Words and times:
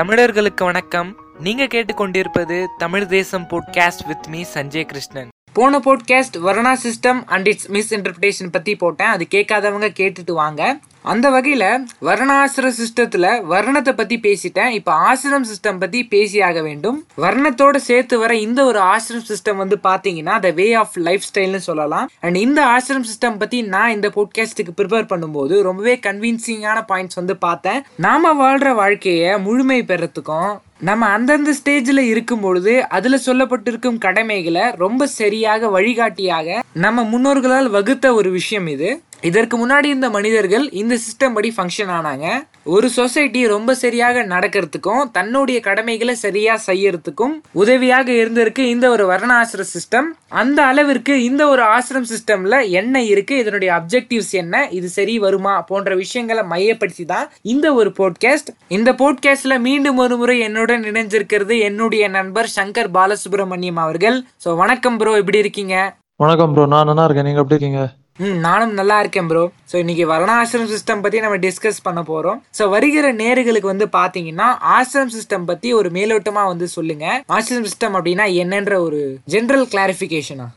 தமிழர்களுக்கு 0.00 0.64
வணக்கம். 0.64 1.16
நீங்க 1.38 1.64
கேட்டுக்கொண்டிருப்பது 1.64 2.66
Tamil 2.78 3.06
Desam 3.06 3.46
podcast 3.48 4.06
with 4.06 4.26
me 4.28 4.44
Sanjay 4.54 4.84
Krishnan. 4.84 5.28
போன 5.52 5.78
podcast 5.78 6.36
varna 6.36 6.76
system 6.82 7.22
and 7.26 7.46
its 7.46 7.68
misinterpretation 7.94 8.50
பத்தி 8.50 8.76
போட்டேன். 8.76 9.06
அது 9.06 9.26
கேட்காதவங்க 9.30 9.88
கேட்டுட்டு 10.00 10.32
வாங்க. 10.32 10.78
அந்த 11.04 11.26
வகையில் 11.30 11.66
வர்ணாசிர 12.06 12.66
சிஸ்டத்தில் 12.78 13.28
வர்ணத்தை 13.52 13.92
பற்றி 14.00 14.16
பேசிட்டேன். 14.26 14.72
இப்போ 14.78 14.92
ஆசிரம் 15.10 15.46
சிஸ்டம் 15.50 15.78
பற்றி 15.82 16.00
பேசியாக 16.14 16.62
வேண்டும். 16.66 16.98
வர்ணத்தோடு 17.24 17.78
சேர்த்து 17.86 18.18
வர 18.22 18.34
இந்த 18.46 18.60
ஒரு 18.64 18.80
ஆசிரம் 18.94 19.26
சிஸ்டம் 19.30 19.60
வந்து 19.62 19.78
பார்த்தீங்கன்னா 19.88 20.34
த 20.46 20.50
வே 20.60 20.66
ஆஃப் 20.82 20.98
லைஃப் 21.08 21.26
ஸ்டைல்னு 21.28 21.60
சொல்லலாம். 21.68 22.08
அண்ட் 22.20 22.38
இந்த 22.44 22.60
ஆசிரம் 22.76 23.08
சிஸ்டம் 23.10 23.40
பற்றி 23.42 23.60
நான் 23.74 23.94
இந்த 23.96 24.10
போட்காஸ்ட்டுக்கு 24.16 24.74
ப்ரிப்பேர் 24.80 25.10
பண்ணும்போது 25.12 25.62
ரொம்பவே 25.68 25.94
கன்வின்சிங்கான 26.08 26.80
பாயிண்ட்ஸ் 26.92 27.20
வந்து 27.22 27.36
பார்த்தேன். 27.46 27.80
நாம் 28.06 28.36
வாழ்கிற 28.44 28.72
வாழ்க்கையை 28.82 29.32
முழுமை 29.46 29.80
பெறத்துக்கும் 29.92 30.50
நம்ம 30.80 31.06
அந்தந்த 31.06 31.54
ஸ்டேஜில் 31.64 31.98
இருக்கும் 31.98 32.40
பொழுது 32.40 32.88
அதில் 32.88 33.20
சொல்லப்பட்டிருக்கும் 33.26 33.98
கடமைகளை 33.98 34.70
ரொம்ப 34.70 35.06
சரியாக 35.06 35.68
வழிகாட்டியாக 35.68 36.62
நம்ம 36.72 37.02
முன்னோர்களால் 37.02 37.70
வகுத்த 37.70 38.14
ஒரு 38.14 38.30
விஷயம் 38.30 38.66
இது. 38.66 39.02
இதற்கு 39.20 39.66
முன்னாடி 39.66 39.84
இந்த 39.84 40.10
மனிதர்கள் 40.10 40.70
இந்த 40.70 40.96
சிஸ்டம் 40.96 41.34
படி 41.34 41.54
ஃபங்க்ஷன் 41.56 41.90
ஆனாங்க. 41.90 42.48
ஒரு 42.64 42.90
சொசைட்டி 42.90 43.46
ரொம்ப 43.46 43.74
சரியாக 43.74 44.22
நடக்கிறதுக்கும் 44.22 45.10
தன்னுடைய 45.10 45.60
கடமைகளை 45.60 46.14
சரியா 46.14 46.60
செய்யறதுக்கும் 46.66 47.40
உதவியாக 47.52 48.12
இருந்திருக்கு 48.12 48.58
இந்த 48.58 48.90
ஒரு 48.90 49.06
வர்ண 49.06 49.18
வர்ணாசிர 49.20 49.64
சிஸ்டம் 49.74 50.04
அந்த 50.28 50.62
அளவிற்கு 50.62 51.24
இந்த 51.24 51.48
ஒரு 51.48 51.62
ஆசிரம் 51.62 52.04
சிஸ்டம்ல 52.04 52.70
என்ன 52.70 53.02
இருக்கு 53.02 53.38
இதனுடைய 53.38 53.74
அப்ஜெக்டிவ்ஸ் 53.74 54.30
என்ன 54.30 54.68
இது 54.68 54.88
சரி 54.88 55.18
வருமா 55.18 55.60
போன்ற 55.60 55.94
விஷயங்களை 55.94 56.42
மையப்படுத்தி 56.42 57.04
தான் 57.04 57.30
இந்த 57.42 57.74
ஒரு 57.74 57.92
போட்காஸ்ட் 57.98 58.48
இந்த 58.68 58.92
போட்காஸ்ட்ல 58.92 59.60
மீண்டும் 59.60 59.96
ஒரு 59.96 60.16
முறை 60.16 60.38
என்னுடன் 60.70 60.90
இணைஞ்சிருக்கிறது 60.90 61.54
என்னுடைய 61.68 62.04
நண்பர் 62.16 62.48
சங்கர் 62.56 62.88
பாலசுப்ரமணியம் 62.96 63.80
அவர்கள். 63.84 64.16
ஸோ 64.44 64.48
வணக்கம் 64.60 64.98
ப்ரோ 65.00 65.12
எப்படி 65.20 65.38
இருக்கீங்க? 65.44 65.74
வணக்கம் 66.22 66.52
ப்ரோ 66.54 66.64
நான் 66.74 66.88
நல்லா 66.90 67.04
இருக்கேன். 67.06 67.26
நீங்க 67.28 67.42
எப்படி 67.42 67.56
இருக்கீங்க? 67.56 67.82
ம் 68.24 68.38
நானும் 68.46 68.74
நல்லா 68.78 68.96
இருக்கேன் 69.02 69.28
ப்ரோ 69.30 69.42
ஸோ 69.70 69.76
இன்னைக்கு 69.82 70.04
வர்ணாசிரம் 70.12 70.70
சிஸ்டம் 70.72 71.02
பத்தி 71.04 71.24
நம்ம 71.24 71.36
டிஸ்கஸ் 71.46 71.84
பண்ண 71.86 72.00
போறோம். 72.10 72.38
ஸோ 72.58 72.62
வருகிற 72.74 73.12
நேர்களுக்கு 73.22 73.72
வந்து 73.72 73.88
பாத்தீங்கன்னா 73.98 74.48
ஆசிரம் 74.76 75.12
சிஸ்டம் 75.16 75.48
பத்தி 75.50 75.68
ஒரு 75.80 75.90
மேலோட்டமா 75.98 76.44
வந்து 76.52 76.68
சொல்லுங்க. 76.76 77.06
ஆசிரம் 77.36 77.66
சிஸ்டம் 77.68 77.96
அப்படின்னா 77.98 78.26
என்னன்ற 78.44 78.76
ஒரு 78.86 79.02
ஜென்ரல் 79.34 79.66
கிளாரிஃபிகேஷனா 79.74 80.48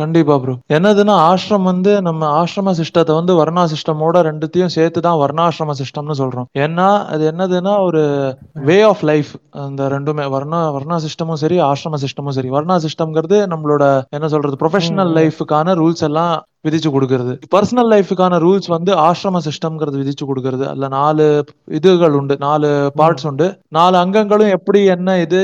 கண்டிப்பா 0.00 0.34
ப்ரோ 0.42 0.54
என்னதுன்னா 0.76 1.14
ஆசிரம் 1.30 1.66
வந்து 1.70 1.92
நம்ம 2.02 2.28
ஆசிரம 2.40 2.72
சிஸ்டத்தை 2.80 3.14
வந்து 3.18 3.32
வர்ணா 3.40 3.62
சிஸ்டமோட 3.72 4.22
ரெண்டுத்தையும் 4.28 4.72
சேர்த்து 4.76 5.00
தான் 5.00 5.18
வர்ணாசிரம 5.22 5.74
சிஸ்டம்னு 5.80 6.16
சொல்றோம். 6.20 6.48
ஏன்னா 6.64 6.88
அது 7.12 7.24
என்னதுன்னா 7.32 7.74
ஒரு 7.88 8.02
வே 8.68 8.78
ஆஃப் 8.82 9.02
லைஃப் 9.02 9.32
அந்த 9.64 9.88
ரெண்டுமே 9.88 10.26
வர்ணா 10.36 10.60
வர்ணா 10.76 10.98
சிஸ்டமும் 11.06 11.40
சரி 11.42 11.58
ஆசிரம 11.70 12.00
சிஸ்டமும் 12.04 12.36
சரி. 12.38 12.50
வர்ணா 12.56 12.76
சிஸ்டம்ங்கிறது 12.86 13.38
நம்மளோட 13.52 13.84
என்ன 14.10 14.28
சொல்றது 14.28 14.60
ப்ரொஃபஷனல் 14.62 15.12
லைஃபுக்கான 15.18 15.74
ரூல்ஸ் 15.74 16.06
எல்லாம் 16.08 16.34
விதிச்சு 16.66 16.90
கொடுக்கறது. 16.94 17.34
பர்சனல் 17.54 17.90
லைஃபுக்கான 17.94 18.38
ரூல்ஸ் 18.44 18.68
வந்து 18.76 18.92
ஆசிரம 19.06 19.40
சிஸ்டம்ங்கிறது 19.48 20.00
விதிச்சு 20.02 20.24
கொடுக்கறது. 20.30 20.64
அதுல 20.70 20.88
நாலு 20.98 21.26
இதுகள் 21.78 22.16
உண்டு. 22.20 22.36
நாலு 22.46 22.70
பார்ட்ஸ் 23.00 23.28
உண்டு. 23.30 23.48
நாலு 23.78 23.96
அங்கங்களும் 24.04 24.54
எப்படி 24.58 24.82
என்ன 24.96 25.18
இது 25.24 25.42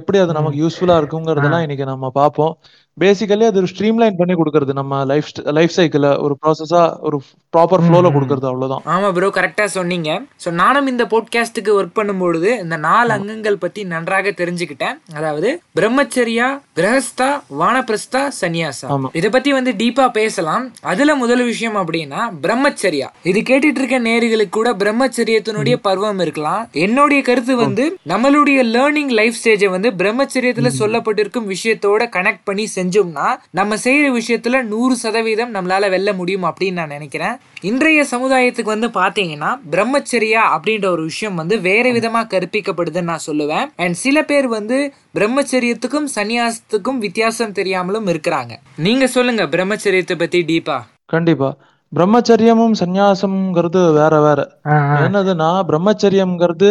எப்படி 0.00 0.18
அது 0.24 0.38
நமக்கு 0.40 0.62
யூஸ்ஃபுல்லா 0.64 0.98
இருக்குங்கிறதெல்லாம் 1.02 1.66
இன்னைக்கு 1.66 1.92
நம்ம 1.92 2.10
பார்ப்போம். 2.20 2.54
பேசிக்கலி 3.02 3.44
அது 3.48 3.60
ஒரு 3.60 3.68
ஸ்ட்ரீம்லைன் 3.70 4.16
பண்ணி 4.20 4.34
கொடுக்கறது 4.38 4.72
நம்ம 4.78 4.92
லைஃப் 5.10 5.28
லைஃப் 5.58 5.74
சைக்கிள 5.76 6.06
ஒரு 6.24 6.34
ப்ராசஸா 6.40 6.80
ஒரு 7.08 7.16
ப்ராப்பர் 7.54 7.82
ஃப்ளோல 7.84 8.08
கொடுக்கறது 8.14 8.46
அவ்வளவுதான். 8.50 8.82
ஆமா 8.94 9.08
ப்ரோ 9.16 9.28
கரெக்டா 9.36 9.66
சொன்னீங்க. 9.76 10.10
ஸோ 10.44 10.48
நானும் 10.62 10.88
இந்த 10.92 11.04
போட்காஸ்ட்டுக்கு 11.12 11.72
ஒர்க் 11.78 11.94
பண்ணும்பொழுது 11.98 12.50
இந்த 12.64 12.76
நாலு 12.86 13.12
அங்கங்கள் 13.16 13.60
பத்தி 13.64 13.82
நன்றாக 13.92 14.32
தெரிஞ்சுக்கிட்டேன். 14.40 14.96
அதாவது 15.18 15.50
பிரம்மச்சரியா 15.80 16.48
கிரகஸ்தா 16.80 17.30
வானப்பிரஸ்தா 17.60 18.22
சன்னியாசா. 18.40 18.88
இத 19.20 19.28
பத்தி 19.36 19.52
வந்து 19.58 19.74
டீப்பா 19.82 20.06
பேசலாம். 20.38 20.66
அதுல 20.92 21.14
முதல் 21.14 21.44
விஷயம் 21.44 21.76
அப்படின்னா 21.76 22.20
பிரம்மச்சரியா. 22.42 23.08
இது 23.22 23.40
கேட்டுட்டு 23.40 23.80
இருக்க 23.80 23.98
நேர்களுக்கு 24.00 24.48
கூட 24.48 24.68
பிரம்மச்சரியத்தினுடைய 24.72 25.76
பருவம் 25.86 26.20
இருக்கலாம். 26.24 26.68
என்னுடைய 26.72 27.22
கருத்து 27.22 27.56
வந்து 27.56 27.84
நம்மளுடைய 28.08 28.60
லேர்னிங் 28.74 29.12
லைஃப் 29.18 29.38
ஸ்டேஜை 29.40 29.68
வந்து 29.74 29.90
பிரம்மச்சரியத்துல 30.00 30.70
சொல்லப்பட்டிருக்கும் 30.78 31.48
விஷயத்தோட 31.54 32.02
கனெக்ட் 32.16 32.44
பண்ணி 32.44 32.66
செஞ்சோம்னா 32.74 33.28
நம்ம 33.50 33.76
செய்யற 33.84 34.06
விஷயத்துல 34.20 34.62
நூறு 34.62 34.96
சதவீதம் 34.96 35.54
நம்மளால 35.54 35.90
வெல்ல 35.90 36.12
முடியும் 36.12 36.44
அப்படின்னு 36.44 36.78
நான் 36.80 36.94
நினைக்கிறேன். 36.96 37.36
இன்றைய 37.60 38.00
சமுதாயத்துக்கு 38.10 38.70
வந்து 38.74 38.88
பாத்தீங்கன்னா 39.00 39.52
பிரம்மச்சரியா 39.72 40.42
அப்படின்ற 40.56 40.86
ஒரு 40.86 41.02
விஷயம் 41.02 41.34
வந்து 41.34 41.60
வேற 41.60 41.86
விதமா 41.92 42.22
கற்பிக்கப்படுதுன்னு 42.32 43.10
நான் 43.10 43.26
சொல்லுவேன். 43.26 43.66
அண்ட் 43.76 43.98
சில 44.04 44.16
பேர் 44.30 44.48
வந்து 44.48 44.78
பிரம்மச்சரியத்துக்கும் 45.18 46.10
சன்னியாசத்துக்கும் 46.16 46.98
வித்தியாசம் 46.98 47.52
தெரியாமலும் 47.52 48.10
இருக்கிறாங்க. 48.12 48.52
நீங்க 48.76 49.06
சொல்லுங்க 49.06 49.44
பிரம்மச்சரியத்தை 49.44 50.18
பத்தி 50.18 50.44
டீப்பா. 50.50 50.76
கண்டிப்பா. 51.06 51.56
பிரம்மச்சரியமும் 51.96 52.74
சந்நியாசம்ங்கிறது 52.80 53.82
வேற 53.92 54.14
வேற. 54.20 54.40
என்னதுன்னா 55.04 55.48
பிரம்மச்சரியம்ங்கிறது 55.68 56.70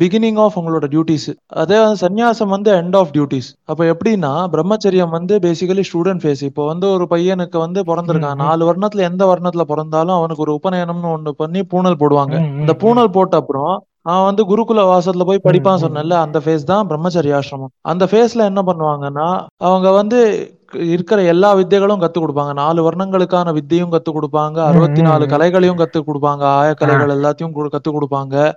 பிகினிங் 0.00 0.38
ஆஃப் 0.44 0.58
உங்களோட 0.58 0.88
டியூட்டிஸ் 0.94 1.28
அதே 1.46 1.78
வந்து 1.82 2.00
சந்நியாசம் 2.06 2.52
வந்து 2.54 2.72
எண்ட் 2.72 2.96
ஆஃப் 2.96 3.12
டியூட்டிஸ் 3.12 3.48
அப்ப 3.64 3.84
எப்படின்னா 3.92 4.32
பிரம்மச்சரியம் 4.54 5.14
வந்து 5.16 5.38
பேசிக்கலி 5.38 5.84
ஸ்டூடெண்ட் 5.90 6.22
ஃபேஸ் 6.24 6.42
இப்போ 6.48 6.66
வந்து 6.66 6.88
ஒரு 6.90 7.06
பையனுக்கு 7.10 7.58
வந்து 7.58 7.82
பிறந்திருக்கான். 7.82 8.42
நாலு 8.44 8.72
வருணத்துல 8.72 9.06
எந்த 9.10 9.24
வருணத்துல 9.32 9.60
பிறந்தாலும் 9.60 10.16
அவனுக்கு 10.16 10.44
ஒரு 10.46 10.58
உபநயனம்னு 10.60 11.14
ஒண்ணு 11.16 11.30
பண்ணி 11.30 11.62
பூணல் 11.74 12.00
போடுவாங்க. 12.02 12.34
இந்த 12.60 12.74
பூணல் 12.84 13.14
போட்ட 13.18 13.36
அப்புறம் 13.36 13.86
அவன் 14.02 14.34
வந்து 14.34 14.56
குருகுல 14.56 14.78
வாசத்துல 14.78 15.24
போய் 15.24 15.40
படிப்பான் 15.44 15.76
சொன்னல 15.76 16.12
அந்த 16.12 16.38
ஃபேஸ் 16.38 16.64
தான் 16.64 16.88
பிரம்மச்சரியாசிரமம் 16.88 17.78
அந்த 17.80 18.04
ஃபேஸ்ல 18.04 18.36
என்ன 18.36 18.62
பண்ணுவாங்கன்னா 18.62 19.46
அவங்க 19.56 19.90
வந்து 19.90 20.50
இருக்கிற 20.72 21.22
எல்லா 21.22 21.54
வித்தைகளும் 21.54 22.04
கத்து 22.04 22.18
கொடுப்பாங்க. 22.18 22.52
நாலு 22.52 22.90
வர்ணங்களுக்கான 22.90 23.52
வித்தையும் 23.52 23.92
கத்து 23.92 24.10
கொடுப்பாங்க. 24.10 24.64
அறுபத்தி 24.64 25.02
நாலு 25.02 25.26
கலைகளையும் 25.26 25.78
கத்து 25.78 26.02
கொடுப்பாங்க. 26.06 26.40
ஆய 26.40 26.74
கலைகள் 26.74 27.16
எல்லாத்தையும் 27.16 27.52
கு- 27.54 27.68
கத்து 27.72 27.90
கொடுப்பாங்க. 27.90 28.52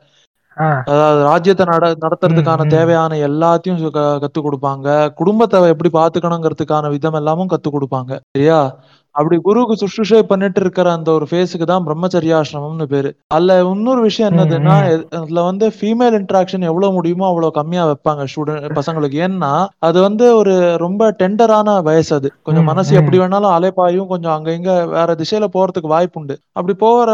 அதாவது 0.85 1.23
ராஜ்யத்தை 1.23 1.65
நட 1.65 1.91
நடத்துறதுக்கான 1.91 2.67
தேவையான 2.67 3.15
எல்லாத்தையும் 3.15 3.83
சு- 3.83 3.89
க- 3.89 4.19
கத்து 4.21 4.43
கொடுப்பாங்க. 4.43 5.13
குடும்பத்தை 5.13 5.61
எப்படி 5.61 5.89
பாத்துக்கணுங்கிறதுக்கான 5.93 6.89
விதம் 6.89 7.13
எல்லாமும் 7.13 7.47
கத்து 7.49 7.71
கொடுப்பாங்க. 7.71 8.19
சரியா? 8.31 8.75
அப்படி 9.15 9.37
குருவுக்கு 9.41 9.75
சுற்றுஷை 9.81 10.19
பண்ணிட்டு 10.23 10.59
இருக்கிற 10.59 10.87
அந்த 10.91 11.09
ஒரு 11.11 11.25
ஃபேஸுக்கு 11.31 11.65
தான் 11.71 11.85
பிரம்மச்சரியாசிரமம்னு 11.87 12.87
பேரு. 12.93 13.09
அதுல 13.27 13.57
இன்னொரு 13.73 14.01
விஷயம் 14.01 14.29
என்னதுன்னா 14.31 14.75
அதுல 15.19 15.41
வந்து 15.41 15.67
ஃபீமேல் 15.77 16.17
இன்ட்ராக்ஷன் 16.19 16.67
எவ்வளவு 16.71 16.93
முடியுமோ 16.93 17.25
அவ்வளவு 17.27 17.57
கம்மியா 17.59 17.85
வைப்பாங்க 17.85 18.25
ஸ்டூடெண்ட் 18.33 18.77
பசங்களுக்கு. 18.79 19.19
ஏன்னா 19.27 19.51
அது 19.79 20.01
வந்து 20.01 20.27
ஒரு 20.35 20.55
ரொம்ப 20.85 21.11
டெண்டரான 21.23 21.81
வயசு 21.81 22.15
அது. 22.15 22.31
கொஞ்சம் 22.43 22.63
மனசு 22.63 22.95
எப்படி 22.95 23.19
வேணாலும் 23.19 23.55
அலைப்பாயும் 23.57 24.11
கொஞ்சம் 24.13 24.35
அங்க 24.37 24.51
இங்க 24.51 24.73
வேற 24.85 25.15
திசையில 25.23 25.47
போறதுக்கு 25.57 25.93
வாய்ப்புண்டு. 25.95 26.37
அப்படி 26.53 26.75
போற 26.85 27.09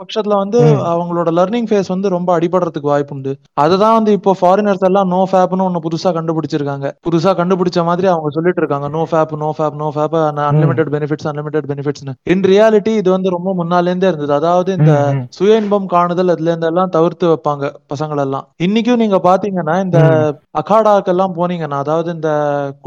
பட்சத்துல 0.00 0.36
வந்து 0.42 0.58
அவங்களோட 0.92 1.28
லர்னிங் 1.38 1.68
ஃபேஸ் 1.70 1.90
வந்து 1.94 2.08
ரொம்ப 2.16 2.30
அடிபடுறதுக்கு 2.38 2.90
வாய்ப்புண்டு. 2.92 3.32
அதுதான் 3.62 3.96
வந்து 3.98 4.10
இப்போ 4.18 4.32
ஃபாரினர்ஸ் 4.40 4.84
எல்லாம் 4.88 5.10
நோ 5.14 5.20
ஃபேப்னு 5.30 5.66
ஒண்ணு 5.68 5.84
புதுசா 5.86 6.10
கண்டுபிடிச்சிருக்காங்க. 6.18 6.88
புதுசா 7.06 7.32
கண்டுபிடிச்ச 7.40 7.84
மாதிரி 7.88 8.08
அவங்க 8.12 8.30
சொல்லிட்டு 8.36 8.62
இருக்காங்க. 8.62 8.88
No 8.96 9.02
fap 9.10 9.34
no 9.42 9.50
fap 9.58 9.78
no 9.82 9.88
fap 9.96 10.16
unlimited 10.50 10.92
benefits 10.96 11.28
unlimited 11.32 11.68
பெனிஃபிட்ஸ்னு 11.72 12.14
in 12.34 12.44
reality 12.52 12.94
இது 13.00 13.08
வந்து 13.16 13.34
ரொம்ப 13.36 13.52
முன்னால 13.60 13.90
இருந்தே 13.92 14.10
இருந்தது. 14.10 14.34
அதாவது 14.40 14.70
இந்த 14.78 14.92
சுய 15.38 15.60
இன்பம் 15.62 15.88
காணுதல் 15.94 16.32
அதுல 16.34 16.50
இருந்து 16.52 16.70
எல்லாம் 16.72 16.94
தவிர்த்து 16.96 17.26
வைப்பாங்க 17.32 17.64
பசங்கள் 17.94 18.22
எல்லாம். 18.26 18.46
இன்னைக்கும் 18.66 19.02
நீங்க 19.04 19.20
பாத்தீங்கன்னா 19.28 19.76
இந்த 19.86 19.98
அகாடாக்கெல்லாம் 20.62 21.36
போனீங்கன்னா 21.38 21.80
அதாவது 21.84 22.08
இந்த 22.16 22.30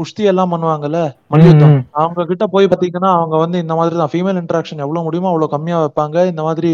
குஸ்தி 0.00 0.24
எல்லாம் 0.32 0.52
பண்ணுவாங்கல்ல 0.54 1.00
மல்யுத்தம். 1.34 1.76
அவங்க 2.00 2.26
கிட்ட 2.32 2.44
போய் 2.54 2.70
பாத்தீங்கன்னா 2.72 3.12
அவங்க 3.18 3.36
வந்து 3.44 3.58
இந்த 3.64 3.74
மாதிரி 3.80 3.94
தான் 4.00 4.12
ஃபீமேல் 4.14 4.40
இன்ட்ராக்ஷன் 4.42 4.82
எவ்வளவு 4.86 5.06
முடியுமோ 5.06 5.30
அவ்வளவு 5.32 5.54
கம்மியா 5.54 5.78
வைப்பாங்க. 5.84 6.18
இந்த 6.32 6.42
மாதிரி 6.48 6.72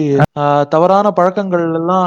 தவறான 0.73 1.07
பழக்கங்கள் 1.19 1.65
எல்லாம் 1.79 2.07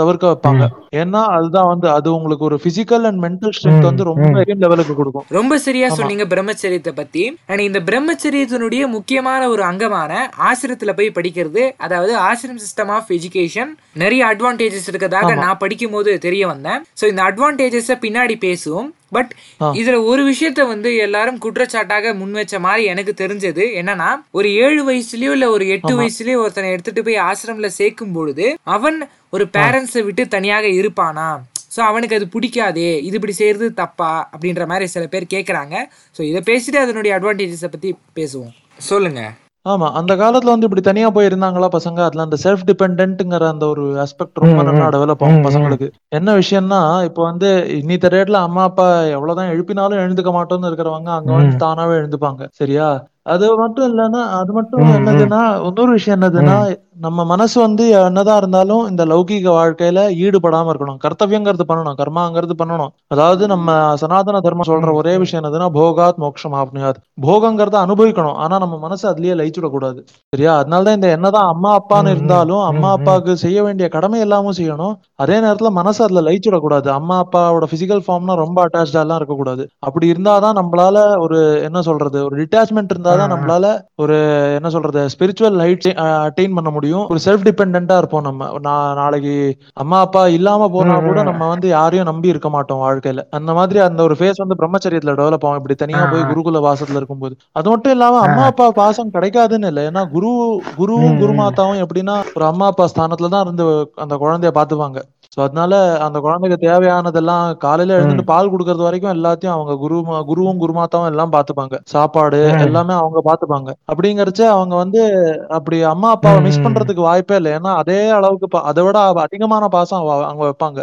தவிர்க்க 0.00 0.24
வைப்பாங்க. 0.30 0.64
ஏன்னா 1.02 1.20
அதுதான் 1.36 1.68
வந்து 1.72 1.86
அது 1.96 2.08
உங்களுக்கு 2.16 2.46
ஒரு 2.48 2.58
பிசிக்கல் 2.64 3.06
அண்ட் 3.08 3.20
மென்டல் 3.24 3.54
ஸ்ட்ரென்த் 3.56 3.88
வந்து 3.88 4.06
ரொம்ப 4.10 4.44
லெவலுக்கு 4.64 4.94
கொடுக்கும். 5.00 5.26
ரொம்ப 5.38 5.58
சரியா 5.66 5.88
சொன்னீங்க 5.98 6.26
பிரம்மச்சரியத்தை 6.34 6.94
பத்தி. 7.00 7.24
அண்ட் 7.50 7.64
இந்த 7.68 7.82
பிரம்மச்சரியத்தினுடைய 7.90 8.82
முக்கியமான 8.96 9.42
ஒரு 9.54 9.64
அங்கமான 9.70 10.12
ஆசிரத்துல 10.50 10.92
போய் 10.98 11.16
படிக்கிறது 11.18 11.64
அதாவது 11.86 12.14
ஆசிரம் 12.28 12.62
சிஸ்டம் 12.64 12.92
ஆஃப் 12.98 13.12
எஜுகேஷன் 13.18 13.72
நிறைய 14.04 14.22
அட்வான்டேஜஸ் 14.32 14.90
இருக்கதாக 14.92 15.32
நான் 15.44 15.62
படிக்கும் 15.64 15.96
போது 15.96 16.18
தெரிய 16.28 16.44
வந்தேன். 16.52 16.82
சோ 17.00 17.06
இந்த 17.12 17.22
அட்வான்டேஜஸ 17.30 17.96
பின்னாடி 18.06 18.36
பேசுவோம். 18.46 18.90
பட் 19.12 19.32
இதுல 19.80 19.96
ஒரு 20.10 20.22
விஷயத்த 20.30 20.66
வந்து 20.70 20.90
எல்லாரும் 21.06 21.40
குற்றச்சாட்டாக 21.44 22.14
முன் 22.20 22.32
வச்ச 22.32 22.58
மாதிரி 22.66 22.84
எனக்கு 22.92 23.12
தெரிஞ்சது. 23.22 23.64
என்னன்னா 23.80 24.08
ஒரு 24.30 24.48
ஏழு 24.64 24.80
வயசுலயோ 24.88 25.32
இல்ல 25.36 25.48
ஒரு 25.50 25.66
எட்டு 25.74 25.92
வயசுலயோ 26.00 26.40
ஒருத்தனை 26.44 26.70
எடுத்துட்டு 26.74 27.04
போய் 27.08 27.24
ஆசிரம்ல 27.28 27.70
சேர்க்கும் 27.80 28.14
பொழுது 28.16 28.46
அவன் 28.76 28.98
ஒரு 29.36 29.46
பேரண்ட்ஸை 29.56 30.02
விட்டு 30.08 30.24
தனியாக 30.36 30.66
இருப்பானா? 30.80 31.28
ஸோ 31.76 31.80
அவனுக்கு 31.90 32.16
அது 32.18 32.26
பிடிக்காதே. 32.34 32.90
இது 33.06 33.16
இப்படி 33.18 33.34
செய்யறது 33.40 33.66
தப்பா? 33.82 34.12
அப்படின்ற 34.34 34.66
மாதிரி 34.66 34.86
சில 34.92 35.06
பேர் 35.14 35.32
கேட்குறாங்க 35.34 35.74
ஸோ 36.18 36.22
இதை 36.30 36.42
பேசிட்டு 36.52 36.78
அதனுடைய 36.84 37.18
அட்வான்டேஜஸை 37.18 37.70
பற்றி 37.74 37.90
பேசுவோம். 38.20 38.54
சொல்லுங்க. 38.90 39.22
ஆமா 39.66 39.86
அந்த 39.98 40.12
காலத்துல 40.16 40.52
வந்து 40.52 40.66
இப்படி 40.68 40.82
தனியா 40.82 41.08
போய் 41.10 41.28
இருந்தாங்களா 41.28 41.68
பசங்க 41.72 41.98
அதுல 42.04 42.22
அந்த 42.22 42.36
செல்ஃப் 42.42 42.64
டிபெண்ட்ங்கிற 42.68 43.44
அந்த 43.48 43.64
ஒரு 43.66 43.84
ஆஸ்பெக்ட் 44.02 44.42
ரொம்ப 44.42 44.60
நல்லா. 44.60 44.86
டெவலப் 44.94 45.22
ஆகும். 45.24 45.44
பசங்களுக்கு 45.46 45.86
என்ன 46.12 46.34
விஷயம்னா 46.38 46.78
இப்போ 47.08 47.22
வந்து 47.22 47.48
இன்னித்த 47.78 48.10
ரேட்ல 48.14 48.40
அம்மா 48.46 48.62
அப்பா 48.62 48.86
எவ்வளவுதான் 49.14 49.52
எழுப்பினாலும் 49.52 50.02
எழுந்துக்க 50.04 50.32
மாட்டோம்னு 50.32 50.70
இருக்கிறவங்க 50.70 51.10
அங்க 51.16 51.32
வந்து. 51.32 51.56
தானாவே 51.64 51.94
எழுந்துப்பாங்க 52.00 52.42
சரியா 52.54 52.88
அது 53.28 53.46
மட்டும் 53.58 53.86
இல்லைன்னா 53.88 54.20
அது 54.38 54.52
மட்டும். 54.52 54.82
என்னதுன்னா 54.98 55.40
இன்னொரு 55.68 55.92
விஷயம் 55.92 56.16
என்னதுன்னா. 56.18 56.56
நம்ம 57.00 57.24
மனசு 57.24 57.60
வந்து 57.60 57.88
என்னதான் 57.88 58.36
இருந்தாலும் 58.36 58.88
இந்த 58.90 59.06
லௌகீக 59.06 59.48
வாழ்க்கையில 59.58 60.00
ஈடுபடாம 60.24 60.70
இருக்கணும். 60.72 60.98
கர்த்தவியங்கிறது 61.04 61.60
பண்ணணும். 61.68 61.96
கர்மாங்கிறது 61.96 62.50
பண்ணணும். 62.64 62.88
அதாவது 63.06 63.46
நம்ம 63.46 63.96
சனாதன 63.96 64.40
தர்மம் 64.40 64.66
சொல்ற 64.66 64.94
ஒரே. 64.94 65.18
விஷயம் 65.18 65.44
என்னதுன்னா 65.44 65.68
போகாத் 65.68 66.16
மோக்ஷம் 66.16 66.52
ஆப்னியாத். 66.52 67.00
போகங்கிறத 67.22 67.76
அனுபவிக்கணும். 67.84 68.32
ஆனா 68.32 68.58
நம்ம 68.58 68.78
மனசு 68.78 69.10
அதுலயே 69.10 69.34
லயிச்சுடக் 69.34 69.70
கூடாது 69.70 70.04
சரியா? 70.28 70.62
அதனாலதான் 70.62 70.94
இந்த 70.94 71.08
என்னதான் 71.08 71.48
அம்மா 71.48 71.78
அப்பான்னு. 71.78 72.10
இருந்தாலும் 72.10 72.60
அம்மா. 72.60 72.90
அப்பாவுக்கு 72.90 73.36
செய்ய 73.36 73.62
வேண்டிய 73.62 73.88
கடமை 73.88 74.20
எல்லாமும் 74.20 74.56
செய்யணும். 74.56 74.94
அதே 75.14 75.40
நேரத்துல 75.40 75.68
மனசு 75.70 76.04
அதுல 76.04 76.20
லயிச்சுடக் 76.20 76.58
கூடாது 76.58 76.90
அம்மா 76.90 77.24
அப்பாவோட 77.24 77.64
பிசிக்கல் 77.74 78.02
ஃபார்ம்னா 78.06 78.34
ரொம்ப 78.34 78.66
அட்டாச்சா 78.66 79.00
எல்லாம் 79.00 79.16
இருக்கக்கூடாது. 79.16 79.68
அப்படி 79.78 80.12
இருந்தாதான் 80.12 80.58
நம்மளால 80.60 81.18
ஒரு 81.18 81.60
என்ன 81.62 81.82
சொல்றது? 81.82 82.24
ஒரு 82.24 82.42
டிட்டாச்மெண்ட் 82.42 82.90
இருந்தாதான். 82.94 83.30
நம்மளால 83.34 83.80
ஒரு 83.96 84.16
என்ன 84.54 84.70
சொல்றது? 84.70 85.06
ஸ்பிரிச்சுவல் 85.06 85.60
ஹைட் 85.64 85.88
அட்டைன் 85.92 86.54
பண்ண 86.54 86.70
முடியும். 86.70 86.84
ஒரு 87.06 87.20
செல்ஃப் 87.24 87.44
டிபெண்டா 87.46 87.96
இருப்போம் 87.98 88.24
நம்ம 88.24 88.48
நான் 88.60 88.96
நாளைக்கு 88.96 89.34
அம்மா 89.76 89.98
அப்பா 90.00 90.22
இல்லாம 90.36 90.68
போனா 90.68 90.94
கூட. 91.00 91.18
நம்ம 91.28 91.48
வந்து 91.48 91.68
யாரையும் 91.70 92.08
நம்பி 92.08 92.28
இருக்க 92.28 92.48
மாட்டோம் 92.50 92.82
வாழ்க்கையில 92.82 93.24
அந்த 93.30 93.50
மாதிரி 93.54 93.78
அந்த 93.86 94.00
ஒரு 94.02 94.16
ஃபேஸ் 94.18 94.42
வந்து 94.42 94.58
பிரம்மச்சரியத்துல 94.60 95.14
டெவலப் 95.18 95.46
ஆகும் 95.46 95.60
இப்படி 95.60 95.76
தனியா 95.76 96.02
போய். 96.06 96.26
குருகுல 96.30 96.60
வாசத்துல 96.66 97.00
இருக்கும்போது 97.00 97.34
அது 97.56 97.66
மட்டும் 97.70 97.94
இல்லாம. 97.96 98.20
அம்மா 98.26 98.44
அப்பா 98.50 98.66
பாசம் 98.76 99.14
கிடைக்காதுன்னு 99.14 99.70
இல்லை 99.70 99.84
ஏன்னா 99.90 100.04
குரு 100.14 100.30
குருவும். 100.78 101.16
குருமாதாவும் 101.20 101.82
எப்படின்னா 101.84 102.16
ஒரு 102.32 102.46
அம்மா 102.46 102.66
அப்பா 102.66 102.86
ஸ்தானத்துல 102.92 103.30
தான் 103.34 103.44
இருந்து 103.46 103.66
அந்த 104.04 104.14
குழந்தைய 104.22 104.52
பாத்துப்பாங்க 104.56 104.98
சோ 105.36 105.42
அதனால 105.42 105.72
அந்த 106.00 106.20
குழந்தைக்கு 106.20 106.66
தேவையானதெல்லாம் 106.66 107.56
காலையில. 107.56 107.98
எழுந்துட்டு 107.98 108.22
பால் 108.24 108.52
கொடுக்கறது 108.52 108.76
வரைக்கும் 108.76 109.12
எல்லாத்தையும் 109.12 109.48
அவங்க 109.48 109.76
குரு 109.76 109.96
குருவும் 110.26 110.60
குருமாத்தாவும் 110.60 111.06
எல்லாம் 111.06 111.32
பாத்துப்பாங்க 111.32 111.78
சாப்பாடு. 111.84 112.38
எல்லாமே 112.60 112.94
அவங்க 112.94 113.20
பாத்துப்பாங்க 113.24 113.70
அப்படிங்கறச்ச 113.92 114.42
அவங்க 114.48 114.76
வந்து 114.76 115.02
அப்படி 115.48 115.82
அம்மா 115.82 116.10
அப்பாவை 116.10 116.40
மிஸ். 116.40 116.58
பண்றதுக்கு 116.58 117.00
வாய்ப்பே 117.00 117.36
இல்லை 117.36 117.52
ஏன்னா 117.52 117.74
அதே 117.74 118.10
அளவுக்கு 118.10 118.62
அதை 118.62 118.84
விட 118.84 118.98
அதிகமான 119.18 119.68
பாசம் 119.68 120.00
அவ- 120.00 120.24
அவங்க 120.24 120.44
வைப்பாங்க. 120.44 120.80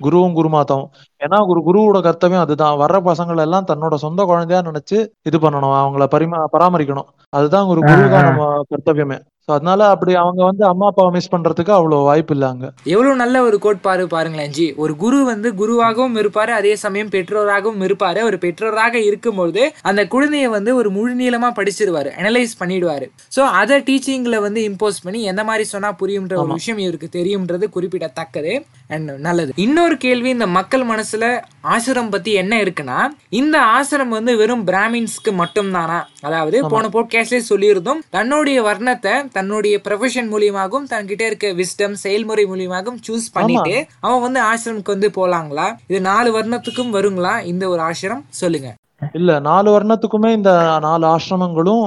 குருவும் 0.00 0.34
குருமாதாவும் 0.34 0.88
ஏன்னா 1.20 1.46
ஒரு 1.46 1.60
குருவோட 1.60 2.02
கர்த்தவியம் 2.02 2.38
அதுதான் 2.38 2.78
வர்ற 2.78 3.00
பசங்களை 3.04 3.40
எல்லாம் 3.40 3.64
தன்னோட 3.64 3.94
சொந்த 3.96 4.24
குழந்தையா 4.24 4.62
நினைச்சு 4.62 4.98
இது 5.22 5.38
பண்ணணும் 5.38 5.76
அவங்கள 5.76 6.04
பரிமா 6.06 6.46
பராமரிக்கணும் 6.52 7.08
அதுதான் 7.28 7.64
ஒரு. 7.64 7.80
குருவுக்கான 7.82 8.30
ம- 8.38 8.60
கர்த்தவியமே 8.72 9.18
சோ 9.50 9.54
அதனால 9.54 9.88
அப்படி 9.88 10.14
அவங்க 10.14 10.44
வந்து 10.44 10.64
அம்மா 10.64 10.86
அப்பாவை 10.86 11.10
மிஸ் 11.10 11.32
பண்றதுக்கு 11.34 11.70
அவ்வளவு 11.70 12.02
வாய்ப்பு 12.02 12.34
இல்ல 12.34 12.48
அங்க. 12.48 12.66
எவ்வளவு 12.84 13.16
நல்ல 13.16 13.42
ஒரு 13.42 13.58
கோட்பாடு 13.58 14.06
பாருங்களேன் 14.06 14.50
ஜி. 14.50 14.74
ஒரு 14.76 14.96
குரு 14.96 15.24
வந்து 15.24 15.52
குருவாகவும் 15.52 16.16
இருப்பாரு 16.16 16.48
அதே 16.50 16.76
சமயம் 16.76 17.08
பெற்றோராகவும் 17.08 17.80
இருப்பாரு. 17.80 18.22
ஒரு 18.22 18.38
பெற்றோராக 18.38 18.98
இருக்கும்போது 18.98 19.62
அந்த 19.82 20.04
குழந்தைய 20.04 20.48
வந்து 20.48 20.74
ஒரு 20.74 20.90
முழு 20.90 21.14
நீளமா 21.14 21.50
படிச்சிருவாரு 21.56 22.10
அனலைஸ் 22.18 22.54
பண்ணிடுவாரு. 22.60 23.06
சோ 23.36 23.40
அதை 23.40 23.78
டீச்சிங்ல 23.80 24.40
வந்து 24.40 24.60
இம்போஸ் 24.70 25.02
பண்ணி 25.02 25.22
எந்த 25.22 25.44
மாதிரி 25.44 25.64
சொன்னா 25.64 25.92
புரியும்ன்ற 26.00 26.34
ஒரு. 26.34 26.52
விஷயம் 26.52 26.78
இவருக்கு 26.78 27.08
தெரியும்ன்றது 27.12 27.68
குறிப்பிடத்தக்கது. 27.70 28.54
அண்ட் 28.90 29.10
நல்லது. 29.10 29.52
இன்னொரு 29.56 29.96
கேள்வி 29.96 30.28
இந்த 30.28 30.46
மக்கள் 30.46 30.84
மனசுல 30.86 31.24
ஆசிரம் 31.62 32.10
பத்தி 32.10 32.32
என்ன 32.32 32.62
இருக்குன்னா 32.62 32.98
இந்த 33.28 33.56
ஆசிரம் 33.76 34.08
வந்து 34.08 34.36
வெறும் 34.36 34.66
பிராமின்ஸ்க்கு 34.66 35.32
மட்டும் 35.32 35.70
தானா 35.70 36.08
அதாவது 36.20 36.66
போன 36.66 36.88
போட்காஸ்ட்லயே 36.88 37.42
சொல்லியிருந்தோம் 37.48 38.00
தன்னுடைய 38.10 38.62
வர்ணத்தை 38.62 39.28
தன்னுடைய 39.32 39.80
ப்ரொஃபஷன் 39.88 40.30
மூலியமாகவும் 40.32 40.88
தன்கிட்ட 40.90 41.22
இருக்க 41.26 41.48
விஸ்டம் 41.52 41.92
செயல்முறை 41.92 42.44
மூலியமாகவும் 42.44 43.00
சூஸ் 43.08 43.28
பண்ணிட்டு 43.32 43.86
அவன் 44.00 44.20
வந்து 44.20 44.40
ஆசிரமுக்கு 44.42 44.94
வந்து 44.96 45.08
போலாங்களா? 45.08 45.74
இது 45.86 46.00
நாலு 46.00 46.40
வர்ணத்துக்கும் 46.40 46.94
வருங்களா? 46.96 47.44
இந்த 47.44 47.68
ஒரு 47.68 47.82
ஆசிரம் 47.82 48.24
சொல்லுங்க. 48.28 48.74
இல்ல 49.12 49.38
நாலு 49.38 49.80
வர்ணத்துக்குமே 49.80 50.32
இந்த 50.32 50.78
நாலு 50.80 51.06
ஆசிரமங்களும் 51.06 51.84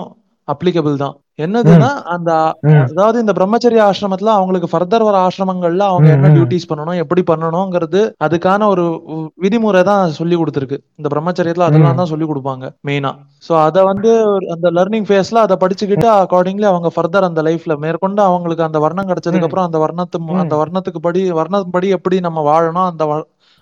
அப்ளிகபிள் 0.47 0.95
தான். 0.95 1.17
என்னதுன்னா 1.39 1.88
அந்த 2.06 2.31
அதாவது 2.83 3.18
இந்த 3.19 3.33
பிரம்மச்சரிய 3.33 3.81
ஆசிரமத்துல 3.83 4.33
அவங்களுக்கு 4.33 4.68
ஃபர்தர் 4.71 5.03
வர 5.03 5.15
ஆசிரமங்கள்ல 5.19 5.83
அவங்க 5.83 6.09
என்ன 6.12 6.30
டியூட்டிஸ் 6.30 6.68
பண்ணணும் 6.69 7.00
எப்படி 7.03 7.21
பண்ணணுங்கிறது 7.21 8.01
அதுக்கான 8.19 8.68
ஒரு 8.68 8.83
விதிமுறை 9.44 9.81
தான் 9.83 10.12
சொல்லி 10.12 10.35
கொடுத்துருக்கு. 10.35 10.77
இந்த 11.00 11.09
பிரம்மச்சரியத்துல 11.09 11.68
அதெல்லாம் 11.68 11.95
தான் 11.95 12.12
சொல்லி 12.12 12.25
கொடுப்பாங்க 12.25 12.68
மெயினா 12.88 13.12
சோ 13.44 13.53
அத 13.63 13.77
வந்து 13.83 14.12
அந்த 14.53 14.68
லர்னிங் 14.71 15.07
ஃபேஸ்ல 15.09 15.39
அதை 15.39 15.57
படிச்சுக்கிட்டு 15.57 16.07
அக்கார்டிங்லி 16.13 16.68
அவங்க 16.68 16.91
ஃபர்தர் 16.95 17.24
அந்த 17.24 17.41
லைஃப்ல 17.41 17.75
மேற்கொண்டு 17.77 18.21
அவங்களுக்கு 18.21 18.63
அந்த 18.63 18.79
வர்ணம் 18.79 19.09
கிடைச்சதுக்கு 19.09 19.47
அப்புறம் 19.50 19.68
அந்த 19.68 19.79
வர்ணத்து 19.86 20.21
அந்த 20.44 20.56
வர்ணத்துக்கு 20.56 21.01
படி 21.01 21.24
வர்ணப்படி 21.39 21.89
எப்படி 21.89 22.19
நம்ம 22.19 22.44
வாழணும் 22.51 22.88
அந்த 22.88 23.03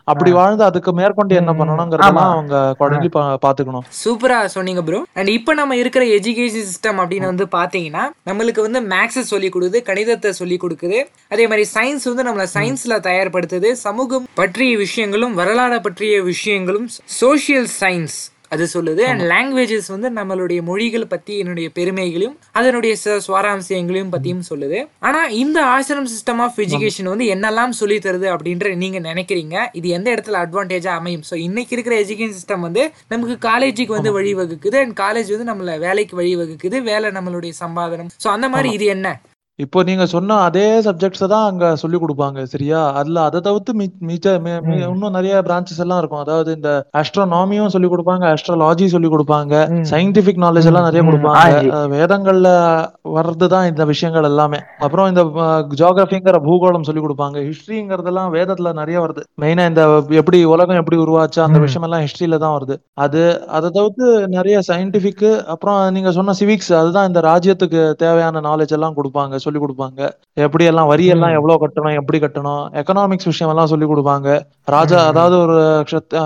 அப்படி 0.04 0.32
வாழ்ந்து 0.32 0.64
அதுக்கு 0.64 0.92
மேற்கொண்டு 1.00 1.36
என்ன 1.36 1.52
பண்ணணுங்கிறதெல்லாம் 1.60 2.32
அவங்க 2.36 2.56
அக்கார்டிங்லி 2.72 3.12
பாத்துக்கணும். 3.46 3.86
சூப்பரா 4.04 4.40
சொன்னீங்க 4.56 4.82
ப்ரோ 4.88 5.00
அண்ட் 5.14 5.30
இப்போ 5.38 5.54
நம்ம 5.54 5.78
இருக்கிற 5.82 6.06
எஜுகேஷன் 6.18 6.68
சிஸ்டம் 6.72 7.02
அப்படின்னு 7.02 7.32
வந்து 7.32 7.48
பாத்தீங்கன்னா 7.58 8.04
நம்மளுக்கு 8.30 8.62
வந்து 8.68 8.82
மேக்ஸை 8.94 9.26
சொல்லி 9.34 9.50
கொடுக்குது 9.56 9.82
கணிதத்தை 9.90 10.34
சொல்லி 10.42 10.60
கொடுக்குது. 10.64 11.00
அதே 11.34 11.46
மாதிரி 11.48 11.68
சயின்ஸ் 11.76 12.10
வந்து 12.12 12.28
நம்மள 12.30 12.48
சயின்ஸ்ல 12.58 12.98
தயார்படுத்துது. 13.10 13.72
சமூகம் 13.86 14.28
பற்றிய 14.42 14.78
விஷயங்களும் 14.78 15.34
வரலாறு 15.34 15.82
பற்றிய 15.82 16.22
விஷயங்களும் 16.34 16.90
சோஷியல் 17.22 17.68
சயின்ஸ் 17.82 18.20
அது 18.52 18.68
சொல்லுது 18.74 19.02
அண்ட் 19.02 19.22
லாங்குவேஜஸ் 19.22 19.98
வந்து 19.98 20.10
நம்மளுடைய 20.10 20.62
மொழிகள் 20.62 21.08
பத்தி 21.08 21.38
என்னுடைய 21.38 21.70
பெருமைகளையும் 21.70 22.40
அதனுடைய 22.52 22.96
ச- 23.06 23.20
சுவாரஸ்யங்களையும் 23.28 24.10
பத்தியும் 24.12 24.42
சொல்லுது. 24.50 24.88
ஆனா 25.00 25.26
இந்த 25.26 25.66
ஆசிரம் 25.66 26.06
சிஸ்டம் 26.06 26.38
ஆஃப் 26.38 26.60
எஜுகேஷன் 26.60 27.04
வந்து 27.04 27.26
என்னெல்லாம் 27.26 27.70
சொல்லி 27.70 27.98
தருது 27.98 28.28
அப்படின்ற 28.30 28.76
நீங்க 28.76 29.00
நினைக்கிறீங்க? 29.00 29.68
இது 29.74 29.90
எந்த 29.90 30.12
இடத்துல 30.12 30.38
அட்வான்டேஜா 30.38 30.88
அமையும்? 30.88 31.22
ஸோ 31.30 31.36
இன்னைக்கு 31.36 31.76
இருக்கிற 31.76 32.00
எஜுகேஷன் 32.02 32.38
சிஸ்டம் 32.42 32.60
வந்து 32.60 32.92
நமக்கு 33.08 33.50
காலேஜுக்கு 33.50 33.88
வந்து 33.88 34.22
வழிவகுக்குது 34.22 34.80
அண்ட் 34.80 35.00
காலேஜ் 35.00 35.38
வந்து 35.38 35.54
நம்மள 35.54 35.80
வேலைக்கு 35.80 36.22
வழிவகுக்குது 36.22 36.82
வேலை 36.82 37.10
நம்மளுடைய 37.10 37.54
சம்பாதனம். 37.60 38.10
ஸோ 38.24 38.28
அந்த 38.28 38.50
மாதிரி 38.50 38.72
இது 38.72 38.86
என்ன? 38.86 39.22
இப்போ 39.64 39.80
நீங்க 39.88 40.06
சொன்ன 40.14 40.38
அதே 40.48 40.66
சப்ஜெக்ட்ஸ் 40.86 41.24
தான் 41.34 41.48
அங்க 41.50 41.66
சொல்லி 41.82 41.98
கொடுப்பாங்க 42.04 42.40
சரியா? 42.54 42.80
அதுல 43.00 43.24
அதை 43.30 43.40
தவிர்த்து 43.48 43.72
மிச்ச 44.10 44.34
இன்னும் 44.88 45.16
நிறைய 45.18 45.34
பிரான்ச்சஸ் 45.48 45.82
எல்லாம் 45.86 46.00
இருக்கும். 46.02 46.22
அதாவது 46.24 46.50
இந்த 46.58 46.70
ஆஸ்ட்ரோனாமியும் 47.00 47.74
சொல்லி 47.76 47.90
கொடுப்பாங்க 47.94 48.24
ஆஸ்ட்ராலஜி 48.34 48.88
சொல்லி 48.94 49.10
கொடுப்பாங்க 49.14 49.54
சயின்டிபிக் 49.92 50.42
நாலேஜ் 50.46 50.70
எல்லாம் 50.72 50.88
நிறைய 50.90 51.04
கொடுப்பாங்க. 51.10 51.58
வேதங்கள்ல 51.96 52.50
வர்றதுதான் 53.18 53.68
இந்த 53.72 53.86
விஷயங்கள் 53.92 54.30
எல்லாமே. 54.32 54.60
அப்புறம் 54.86 55.10
இந்த 55.12 55.24
ஜியோகிராபிங்கிற 55.82 56.40
பூகோளம் 56.48 56.88
சொல்லி 56.90 57.04
கொடுப்பாங்க. 57.06 57.38
ஹிஸ்டரிங்கிறதெல்லாம் 57.50 58.32
வேதத்துல 58.38 58.74
நிறைய 58.82 58.98
வருது. 59.06 59.24
மெயினா 59.44 59.66
இந்த 59.72 59.84
எப்படி 60.22 60.40
உலகம் 60.54 60.82
எப்படி 60.82 61.00
உருவாச்சு 61.06 61.42
அந்த 61.48 61.62
விஷயம் 61.66 61.88
எல்லாம் 61.90 62.06
ஹிஸ்டரியில 62.06 62.42
தான் 62.46 62.56
வருது. 62.58 62.78
அது 63.06 63.24
அதை 63.58 63.68
தவிர்த்து 63.80 64.08
நிறைய 64.38 64.58
சயின்டிபிக் 64.72 65.28
அப்புறம் 65.56 65.80
நீங்க 65.98 66.12
சொன்ன 66.20 66.38
சிவிக்ஸ் 66.42 66.74
அதுதான் 66.82 67.10
இந்த 67.12 67.22
ராஜ்யத்துக்கு 67.30 67.84
தேவையான 68.06 68.46
நாலேஜ் 68.50 68.76
எல்லாம் 68.80 68.98
கொடுப்பாங்க. 69.00 69.36
சொல்லி 69.52 69.64
கொடுப்பாங்க. 69.66 70.02
எப்படி 70.46 70.66
எல்லாம் 70.72 70.90
வரி 70.94 71.06
எல்லாம் 71.14 71.36
எவ்வளவு 71.38 71.62
கட்டணும் 71.64 72.00
எப்படி 72.00 72.20
கட்டணும் 72.24 72.64
எக்கனாமிக்ஸ் 72.82 73.30
விஷயம் 73.32 73.54
எல்லாம் 73.54 73.72
சொல்லி 73.72 73.88
கொடுப்பாங்க. 73.92 74.28
ராஜா 74.76 75.00
அதாவது 75.12 75.36
ஒரு 75.46 75.58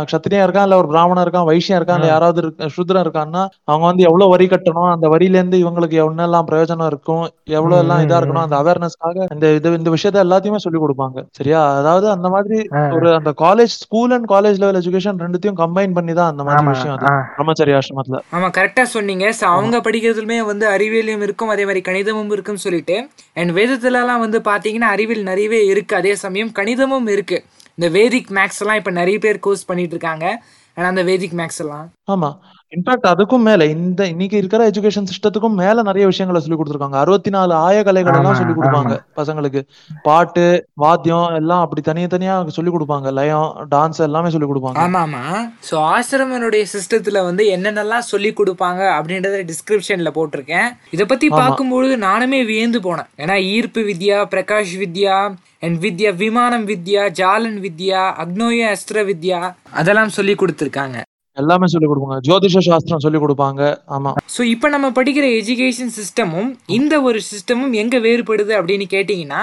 க்ஷத்திரியா 0.10 0.42
இருக்கான் 0.46 0.68
இல்ல 0.68 0.78
ஒரு 0.82 0.90
பிராமணன் 0.94 1.24
இருக்கான் 1.26 1.48
வைஷ்யம் 1.50 1.78
இருக்கான் 1.80 2.00
இல்ல 2.00 2.10
யாராவது 2.14 2.42
சூத்ரன் 2.76 3.04
இருக்கான்னா 3.06 3.44
அவங்க 3.70 3.86
வந்து 3.90 4.06
எவ்வளவு 4.10 4.34
வரி 4.34 4.48
கட்டணும் 4.54 4.90
அந்த 4.94 5.08
வரியில 5.14 5.40
இருந்து 5.40 5.58
இவங்களுக்கு 5.64 5.98
என்னெல்லாம் 6.04 6.48
பிரயோஜனம் 6.50 6.90
இருக்கும் 6.92 7.24
எவ்வளவு 7.58 7.80
எல்லாம் 7.84 8.04
இதா 8.06 8.20
இருக்கணும் 8.20 8.46
அந்த 8.46 8.58
அவேர்னஸ்க்காக 8.62 9.28
இந்த 9.36 9.54
இது 9.58 9.74
இந்த 9.80 9.92
விஷயத்த 9.96 10.24
எல்லாத்தையுமே 10.26 10.62
சொல்லி 10.66 10.82
கொடுப்பாங்க. 10.84 11.26
சரியா? 11.40 11.62
அதாவது 11.82 12.10
அந்த 12.16 12.30
மாதிரி 12.36 12.60
ஒரு 12.98 13.08
அந்த 13.20 13.34
college 13.46 13.76
school 13.84 14.14
and 14.18 14.30
college 14.34 14.60
level 14.64 14.80
education 14.82 15.22
ரெண்டுத்தையும் 15.26 15.60
கம்பைன் 15.64 15.96
பண்ணி 15.98 16.16
தான் 16.20 16.32
அந்த 16.34 16.44
மாதிரி 16.48 16.68
விஷயம் 16.74 16.96
அது. 16.98 17.14
பிரம்மச்சரிய 17.38 17.80
ஆசிரமத்துல. 17.82 18.20
ஆமா 18.36 18.50
கரெக்டா 18.60 18.86
சொன்னீங்க. 18.96 19.26
அவங்க 19.54 19.78
படிக்கிறதுலுமே 19.88 20.38
வந்து 20.52 20.66
அறிவியலும் 20.76 21.24
இருக்கும் 21.28 21.52
அதே 21.54 21.64
மாதிரி 21.70 21.82
கணிதமும் 21.88 22.34
இருக்குன்னு 22.36 22.64
சொல்லிட்டு. 22.66 22.98
அண்ட் 23.34 23.58
வேதத்துலலாம் 23.58 24.20
வந்து 24.20 24.40
பார்த்தீங்கன்னா 24.40 24.90
அறிவியல் 24.96 25.24
நிறையவே 25.24 25.66
இருக்கு. 25.66 25.96
அதே 25.96 26.16
சமயம் 26.16 26.52
கணிதமும் 26.56 27.10
இருக்கு. 27.10 27.44
இந்த 27.76 28.00
வேதிக் 28.00 28.30
மேக்ஸ் 28.30 28.60
எல்லாம் 28.60 28.76
இப்போ 28.76 28.92
நிறைய 28.92 29.20
பேர் 29.20 29.40
கோர்ஸ் 29.40 29.66
பண்ணிட்டு 29.66 29.96
இருக்காங்க. 29.96 30.46
அண்ட் 30.74 30.88
அந்த 30.88 31.04
வேதிக் 31.04 31.36
மேக்ஸ் 31.42 31.60
எல்லாம் 31.60 31.92
ஆமா. 32.12 32.30
இன்ஃபேக்ட் 32.74 33.08
அதுக்கும் 33.12 33.46
மேல 33.48 33.66
இந்த 33.74 34.02
இன்னைக்கு 34.12 34.36
இருக்கிற 34.42 34.62
எஜுகேஷன் 34.70 35.08
சிஸ்டத்துக்கும் 35.10 35.58
மேல 35.62 35.84
நிறைய 35.88 36.06
விஷயங்களை 36.12 36.40
சொல்லி 36.44 36.58
கொடுத்துருக்காங்க. 36.60 36.98
அறுபத்தி 37.04 37.32
நாலு 37.36 37.54
ஆய 37.66 37.78
கலைகள் 37.88 38.18
எல்லாம் 38.20 38.40
சொல்லி 38.40 38.56
கொடுப்பாங்க 38.58 38.96
பசங்களுக்கு. 39.20 39.62
பாட்டு 40.08 40.46
வாத்தியம் 40.84 41.36
எல்லாம் 41.40 41.64
அப்படி 41.66 41.82
தனித்தனியா 41.90 42.36
சொல்லி 42.58 42.74
கொடுப்பாங்க. 42.76 43.08
லயம் 43.20 43.48
டான்ஸ் 43.74 44.02
எல்லாமே 44.08 44.32
சொல்லி 44.36 44.50
கொடுப்பாங்க. 44.52 44.80
ஆமா 44.86 45.02
ஆமா 45.06 45.24
ஸோ 45.70 45.78
ஆசிரமனுடைய 45.94 46.66
சிஸ்டத்துல 46.74 47.24
வந்து 47.30 47.46
என்னென்னலாம் 47.56 48.10
சொல்லி 48.12 48.32
கொடுப்பாங்க 48.42 48.84
அப்படின்றத 48.98 49.42
டிஸ்கிரிப்ஷன்ல 49.54 50.12
போட்டிருக்கேன். 50.20 50.70
இதை 50.98 51.06
பத்தி 51.14 51.30
பார்க்கும்பொழுது 51.40 51.96
நானுமே 52.08 52.42
வியந்து 52.52 52.82
போனேன். 52.90 53.12
ஏன்னா 53.24 53.38
ஈர்ப்பு 53.56 53.84
வித்யா 53.92 54.20
பிரகாஷ் 54.36 54.78
வித்யா 54.84 55.18
அண்ட் 55.66 55.78
வித்யா 55.88 56.12
விமானம் 56.24 56.68
வித்யா 56.74 57.04
ஜாலன் 57.22 57.60
வித்யா 57.66 58.04
அக்னோய 58.24 58.72
அஸ்திர 58.76 59.04
வித்யா 59.12 59.42
அதெல்லாம் 59.82 60.16
சொல்லி 60.20 60.36
கொடுத்துருக்காங்க. 60.44 61.00
எல்லாமே 61.42 61.68
சொல்லிக் 61.72 61.92
கொடுப்பாங்க. 61.92 62.18
ஜோதிஷ 62.28 62.62
சாஸ்திரம் 62.68 63.04
சொல்லிக் 63.06 63.24
கொடுப்பாங்க. 63.24 63.62
ஆமா. 63.96 64.12
ஸோ 64.36 64.42
இப்போ 64.54 64.68
நம்ம 64.76 64.88
படிக்கிற 64.98 65.26
எஜுகேஷன் 65.40 65.92
சிஸ்டமும் 66.00 66.50
இந்த 66.78 66.96
ஒரு 67.08 67.20
சிஸ்டமும் 67.32 67.74
எங்க 67.82 67.96
வேறுபடுது 68.06 68.54
அப்படின்னு 68.60 68.88
கேட்டிங்கன்னா 68.96 69.42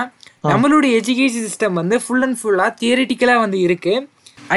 நம்மளுடைய 0.53 0.93
எஜுகேஷன் 1.01 1.45
சிஸ்டம் 1.49 1.79
வந்து 1.81 1.97
ஃபுல் 2.05 2.25
அண்ட் 2.27 2.39
ஃபுல்லா 2.41 2.67
தியரிட்டிக்கலா 2.81 3.37
வந்து 3.45 3.59
இருக்கு. 3.67 3.95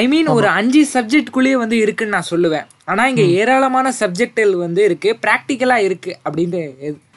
ஐ 0.01 0.03
மீன் 0.11 0.29
ஒரு 0.35 0.47
அஞ்சு 0.59 0.81
சப்ஜெக்ட்குள்ளேயே 0.93 1.57
வந்து 1.63 1.75
இருக்குன்னு 1.83 2.15
நான் 2.17 2.31
சொல்லுவேன். 2.33 2.65
ஆனா 2.91 3.03
இங்க 3.11 3.23
ஏராளமான 3.41 3.91
சப்ஜெக்ட்கள் 4.01 4.53
வந்து 4.65 4.81
இருக்கு. 4.89 5.09
ப்ராக்டிக்கலா 5.25 5.77
இருக்கு 5.87 6.11
அப்படின்னு 6.25 6.61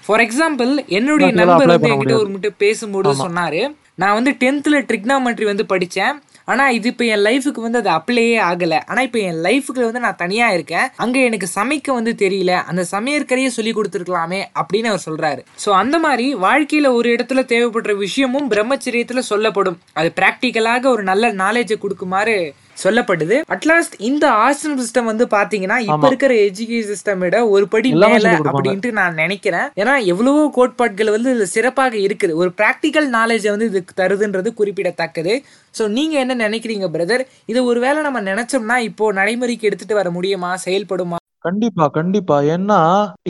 ஃபார் 0.06 0.22
எக்ஸாம்பிள் 0.24 0.70
என்னுடைய 0.98 1.30
நண்பர் 1.38 1.72
வந்து 1.72 1.90
என்கிட்ட 1.92 2.16
ஒரு 2.22 2.30
மட்டும் 2.34 2.58
பேசும்போது 2.64 3.14
சொன்னாரு 3.24 3.62
நான் 4.02 4.16
வந்து 4.18 4.32
டென்த்ல 4.42 4.80
ட்ரிக்னாமெட்ரி 4.90 5.46
வந்து 5.50 5.64
படிச்சேன். 5.72 6.14
ஆனால் 6.52 6.74
இது 6.78 6.88
இப்போ 6.92 7.04
என் 7.14 7.24
லைஃபுக்கு 7.28 7.60
வந்து 7.66 7.80
அது 7.82 7.90
அப்ளையே 7.96 8.36
ஆகலை. 8.50 8.78
ஆனால் 8.90 9.06
இப்போ 9.08 9.20
என் 9.30 9.40
லைஃபுக்கு 9.46 9.82
வந்து 9.88 10.04
நான் 10.06 10.20
தனியாக 10.24 10.56
இருக்கேன். 10.58 10.86
அங்கே 11.04 11.22
எனக்கு 11.28 11.48
சமைக்க 11.56 11.88
வந்து 11.98 12.14
தெரியல. 12.24 12.52
அந்த 12.70 12.84
சமையற்கரையே 12.94 13.50
சொல்லி 13.56 13.74
கொடுத்துருக்கலாமே 13.78 14.40
அப்படின்னு 14.60 14.90
அவர் 14.92 15.06
சொல்கிறாரு 15.08 15.42
ஸோ 15.64 15.70
அந்த 15.82 15.98
மாதிரி 16.06 16.28
வாழ்க்கையில் 16.46 16.94
ஒரு 16.98 17.10
இடத்துல 17.16 17.42
தேவைப்படுற 17.52 17.96
விஷயமும் 18.06 18.48
பிரம்மச்சரியத்தில் 18.54 19.28
சொல்லப்படும். 19.32 19.78
அது 20.00 20.10
ப்ராக்டிக்கலாக 20.20 20.86
ஒரு 20.94 21.04
நல்ல 21.10 21.32
நாலேஜை 21.44 21.78
கொடுக்குமாறு 21.84 22.38
சொல்லப்படுது. 22.84 23.36
அட்லாஸ்ட் 23.54 23.94
இந்த 24.08 24.24
ஆசிரம் 24.46 24.78
சிஸ்டம் 24.80 25.10
வந்து 25.10 25.24
பாத்தீங்கன்னா 25.36 25.78
இப்ப 25.88 26.10
இருக்கிற 26.10 26.34
எஜுகேஷன் 26.48 26.90
சிஸ்டம் 26.92 27.22
விட 27.24 27.38
ஒரு 27.54 27.66
படி 27.74 27.90
மேல. 28.04 28.32
அப்படின்ட்டு 28.50 28.92
நான் 29.00 29.20
நினைக்கிறேன். 29.22 29.68
ஏன்னா 29.82 29.94
எவ்வளவோ 30.12 30.42
கோட்பாடுகள் 30.58 31.14
வந்து 31.16 31.32
இதுல 31.34 31.48
சிறப்பாக 31.56 31.96
இருக்குது. 32.06 32.38
ஒரு 32.42 32.52
பிராக்டிக்கல் 32.60 33.08
நாலேஜை 33.18 33.50
வந்து 33.54 33.70
இதுக்கு 33.72 33.94
தருதுன்றது 34.02 34.52
குறிப்பிடத்தக்கது. 34.60 35.34
ஸோ 35.74 35.84
நீங்க 35.98 36.16
என்ன 36.24 36.36
நினைக்கிறீங்க 36.46 36.88
பிரதர் 36.96 37.24
இதை 37.46 37.62
ஒருவேளை 37.70 38.02
நம்ம 38.02 38.20
நினைச்சோம்னா 38.30 38.76
இப்போ 38.90 39.12
நடைமுறைக்கு 39.12 39.68
எடுத்துட்டு 39.70 40.00
வர 40.00 40.10
முடியுமா? 40.10 40.52
செயல்படுமா? 40.66 41.18
கண்டிப்பா 41.44 41.84
கண்டிப்பா. 41.96 42.36
ஏன்னா 42.54 42.78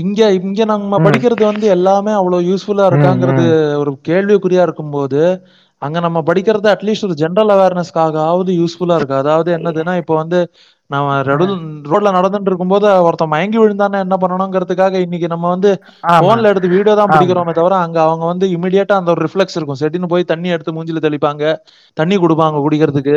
இங்க 0.02 0.20
இங்க 0.38 0.64
நம்ம 0.64 0.98
படிக்கிறது 1.06 1.44
வந்து 1.44 1.66
எல்லாமே 1.74 2.12
அவ்வளவு 2.12 2.46
யூஸ்ஃபுல்லா 2.50 2.86
இருக்காங்கிறது 2.90 3.44
ஒரு 3.82 3.92
கேள்விக்குறியா 4.08 4.62
இருக்கும்போது 4.66 5.20
அங்க 5.82 5.98
நம்ம 6.00 6.18
படிக்கிறது 6.28 6.68
அட்லீஸ்ட் 6.74 7.06
ஒரு 7.08 7.16
ஜென்ரல் 7.22 7.50
அவேர்னஸ்க்காகவாவது 7.54 8.52
யூஸ்ஃபுல்லா 8.60 8.96
இருக்கு. 9.00 9.16
அதாவது 9.22 9.50
என்னதுன்னா 9.58 9.94
இப்போ 10.02 10.14
வந்து 10.22 10.38
நம்ம 10.90 11.16
ரோட்ல 11.90 12.10
நடந்துட்டு 12.16 12.50
இருக்கும்போது 12.50 12.86
ஒருத்தன் 13.06 13.32
மயங்கி 13.32 13.58
விழுந்தானே 13.62 13.98
என்ன 14.04 14.16
பண்ணணுங்கிறதுக்காக 14.22 14.94
இன்னைக்கு 15.06 15.28
நம்ம 15.32 15.48
வந்து 15.54 15.70
போன்ல 16.22 16.50
எடுத்து 16.52 16.68
வீடியோ 16.76 16.94
தான் 17.00 17.12
பிடிக்கிறோமே 17.14 17.52
தவிர 17.58 17.76
அங்க 17.86 17.98
அவங்க 18.06 18.24
வந்து 18.32 18.46
இமிடியேட்டா 18.56 18.96
அந்த 19.00 19.12
ஒரு 19.14 19.22
ரிஃப்ளெக்ஸ் 19.26 19.58
இருக்கும். 19.58 19.80
செட்டின்னு 19.82 20.12
போய் 20.14 20.30
தண்ணி 20.32 20.48
எடுத்து 20.56 20.76
மூஞ்சில 20.78 21.02
தெளிப்பாங்க. 21.06 21.44
தண்ணி 21.96 22.18
கொடுப்பாங்க 22.24 22.62
குடிக்கிறதுக்கு. 22.66 23.16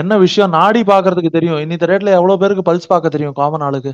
என்ன 0.00 0.12
விஷயம்? 0.24 0.54
நாடி 0.58 0.82
பாக்குறதுக்கு 0.92 1.36
தெரியும். 1.36 1.60
இன்னித்த 1.64 1.86
ரேட்ல 1.92 2.16
எவ்வளவு 2.18 2.40
பேருக்கு 2.42 2.68
பல்ஸ் 2.70 2.90
பார்க்க 2.92 3.14
தெரியும்? 3.16 3.36
காமன் 3.40 3.64
ஆளுக்கு. 3.68 3.92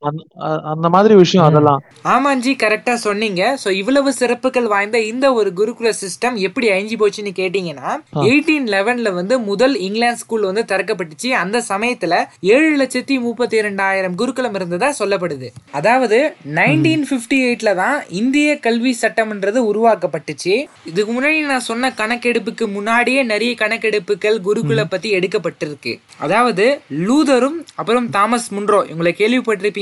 அந்த- 0.00 0.88
மாதிரி 0.88 1.14
விஷயம் 1.14 1.46
அதெல்லாம். 1.46 1.82
ஆமாஞ்சி 2.04 2.50
கரெக்டா 2.62 2.94
சொன்னீங்க. 2.94 3.58
சோ 3.64 3.70
இவ்வளவு 3.70 4.12
சிறப்புகள் 4.12 4.66
வாய்ந்த 4.66 5.00
இந்த 5.00 5.32
ஒரு 5.32 5.52
குருகுல 5.56 5.92
சிஸ்டம் 6.00 6.34
எப்படி 6.34 6.68
அழிஞ்சு 6.68 7.00
போச்சுன்னு 7.00 7.30
கேட்டீங்கன்னா 7.36 7.96
எயிட்டீன் 8.14 8.66
லெவன்ல 8.66 9.12
வந்து 9.12 9.38
முதல் 9.38 9.78
இங்கிலாந்து 9.78 10.18
ஸ்கூல் 10.18 10.42
வந்து 10.42 10.64
திறக்கப்பட்டுச்சு. 10.68 11.26
அந்த 11.26 11.62
சமயத்துல 11.68 12.24
ஏழு 12.40 12.82
லட்சத்தி 12.82 13.20
முப்பத்தி 13.20 13.56
இரண்டாயிரம் 13.56 14.14
குருகுலம் 14.14 14.54
இருந்ததா 14.54 14.94
சொல்லப்படுது. 14.98 15.48
அதாவது 15.70 16.34
நைன்டீன் 16.54 17.04
பிப்டி 17.10 17.34
எயிட்ல 17.34 17.74
தான் 17.74 18.02
இந்திய 18.08 18.58
கல்வி 18.58 18.96
சட்டம்ன்றது 19.02 19.58
உருவாக்கப்பட்டுச்சு. 19.72 20.64
இதுக்கு 20.84 21.12
முன்னாடி 21.12 21.46
நான் 21.46 21.60
சொன்ன 21.60 21.92
கணக்கெடுப்புக்கு 21.96 22.72
முன்னாடியே 22.72 23.22
நிறைய 23.22 23.54
கணக்கெடுப்புகள் 23.58 24.38
குருகுல 24.44 24.84
பத்தி 24.90 25.12
எடுக்கப்பட்டிருக்கு. 25.12 26.00
அதாவது 26.18 26.80
லூதரும் 26.90 27.64
அப்புறம் 27.74 28.10
தாமஸ் 28.10 28.54
முன்ரோ 28.54 28.84
இவங்களை 28.84 29.12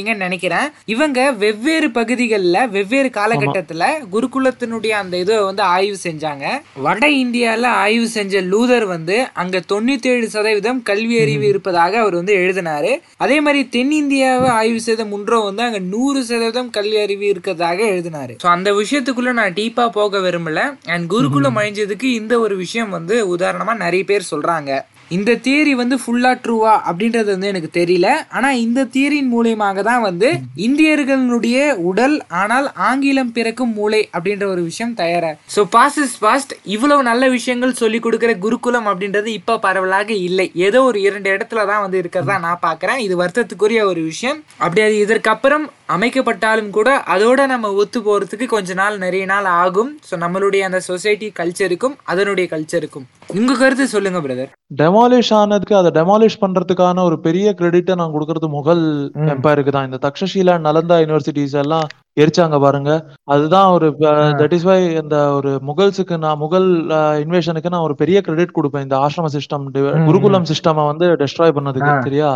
கேள்விப்பட்டிருப்பீங்கன்னு 0.09 0.27
நினைக்கிறேன். 0.27 0.69
இவங்க 0.85 1.33
வெவ்வேறு 1.33 1.91
பகுதிகளில் 1.91 2.69
வெவ்வேறு 2.77 3.11
காலகட்டத்துல 3.19 3.85
குருகுலத்தினுடைய 4.13 4.93
அந்த 5.03 5.17
இதை 5.17 5.39
வந்து 5.39 5.63
ஆய்வு 5.63 5.97
செஞ்சாங்க. 6.03 6.47
வட 6.87 7.07
இந்தியால 7.23 7.65
ஆய்வு 7.85 8.09
செஞ்ச 8.09 8.43
லூதர் 8.43 8.87
வந்து 8.87 9.17
அங்க 9.33 9.63
தொண்ணூத்தி 9.73 10.07
ஏழு 10.07 10.29
சதவீதம் 10.31 10.83
கல்வி 10.83 11.21
அறிவு 11.21 11.47
இருப்பதாக 11.49 11.99
அவர் 11.99 12.15
வந்து 12.15 12.35
எழுதினாரு. 12.37 13.01
அதே 13.17 13.41
மாதிரி 13.41 13.69
தென்னிந்தியாவை 13.77 14.51
ஆய்வு 14.61 14.81
செய்த 14.81 15.05
முன்றோ 15.05 15.41
வந்து 15.41 15.63
அங்க 15.63 15.79
நூறு 15.79 16.25
சதவீதம் 16.25 16.71
கல்வி 16.71 16.99
அறிவு 17.01 17.27
இருக்கிறதாக 17.35 17.79
எழுதினாரு. 17.93 18.35
ஸோ 18.43 18.47
அந்த 18.47 18.73
விஷயத்துக்குள்ள 18.73 19.33
நான் 19.33 19.53
டீப்பா 19.53 19.89
போக 19.89 20.19
விரும்பல. 20.19 20.79
அண்ட் 20.87 21.07
குருகுலம் 21.09 21.57
அழிஞ்சதுக்கு 21.57 22.09
இந்த 22.21 22.41
ஒரு 22.41 22.57
விஷயம் 22.57 22.91
வந்து 22.91 23.37
உதாரணமா 23.37 23.77
நிறைய 23.77 24.05
பேர் 24.05 24.31
சொல்றாங்க. 24.31 24.85
இந்த 25.17 25.37
தியரி 25.45 25.73
வந்து 25.81 25.97
ஃபுல்லா 26.03 26.33
ட்ரூவா 26.45 26.73
அப்படின்றது 26.89 27.29
வந்து 27.35 27.51
எனக்கு 27.53 27.71
தெரியல. 27.79 28.09
ஆனா 28.37 28.49
இந்த 28.65 28.87
தியரியின் 28.95 29.31
மூலியமாக 29.35 29.83
தான் 29.89 30.03
வந்து 30.07 30.29
இந்தியர்களுடைய 30.67 31.59
உடல் 31.91 32.17
ஆனால் 32.41 32.67
ஆங்கிலம் 32.89 33.33
பிறக்கும் 33.37 33.73
மூளை 33.79 34.01
அப்படின்ற 34.17 34.45
ஒரு 34.55 34.63
விஷயம் 34.71 34.95
தயாரா 35.01 35.33
ஸோ 35.55 35.63
பாஸ் 35.77 35.99
இஸ் 36.05 36.17
பாஸ்ட் 36.25 36.53
இவ்வளவு 36.75 37.09
நல்ல 37.11 37.25
விஷயங்கள் 37.37 37.79
சொல்லி 37.83 38.01
கொடுக்குற 38.07 38.35
குருகுலம் 38.45 38.89
அப்படின்றது 38.93 39.31
இப்ப 39.39 39.59
பரவலாக 39.67 40.11
இல்லை. 40.29 40.47
ஏதோ 40.69 40.83
ஒரு 40.91 41.01
இரண்டு 41.09 41.29
இடத்துல 41.37 41.67
தான் 41.73 41.83
வந்து 41.85 42.01
இருக்கிறதா 42.03 42.37
நான் 42.47 42.65
பாக்குறேன். 42.69 43.03
இது 43.07 43.17
வருத்தத்துக்குரிய 43.23 43.83
ஒரு 43.93 44.03
விஷயம். 44.11 44.41
அப்படி 44.65 44.83
அது 44.87 44.97
இதற்கப்புறம் 45.07 45.67
அமைக்கப்பட்டாலும் 45.95 46.71
கூட 46.77 46.89
அதோட 47.15 47.41
நம்ம 47.53 47.67
ஒத்து 47.83 47.99
போறதுக்கு 48.07 48.47
கொஞ்ச 48.55 48.75
நாள் 48.81 48.97
நிறைய 49.05 49.25
நாள் 49.33 49.47
ஆகும். 49.63 49.93
ஸோ 50.09 50.15
நம்மளுடைய 50.25 50.63
அந்த 50.69 50.81
சொசைட்டி 50.89 51.29
கல்ச்சருக்கும் 51.39 51.95
அதனுடைய 52.13 52.47
கல்ச்சருக்கும் 52.53 53.07
உங்க 53.39 53.55
கருத்து 53.61 53.85
சொல்லுங்க 53.95 54.21
பிரதர் 54.25 54.51
டெமாலிஷ் 54.81 55.33
ஆனதுக்கு 55.39 55.75
அதை 55.81 55.91
டெமாலிஷ் 55.99 56.43
பண்றதுக்கான 56.43 57.05
ஒரு 57.09 57.17
பெரிய 57.27 57.47
கிரெடிட்டை 57.61 57.97
நான் 58.01 58.15
கொடுக்கறது 58.17 58.49
முகல் 58.59 58.85
எம்பையருக்கு 59.35 59.75
தான். 59.77 59.89
இந்த 59.89 60.01
தக்ஷஷீலா 60.07 60.55
நலந்தா 60.67 60.99
யூனிவர்சிட்டிஸ் 61.03 61.57
எல்லாம் 61.65 61.89
எரிச்சாங்க 62.23 62.57
பாருங்க. 62.67 62.93
அதுதான் 63.35 63.69
ஒரு 63.75 63.89
தட் 64.41 64.55
இஸ் 64.57 64.69
வை 64.69 64.79
இந்த 65.03 65.17
ஒரு 65.39 65.51
முகல்ஸுக்கு 65.71 66.17
நான் 66.25 66.41
முகல் 66.45 66.71
இன்வேஷனுக்கு 67.25 67.73
நான் 67.75 67.87
ஒரு 67.89 67.97
பெரிய 68.03 68.21
கிரெடிட் 68.29 68.57
கொடுப்பேன். 68.59 68.87
இந்த 68.87 68.97
ஆசிரம 69.05 69.31
சிஸ்டம் 69.37 69.67
குருகுலம் 70.09 70.49
சிஸ்டமை 70.53 70.85
வந்து 70.93 71.09
டெஸ்ட்ராய் 71.23 71.57
பண்ணதுக்கு 71.59 71.93
சரியா? 72.09 72.31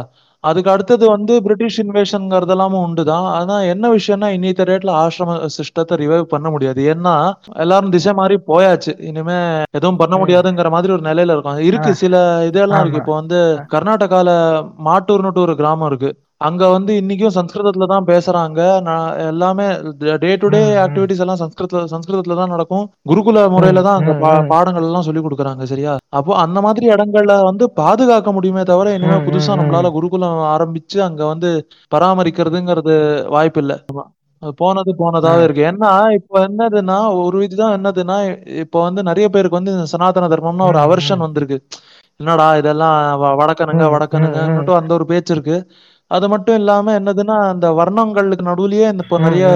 அதுக்கு 0.45 0.71
அடுத்தது 0.71 1.05
வந்து 1.11 1.43
பிரிட்டிஷ் 1.43 1.81
இன்வேஷன்ங்கிறதெல்லாமும் 1.81 2.85
உண்டுதான். 2.87 3.27
ஆனா 3.39 3.57
என்ன 3.73 3.91
விஷயம்னா 3.91 4.29
இன்னித்த 4.37 4.63
ரேட்ல 4.71 4.93
ஆசிரம 5.03 5.37
சிஸ்டத்தை 5.57 5.97
ரிவைவ் 6.03 6.33
பண்ண 6.35 6.51
முடியாது. 6.51 6.83
ஏன்னா 6.95 7.15
எல்லாரும் 7.57 7.91
திசை 7.91 8.13
மாதிரி 8.13 8.37
போயாச்சு. 8.47 8.95
இனிமே 9.01 9.39
எதுவும் 9.71 9.97
பண்ண 9.97 10.17
முடியாதுங்கிற 10.17 10.71
மாதிரி 10.71 10.93
ஒரு 10.93 11.03
நிலையில 11.03 11.35
இருக்கும். 11.37 11.61
இருக்கு 11.71 11.95
சில 11.95 12.45
இதெல்லாம் 12.47 12.81
இருக்கு. 12.81 12.99
இப்போ 12.99 13.15
வந்து 13.15 13.41
கர்நாடகால 13.75 14.29
மாட்டூர்னுட்டு 14.85 15.45
ஒரு 15.47 15.57
கிராமம் 15.57 15.89
இருக்கு. 15.89 16.13
அங்க 16.43 16.65
வந்து 16.69 16.93
இன்னைக்கும் 17.01 17.35
சம்ஸ்கிருதத்துல 17.37 17.87
தான் 17.87 18.07
பேசுறாங்க. 18.09 18.61
எல்லாமே 19.27 19.67
டே 20.23 20.31
டு 20.37 20.49
டே 20.49 20.63
ஆக்டிவிட்டிஸ் 20.83 21.23
எல்லாம் 21.25 21.41
சம்ஸ்கிருத 21.43 21.83
சம்ஸ்கிருதத்துல 21.93 22.37
தான் 22.39 22.53
நடக்கும். 22.53 22.85
குருகுல 23.11 23.43
முறையில 23.53 23.83
தான் 23.83 23.99
அங்க 23.99 24.13
பா- 24.23 24.47
பாடங்கள் 24.53 24.87
எல்லாம் 24.87 25.07
சொல்லி 25.07 25.23
கொடுக்குறாங்க 25.23 25.67
சரியா? 25.71 25.93
அப்போ 26.13 26.33
அந்த 26.43 26.61
மாதிரி 26.61 26.87
இடங்கள்ல 26.93 27.37
வந்து 27.45 27.67
பாதுகாக்க 27.81 28.33
முடியுமே 28.33 28.65
தவிர 28.65 28.95
இனிமே 28.97 29.19
புதுசா 29.27 29.53
நம்மளால 29.55 29.93
குருகுலம் 29.97 30.11
ஆரம்பிச்சு 30.53 30.99
அங்க 31.03 31.23
வந்து 31.27 31.51
பராமரிக்கிறதுங்கிறது 31.93 32.97
வாய்ப்பு 33.29 33.63
இல்ல 33.63 33.77
போனது 34.59 34.91
போனதாவே 34.99 35.43
இருக்கு. 35.43 35.63
ஏன்னா 35.69 35.89
இப்போ 36.17 36.37
என்னதுன்னா 36.47 36.95
ஒரு 37.21 37.45
இதுதான் 37.45 37.75
என்னதுன்னா 37.77 38.17
இப்போ 38.63 38.79
வந்து 38.83 39.03
நிறைய 39.03 39.29
பேருக்கு 39.29 39.59
வந்து 39.59 39.75
இந்த 39.75 39.87
சனாதன 39.93 40.31
தர்மம்னா 40.33 40.67
ஒரு 40.67 40.81
அவர்ஷன் 40.85 41.25
வந்திருக்கு. 41.25 41.59
என்னடா 42.21 42.47
இதெல்லாம் 42.57 42.97
வடக்கனுங்க 43.39 43.85
வடக்கனுங்கன்னுட்டு 43.93 44.73
அந்த 44.79 44.93
ஒரு 44.95 45.07
பேச்சு 45.07 45.33
இருக்கு. 45.35 45.57
அது 46.16 46.26
மட்டும் 46.33 46.59
இல்லாம 46.61 46.95
என்னதுன்னா 46.99 47.37
அந்த 47.52 47.66
வர்ணங்களுக்கு 47.81 48.45
நடுவுலயே 48.49 48.87
இந்த 48.92 49.04
இப்போ 49.07 49.19
நிறைய 49.25 49.47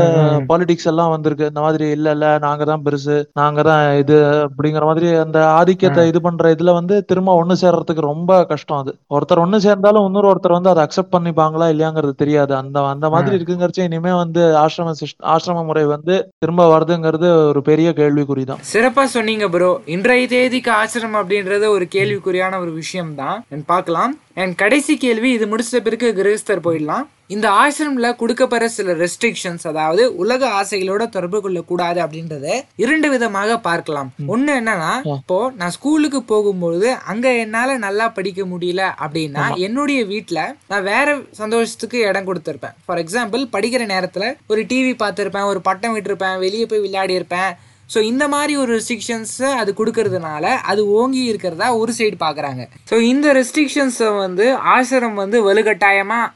பாலிடிக்ஸ் 0.50 0.88
எல்லாம் 0.92 1.12
வந்திருக்கு. 1.14 1.50
இந்த 1.52 1.60
மாதிரி 1.66 1.86
இல்ல 1.96 2.14
இல்ல 2.16 2.26
நாங்க 2.44 2.62
தான் 2.70 2.84
பெருசு 2.86 3.16
நாங்க 3.40 3.62
தான் 3.68 3.84
இது 4.02 4.16
அப்படிங்கிற 4.46 4.84
மாதிரி 4.90 5.08
அந்த 5.24 5.38
ஆதிக்கத்தை 5.58 6.04
இது 6.10 6.20
பண்ற 6.26 6.52
இதுல 6.56 6.72
வந்து 6.78 6.96
திரும்ப 7.10 7.36
ஒண்ணு 7.40 7.56
சேர்றதுக்கு 7.62 8.04
ரொம்ப 8.12 8.38
கஷ்டம் 8.52 8.80
அது. 8.82 8.94
ஒருத்தர் 9.16 9.42
ஒண்ணு 9.44 9.60
சேர்ந்தாலும் 9.66 10.06
இன்னொரு 10.08 10.30
ஒருத்தர் 10.32 10.56
வந்து 10.58 10.72
அதை 10.72 10.82
அக்செப்ட் 10.86 11.14
பண்ணிப்பாங்களா 11.16 11.68
இல்லையாங்கிறது 11.74 12.14
தெரியாது. 12.22 12.54
அந்த 12.62 12.86
அந்த 12.94 13.06
மாதிரி 13.14 13.36
இருக்குங்கிறச்ச 13.38 13.88
இனிமே 13.88 14.14
வந்து 14.22 14.42
ஆசிரம 14.64 14.94
ஆசிரம 15.34 15.64
முறை 15.70 15.84
வந்து 15.94 16.16
திரும்ப 16.42 16.68
வருதுங்கிறது 16.74 17.30
ஒரு 17.52 17.62
பெரிய 17.70 17.88
கேள்விக்குறிதான் 18.00 18.62
சிறப்பா 18.72 19.06
சொன்னீங்க 19.16 19.46
ப்ரோ 19.56 19.72
இன்றைய 19.96 20.28
தேதிக்கு 20.34 20.72
ஆசிரமம் 20.82 21.20
அப்படின்றது 21.22 21.66
ஒரு 21.76 21.86
கேள்விக்குறியான 21.96 22.60
ஒரு 22.64 22.72
விஷயம் 22.82 23.12
தான் 23.22 23.38
பார்க்கலாம். 23.72 24.14
அண்ட் 24.42 24.54
கடைசி 24.62 24.94
கேள்வி 25.02 25.28
இது 25.34 25.44
முடிச்ச 25.50 25.78
பிறகு 25.84 26.06
கிரகஸ்தர் 26.46 26.66
போயிடலாம். 26.66 27.06
இந்த 27.34 27.46
ஆசிரம்ல 27.62 28.08
கொடுக்கப்படுற 28.18 28.66
சில 28.74 28.92
ரெஸ்ட்ரிக்ஷன்ஸ் 29.00 29.64
அதாவது 29.70 30.02
உலக 30.22 30.42
ஆசைகளோட 30.58 31.02
தொடர்பு 31.14 31.38
கொள்ள 31.44 31.60
கூடாது 31.70 31.98
அப்படின்றத 32.04 32.46
இரண்டு 32.82 33.08
விதமாக 33.14 33.56
பார்க்கலாம். 33.66 34.10
ஒண்ணு 34.34 34.52
என்னன்னா 34.60 34.92
இப்போ 35.14 35.38
நான் 35.60 35.74
ஸ்கூலுக்கு 35.76 36.20
போகும்போது 36.32 36.88
அங்க 37.12 37.26
என்னால 37.44 37.78
நல்லா 37.86 38.06
படிக்க 38.18 38.44
முடியல 38.52 38.84
அப்படின்னா 39.04 39.46
என்னுடைய 39.66 40.02
வீட்ல 40.12 40.38
நான் 40.72 40.88
வேற 40.92 41.18
சந்தோஷத்துக்கு 41.42 42.00
இடம் 42.10 42.28
கொடுத்திருப்பேன். 42.30 42.76
ஃபார் 42.86 43.02
எக்ஸாம்பிள் 43.04 43.52
படிக்கிற 43.56 43.84
நேரத்துல 43.94 44.26
ஒரு 44.52 44.62
டிவி 44.72 44.94
பார்த்திருப்பேன் 45.04 45.50
ஒரு 45.52 45.62
பட்டம் 45.70 45.96
விட்டிருப்பேன் 45.96 46.42
வெளியே 46.46 46.68
போய் 46.72 46.84
விளையாடி 46.86 47.20
இருப்பேன் 47.20 47.50
ஸோ 47.94 47.98
இந்த 48.10 48.24
மாதிரி 48.28 48.56
ஒரு 48.62 48.70
ரெஸ்ட்ரிக்ஷன்ஸை 48.76 49.50
அது 49.60 49.70
கொடுக்கறதுனால 49.80 50.44
அது 50.70 50.82
ஓங்கி 51.00 51.22
இருக்கிறதா 51.32 51.68
ஒரு 51.82 51.92
சைடு 51.98 52.16
பார்க்குறாங்க. 52.24 52.62
ஸோ 52.90 52.96
இந்த 53.12 53.26
ரெஸ்ட்ரிக்ஷன்ஸை 53.40 54.08
வந்து 54.24 54.46
ஆசிரம் 54.76 55.20
வந்து 55.22 55.38
வலுக்கட்டாயமாக 55.48 56.32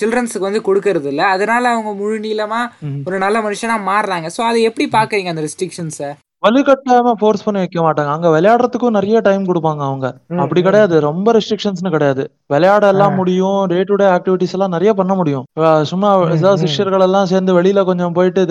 சில்ட்ரன்ஸுக்கு 0.00 0.48
வந்து 0.48 0.62
கொடுக்கறது 0.68 1.08
இல்ல 1.12 1.22
அதனால 1.34 1.68
அவங்க 1.74 1.92
முழு 2.00 2.16
நீளமா 2.26 2.60
ஒரு 3.08 3.18
நல்ல 3.24 3.38
மனுஷனா 3.46 3.76
மாறுறாங்க. 3.90 4.28
சோ 4.36 4.42
அதை 4.50 4.60
எப்படி 4.70 4.86
பாக்குறீங்க 4.98 5.32
அந்த 5.34 5.44
ரெஸ்ட்ரிக்ஷன்ஸை 5.48 6.10
வலுக்கட்டாயமா 6.44 7.12
ஃபோர்ஸ் 7.20 7.44
பண்ணி 7.44 7.60
வைக்க 7.62 7.78
மாட்டாங்க. 7.84 8.10
அங்க 8.14 8.28
விளையாடுறதுக்கும் 8.34 8.96
நிறைய 8.96 9.20
டைம் 9.26 9.44
கொடுப்பாங்க 9.48 9.82
அவங்க. 9.88 10.06
அப்படி 10.44 10.60
கிடையாது. 10.62 10.96
ரொம்ப 11.06 11.32
ரெஸ்ட்ரிக்ஷன்ஸ்னு 11.36 11.92
கிடையாது. 11.94 12.22
விளையாட 12.52 12.84
எல்லாம் 12.94 13.14
முடியும். 13.20 13.60
டே 13.70 13.78
டு 13.88 13.94
டே 13.94 14.06
ஆக்டிவிட்டிஸ் 14.16 14.54
எல்லாம் 14.56 14.74
நிறைய 14.76 14.90
பண்ண 14.98 15.14
முடியும். 15.20 15.44
சும்மா 15.90 16.10
ஏதாவது 16.36 16.60
சிஷ்யர்கள் 16.64 17.04
எல்லாம் 17.06 17.30
சேர்ந்து 17.32 17.56
வெளியில 17.58 17.84
கொஞ்சம் 17.90 18.14
போயிட்டு 18.18 18.44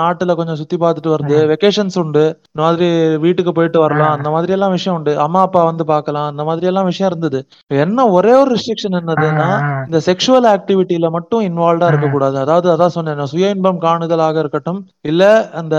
நாட்டுல 0.00 0.34
கொஞ்சம் 0.40 0.58
சுத்தி 0.60 0.78
பார்த்துட்டு 0.82 1.14
வருது. 1.14 1.38
வெக்கேஷன்ஸ் 1.52 1.98
உண்டு. 2.02 2.24
இந்த 2.52 2.62
மாதிரி 2.66 2.88
வீட்டுக்கு 3.24 3.54
போயிட்டு 3.58 3.80
வரலாம். 3.84 4.14
அந்த 4.18 4.30
மாதிரி 4.36 4.54
எல்லாம் 4.58 4.74
விஷயம் 4.76 4.98
உண்டு. 4.98 5.14
அம்மா 5.26 5.42
அப்பா 5.48 5.62
வந்து 5.70 5.86
பார்க்கலாம். 5.92 6.28
அந்த 6.32 6.44
மாதிரி 6.50 6.68
எல்லாம் 6.72 6.88
விஷயம் 6.90 7.10
இருந்தது. 7.12 7.40
என்ன 7.86 8.08
ஒரே 8.18 8.34
ஒரு 8.42 8.50
ரெஸ்ட்ரிக்ஷன் 8.54 8.98
என்னதுன்னா 9.00 9.48
இந்த 9.88 10.00
செக்ஷுவல் 10.08 10.48
ஆக்டிவிட்டியில 10.54 11.10
மட்டும் 11.16 11.44
இன்வால்வ்டா 11.48 11.90
இருக்கக்கூடாது. 11.92 12.38
அதாவது 12.44 12.68
அதான் 12.74 12.94
சொன்னேன் 12.98 13.26
சுய 13.34 13.54
இன்பம் 13.56 13.82
காணுதலாக 13.86 14.38
இருக்கட்டும் 14.44 14.80
இல்ல 15.10 15.24
அந்த 15.60 15.76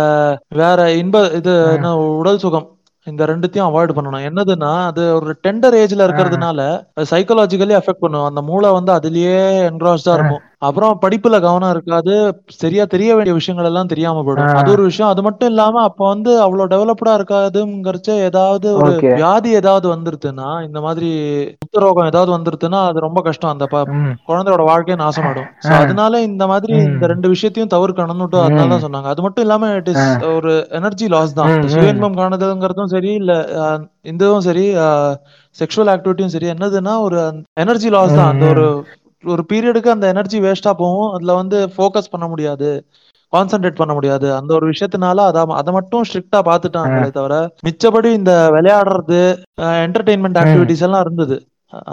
வேற 0.62 0.80
இன்ப 1.02 1.18
இது 1.40 1.51
என்ன 1.74 1.98
உடல் 1.98 2.42
சுகம். 2.44 2.68
இந்த 3.10 3.26
ரெண்டுத்தையும் 3.26 3.68
அவாய்ட் 3.68 3.96
பண்ணணும். 3.98 4.26
என்னதுன்னா 4.30 4.72
அது 4.86 5.04
ஒரு 5.14 5.32
டெண்டர் 5.48 5.78
ஏஜ்ல 5.82 6.06
இருக்கிறதுனால 6.08 6.60
சைக்கலாஜிக்கலி 7.12 7.76
அஃபெக்ட் 7.80 8.04
பண்ணும். 8.06 8.28
அந்த 8.30 8.42
மூளை 8.42 8.72
வந்து 8.72 8.94
அதுலயே 8.98 9.40
என்க்ராஸ்டா 9.70 10.14
இருக்கும். 10.18 10.44
அப்புறம் 10.62 11.00
படிப்புல 11.04 11.36
கவனம் 11.46 11.72
இருக்காது. 11.76 12.14
சரியா 12.62 12.84
தெரிய 12.94 13.12
வேண்டிய 13.16 13.34
விஷயங்கள் 13.38 13.70
எல்லாம் 13.70 13.90
தெரியாம 13.94 14.24
போயிடும். 14.26 14.52
அது 14.60 14.72
ஒரு 14.76 14.84
விஷயம். 14.90 15.12
அது 15.14 15.22
மட்டும் 15.28 15.50
இல்லாம 15.52 15.82
அப்ப 15.90 16.02
வந்து 16.14 16.32
அவ்வளவு 16.46 16.72
டெவலப்டா 16.74 17.14
இருக்காதுங்கிறச்ச 17.20 18.10
ஏதாவது 18.28 18.68
ஒரு. 18.80 18.92
வியாதி 19.20 19.52
ஏதாவது 19.62 19.88
வந்துருதுன்னா 19.94 20.50
இந்த 20.68 20.82
மாதிரி 20.86 21.10
ரோகம் 21.86 22.10
ஏதாவது 22.12 22.32
வந்துருதுன்னா 22.38 22.82
அது 22.90 23.06
ரொம்ப 23.08 23.20
கஷ்டம். 23.28 23.54
அந்த 23.54 23.68
குழந்தையோட 24.30 24.64
வாழ்க்கையை 24.72 24.98
நாசமாடும் 25.04 25.50
அதனால 25.80 26.22
இந்த 26.30 26.44
மாதிரி 26.54 26.76
இந்த 26.90 27.08
ரெண்டு 27.14 27.28
விஷயத்தையும் 27.34 27.74
தவிர்க்கணும்னு 27.76 28.44
அதனால 28.46 28.70
தான் 28.74 28.86
சொன்னாங்க. 28.86 29.10
அது 29.14 29.26
மட்டும் 29.28 29.46
இல்லாம 29.48 29.74
இட் 29.80 29.92
இஸ் 29.94 30.06
ஒரு 30.38 30.54
எனர்ஜி 30.80 31.08
லாஸ் 31.16 31.38
தான். 31.42 31.54
சுயன்பம் 31.76 32.20
காணுதல்ங்கிறதும் 32.22 32.94
சரி 32.96 33.14
இல்ல 33.22 33.34
இதுவும் 34.12 34.46
சரி 34.48 34.66
செக்ஷுவல் 35.60 35.92
ஆக்டிவிட்டியும் 35.94 36.34
சரி 36.36 36.48
என்னதுன்னா 36.56 36.96
ஒரு 37.08 37.20
எனர்ஜி 37.64 37.90
லாஸ் 37.98 38.18
தான். 38.20 38.32
அந்த 38.34 38.46
ஒரு 38.54 38.66
ஒரு 39.24 39.44
பீரியடுக்கு 39.52 39.96
அந்த 39.96 40.08
எனர்ஜி 40.14 40.40
வேஸ்டா 40.40 40.74
போகும். 40.84 41.12
அதுல 41.16 41.34
வந்து 41.42 41.58
ஃபோக்கஸ் 41.76 42.12
பண்ண 42.16 42.28
முடியாது. 42.28 42.70
கான்சென்ட்ரேட் 43.34 43.80
பண்ண 43.82 43.94
முடியாது. 43.98 44.28
அந்த 44.38 44.52
ஒரு 44.58 44.66
விஷயத்தினால 44.72 45.26
அத 45.30 45.46
அதை 45.60 45.72
மட்டும் 45.76 46.06
ஸ்ட்ரிக்டா 46.08 46.40
பாத்துட்டாங்களே 46.50 47.12
தவிர 47.20 47.36
மிச்சபடி 47.68 48.10
இந்த 48.20 48.34
விளையாடுறது 48.58 49.22
என்டர்டெயின்மெண்ட் 49.86 50.42
ஆக்டிவிட்டிஸ் 50.42 50.86
எல்லாம் 50.88 51.06
இருந்தது. 51.06 51.38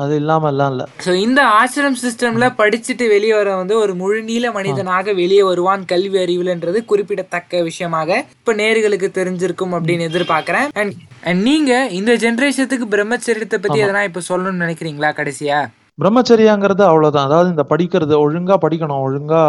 அது 0.01 0.13
இல்லாம 0.21 0.49
எல்லாம் 0.53 0.71
இல்ல. 0.73 0.85
ஸோ 1.05 1.11
இந்த 1.25 1.41
ஆசிரம் 1.59 1.99
சிஸ்டம்ல 2.05 2.47
படிச்சுட்டு 2.61 3.05
வெளியே 3.13 3.35
வர 3.37 3.51
வந்து 3.57 3.75
ஒரு 3.83 3.93
முழுநீள 4.01 4.53
மனிதனாக 4.57 5.13
வெளியே 5.21 5.43
வருவான் 5.51 5.85
கல்வி 5.93 6.19
அறிவுலன்றது 6.25 6.79
குறிப்பிடத்தக்க 6.93 7.63
விஷயமாக 7.69 8.19
இப்ப 8.39 8.55
நேர்களுக்கு 8.63 9.11
தெரிஞ்சிருக்கும் 9.19 9.75
அப்படின்னு 9.77 10.09
எதிர்பார்க்கிறேன். 10.11 10.69
அண்ட் 10.81 10.95
அண்ட் 11.31 11.43
நீங்க 11.51 11.73
இந்த 12.01 12.15
ஜெனரேஷத்துக்கு 12.25 12.89
பிரம்மச்சரியத்தை 12.95 13.61
பத்தி 13.61 13.81
எதனா 13.85 14.03
இப்ப 14.11 14.23
சொல்லணும்னு 14.31 14.65
நினைக்கிறீங்களா 14.67 15.13
கடைசியா? 15.21 15.61
பிரம்மச்சரியாங்கிறது 15.99 16.83
அவ்வளவுதான். 16.89 17.29
அதாவது 17.29 17.49
இந்த 17.55 17.65
படிக்கிறது 17.71 18.15
ஒழுங்கா 18.25 18.57
படிக்கணும் 18.65 19.05
ஒழுங்கா 19.07 19.43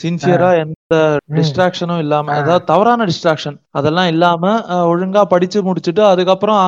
சின்சியரா 0.00 0.48
எந்த 0.60 0.94
டிஸ்ட்ராக்ஷனும் 1.36 2.00
இல்லாம 2.04 2.32
அதாவது 2.36 2.64
தவறான 2.70 3.04
டிஸ்ட்ராக்ஷன் 3.10 3.56
அதெல்லாம் 3.78 4.08
இல்லாம 4.12 4.50
ஒழுங்கா 4.88 5.22
படிச்சு 5.32 5.58
முடிச்சுட்டு 5.66 6.02
அதுக்கப்புறம் 6.08 6.60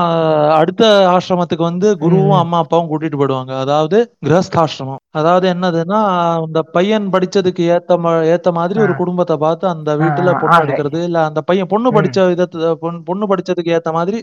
அடுத்த 0.58 0.82
ஆசிரமத்துக்கு 1.14 1.64
வந்து 1.68 1.88
குருவும் 2.02 2.38
அம்மா 2.40 2.58
அப்பாவும் 2.64 2.90
கூட்டிட்டு 2.90 3.18
போயிடுவாங்க. 3.20 3.52
அதாவது 3.64 3.98
கிரகஸ்தாசிரமம். 4.26 5.02
அதாவது 5.12 5.46
என்னதுன்னா 5.54 6.00
அந்த 6.38 6.62
பையன் 6.76 7.08
படிச்சதுக்கு 7.14 7.64
ஏத்த 7.76 7.98
ஏத்த 8.34 8.52
மாதிரி 8.58 8.80
ஒரு 8.86 8.94
குடும்பத்தை 9.02 9.36
பார்த்து 9.44 9.66
அந்த 9.74 9.90
வீட்டுல 10.02 10.34
பொண்ணு 10.42 10.60
எடுக்கிறது 10.62 11.00
இல்ல 11.08 11.20
அந்த 11.30 11.42
பையன் 11.50 11.72
பொண்ணு 11.74 11.90
படிச்ச 11.98 12.28
விதத்து 12.32 12.70
பொண்ணு 13.10 13.26
படிச்சதுக்கு 13.32 13.74
ஏத்த 13.78 13.92
மாதிரி 13.98 14.20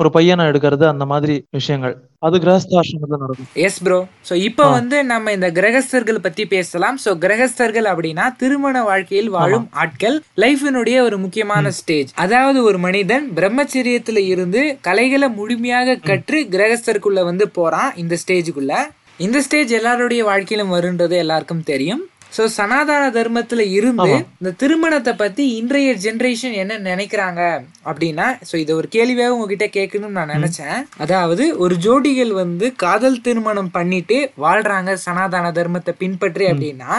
ஒரு 0.00 0.08
பையனை 0.14 0.42
எடுக்கிறது 0.50 0.84
அந்த 0.90 1.04
மாதிரி 1.10 1.34
விஷயங்கள். 1.56 1.94
அது 2.26 2.36
கிரகஸ்தாசிரமத்துல 2.44 3.18
நடக்கும். 3.22 3.48
எஸ் 3.66 3.80
ப்ரோ 3.84 3.98
ஸோ 4.28 4.34
இப்போ 4.48 4.64
வந்து 4.76 4.96
நம்ம 5.10 5.32
இந்த 5.36 5.48
கிரகஸ்தர்கள் 5.58 6.22
பத்தி 6.26 6.44
பேசலாம். 6.54 6.96
ஸோ 7.04 7.10
கிரகஸ்தர்கள் 7.24 7.88
அப்படின்னா 7.92 8.26
திருமண 8.42 8.82
வாழ்க்கையில் 8.90 9.30
வாழும் 9.36 9.66
ஆட்கள். 9.82 10.16
லைஃபினுடைய 10.44 10.96
ஒரு 11.08 11.18
முக்கியமான 11.24 11.72
ஸ்டேஜ் 11.80 12.12
அதாவது 12.24 12.60
ஒரு 12.68 12.80
மனிதன் 12.86 13.26
பிரம்மச்சரியத்துல 13.38 14.22
இருந்து 14.32 14.62
கலைகளை 14.88 15.30
முழுமையாக 15.40 15.98
கற்று 16.10 16.40
கிரகஸ்தருக்குள்ள 16.56 17.22
வந்து 17.30 17.46
போறான் 17.58 17.92
இந்த 18.04 18.16
ஸ்டேஜுக்குள்ள 18.24 18.74
இந்த 19.26 19.38
ஸ்டேஜ் 19.46 19.72
எல்லாருடைய 19.78 20.22
வாழ்க்கையிலும் 20.30 20.74
வருன்றது 20.76 21.16
எல்லாருக்கும் 21.24 21.66
தெரியும். 21.72 22.02
ஸோ 22.36 22.44
சனாதன 22.44 23.08
தர்மத்துல 23.10 23.62
இருந்து 23.70 24.12
இந்த 24.40 24.50
திருமணத்தை 24.52 25.12
பத்தி 25.14 25.44
இன்றைய 25.56 25.94
ஜெனரேஷன் 26.04 26.54
என்ன 26.62 26.78
நினைக்கிறாங்க 26.78 27.40
அப்படின்னா 27.84 28.26
ஸோ 28.50 28.56
இது 28.56 28.76
ஒரு 28.76 28.88
கேள்வியாக 28.88 29.34
உங்ககிட்ட 29.34 29.66
கேட்கணும்னு 29.78 30.18
நான் 30.18 30.34
நினைச்சேன். 30.36 30.78
அதாவது 30.98 31.56
ஒரு 31.56 31.74
ஜோடிகள் 31.76 32.32
வந்து 32.32 32.68
காதல் 32.74 33.20
திருமணம் 33.20 33.70
பண்ணிட்டு 33.70 34.18
வாழ்றாங்க 34.38 34.92
சனாதன 35.06 35.52
தர்மத்தை 35.52 35.94
பின்பற்றி 35.98 36.46
அப்படின்னா 36.46 36.92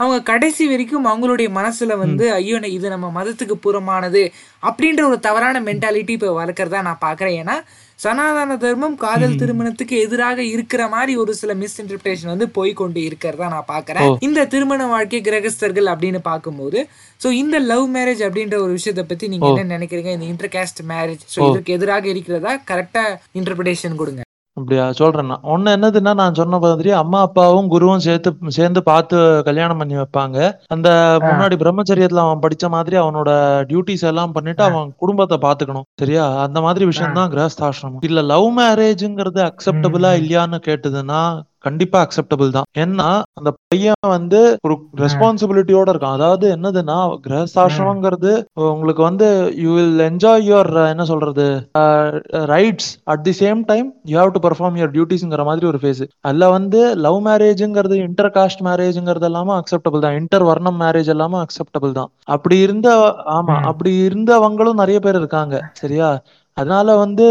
அவங்க 0.00 0.22
கடைசி 0.22 0.64
வரைக்கும் 0.68 1.06
அவங்களுடைய 1.06 1.48
மனசுல 1.58 1.92
வந்து 1.96 2.24
ஐயோ 2.32 2.56
இது 2.68 2.86
நம்ம 2.88 3.10
மதத்துக்கு 3.14 3.56
புறமானது 3.66 4.22
அப்படின்ற 4.62 5.02
ஒரு 5.10 5.18
தவறான 5.20 5.60
மென்டாலிட்டி 5.60 6.12
இப்போ 6.16 6.32
வளர்க்கறதா 6.40 6.82
நான் 6.82 7.04
பாக்குறேன். 7.04 7.38
ஏன்னா 7.42 7.56
சனாதன 7.98 8.56
தர்மம் 8.56 8.96
காதல் 9.04 9.38
திருமணத்துக்கு 9.40 9.96
எதிராக 10.06 10.40
இருக்கிற 10.54 10.82
மாதிரி 10.88 11.12
ஒரு 11.16 11.32
சில 11.34 11.54
மிஸ் 11.54 11.78
இன்டர்பிரேஷன் 11.82 12.32
வந்து 12.32 12.48
போய் 12.48 12.72
கொண்டு 12.80 13.00
இருக்கிறதா 13.08 13.46
நான் 13.54 13.70
பாக்குறேன் 13.72 14.18
இந்த 14.26 14.46
திருமண 14.54 14.86
வாழ்க்கை 14.86 15.20
கிரகஸ்தர்கள் 15.28 15.88
அப்படின்னு 15.92 16.20
பார்க்கும்போது 16.30 16.80
சோ 17.24 17.30
இந்த 17.42 17.58
லவ் 17.70 17.86
மேரேஜ் 17.96 18.22
அப்படின்ற 18.26 18.58
ஒரு 18.64 18.72
விஷயத்தை 18.78 19.04
பத்தி 19.04 19.28
நீங்க 19.28 19.48
என்ன 19.52 19.78
நினைக்கிறீங்க? 19.78 20.12
இந்த 20.16 20.26
இன்டர் 20.32 20.52
காஸ்ட் 20.56 20.82
மேரேஜ் 20.92 21.24
சோ 21.34 21.40
இதற்கு 21.50 21.76
எதிராக 21.78 22.06
இருக்கிறதா? 22.14 22.52
கரெக்டா 22.70 23.04
இன்டர்பிரேஷன் 23.40 23.98
கொடுங்க. 24.02 24.22
அப்படியா? 24.56 24.90
சொல்றேன் 24.90 25.26
நான். 25.26 25.42
ஒண்ணு 25.54 25.72
என்னதுன்னா 25.76 26.14
நான் 26.14 26.34
சொன்ன 26.34 26.58
மாதிரி 26.58 26.90
அம்மா 26.90 27.20
அப்பாவும் 27.20 27.70
குருவும் 27.70 27.96
சேர்த்து 27.96 28.30
சேர்ந்து 28.48 28.82
பார்த்து 28.82 29.16
கல்யாணம் 29.44 29.78
பண்ணி 29.78 29.96
வைப்பாங்க. 29.96 30.38
அந்த 30.66 30.88
முன்னாடி 31.22 31.56
பிரம்மச்சரியத்துல 31.62 32.24
அவன் 32.26 32.42
படிச்ச 32.44 32.68
மாதிரி 32.68 32.96
அவனோட 32.96 33.30
டியூட்டிஸ் 33.70 34.02
எல்லாம் 34.02 34.32
பண்ணிட்டு 34.32 34.62
அவன் 34.62 34.94
குடும்பத்தை 34.96 35.38
பாத்துக்கணும் 35.38 35.86
சரியா? 36.00 36.24
அந்த 36.46 36.60
மாதிரி 36.60 36.84
விஷயம் 36.84 37.12
தான் 37.12 37.30
கிரகஸ்தாசிரமம். 37.30 38.00
இல்ல 38.00 38.22
லவ் 38.22 38.48
மேரேஜ்ங்கிறது 38.58 39.42
அக்செப்டபிளா 39.50 40.12
இல்லையான்னு 40.22 40.60
கேட்டதுன்னா 40.68 41.20
கண்டிப்பா 41.64 41.98
அக்செப்டபிள் 42.04 42.50
தான். 42.56 42.66
ஏன்னா 42.82 43.06
அந்த 43.38 43.50
பையன் 43.68 44.08
வந்து 44.14 44.40
ஒரு 44.66 44.74
ரெஸ்பான்சிபிலிட்டியோட 45.02 45.88
இருக்கான். 45.92 46.16
அதாவது 46.18 46.46
என்னதுன்னா 46.56 46.96
கிரகஸ்தாசிரமங்கிறது 47.24 48.32
உங்களுக்கு 48.74 49.02
வந்து 49.08 49.28
யூ 49.64 49.70
வில் 49.76 50.02
என்ஜாய் 50.08 50.44
யுவர் 50.48 50.70
என்ன 50.92 51.06
சொல்றது 51.12 51.46
rights 52.52 52.90
at 53.14 53.24
the 53.28 53.34
same 53.42 53.62
time 53.72 53.88
you 54.12 54.16
have 54.20 54.34
to 54.36 54.42
perform 54.46 54.78
your 54.80 54.94
டியூட்டிஸ்ங்கிற 54.96 55.44
மாதிரி 55.50 55.66
ஒரு 55.72 55.80
ஃபேஸ் 55.84 56.04
அதுல 56.28 56.48
வந்து 56.56 56.82
லவ் 57.06 57.20
மேரேஜ்ங்கிறது 57.28 57.98
இன்டர் 58.06 58.32
காஸ்ட் 58.38 58.64
மேரேஜ்ங்கிறது 58.68 59.28
எல்லாமே 59.30 59.54
அக்செப்டபிள் 59.60 60.04
தான். 60.06 60.18
இன்டர் 60.22 60.46
வர்ணம் 60.50 60.80
மேரேஜ் 60.84 61.12
எல்லாமே 61.16 61.38
அக்செப்டபிள் 61.44 61.92
தான். 62.00 62.10
அப்படி 62.36 62.58
இருந்த 62.66 62.88
ஆமா 63.38 63.56
அப்படி 63.70 63.92
இருந்தவங்களும் 64.08 64.82
நிறைய 64.82 64.98
பேர் 65.06 65.20
இருக்காங்க. 65.22 65.56
சரியா? 65.82 66.10
அதனால 66.56 66.88
வந்து 67.00 67.24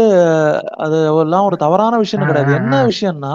அது 0.84 0.98
எல்லாம் 1.22 1.46
ஒரு 1.48 1.56
தவறான 1.62 1.94
விஷயம் 2.02 2.26
கிடையாது. 2.28 2.52
என்ன 2.60 2.74
விஷயம்னா 2.90 3.32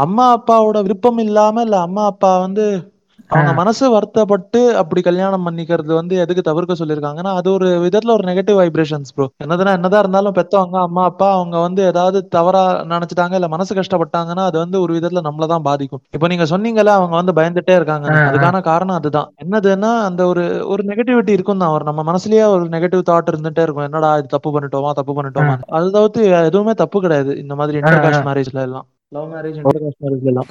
அம்மா 0.00 0.26
அப்பாவோட 0.36 0.78
விருப்பம் 0.86 1.20
இல்லாம 1.24 1.62
இல்ல 1.62 1.76
அம்மா 1.80 2.04
அப்பா 2.12 2.32
வந்து 2.38 2.64
அவங்க 3.30 3.50
மனசு 3.58 3.84
வருத்தப்பட்டு 3.90 4.60
அப்படி 4.80 5.00
கல்யாணம் 5.00 5.44
பண்ணிக்கிறது 5.46 5.92
வந்து 5.94 6.14
எதுக்கு 6.22 6.42
தவிர்க்க 6.42 6.74
சொல்லியிருக்காங்கன்னா 6.74 7.32
அது 7.38 7.48
ஒரு 7.52 7.68
விதத்துல 7.84 8.14
ஒரு 8.16 8.24
நெகட்டிவ் 8.28 8.58
வைப்ரேஷன்ஸ் 8.60 9.12
ப்ரோ 9.14 9.26
என்னதுன்னா 9.44 9.72
என்னதான் 9.78 10.02
இருந்தாலும் 10.04 10.36
பெத்தவங்க 10.38 10.78
அம்மா 10.80 11.02
அப்பா 11.10 11.28
அவங்க 11.32 11.56
வந்து 11.58 11.82
ஏதாவது 11.90 12.20
தவறா 12.36 12.62
நினைச்சிட்டாங்க 12.92 13.36
இல்ல 13.38 13.48
மனசு 13.48 13.78
கஷ்டப்பட்டாங்கன்னா 13.78 14.44
அது 14.44 14.58
வந்து 14.58 14.78
ஒரு 14.80 14.92
விதத்துல 14.96 15.22
நம்மளதான் 15.28 15.66
பாதிக்கும். 15.68 16.02
இப்ப 16.10 16.28
நீங்க 16.28 16.46
சொன்னீங்கல்ல 16.52 16.94
அவங்க 16.98 17.14
வந்து 17.16 17.32
பயந்துட்டே 17.32 17.76
இருக்காங்க. 17.76 18.06
அதுக்கான 18.28 18.62
காரணம் 18.68 18.98
அதுதான். 19.00 19.28
என்னதுன்னா 19.44 19.92
அந்த 20.08 20.22
ஒரு 20.26 20.42
ஒரு 20.72 20.84
நெகட்டிவிட்டி 20.90 21.34
இருக்கும் 21.36 21.62
தான் 21.62 21.88
நம்ம 21.90 22.04
மனசுலயே 22.04 22.44
ஒரு 22.54 22.64
நெகட்டிவ் 22.68 23.02
தாட் 23.10 23.30
இருந்துட்டே 23.32 23.64
இருக்கும். 23.66 23.86
என்னடா 23.88 24.10
இது 24.20 24.28
தப்பு 24.28 24.50
பண்ணிட்டோமா 24.56 24.92
தப்பு 24.92 25.14
பண்ணிட்டோமா 25.14 25.56
அது 25.72 25.90
தவிர்த்து 25.90 26.20
எதுவுமே 26.42 26.74
தப்பு 26.82 26.98
கிடையாது. 27.00 27.32
இந்த 27.42 27.54
மாதிரி 27.54 27.78
இன்டர் 27.82 28.04
காஸ்ட் 28.06 28.26
மேரேஜ்ல 28.28 28.60
எல்லாம். 28.68 28.86
லவ் 29.14 29.30
மேரேஜ் 29.30 29.56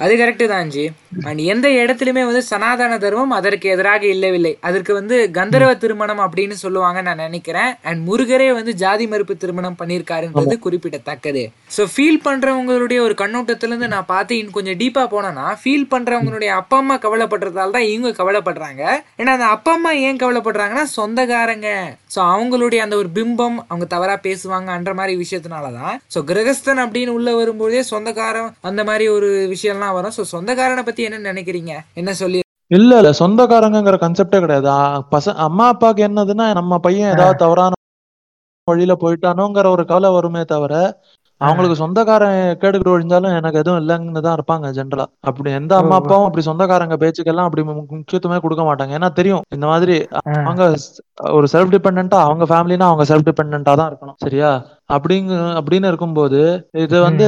அது 0.04 0.14
கரெக்ட் 0.20 0.42
தான் 0.52 0.70
ஜி 0.72 0.82
அண்ட் 1.28 1.40
எந்த 1.52 1.66
இடத்துலயுமே 1.82 2.22
வந்து 2.30 2.42
சனாதன 2.48 2.98
தர்மம் 3.04 3.32
அதற்கு 3.36 3.66
எதிராக 3.74 4.04
இல்லவில்லை. 4.14 4.50
அதற்கு 4.68 4.92
வந்து 4.98 5.16
கந்தர்வ 5.38 5.70
திருமணம் 5.84 6.20
அப்படின்னு 6.24 6.56
சொல்லுவாங்க 6.62 7.02
நான் 7.06 7.22
நினைக்கிறேன். 7.26 7.70
அண்ட் 7.88 8.00
முருகரே 8.08 8.48
வந்து 8.58 8.72
ஜாதி 8.82 9.04
மறுப்பு 9.12 9.36
திருமணம் 9.44 9.78
பண்ணியிருக்காருன்றது 9.78 10.56
குறிப்பிடத்தக்கது. 10.66 11.44
ஸோ 11.76 11.84
ஃபீல் 11.92 12.20
பண்றவங்களுடைய 12.26 12.98
ஒரு 13.06 13.16
கண்ணோட்டத்துல 13.22 13.72
இருந்து 13.72 13.90
நான் 13.94 14.10
பார்த்து 14.12 14.38
இன்னும் 14.40 14.56
கொஞ்சம் 14.58 14.78
டீப்பா 14.82 15.04
போனேன்னா 15.14 15.46
ஃபீல் 15.62 15.88
பண்றவங்களுடைய 15.94 16.50
அப்பா 16.60 16.78
அம்மா 16.82 16.98
கவலைப்படுறதால 17.06 17.74
தான் 17.78 17.88
இவங்க 17.94 18.12
கவலைப்படுறாங்க. 18.20 18.84
ஏன்னா 19.20 19.38
அந்த 19.38 19.48
அப்பா 19.56 19.74
அம்மா 19.78 19.94
ஏன் 20.10 20.20
கவலைப்படுறாங்கன்னா 20.24 20.84
சொந்தக்காரங்க. 20.98 21.70
ஸோ 22.16 22.20
அவங்களுடைய 22.34 22.82
அந்த 22.88 22.96
ஒரு 23.02 23.10
பிம்பம் 23.18 23.58
அவங்க 23.70 23.88
தவறா 23.96 24.18
பேசுவாங்கன்ற 24.28 24.94
மாதிரி 25.00 25.16
விஷயத்தினாலதான். 25.24 25.96
ஸோ 26.14 26.20
கிரகஸ்தன் 26.32 26.84
அப்படின்னு 26.86 27.16
உள்ள 27.18 27.30
வரும்போதே 27.40 27.84
சொந்தக்காரன் 27.94 28.48
அந்த 28.60 28.84
மாதிரி 28.84 29.08
ஒரு 29.08 29.28
விஷயம்லாம் 29.50 29.92
வரும். 29.92 30.14
ஸோ 30.16 30.22
சொந்தக்காரனை 30.32 30.82
பத்தி 30.84 31.02
என்ன 31.02 31.32
நினைக்கிறீங்க? 31.32 31.72
என்ன 31.94 32.12
சொல்லி 32.14 32.40
இல்ல 32.70 32.96
இல்ல. 32.96 33.10
சொந்தக்காரங்கங்கிற 33.12 33.96
கான்செப்டே 33.96 34.40
கிடையாது. 34.40 34.68
ஆ, 34.68 35.06
பச 35.10 35.34
அம்மா 35.38 35.68
அப்பாவுக்கு 35.68 36.08
என்னதுன்னா 36.08 36.54
நம்ம 36.54 36.78
பையன் 36.78 37.10
ஏதாவது 37.10 37.36
தவறான 37.36 37.72
வழியில 38.68 38.94
போயிட்டானோங்கிற 39.00 39.66
ஒரு 39.66 39.84
கவலை 39.84 40.10
வருமே 40.10 40.44
தவிர 40.44 40.74
அவங்களுக்கு 41.40 41.76
சொந்தக்காரன் 41.82 42.38
கேடுக்கிட்டு 42.62 42.94
ஒழிஞ்சாலும் 42.94 43.36
எனக்கு 43.38 43.60
எதுவும் 43.62 43.80
இல்லைன்னு 43.82 44.24
தான் 44.26 44.36
இருப்பாங்க 44.38 44.72
ஜென்ரலா 44.78 45.06
அப்படி 45.28 45.50
எந்த 45.60 45.72
அம்மா 45.82 45.96
அப்பாவும் 46.00 46.26
அப்படி 46.28 46.42
சொந்தக்காரங்க 46.48 46.96
பேச்சுக்கெல்லாம் 47.02 47.48
அப்படி 47.48 47.62
முக்கியத்துவமே 47.68 48.38
கொடுக்க 48.44 48.64
மாட்டாங்க. 48.68 48.96
ஏன்னா 48.98 49.08
தெரியும் 49.20 49.44
இந்த 49.56 49.66
மாதிரி 49.72 49.96
அவங்க 50.48 50.64
ஒரு 51.38 51.46
செல்ஃப் 51.54 51.72
டிபெண்டா 51.74 52.18
அவங்க 52.28 52.44
ஃபேமிலினா 52.50 52.88
அவங்க 52.90 53.06
செல்ஃப் 53.12 53.28
டிபெண்டா 53.28 53.74
தான் 53.80 53.90
இருக்கணும். 53.90 54.18
சரியா? 54.24 54.50
அப்படிங்க 54.94 55.32
அப்படின்னு 55.58 55.90
இருக்கும்போது 55.90 56.40
இது 56.84 56.96
வந்து 57.08 57.26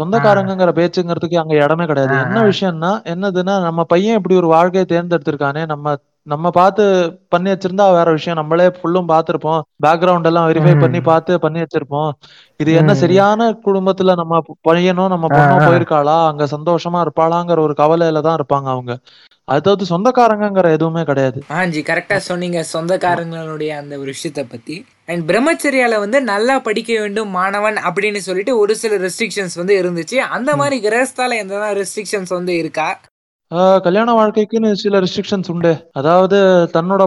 சொந்தக்காரங்கங்கிற 0.00 0.72
பேச்சுங்கிறதுக்கு 0.78 1.42
அங்க 1.42 1.54
இடமே 1.64 1.84
கிடையாது. 1.90 2.14
என்ன 2.24 2.40
விஷயம்னா 2.50 2.92
என்னதுன்னா 3.12 3.54
நம்ம 3.66 3.84
பையன் 3.92 4.18
இப்படி 4.20 4.36
ஒரு 4.42 4.50
வாழ்க்கையை 4.56 4.86
தேர்ந்தெடுத்திருக்கானே 4.92 5.64
நம்ம 5.72 5.96
நம்ம 6.32 6.50
பார்த்து 6.50 6.84
பண்ணி 7.28 7.50
வச்சிருந்தா 7.50 7.86
வேற 7.92 8.08
விஷயம். 8.10 8.38
நம்மளே 8.38 8.66
ஃபுல்லும் 8.66 9.10
பார்த்திருப்போம். 9.12 9.60
பேக்ரவுண்ட் 9.86 10.28
எல்லாம் 10.30 10.48
வெரிஃபை 10.50 10.80
பண்ணி 10.80 11.00
பார்த்து 11.00 11.38
பண்ணி 11.38 11.60
வச்சிருப்போம். 11.60 12.10
இது 12.56 12.72
என்ன 12.72 12.94
சரியான 12.94 13.50
குடும்பத்துல 13.66 14.14
நம்ம 14.14 14.40
பையனும் 14.60 15.12
நம்ம 15.14 15.26
பொண்ணும் 15.26 15.64
போயிருக்காளா? 15.66 16.16
அங்க 16.26 16.46
சந்தோஷமா 16.56 17.00
இருப்பாளாங்கிற 17.04 17.58
ஒரு 17.58 17.74
கவலையில 17.78 18.20
தான் 18.20 18.38
இருப்பாங்க 18.40 18.68
அவங்க. 18.74 18.98
அது 19.44 19.60
தவிர்த்து 19.60 19.92
சொந்தக்காரங்கங்கிற 19.92 20.70
எதுவுமே 20.72 21.02
கிடையாது. 21.02 21.38
ஆஞ்சி 21.48 21.82
கரெக்டா 21.90 22.16
சொன்னீங்க. 22.16 22.64
சொந்தக்காரங்களுடைய 22.72 23.68
அந்த 23.68 23.98
ஒரு 23.98 24.12
விஷயத்த 24.12 24.42
பத்தி. 24.48 24.76
அண்ட் 25.06 25.22
பிரம்மச்சரியால 25.30 25.98
வந்து 25.98 26.18
நல்லா 26.22 26.58
படிக்க 26.58 27.00
வேண்டும் 27.00 27.30
மாணவன் 27.30 27.76
அப்படின்னு 27.76 28.16
சொல்லிட்டு 28.16 28.58
ஒரு 28.58 28.76
சில 28.76 28.96
ரெஸ்ட்ரிக்ஷன்ஸ் 28.96 29.56
வந்து 29.56 29.76
இருந்துச்சு. 29.82 30.18
அந்த 30.36 30.56
மாதிரி 30.56 30.88
கிரகஸ்தால 30.88 31.38
எந்த 31.44 31.62
ரெஸ்ட்ரிக்ஷன்ஸ் 31.80 32.34
வந்து 32.38 32.56
இருக்கா? 32.56 32.88
கல்யாண 33.84 34.08
வாழ்க்கைக்குன்னு 34.12 34.70
சில 34.72 34.98
ரெஸ்ட்ரிக்ஷன்ஸ் 35.00 35.50
உண்டு. 35.52 35.70
அதாவது 35.92 36.38
தன்னோட 36.72 37.02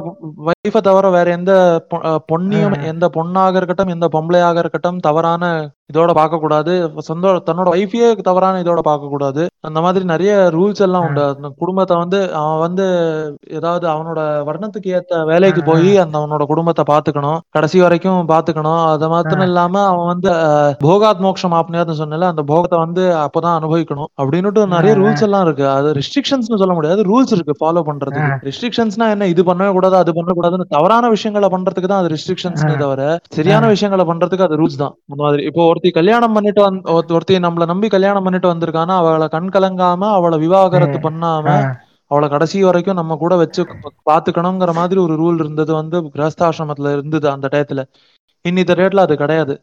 வைஃபை 0.65 0.82
தவிர 0.86 1.06
வேற 1.13 1.28
எந்த 1.36 1.52
பொண்ணையும் 2.32 2.74
எந்த 2.89 3.06
பொண்ணாக 3.15 3.60
இருக்கட்டும் 3.60 3.93
எந்த 3.93 4.08
பொம்பளையாக 4.15 4.58
இருக்கட்டும் 4.63 5.00
தவறான 5.06 5.45
இதோட 5.91 6.12
பார்க்க 6.17 6.41
கூடாது 6.43 6.74
சொந்த 7.08 7.32
தன்னோட 7.47 7.69
வைஃபையே 7.74 8.10
தவறான 8.28 8.60
இதோட 8.63 8.82
பார்க்க 8.89 9.10
கூடாது 9.13 9.43
அந்த 9.67 9.80
மாதிரி 9.86 10.04
நிறைய 10.12 10.34
ரூல்ஸ் 10.56 10.84
எல்லாம் 10.86 11.06
உண்டு. 11.08 11.24
குடும்பத்தை 11.62 11.95
வந்து 12.02 12.19
அவன் 12.41 12.62
வந்து 12.65 12.86
ஏதாவது 13.58 13.86
அவனோட 13.93 14.19
வர்ணத்துக்கு 14.50 14.93
ஏத்த 14.97 15.24
வேலைக்கு 15.32 15.63
போய் 15.69 15.89
அந்த 16.04 16.15
அவனோட 16.21 16.45
குடும்பத்தை 16.52 16.86
பாத்துக்கணும் 16.91 17.39
கடைசி 17.58 17.82
வரைக்கும் 17.86 18.30
பாத்துக்கணும் 18.34 18.80
அது 18.91 19.10
மாத்திரம் 19.15 19.47
இல்லாம 19.50 19.84
அவன் 19.88 20.08
வந்து 20.13 20.32
போகாத் 20.86 21.26
மோட்சம் 21.26 21.58
ஆப்னியான்னு 21.62 21.97
சொன்னல 22.04 22.30
அந்த 22.34 22.45
போகத்தை 22.54 22.80
வந்து 22.86 23.04
அப்பதான் 23.26 23.58
அனுபவிக்கணும். 23.62 24.12
அப்படின்னுட்டு 24.21 24.63
நிறைய 24.76 24.93
ரூல்ஸ் 25.02 25.26
எல்லாம் 25.30 25.45
இருக்கு. 25.47 25.67
அது 25.78 25.89
ரெஸ்ட்ரிக்ஷன்ஸ் 26.00 26.54
சொல்ல 26.63 26.74
முடியாது. 26.80 27.02
ரூல்ஸ் 27.12 27.36
இருக்கு. 27.38 27.58
ஃபாலோ 27.62 27.84
பண்றதுக்கு. 27.89 28.32
ரெஸ்ட்ரிக்ஷன்ஸ்னா 28.50 29.10
என்ன? 29.15 29.28
இது 29.36 29.43
பண்ணவே 29.52 29.74
கூடாது 29.80 29.97
அது 30.02 30.13
பண்ணக்கூடாதுன்னு 30.52 30.68
தவறான 30.70 31.10
விஷயங்களை 31.10 31.50
பண்றதுக்கு 31.50 31.88
தான் 31.88 32.00
அது 32.00 32.16
ரெஸ்ட்ரிக்ஷன்ஸ் 32.16 32.64
தவிர 32.78 33.02
சரியான 33.30 33.68
விஷயங்களை 33.68 34.06
பண்றதுக்கு 34.06 34.42
அது 34.42 34.58
ரூல்ஸ் 34.58 34.76
தான். 34.76 34.94
அந்த 35.04 35.24
மாதிரி 35.24 35.44
இப்போ 35.44 35.68
ஒருத்தி 35.68 35.92
கல்யாணம் 35.92 36.34
பண்ணிட்டு 36.34 36.62
வந்து 36.62 36.82
ஒருத்த- 37.14 37.40
நம்மள 37.40 37.66
நம்பி 37.66 37.88
கல்யாணம் 37.88 38.24
பண்ணிட்டு 38.24 38.54
வந்திருக்கானா 38.54 38.96
அவளை 38.96 39.28
கண் 39.28 39.50
கலங்காம 39.50 40.10
அவளை 40.12 40.40
விவாகரத்து 40.40 41.00
பண்ணாம 41.00 41.48
அவளை 42.12 42.30
கடைசி 42.30 42.64
வரைக்கும் 42.64 42.96
நம்ம 42.96 43.16
கூட 43.16 43.36
வச்சு 43.36 43.62
பாத்துக்கணுங்கிற 44.06 44.74
மாதிரி 44.74 45.02
ஒரு 45.02 45.16
ரூல் 45.16 45.40
இருந்தது 45.40 45.74
வந்து 45.74 46.02
கிரகஸ்தாசிரமத்துல 46.16 46.92
இருந்தது 46.92 47.30
அந்த 47.30 47.50
டயத்துல 47.52 47.84
இன்னித்த 48.46 48.74
ரேட்ல 48.76 48.96
அது 48.98 49.18
கிடையாது. 49.18 49.54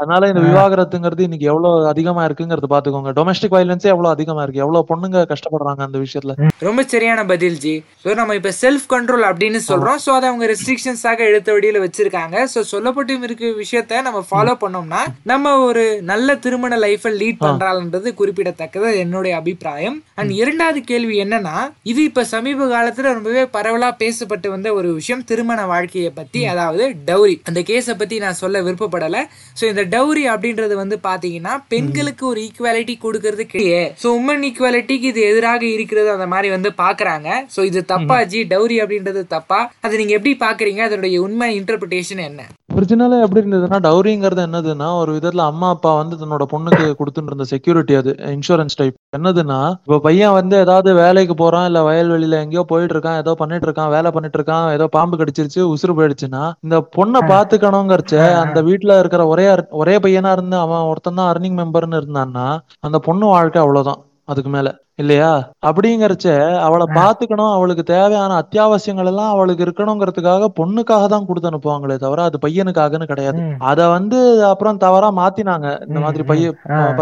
அதனால 0.00 0.28
இந்த 0.30 0.40
விவாகரத்துங்கிறது 0.48 1.22
இன்னைக்கு 1.26 1.46
எவ்வளவு 1.52 1.86
அதிகமா 1.92 2.22
இருக்குங்கிறது 2.26 2.68
பாத்துக்கோங்க. 2.72 3.12
டொமஸ்டிக் 3.18 3.54
வயலன்ஸே 3.54 3.88
எவ்வளவு 3.92 4.14
அதிகமா 4.16 4.42
இருக்கு? 4.42 4.62
எவ்வளவு 4.64 4.88
பொண்ணுங்க 4.90 5.22
கஷ்டப்படுறாங்க 5.32 5.82
அந்த 5.86 5.98
விஷயத்துல? 6.04 6.34
ரொம்ப 6.66 6.82
சரியான 6.92 7.20
பதில் 7.30 7.58
ஜி 7.64 7.72
ஸோ 8.04 8.14
நம்ம 8.20 8.34
இப்ப 8.38 8.52
செல்ஃப் 8.60 8.86
கண்ட்ரோல் 8.92 9.26
அப்படின்னு 9.30 9.60
சொல்றோம். 9.70 9.98
ஸோ 10.04 10.10
அதை 10.16 10.26
அவங்க 10.30 10.46
ரெஸ்ட்ரிக்ஷன்ஸாக 10.52 11.26
எடுத்த 11.30 11.48
வழியில 11.56 11.82
வச்சிருக்காங்க. 11.84 12.36
ஸோ 12.54 12.62
சொல்லப்பட்டு 12.72 13.16
இருக்க 13.28 13.50
விஷயத்த 13.62 14.02
நம்ம 14.08 14.22
ஃபாலோ 14.30 14.54
பண்ணோம்னா 14.62 15.02
நம்ம 15.32 15.54
ஒரு 15.68 15.84
நல்ல 16.12 16.36
திருமண 16.46 16.78
லைஃபை 16.86 17.12
லீட் 17.22 17.42
பண்றாள்ன்றது 17.46 18.12
குறிப்பிடத்தக்கது. 18.20 18.92
என்னுடைய 19.04 19.34
அபிப்பிராயம். 19.40 19.98
அண்ட் 20.20 20.32
இரண்டாவது 20.40 20.82
கேள்வி 20.92 21.16
என்னன்னா 21.24 21.56
இது 21.92 22.00
இப்ப 22.10 22.24
சமீப 22.34 22.70
காலத்துல 22.74 23.12
ரொம்பவே 23.18 23.44
பரவலா 23.58 23.90
பேசப்பட்டு 24.04 24.48
வந்த 24.54 24.68
ஒரு 24.78 24.88
விஷயம். 25.00 25.24
திருமண 25.32 25.66
வாழ்க்கையை 25.74 26.12
பத்தி 26.20 26.40
அதாவது 26.54 26.86
டௌரி 27.10 27.36
அந்த 27.50 27.60
கேஸை 27.72 27.96
பத்தி 28.00 28.18
நான் 28.26 28.40
சொல்ல 28.44 28.62
விருப்பப்படல. 28.68 29.18
ஸோ 29.60 29.64
இந்த 29.72 29.84
டௌரி 29.94 30.24
அப்படின்றது 30.32 30.74
வந்து 30.82 30.96
பாத்தீங்கன்னா 31.08 31.54
பெண்களுக்கு 31.72 32.24
ஒரு 32.30 32.40
ஈக்குவாலிட்டி 32.46 32.94
கொடுக்கறது 33.04 33.44
கிடையாது. 33.54 33.90
ஸோ 34.02 34.10
உமன் 34.20 34.44
ஈக்குவாலிட்டிக்கு 34.48 35.08
இது 35.12 35.22
எதிராக 35.30 35.64
இருக்கிறது 35.76 36.10
அந்த 36.16 36.26
மாதிரி 36.34 36.48
வந்து 36.56 36.72
பாக்குறாங்க. 36.82 37.28
ஸோ 37.56 37.60
இது 37.70 37.80
தப்பா 37.92 38.18
ஜி 38.32 38.42
டௌரி 38.54 38.78
அப்படின்றது 38.84 39.22
தப்பா? 39.36 39.60
அதை 39.86 39.94
நீங்க 40.00 40.14
எப்படி 40.18 40.34
பாக்குறீங்க? 40.46 40.82
அதனுடைய 40.88 41.18
உண்மை 41.26 41.48
இன்டர்பிரிட்டேஷன் 41.60 42.22
என்ன? 42.30 42.42
ஒரிஜினலா 42.78 43.18
எப்படி 43.22 43.40
இருந்ததுன்னா 43.42 43.78
டவுரிங்கிறது 43.84 44.42
என்னதுன்னா 44.44 44.88
ஒரு 44.98 45.10
விதத்துல 45.14 45.44
அம்மா 45.50 45.68
அப்பா 45.74 45.90
வந்து 45.96 46.18
தன்னோட 46.20 46.44
பொண்ணுக்கு 46.50 46.86
கொடுத்துட்டு 46.98 47.30
இருந்த 47.30 47.46
செக்யூரிட்டி 47.52 47.94
அது 47.94 48.12
இன்சூரன்ஸ் 48.32 48.78
டைப் 48.78 48.96
என்னதுன்னா 49.16 49.58
இப்போ 49.78 49.98
பையன் 49.98 50.36
வந்து 50.36 50.56
ஏதாவது 50.56 50.90
வேலைக்கு 51.00 51.34
போறான் 51.34 51.66
இல்ல 51.66 51.80
வயல்வெளியில 51.82 52.40
எங்கேயோ 52.40 52.64
போயிட்டு 52.64 52.94
இருக்கான் 52.96 53.18
ஏதோ 53.18 53.34
பண்ணிட்டு 53.34 53.68
இருக்கான் 53.68 53.92
வேலை 53.92 54.12
பண்ணிட்டு 54.12 54.38
இருக்கான் 54.40 54.66
ஏதோ 54.72 54.88
பாம்பு 54.88 55.18
கடிச்சிருச்சு 55.20 55.62
உசுறு 55.72 55.96
போயிடுச்சுன்னா 55.98 56.44
இந்த 56.66 56.78
பொண்ணை 56.96 57.22
பாத்துக்கணுங்கிறச்ச 57.32 58.16
அந்த 58.42 58.60
வீட்டுல 58.68 58.98
இருக்கிற 58.98 59.24
ஒரே 59.26 59.46
ஒரே 59.80 59.96
பையனா 60.04 60.32
இருந்து 60.32 60.58
அவன் 60.58 60.88
ஒருத்தன் 60.88 61.18
தான் 61.20 61.30
அர்னிங் 61.30 61.58
மெம்பர்னு 61.60 62.00
இருந்தான்னா 62.02 62.46
அந்த 62.80 62.98
பொண்ணு 63.08 63.26
வாழ்க்கை 63.28 63.60
அவ்வளவுதான். 63.64 64.00
அதுக்கு 64.28 64.50
மேல. 64.50 64.68
இல்லையா? 64.94 65.28
அப்படிங்கறச்ச 65.68 66.26
அவளை 66.66 66.86
பாத்துக்கணும். 66.96 67.52
அவளுக்கு 67.56 67.82
தேவையான 67.90 68.36
அத்தியாவசியங்கள் 68.42 69.08
எல்லாம் 69.12 69.32
அவளுக்கு 69.34 69.64
இருக்கணுங்கிறதுக்காக 69.66 70.48
பொண்ணுக்காக 70.60 71.04
தான் 71.06 71.26
கொடுத்து 71.26 71.50
அனுப்புவாங்களே 71.50 71.96
தவிர 71.96 72.22
அது 72.22 72.38
பையனுக்காகன்னு 72.46 73.10
கிடையாது. 73.12 73.40
அத 73.70 73.88
வந்து 73.88 74.18
அப்புறம் 74.50 74.80
தவறா 74.84 75.10
மாத்தினாங்க. 75.20 75.68
இந்த 75.88 76.00
மாதிரி 76.00 76.24
பைய 76.24 76.48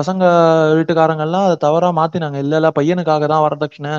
பசங்க 0.00 0.22
வீட்டுக்காரங்க 0.78 1.26
எல்லாம் 1.28 1.46
அதை 1.48 1.56
தவறா 1.66 1.90
மாத்தினாங்க. 2.00 2.38
இல்ல 2.44 2.54
இல்ல 2.60 2.70
பையனுக்காக 2.80 3.26
தான் 3.34 3.44
வரதட்சணை. 3.46 3.94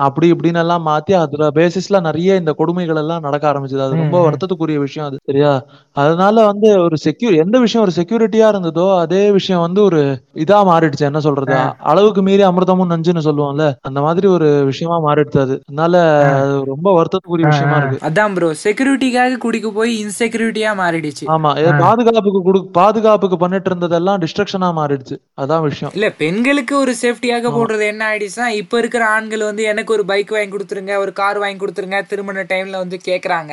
அப்படி 0.00 0.26
இப்படின்னு 0.32 0.60
எல்லாம் 0.60 0.84
மாத்தி 0.86 1.12
அதுல 1.18 1.48
பேசிஸ்ல 1.56 1.98
நிறைய 2.00 2.36
இந்த 2.36 2.52
கொடுமைகள் 2.52 3.00
எல்லாம் 3.02 3.24
நடக்க 3.26 3.44
ஆரம்பிச்சது. 3.50 3.82
அது 3.84 4.00
ரொம்ப 4.00 4.18
வருத்தத்துக்குரிய 4.24 4.78
விஷயம் 4.80 5.06
அது 5.06 5.18
சரியா? 5.28 5.52
அதனால 5.96 6.36
வந்து 6.46 6.68
ஒரு 6.84 6.96
செக்யூர் 7.04 7.34
எந்த 7.42 7.56
விஷயம் 7.58 7.84
ஒரு 7.84 7.94
செக்யூரிட்டியா 7.96 8.46
இருந்ததோ 8.52 8.86
அதே 9.02 9.22
விஷயம் 9.36 9.64
வந்து 9.66 9.80
ஒரு 9.82 10.00
இதா 10.44 10.58
மாறிடுச்சு. 10.70 11.04
என்ன 11.04 11.20
சொல்றது? 11.20 11.58
அளவுக்கு 11.90 12.22
மீறி 12.22 12.44
அமிர்தமும் 12.44 12.92
நஞ்சுன்னு 12.92 13.26
சொல்லுவோம்ல 13.26 13.66
அந்த 13.88 14.00
மாதிரி 14.00 14.28
ஒரு 14.34 14.48
விஷயமா 14.70 14.98
மாறிடுச்சு 15.06 15.40
அது. 15.44 15.56
அதனால 15.64 15.94
அது 16.40 16.56
ரொம்ப 16.72 16.88
வருத்தத்துக்குரிய 16.98 17.48
விஷயமா 17.52 17.78
இருக்கு. 17.80 18.00
அதான் 18.08 18.34
ப்ரோ 18.36 18.50
செக்யூரிட்டிக்காக 18.64 19.38
குடிக்க 19.44 19.70
போய் 19.72 19.92
இன்செக்யூரிட்டியா 20.02 20.72
மாறிடுச்சு. 20.80 21.24
ஆமா 21.34 21.52
பாதுகாப்புக்கு 21.84 22.42
கொடு 22.42 22.62
பாதுகாப்புக்கு 22.78 23.38
பண்ணிட்டு 23.42 23.70
இருந்ததெல்லாம் 23.70 24.20
டிஸ்ட்ரக்ஷனா 24.24 24.70
மாறிடுச்சு. 24.78 25.16
அதான் 25.42 25.64
விஷயம். 25.68 25.94
இல்ல 25.96 26.10
பெண்களுக்கு 26.18 26.76
ஒரு 26.78 26.94
சேஃப்டியாக 27.00 27.54
போடுறது 27.54 27.86
என்ன 27.92 28.02
ஆயிடுச்சுன்னா 28.10 28.48
இப்ப 28.60 28.78
இருக்கிற 28.78 29.02
ஆண்கள் 29.14 29.48
வந்து 29.48 29.62
எனக்கு 29.64 29.83
ஒரு 29.92 30.04
பைக் 30.04 30.30
வாங்கி 30.30 30.56
கொடுத்துருங்க 30.56 30.96
ஒரு 30.96 31.12
கார் 31.12 31.38
வாங்கி 31.38 31.64
கொடுத்துருங்க 31.64 32.06
திருமண 32.06 32.42
டைம்ல 32.42 32.70
வந்து 32.70 33.00
கேக்குறாங்க. 33.04 33.52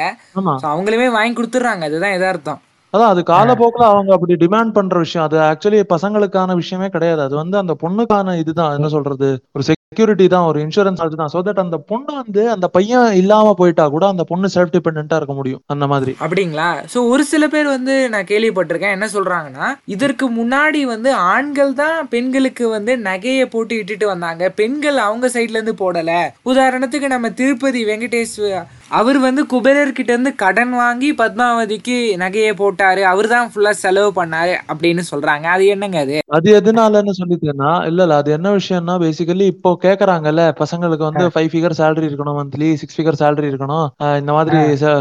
அவங்களுமே 0.71 1.11
வாங்கி 1.11 1.41
கொடுத்துறாங்க 1.41 1.81
அதுதான் 1.81 2.11
எதார்த்தம். 2.11 2.61
அதான் 2.93 3.11
அது 3.13 3.21
காலப்போக்குல 3.27 3.85
அவங்க 3.91 4.13
அப்படி 4.13 4.33
டிமாண்ட் 4.33 4.73
பண்ற 4.73 4.97
விஷயம். 4.97 5.27
அது 5.27 5.37
ஆக்சுவலி 5.51 5.83
பசங்களுக்கான 5.93 6.55
விஷயமே 6.55 6.87
கிடையாது. 6.87 7.21
அது 7.21 7.35
வந்து 7.35 7.57
அந்த 7.57 7.75
பொண்ணுக்கான 7.81 8.37
இதுதான். 8.37 8.73
என்ன 8.73 8.87
சொல்றது? 8.87 9.43
ஒரு 9.51 9.63
செக்யூரிட்டி 9.91 10.25
தான் 10.27 10.45
ஒரு 10.49 10.59
இன்சூரன்ஸ் 10.65 11.01
அதுதான் 11.01 11.31
சோ 11.33 11.39
தட் 11.43 11.59
அந்த 11.59 11.77
பொண்ணு 11.77 12.11
வந்து 12.15 12.49
அந்த 12.49 12.67
பையன் 12.67 13.13
இல்லாம 13.13 13.53
போயிட்டா 13.53 13.87
கூட 13.87 14.07
அந்த 14.07 14.23
பொண்ணு 14.23 14.47
செல்ஃப் 14.53 14.71
டிபெண்டா 14.75 15.15
இருக்க 15.15 15.33
முடியும். 15.33 15.61
அந்த 15.67 15.85
மாதிரி. 15.87 16.13
அப்படிங்களா? 16.19 16.67
சோ 16.93 17.09
ஒரு 17.09 17.23
சில 17.23 17.47
பேர் 17.47 17.67
வந்து 17.67 18.09
நான் 18.09 18.25
கேள்விப்பட்டிருக்கேன் 18.25 18.95
என்ன 18.95 19.07
சொல்றாங்கன்னா 19.13 19.67
இதற்கு 19.85 20.27
முன்னாடி 20.29 20.81
வந்து 20.85 21.13
ஆண்கள் 21.13 21.73
தான் 21.73 22.07
பெண்களுக்கு 22.07 22.69
வந்து 22.69 22.97
நகையை 22.97 23.45
போட்டு 23.45 23.75
இட்டுட்டு 23.75 24.05
வந்தாங்க. 24.05 24.49
பெண்கள் 24.49 24.97
அவங்க 24.97 25.27
சைட்ல 25.27 25.59
இருந்து 25.59 25.75
போடல. 25.83 26.13
உதாரணத்துக்கு 26.45 27.07
நம்ம 27.07 27.29
திருப்பதி 27.31 27.83
வெங்கடேஸ்வர 27.85 28.63
அவர் 28.99 29.17
வந்து 29.25 29.41
குபேரர் 29.51 29.91
கிட்ட 29.97 30.11
இருந்து 30.13 30.31
கடன் 30.41 30.73
வாங்கி 30.79 31.09
பத்மாவதிக்கு 31.19 31.95
நகையை 32.21 32.51
போட்டாரு. 32.61 33.01
அவர் 33.11 33.27
தான் 33.33 33.49
ஃபுல்லா 33.51 33.71
செலவு 33.81 34.09
பண்ணாரு 34.17 34.53
அப்படின்னு 34.71 35.03
சொல்றாங்க. 35.09 35.45
அது 35.55 35.65
என்னங்க 35.73 35.97
அது? 36.05 36.15
அது 36.37 36.47
எதனாலன்னு 36.57 37.13
சொல்லிட்டேன்னா 37.19 37.71
இல்ல 37.89 38.01
இல்ல 38.05 38.15
அது 38.21 38.29
என்ன 38.37 38.49
விஷயம்னா 38.57 38.95
பேசிக்கலி 39.03 39.45
இப்போ 39.53 39.71
கேக்குறாங்கல்ல 39.85 40.43
பசங்களுக்கு 40.61 41.05
வந்து 41.09 41.25
ஃபைவ் 41.35 41.49
ஃபிகர் 41.53 41.77
salary 41.79 42.05
இருக்கணும் 42.09 42.37
மந்த்லி 42.39 42.69
சிக்ஸ் 42.81 42.97
ஃபிகர் 42.97 43.19
salary 43.21 43.47
இருக்கணும். 43.51 43.87
இந்த 44.21 44.31
மாதிரி 44.37 44.59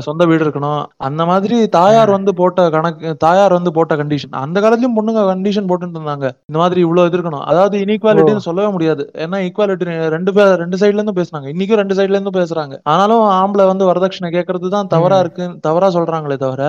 சொந்த 0.09 0.23
வீடு 0.33 0.43
இருக்கணும். 0.47 0.81
அந்த 1.09 1.25
மாதிரி 1.31 1.59
தாயார் 1.79 2.15
வந்து 2.17 2.35
போட்ட 2.43 2.69
கணக்கு 2.77 3.17
தாயார் 3.27 3.57
வந்து 3.59 3.73
போட்ட 3.79 3.99
கண்டிஷன் 4.03 4.39
அந்த 4.45 4.57
காலத்துலயும் 4.65 4.97
பொண்ணுங்க 5.01 5.27
கண்டிஷன் 5.33 5.69
போட்டுட்டு 5.73 5.99
இருந்தாங்க. 6.01 6.27
இந்த 6.51 6.59
மாதிரி 6.63 6.81
இவ்வளவு 6.87 7.09
இது 7.11 7.19
இருக்கணும். 7.21 7.45
அதாவது 7.51 7.77
இன்இக்வாலிட்டின்னு 7.85 8.47
சொல்லவே 8.49 8.71
முடியாது. 8.77 9.03
ஏன்னா 9.27 9.43
ஈக்குவாலிட்டி 9.49 9.99
ரெண்டு 10.17 10.33
பேர் 10.39 10.57
ரெண்டு 10.65 10.81
சைடுல 10.83 11.01
இருந்து 11.01 11.19
பேசுனாங்க. 11.21 11.47
இன்னைக்கும் 11.55 11.83
ரெண்டு 11.83 11.99
சைடுல 12.01 12.19
இருந்து 12.19 12.37
பேசுறாங்க. 12.41 12.75
ஆனாலும் 12.95 13.27
ஆம்பளை 13.43 13.67
வந்து 13.73 13.80
வரதட்சணை 13.87 14.29
கேட்கறது 14.31 14.69
தான் 14.69 14.91
தவறா 14.91 15.19
இருக்கு 15.21 15.47
தவறா 15.61 15.89
சொல்றாங்களே 15.91 16.37
தவிர 16.39 16.63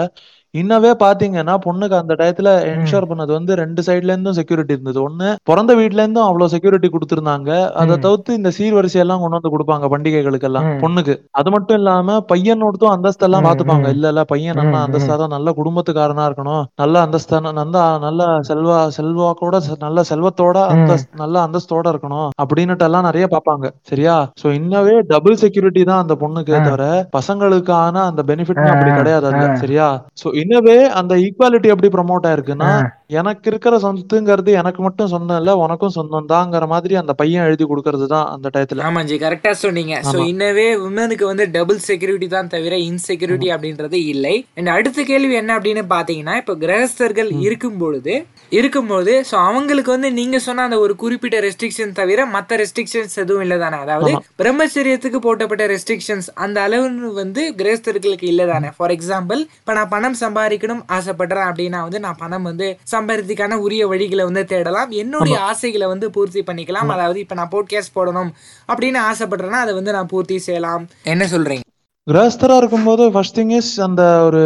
இன்னவே 0.59 0.89
பாத்தீங்கன்னா 1.03 1.53
பொண்ணுக்கு 1.65 1.95
அந்த 1.99 2.13
டயத்துல 2.19 2.49
என்ஷூர் 2.71 3.07
பண்ணது 3.09 3.31
வந்து 3.37 3.53
ரெண்டு 3.59 3.81
சைடுல 3.87 4.13
இருந்தும் 4.13 4.37
செக்யூரிட்டி 4.39 4.73
இருந்தது. 4.75 4.99
ஒண்ணு 5.07 5.27
பிறந்த 5.49 5.71
வீட்ல 5.79 6.03
இருந்தும் 6.03 6.25
அவ்வளவு 6.29 6.51
செக்யூரிட்டி 6.53 6.87
கொடுத்திருந்தாங்க. 6.95 7.49
அதை 7.81 7.95
தவிர்த்து 8.05 8.37
இந்த 8.39 8.49
சீர்வரிசை 8.57 8.99
எல்லாம் 9.03 9.21
கொண்டு 9.23 9.37
வந்து 9.37 9.51
கொடுப்பாங்க 9.53 9.87
பண்டிகைகளுக்கு 9.93 10.47
எல்லாம் 10.49 10.67
பொண்ணுக்கு. 10.83 11.15
அது 11.41 11.51
மட்டும் 11.55 11.77
இல்லாம 11.81 12.17
பையனோடதும் 12.31 12.93
அந்தஸ்து 12.95 13.25
எல்லாம் 13.27 13.47
பாத்துப்பாங்க 13.47 13.87
இல்ல 13.95 14.11
இல்ல 14.13 14.23
பையன் 14.33 14.59
நல்லா 14.61 14.81
அந்தஸ்தா 14.87 15.17
தான் 15.23 15.33
நல்ல 15.35 15.53
குடும்பத்துக்காரனா 15.59 16.25
இருக்கணும். 16.29 16.63
நல்ல 16.83 16.95
அந்தஸ்தான 17.05 17.53
நல்ல 17.61 17.85
நல்ல 18.05 18.27
செல்வா 18.49 18.79
செல்வாக்கோட 18.97 19.55
நல்ல 19.85 20.05
செல்வத்தோட 20.11 20.57
அந்தஸ்து 20.73 21.21
நல்ல 21.23 21.35
அந்தஸ்தோட 21.47 21.87
இருக்கணும் 21.93 22.29
அப்படின்னுட்டு 22.43 22.87
எல்லாம் 22.89 23.07
நிறைய 23.09 23.25
பாப்பாங்க. 23.35 23.65
சரியா? 23.91 24.17
சோ 24.41 24.47
இன்னவே 24.59 24.97
டபுள் 25.13 25.41
செக்யூரிட்டி 25.45 25.81
தான் 25.91 26.03
அந்த 26.03 26.13
பொண்ணுக்கு 26.25 26.53
தவிர 26.67 26.83
பசங்களுக்கான 27.17 27.95
அந்த 28.11 28.21
பெனிஃபிட் 28.29 28.63
அப்படி 28.75 28.91
கிடையாது 28.99 29.27
அதுல. 29.31 29.47
சரியா? 29.63 29.89
சோ 30.21 30.27
இன்னவே 30.41 30.77
அந்த 30.99 31.13
ஈக்குவாலிட்டி 31.25 31.71
எப்படி 31.73 31.89
ப்ரமோட் 31.95 32.27
ஆயிருக்குன்னா 32.29 32.71
எனக்கு 33.19 33.47
இருக்கிற 33.51 33.75
சொத்துங்கிறது 33.83 34.51
எனக்கு 34.59 34.81
மட்டும் 34.85 35.09
சொந்தம் 35.13 35.39
இல்ல 35.41 35.51
உனக்கும் 35.63 35.93
சொந்தம் 35.95 36.29
தாங்கிற 36.33 36.65
மாதிரி 36.73 36.93
அந்த 36.99 37.13
பையன் 37.21 37.45
எழுதி 37.47 37.65
கொடுக்கறது 37.71 38.05
தான் 38.13 38.27
அந்த 38.33 38.47
டயத்துல. 38.53 38.83
ஆமா 38.89 39.01
ஜி 39.09 39.15
கரெக்டா 39.23 39.51
சொன்னீங்க. 39.63 39.95
சோ 40.11 40.17
இன்னவே 40.31 40.67
உமனுக்கு 40.87 41.25
வந்து 41.31 41.45
டபுள் 41.55 41.81
செக்யூரிட்டி 41.87 42.27
தான் 42.35 42.51
தவிர 42.53 42.75
இன்செக்யூரிட்டி 42.89 43.49
அப்படின்றது 43.55 43.99
இல்லை. 44.13 44.35
அண்ட் 44.57 44.71
அடுத்த 44.75 45.03
கேள்வி 45.09 45.35
என்ன 45.41 45.57
அப்படின்னு 45.57 45.83
பாத்தீங்கன்னா 45.95 46.35
இப்ப 46.41 46.55
கிரகஸ்தர்கள் 46.63 47.31
இருக்கும் 47.47 47.79
பொழுது 47.81 48.15
இருக்கும்போது 48.57 49.11
சோ 49.29 49.35
அவங்களுக்கு 49.49 49.91
வந்து 49.95 50.09
நீங்க 50.19 50.37
சொன்ன 50.45 50.63
அந்த 50.67 50.77
ஒரு 50.85 50.93
குறிப்பிட்ட 51.03 51.37
ரெஸ்ட்ரிக்ஷன் 51.47 51.93
தவிர 51.99 52.25
மத்த 52.35 52.57
ரெஸ்ட்ரிக்ஷன்ஸ் 52.61 53.15
எதுவும் 53.23 53.43
இல்ல 53.45 53.57
தானே 53.63 53.77
அதாவது 53.83 54.13
பிரம்மச்சரியத்துக்கு 54.41 55.21
போட்டப்பட்ட 55.27 55.65
ரெஸ்ட்ரிக்ஷன்ஸ் 55.73 56.29
அந்த 56.45 56.57
அளவு 56.67 57.11
வந்து 57.21 57.43
கிரகஸ்தர்களுக்கு 57.59 58.27
இல்ல 58.31 58.45
தானே 58.53 58.71
ஃபார் 58.77 58.95
எக்ஸாம்பிள் 58.97 59.41
இப்ப 59.61 59.75
நான் 59.79 59.93
பணம் 59.95 60.17
சம்பாதிக்கணும் 60.31 60.83
ஆசைப்படுறேன் 60.87 61.49
அப்படின்னா 61.51 61.81
வந்து 61.81 61.99
நான் 61.99 62.15
பணம் 62.17 62.43
வந்து 62.43 62.77
சம்பாதிக்கான 62.91 63.53
உரிய 63.53 63.87
வழிகளை 63.87 64.23
வந்து 64.23 64.45
தேடலாம். 64.45 64.91
என்னுடைய 64.91 65.39
ஆசைகளை 65.39 65.87
வந்து 65.87 66.09
பூர்த்தி 66.11 66.43
பண்ணிக்கலாம். 66.43 66.87
அதாவது 66.87 67.19
இப்ப 67.19 67.35
நான் 67.35 67.49
போட்காஸ்ட் 67.51 67.95
போடணும் 67.95 68.31
அப்படின்னு 68.67 68.99
ஆசைப்படுறேன்னா 69.09 69.61
அதை 69.65 69.73
வந்து 69.73 69.91
நான் 69.91 70.07
பூர்த்தி 70.07 70.37
செய்யலாம். 70.37 70.87
என்ன 71.03 71.25
சொல்றீங்க? 71.25 71.69
கிரகஸ்தரா 72.09 72.57
இருக்கும்போது 72.57 73.11
ஃபர்ஸ்ட் 73.11 73.39
திங் 73.39 73.49
இஸ் 73.49 73.81
அந்த 73.81 74.23
ஒரு 74.23 74.41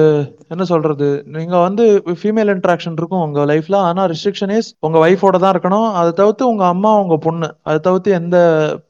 என்ன 0.47 0.63
சொல்றது 0.63 1.23
நீங்க 1.25 1.57
வந்து 1.57 2.03
ஃபீமேல் 2.05 2.51
இன்ட்ராக்ஷன் 2.53 2.91
இருக்கும் 2.91 3.21
உங்க 3.21 3.45
லைஃப்ல 3.45 3.75
ஆனா 3.75 4.05
ரெஸ்ட்ரிக்ஷன் 4.05 4.55
இஸ் 4.55 4.75
உங்க 4.79 5.07
ஒய்ஃபோட 5.07 5.37
தான் 5.37 5.59
இருக்கணும். 5.59 5.91
அதை 5.91 6.11
தவிர்த்து 6.11 6.47
உங்க 6.47 6.65
அம்மா 6.65 6.99
உங்க 6.99 7.17
பொண்ணு. 7.17 7.55
அதை 7.63 7.79
தவிர்த்து 7.79 8.11
எந்த 8.11 8.37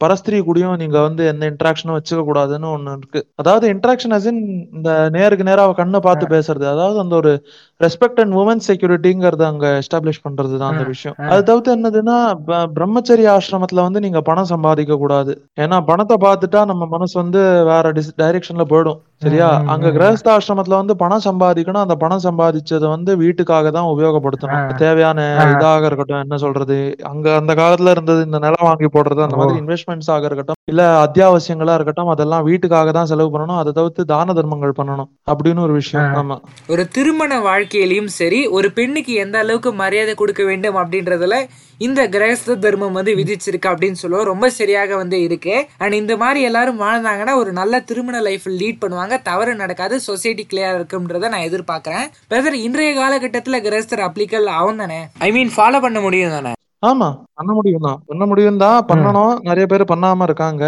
பரஸ்திரி 0.04 0.40
கூடயும் 0.40 0.76
நீங்க 0.76 1.00
வந்து 1.00 1.26
எந்த 1.26 1.50
இன்ட்ராக்ஷனும் 1.50 1.98
வச்சுக்க 1.98 2.24
கூடாதுன்னு 2.28 2.76
ஒண்ணு 2.76 2.96
இருக்கு. 2.96 3.26
அதாவது 3.34 3.72
இன்ட்ராக்ஷன் 3.72 4.12
அஸ் 4.12 4.26
இன் 4.26 4.68
இந்த 4.72 5.08
நேருக்கு 5.12 5.44
நேரா 5.44 5.62
அவ 5.62 5.72
கண்ணை 5.72 6.00
பார்த்து 6.00 6.26
பேசுறது. 6.26 6.64
அதாவது 6.64 6.98
அந்த 6.98 7.16
ஒரு 7.16 7.46
ரெஸ்பெக்ட் 7.84 8.20
அண்ட் 8.20 8.34
உமன் 8.34 8.70
செக்யூரிட்டிங்கிறத 8.70 9.42
அங்க 9.42 9.78
எஸ்டாப்ளிஷ் 9.78 10.24
பண்றது 10.28 10.58
தான் 10.58 10.72
அந்த 10.72 10.82
விஷயம். 10.84 11.16
அது 11.16 11.42
தவிர்த்து 11.42 11.76
என்னதுன்னா 11.76 12.34
ப- 12.46 12.70
பிரம்மச்சரிய 12.74 13.38
ஆசிரமத்துல 13.38 13.82
வந்து 13.82 14.00
நீங்க 14.00 14.20
பணம் 14.20 14.44
சம்பாதிக்க 14.44 14.96
கூடாது. 14.96 15.48
ஏன்னா 15.60 15.84
பணத்தை 15.86 16.16
பார்த்துட்டா 16.20 16.64
நம்ம 16.64 16.86
மனசு 16.86 17.20
வந்து 17.20 17.64
வேற 17.64 17.92
டிஸ் 17.92 18.55
டைரக்ஷன்ல 18.56 18.64
போயிடும். 18.72 19.00
சரியா? 19.22 19.62
அங்க 19.66 19.88
கிரகஸ்த 19.88 20.28
ஆசிரமத்துல 20.34 20.78
வந்து 20.80 20.96
பணம் 20.96 21.22
சம்பாதிக்கணும். 21.24 21.84
அந்த 21.84 21.94
பணம் 21.94 22.22
சம்பாதிச்சதை 22.24 22.88
வந்து 22.88 23.16
வீட்டுக்காக 23.16 23.70
தான் 23.70 23.88
உபயோகப்படுத்தணும். 23.92 24.74
தேவையான 24.76 25.20
இதாக 25.52 25.84
இருக்கட்டும் 25.84 26.20
என்ன 26.20 26.36
சொல்றது? 26.36 26.76
அங்க 27.02 27.34
அந்த 27.34 27.54
காலத்துல 27.54 27.90
இருந்தது 27.90 28.24
இந்த 28.24 28.38
நிலம் 28.38 28.66
வாங்கி 28.68 28.84
போடுறது 28.84 29.24
அந்த 29.26 29.36
மாதிரி 29.36 29.60
இன்வெஸ்ட்மெண்ட்ஸ் 29.62 30.10
ஆக 30.10 30.26
இருக்கட்டும் 30.26 30.60
இல்ல 30.64 30.82
அத்தியாவசியங்களா 31.04 31.74
இருக்கட்டும் 31.74 32.08
அதெல்லாம் 32.08 32.46
வீட்டுக்காக 32.46 32.92
தான் 32.92 33.04
செலவு 33.04 33.30
பண்ணணும். 33.34 33.58
அதை 33.58 33.72
தவிர்த்து 33.72 34.04
தான 34.04 34.32
தர்மங்கள் 34.32 34.78
பண்ணணும் 34.78 35.10
அப்படின்னு 35.32 35.60
ஒரு 35.60 35.72
விஷயம். 35.72 36.14
ஆமா. 36.20 36.36
ஒரு 36.68 36.88
திருமண 36.88 37.38
வாழ்க்கையிலயும் 37.40 38.10
சரி 38.20 38.46
ஒரு 38.46 38.70
பெண்ணுக்கு 38.72 39.14
எந்த 39.14 39.38
அளவுக்கு 39.38 39.72
மரியாதை 39.72 40.14
கொடுக்க 40.14 40.44
வேண்டும் 40.44 40.76
அப்படின்றதுல 40.76 41.38
இந்த 41.78 42.08
கிரகஸ்த 42.08 42.58
தர்மம் 42.58 42.92
வந்து 42.92 43.12
விதிச்சிருக்கு 43.14 43.70
அப்படின்னு 43.70 43.98
சொல்லுவோம். 44.02 44.26
ரொம்ப 44.26 44.46
சரியாக 44.50 44.96
வந்து 44.96 45.22
இருக்கு. 45.22 45.66
அண்ட் 45.78 45.92
இந்த 45.92 46.16
மாதிரி 46.16 46.42
எல்லாரும் 46.42 46.80
வாழ்ந்தாங்கன்னா 46.80 47.34
ஒரு 47.36 47.52
நல்ல 47.52 47.80
திருமண 47.80 48.20
லைஃப் 48.20 48.46
லீட் 48.60 48.82
பண்ணுவாங்க. 48.84 49.05
தவறு 49.28 49.54
நடக்காது. 49.54 50.00
சொசைட்டி 50.00 50.46
கிளியர் 50.52 50.76
இருக்கும்ன்றத 50.78 51.28
நான் 51.28 51.48
எதிர்பார்க்கறேன். 51.48 52.06
பிரதர் 52.30 52.58
இன்றைய 52.66 52.92
காலகட்டத்துல 53.00 53.62
கிரகஸ்தர் 53.66 54.06
அப்ளிகல் 54.08 54.50
ஆகும் 54.58 54.76
தானே? 54.76 55.00
ஐ 55.18 55.32
மீன் 55.32 55.56
ஃபாலோ 55.56 55.80
பண்ண 55.80 56.00
முடியும் 56.00 56.30
தானே? 56.30 56.52
ஆமா 56.86 57.06
பண்ண 57.38 57.52
முடியும் 57.52 57.84
தான். 57.86 58.02
பண்ண 58.06 58.26
முடியும் 58.26 58.58
தான். 58.62 58.84
பண்ணணும். 58.88 59.36
நிறைய 59.40 59.66
பேர் 59.66 59.84
பண்ணாம 59.92 60.22
இருக்காங்க. 60.22 60.64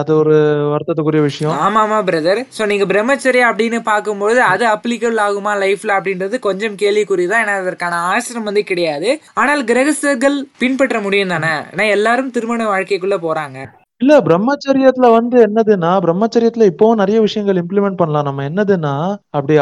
அது 0.00 0.16
ஒரு 0.16 0.34
வருத்தத்துக்குரிய 0.72 1.22
விஷயம். 1.22 1.52
ஆமா 1.64 1.80
ஆமா 1.84 1.98
பிரதர் 2.08 2.40
சோ 2.56 2.66
நீங்க 2.66 2.84
பிரம்மச்சரியா 2.84 3.44
அப்படின்னு 3.50 3.78
பார்க்கும்போது 3.80 4.42
அது 4.42 4.66
அப்ளிகபிள் 4.66 5.20
ஆகுமா 5.26 5.52
லைஃப்ல 5.64 5.96
அப்படின்றது 5.98 6.38
கொஞ்சம் 6.38 6.76
கேள்விக்குறிதான் 6.76 7.42
ஏன்னா 7.44 7.56
அதற்கான 7.64 8.00
ஆசிரம் 8.12 8.48
வந்து 8.50 8.64
கிடையாது. 8.64 9.20
ஆனால் 9.34 9.64
கிரகஸ்தர்கள் 9.64 10.38
பின்பற்ற 10.58 11.00
முடியும் 11.00 11.28
தானே? 11.28 11.52
ஏன்னா 11.74 11.88
எல்லாரும் 11.88 12.30
திருமண 12.30 12.64
வாழ்க்கைக்குள்ள 12.64 13.18
போறாங்க. 13.26 13.58
இல்ல 14.00 14.16
பிரம்மச்சரியத்துல 14.26 15.06
வந்து 15.14 15.36
என்னதுன்னா 15.44 15.88
பிரம்மச்சரியத்துல 16.04 16.66
இப்போவும் 16.70 17.00
நிறைய 17.00 17.18
விஷயங்கள் 17.24 17.58
இம்ப்ளிமெண்ட் 17.62 17.98
பண்ணலாம். 18.00 18.26
நம்ம 18.28 18.44
என்னதுன்னா 18.48 18.92
அப்படி 19.36 19.54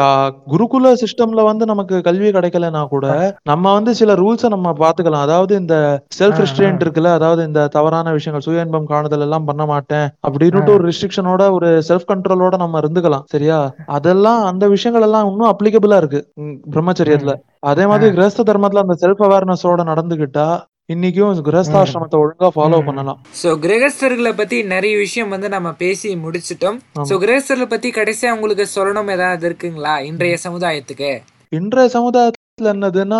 குருகுல 0.51 0.91
சிஸ்டம்ல 1.01 1.43
வந்து 1.47 1.63
நமக்கு 1.65 1.95
கல்வி 2.07 2.29
கிடைக்கலனா 2.35 2.81
கூட 2.91 3.05
நம்ம 3.51 3.73
வந்து 3.77 3.93
சில 4.01 4.15
ரூல்ஸ 4.21 4.51
நம்ம 4.55 4.73
பாத்துக்கலாம் 4.81 5.25
அதாவது 5.27 5.55
இந்த 5.61 5.75
செல்ஃப் 6.19 6.41
ரெஸ்ட்ரெயின்ட் 6.43 6.85
இருக்குல்ல 6.85 7.15
அதாவது 7.17 7.41
இந்த 7.49 7.63
தவறான 7.77 8.13
விஷயங்கள் 8.17 8.45
சுய 8.47 8.65
இன்பம் 8.65 8.89
காணுதல் 8.91 9.25
எல்லாம் 9.27 9.47
பண்ண 9.49 9.65
மாட்டேன் 9.65 10.07
அப்படின்னுட்டு 10.27 10.75
ஒரு 10.77 10.85
ரெஸ்ட்ரிக்ஷனோட 10.89 11.43
ஒரு 11.57 11.71
செல்ஃப் 11.89 12.09
கண்ட்ரோலோட 12.11 12.55
நம்ம 12.63 12.79
இருந்துக்கலாம் 12.83 13.25
சரியா? 13.33 13.59
அதெல்லாம் 13.97 14.41
அந்த 14.51 14.65
விஷயங்கள் 14.75 15.07
எல்லாம் 15.09 15.27
இன்னும் 15.31 15.51
அப்ளிகபிளா 15.51 15.99
இருக்கு 16.03 16.21
பிரம்மச்சரியத்துல. 16.73 17.33
அதே 17.69 17.85
மாதிரி 17.91 18.09
கிரகஸ்த 18.15 18.49
தர்மத்துல 18.49 18.85
அந்த 18.85 18.97
செல்ஃப் 19.03 19.23
அவேர்னஸோட 19.27 19.81
நடந்துகிட்டா 19.91 20.47
இன்னைக்கும் 20.93 21.39
கிரகஸ்தாசிரமத்தை 21.45 22.17
ஒழுங்கா 22.23 22.47
ஃபாலோ 22.55 22.77
பண்ணலாம். 22.85 23.17
சோ 23.39 23.49
கிரகஸ்தர்களை 23.63 24.31
பத்தி 24.37 24.57
நிறைய 24.73 24.93
விஷயம் 24.97 25.33
வந்து 25.33 25.47
நம்ம 25.55 25.73
பேசி 25.81 26.09
முடிச்சிட்டோம். 26.15 26.77
சோ 27.09 27.15
கிரகஸ்தர்களை 27.23 27.67
பத்தி 27.73 27.89
கடைசியா 27.89 28.31
உங்களுக்கு 28.37 28.67
சொல்லணும் 28.75 29.11
ஏதாவது 29.17 29.49
இருக்குங்களா? 29.49 29.95
இன்றைய 30.11 30.37
சமுதாயத்துக்கு? 30.47 31.11
இன்றைய 31.59 31.89
சமுதாயத்துல 31.97 32.36
என்னதுன்னா 32.71 33.19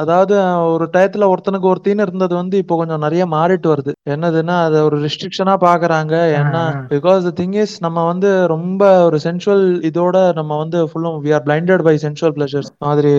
அதாவது 0.00 0.34
ஒரு 0.74 0.84
டயத்துல 0.92 1.26
ஒருத்தனுக்கு 1.32 1.68
ஒருத்தின்னு 1.70 2.04
இருந்தது 2.06 2.34
வந்து 2.34 2.56
இப்போ 2.62 2.74
கொஞ்சம் 2.80 3.02
நிறைய 3.04 3.22
மாறிட்டு 3.34 3.68
வருது. 3.72 3.92
என்னதுன்னா 4.14 4.54
அதை 4.66 4.78
ஒரு 4.86 4.96
ரெஸ்ட்ரிக்ஷனா 5.02 5.54
பாக்குறாங்க. 5.64 6.14
ஏன்னா 6.38 6.62
பிகாஸ் 6.92 7.24
திங் 7.40 7.56
இஸ் 7.62 7.74
நம்ம 7.86 8.04
வந்து 8.10 8.30
ரொம்ப 8.54 8.82
ஒரு 9.08 9.18
சென்சுவல் 9.26 9.66
இதோட 9.88 10.16
நம்ம 10.38 10.58
வந்து 10.62 10.78
ஃபுல்லும் 10.92 11.18
we 11.24 11.32
are 11.38 11.44
blinded 11.48 11.84
by 11.88 11.94
sensual 12.04 12.34
pleasures 12.38 12.70
மாதிரி 12.86 13.12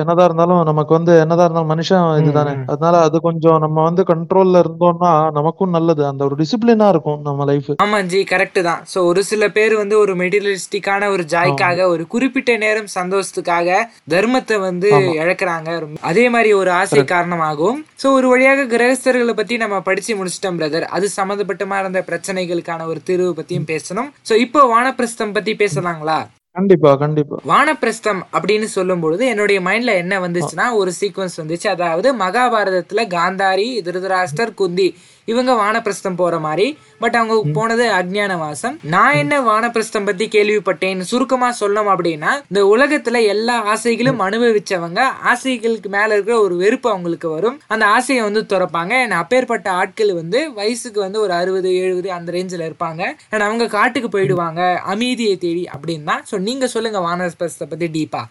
என்னதான் 0.00 0.26
இருந்தாலும் 0.28 0.62
நமக்கு 0.70 0.92
வந்து 0.98 1.14
என்னதான் 1.24 1.46
இருந்தாலும் 1.48 1.72
மனுஷன் 1.74 2.08
இதுதானே. 2.22 2.54
அதனால 2.74 3.04
அது 3.08 3.20
கொஞ்சம் 3.28 3.62
நம்ம 3.66 3.78
வந்து 3.88 4.04
கண்ட்ரோல்ல 4.12 4.64
இருந்தோம்னா 4.64 5.12
நமக்கும் 5.38 5.74
நல்லது. 5.78 6.04
அந்த 6.10 6.22
ஒரு 6.28 6.36
டிசிப்ளினா 6.42 6.88
இருக்கும் 6.96 7.22
நம்ம 7.28 7.48
லைஃப் 7.52 7.70
ஆமா 7.86 8.00
ஜி 8.12 8.22
கரெக்ட் 8.34 8.60
தான். 8.70 8.82
சோ 8.94 8.98
ஒரு 9.12 9.24
சில 9.30 9.42
பேர் 9.58 9.76
வந்து 9.82 9.96
ஒரு 10.02 10.14
மெட்டீரியலிஸ்டிக்கான 10.24 11.12
ஒரு 11.14 11.26
ஜாய்க்காக 11.36 11.88
ஒரு 11.94 12.04
குறிப்பிட்ட 12.16 12.58
நேரம் 12.66 12.92
சந்தோஷத்துக்காக 12.98 13.80
தர்மத்தை 14.14 14.62
வந்து 14.68 14.90
இழக்கிறாங்க. 15.22 15.70
அதே 16.10 16.24
மாதிரி 16.34 16.52
ஒரு 16.60 16.70
ஆசை 16.80 17.02
காரணமாகும் 17.14 17.78
சோ 18.02 18.06
ஒரு 18.18 18.28
வழியாக 18.32 18.68
கிரகஸ்தர்களை 18.74 19.34
பத்தி 19.40 19.56
நம்ம 19.64 19.80
படிச்சு 19.88 20.12
முடிச்சிட்டோம் 20.20 20.60
பிரதர் 20.60 20.86
அது 20.96 21.08
சம்பந்தப்பட்டமா 21.18 21.78
இருந்த 21.82 22.02
பிரச்சனைகளுக்கான 22.10 22.86
ஒரு 22.92 23.02
தீர்வு 23.10 23.32
பத்தியும் 23.40 23.68
பேசணும். 23.72 24.10
சோ 24.30 24.36
இப்போ 24.46 24.62
வானப்பிரஸ்தம் 24.74 25.36
பத்தி 25.38 25.54
பேசலாங்களா? 25.64 26.18
கண்டிப்பா 26.58 26.90
கண்டிப்பா. 27.02 27.36
வானப்பிரஸ்தம் 27.50 28.20
அப்படின்னு 28.36 28.66
சொல்லும் 28.74 29.00
பொழுது 29.04 29.22
என்னுடைய 29.30 29.58
மைண்ட்ல 29.68 29.94
என்ன 30.02 30.14
வந்துச்சுன்னா 30.24 30.66
ஒரு 30.80 30.90
சீக்வன்ஸ் 30.98 31.38
வந்துச்சு. 31.40 31.66
அதாவது 31.72 32.08
மகாபாரதத்துல 32.20 33.04
காந்தாரி 33.14 33.66
திருதராஷ்டர் 33.86 34.52
குந்தி 34.60 34.88
இவங்க 35.24 35.52
வானப்பிரஸ்தம் 35.52 36.16
போற 36.16 36.38
மாதிரி. 36.38 36.66
பட் 36.98 37.14
அவங்க 37.14 37.50
போனது 37.52 37.84
அஜ்ஞான 37.92 38.38
வாசம் 38.38 38.78
நான் 38.82 39.14
என்ன 39.14 39.40
வானப்பிரஸ்தம் 39.40 40.04
பத்தி 40.04 40.28
கேள்விப்பட்டேன் 40.28 41.00
சுருக்கமா 41.00 41.54
சொல்லணும் 41.60 41.90
அப்படின்னா 41.94 42.32
இந்த 42.48 42.62
உலகத்துல 42.74 43.26
எல்லா 43.26 43.62
ஆசைகளும் 43.62 44.20
அனுபவிச்சவங்க 44.20 45.00
ஆசைகளுக்கு 45.32 45.88
மேல 45.88 46.12
இருக்கிற 46.12 46.40
ஒரு 46.40 46.56
வெறுப்பு 46.56 46.90
அவங்களுக்கு 46.90 47.28
வரும். 47.28 47.60
அந்த 47.66 47.86
ஆசையை 47.86 48.24
வந்து 48.24 48.42
துறப்பாங்க. 48.52 48.92
and 49.04 49.12
அப்பேற்பட்ட 49.12 49.70
ஆட்கள் 49.70 50.14
வந்து 50.14 50.52
வயசுக்கு 50.52 51.00
வந்து 51.00 51.20
ஒரு 51.20 51.32
அறுபது 51.32 51.74
எழுபது 51.76 52.12
அந்த 52.12 52.32
ரேஞ்சில் 52.32 52.66
இருப்பாங்க. 52.68 53.02
And 53.30 53.42
அவங்க 53.42 53.66
காட்டுக்கு 53.66 54.10
போயிடுவாங்க 54.18 54.60
அமைதியை 54.94 55.36
தேடி 55.36 55.68
அப்படின்னா 55.76 56.16
ஸோ 56.30 56.38
நீங்க 56.38 56.66
சொல்லுங்க 56.66 57.00
வானப்பிரஸ்தத்தை 57.00 57.68
பத்தி 57.68 57.88
டீப்பா 57.88 58.24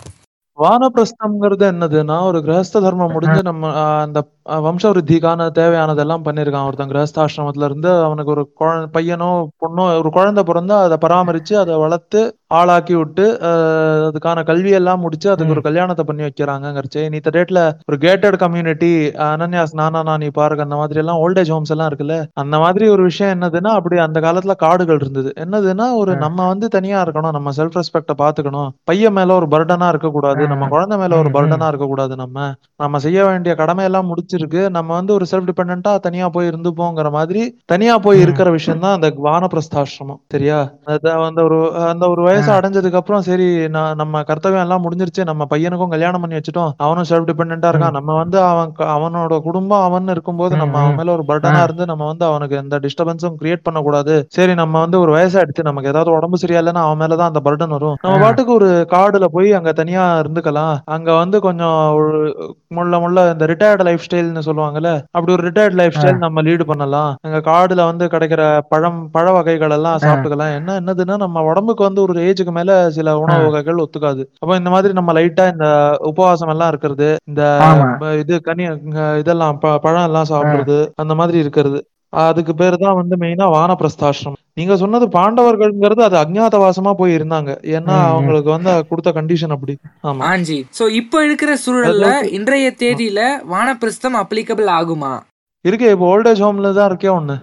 வானப்பிரஸ்தம்ங்கிறது 0.57 1.65
என்னதுன்னா 1.69 2.17
ஒரு 2.25 2.39
கிரகஸ்த 2.43 2.81
தர்மம் 2.81 3.13
முடிஞ்சு 3.13 3.41
நம்ம 3.43 3.69
அந்த 4.01 4.19
வம்ச 4.63 4.83
விருத்திக்கான 4.89 5.47
தேவையானதெல்லாம் 5.55 6.25
பண்ணிருக்கான் 6.25 6.67
ஒருத்தன் 6.67 6.91
கிரகஸ்தாசிரமத்துல 6.91 7.63
இருந்து 7.63 7.91
அவனுக்கு 8.03 8.31
ஒரு 8.31 8.43
குழ- 8.59 8.89
பையனோ 8.93 9.29
பொண்ணோ 9.61 9.85
ஒரு 9.97 10.11
குழந்தை 10.11 10.43
பிறந்தா 10.43 10.77
அதை 10.83 10.97
பராமரிச்சு 11.03 11.55
அதை 11.57 11.75
வளர்த்து 11.77 12.21
ஆளாக்கி 12.53 12.95
விட்டு 12.95 13.25
அதுக்கான 14.07 14.43
கல்வி 14.43 14.71
எல்லாம் 14.71 15.01
முடிச்சு 15.01 15.27
அதுக்கு 15.31 15.55
ஒரு 15.55 15.61
கல்யாணத்தை 15.61 16.03
பண்ணி 16.05 16.23
வைக்கிறாங்கிறச்சு 16.23 17.01
இந்த 17.09 17.31
டேட்ல 17.35 17.59
ஒரு 17.89 17.97
கேட்டட் 17.97 18.37
கம்யூனிட்டி 18.37 18.91
அனன்யாஸ் 19.27 19.75
நானா 19.81 20.15
நீ 20.17 20.29
பாருங்க 20.33 20.63
அந்த 20.63 20.75
மாதிரி 20.75 20.99
எல்லாம் 20.99 21.21
ஓல்டேஜ் 21.23 21.51
ஹோம்ஸ் 21.53 21.73
எல்லாம் 21.75 21.89
இருக்குல்ல 21.89 22.17
அந்த 22.43 22.55
மாதிரி 22.59 22.85
ஒரு 22.89 23.03
விஷயம் 23.03 23.33
என்னதுன்னா 23.35 23.71
அப்படி 23.77 23.97
அந்த 24.05 24.19
காலத்துல 24.19 24.55
காடுகள் 24.63 24.99
இருந்தது. 24.99 25.29
என்னதுன்னா 25.43 25.87
ஒரு 25.93 26.11
நம்ம 26.23 26.47
வந்து 26.47 26.67
தனியா 26.69 26.99
இருக்கணும் 27.03 27.35
நம்ம 27.37 27.51
செல்ஃப் 27.57 27.77
ரெஸ்பெக்ட 27.79 28.13
பாத்துக்கணும். 28.21 28.69
பையன் 28.83 29.13
மேல 29.13 29.33
ஒரு 29.33 29.47
பர்டனா 29.53 29.87
இருக்கக்கூடாது 29.87 30.43
நம்ம 30.47 30.67
குழந்தை 30.67 30.97
மேல 30.97 31.17
ஒரு 31.17 31.29
பர்டனா 31.29 31.67
இருக்கக்கூடாது 31.67 32.15
நம்ம. 32.15 32.37
நம்ம 32.75 32.99
செய்ய 32.99 33.19
வேண்டிய 33.25 33.53
கடமை 33.55 33.83
எல்லாம் 33.85 34.09
முடிச்சிருக்கு 34.11 34.61
நம்ம 34.69 34.89
வந்து 34.93 35.13
ஒரு 35.13 35.25
செல்ஃப் 35.31 35.49
டிபெண்டா 35.49 35.93
தனியா 35.99 36.27
போய் 36.29 36.49
இருந்துப்போங்கிற 36.51 37.11
மாதிரி 37.11 37.41
தனியா 37.65 37.95
போய் 37.99 38.19
இருக்கிற 38.19 38.49
விஷயம் 38.51 38.79
தான் 38.79 38.95
அந்த 38.97 39.09
வானப்பிரஸ்தாசிரமம் 39.27 40.21
சரியா? 40.27 40.59
அந்த 41.27 41.39
ஒரு 41.43 41.59
அந்த 41.91 42.05
ஒரு 42.09 42.21
வயசு 42.23 42.42
அடைஞ்சதுக்கு 42.51 42.99
அப்புறம் 42.99 43.23
சரி 43.27 43.47
நான் 43.67 43.95
நம்ம 43.95 44.21
கர்த்தவியம் 44.21 44.65
எல்லாம் 44.65 44.83
முடிஞ்சிருச்சு 44.85 45.23
நம்ம 45.29 45.47
பையனுக்கும் 45.49 45.93
கல்யாணம் 45.93 46.21
பண்ணி 46.21 46.37
வச்சுட்டோம் 46.37 46.71
அவனும் 46.77 47.07
செல்ஃப் 47.09 47.27
டிபெண்டா 47.29 47.69
இருக்கான். 47.71 47.97
நம்ம 47.97 48.15
வந்து 48.15 48.37
அவன் 48.41 48.71
அவனோட 48.95 49.41
குடும்பம் 49.41 49.83
அவன் 49.87 50.07
இருக்கும்போது 50.07 50.53
நம்ம 50.57 50.79
அவன் 50.81 50.95
மேல 50.95 51.11
ஒரு 51.11 51.25
பர்டனா 51.27 51.63
இருந்து 51.63 51.85
நம்ம 51.85 52.05
வந்து 52.05 52.25
அவனுக்கு 52.25 52.55
எந்த 52.55 52.79
டிஸ்டர்பன்ஸும் 52.85 53.37
கிரியேட் 53.41 53.65
பண்ணக்கூடாது. 53.67 54.15
சரி 54.29 54.53
நம்ம 54.53 54.79
வந்து 54.79 54.99
ஒரு 54.99 55.11
வயசாயிடுச்சு 55.17 55.67
நமக்கு 55.69 55.91
ஏதாவது 55.93 56.15
உடம்பு 56.17 56.37
சரியா 56.37 56.61
இல்லைன்னா 56.61 56.83
அவன் 56.87 57.01
மேலதான் 57.03 57.31
அந்த 57.31 57.41
பர்டன் 57.47 57.75
வரும். 57.77 57.97
நம்ம 58.01 58.17
பாட்டுக்கு 58.19 58.53
ஒரு 58.53 58.87
காடுல 58.95 59.25
போய் 59.25 59.51
அங்க 59.53 59.71
தனியா 59.71 60.05
இருந்துக்கலாம். 60.19 60.75
அங்க 60.85 61.09
வந்து 61.13 61.39
கொஞ்சம் 61.39 61.79
ஒரு 61.95 62.19
முள்ள 62.67 62.99
முள்ள 62.99 63.31
இந்த 63.31 63.45
ரிட்டையர்டு 63.45 63.83
லைஃப் 63.83 64.05
ஸ்டைல்னு 64.05 64.45
சொல்லுவாங்கல்ல 64.45 64.91
அப்படி 65.11 65.33
ஒரு 65.33 65.43
ரிட்டையர்ட் 65.49 65.77
லைஃப் 65.81 65.97
ஸ்டைல் 65.97 66.23
நம்ம 66.25 66.41
லீடு 66.41 66.63
பண்ணலாம். 66.71 67.11
அங்க 67.25 67.39
காடுல 67.51 67.81
வந்து 67.89 68.05
கிடைக்கிற 68.05 68.41
பழம் 68.69 69.01
பழ 69.11 69.25
வகைகள் 69.31 69.75
எல்லாம் 69.77 69.99
சாப்பிட்டுக்கலாம். 70.03 70.53
என்ன 70.59 70.79
என்னதுன்னா 70.79 71.17
நம்ம 71.17 71.41
உடம்புக்கு 71.41 71.83
வந்து 71.83 72.01
ஒரு 72.01 72.13
ஏஜுக்கு 72.33 72.53
மேல 72.53 72.69
சில 72.91 73.17
உணவு 73.19 73.45
வகைகள் 73.47 73.81
ஒத்துக்காது. 73.83 74.23
அப்போ 74.39 74.55
இந்த 74.55 74.69
மாதிரி 74.69 74.93
நம்ம 74.93 75.13
லைட்டா 75.13 75.45
இந்த 75.51 75.67
உபவாசம் 76.07 76.47
எல்லாம் 76.47 76.67
இருக்கிறது 76.67 77.09
இந்த 77.25 77.41
இது 78.19 78.41
கனி 78.41 78.65
இதெல்லாம் 79.19 79.57
ப- 79.59 79.79
பழம் 79.79 80.03
எல்லாம் 80.03 80.29
சாப்பிடுறது 80.29 80.79
அந்த 80.95 81.15
மாதிரி 81.15 81.37
இருக்கிறது. 81.39 81.79
அதுக்கு 82.13 82.53
பேரு 82.55 82.77
தான் 82.77 82.95
வந்து 82.95 83.15
மெயினா 83.17 83.45
வானப்பிரஸ்தாசிரமம் 83.53 84.41
நீங்க 84.53 84.75
சொன்னது 84.75 85.05
பாண்டவர்கள்ங்கிறது 85.09 86.01
அது 86.03 86.17
அஜ்ஞாதவாசமா 86.17 86.93
போய் 86.93 87.15
இருந்தாங்க. 87.15 87.51
ஏன்னா 87.71 87.95
அவங்களுக்கு 88.09 88.49
வந்து 88.49 88.85
கொடுத்த 88.89 89.11
கண்டிஷன் 89.11 89.49
அப்படி. 89.49 89.73
ஆமா. 90.03 90.21
ஆஞ்சி 90.27 90.57
சோ 90.79 90.89
இப்போ 90.93 91.23
இருக்கிற 91.25 91.57
சூழல்ல 91.65 92.07
இன்றைய 92.31 92.75
தேதியில 92.79 93.21
வானப்பிரஸ்தம் 93.49 94.17
அப்ளிகபிள் 94.21 94.69
ஆகுமா? 94.73 95.13
இருக்கு 95.67 95.85
இப்போ 95.93 96.05
ஓல்டேஜ் 96.13 96.41
ஹோம்ல 96.43 96.69
தான் 96.77 96.87
இருக்கே 96.89 97.09
ஒண்ணு. 97.17 97.35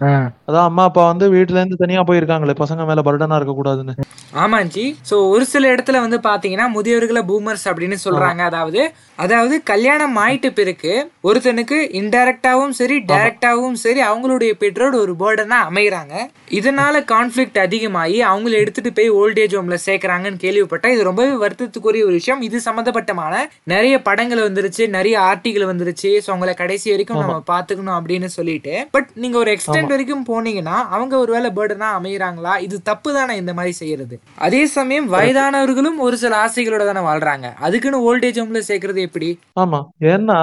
அதான் 0.48 0.66
அம்மா 0.70 0.82
அப்பா 0.88 1.02
வந்து 1.10 1.26
வீட்டுல 1.34 1.58
இருந்து 1.60 1.78
தனியா 1.82 2.00
போயிருக்காங்களே 2.08 2.54
பசங்க 2.62 2.82
மேல 2.88 3.02
பர்டனா 3.06 3.36
இருக்க 3.40 3.52
கூடாதுன்னு. 3.58 3.94
ஆமாஞ்சி. 4.42 4.84
சோ 5.08 5.14
ஒரு 5.34 5.44
சில 5.52 5.70
இடத்துல 5.74 6.00
வந்து 6.04 6.18
பாத்தீங்கன்னா 6.26 6.66
முதியவர்களை 6.74 7.22
பூமர்ஸ் 7.30 7.64
அப்படின்னு 7.70 7.96
சொல்றாங்க. 8.06 8.42
அதாவது 8.50 8.80
அதாவது 9.24 9.54
கல்யாணம் 9.70 10.16
ஆயிட்ட 10.24 10.48
பிறகு 10.58 10.92
ஒருத்தனுக்கு 11.28 11.78
இன்டைரக்டாவும் 12.00 12.74
சரி 12.80 12.96
டைரக்டாவும் 13.12 13.78
சரி 13.84 14.00
அவங்களுடைய 14.10 14.52
பெற்றோர் 14.62 14.96
ஒரு 15.02 15.14
பேர்டனா 15.22 15.58
அமைகிறாங்க 15.70 16.14
இதனால 16.58 17.02
கான்ஃபிளிக்ட் 17.14 17.58
அதிகமாகி 17.64 18.18
அவங்கள 18.30 18.54
எடுத்துட்டு 18.62 18.92
போய் 18.98 19.10
ஓல்டேஜ் 19.20 19.56
ஹோம்ல 19.58 19.78
சேர்க்கறாங்கன்னு 19.86 20.42
கேள்விப்பட்டேன் 20.44 20.94
இது 20.96 21.08
ரொம்பவே 21.10 21.34
வருத்தத்துக்குரிய 21.44 22.08
ஒரு 22.10 22.16
விஷயம். 22.20 22.44
இது 22.48 22.60
சம்பந்தப்பட்டமான 22.68 23.34
நிறைய 23.74 23.96
படங்கள் 24.10 24.46
வந்துருச்சு 24.48 24.86
நிறைய 24.98 25.16
ஆர்டிகள் 25.30 25.68
வந்துருச்சு. 25.72 26.12
ஸோ 26.24 26.28
அவங்கள 26.34 26.54
கடைசி 26.62 26.86
வரைக்கும் 26.94 27.22
நம்ம 27.22 27.40
பாத்துக்கணும் 27.52 27.98
அப்படின்னு 28.10 28.36
சொல்லிட்டு. 28.36 28.72
பட் 28.94 29.08
நீங்க 29.22 29.36
ஒரு 29.38 29.50
எக்ஸ்டென்ட் 29.54 29.92
வரைக்கும் 29.92 30.24
போனீங்கன்னா 30.28 30.76
அவங்க 30.94 31.14
ஒருவேளை 31.18 31.48
பேர்டனா 31.56 31.88
அமைகிறாங்களா 31.98 32.52
இது 32.64 32.76
தப்பு 32.88 33.10
தானே 33.16 33.34
இந்த 33.40 33.52
மாதிரி 33.58 33.72
செய்யறது. 33.80 34.14
அதே 34.46 34.62
சமயம் 34.76 35.06
வயதானவர்களும் 35.12 35.98
ஒரு 36.06 36.16
சில 36.22 36.32
ஆசைகளோட 36.44 36.84
தானே 36.88 37.02
வாழ்றாங்க. 37.08 37.46
அதுக்குன்னு 37.66 38.00
ஓல்டேஜ் 38.08 38.40
ஹோம்ல 38.40 38.62
சேர்க்கறது 38.70 39.00
எப்படி? 39.08 39.28
ஆமா. 39.62 39.80
ஏன்னா 40.12 40.38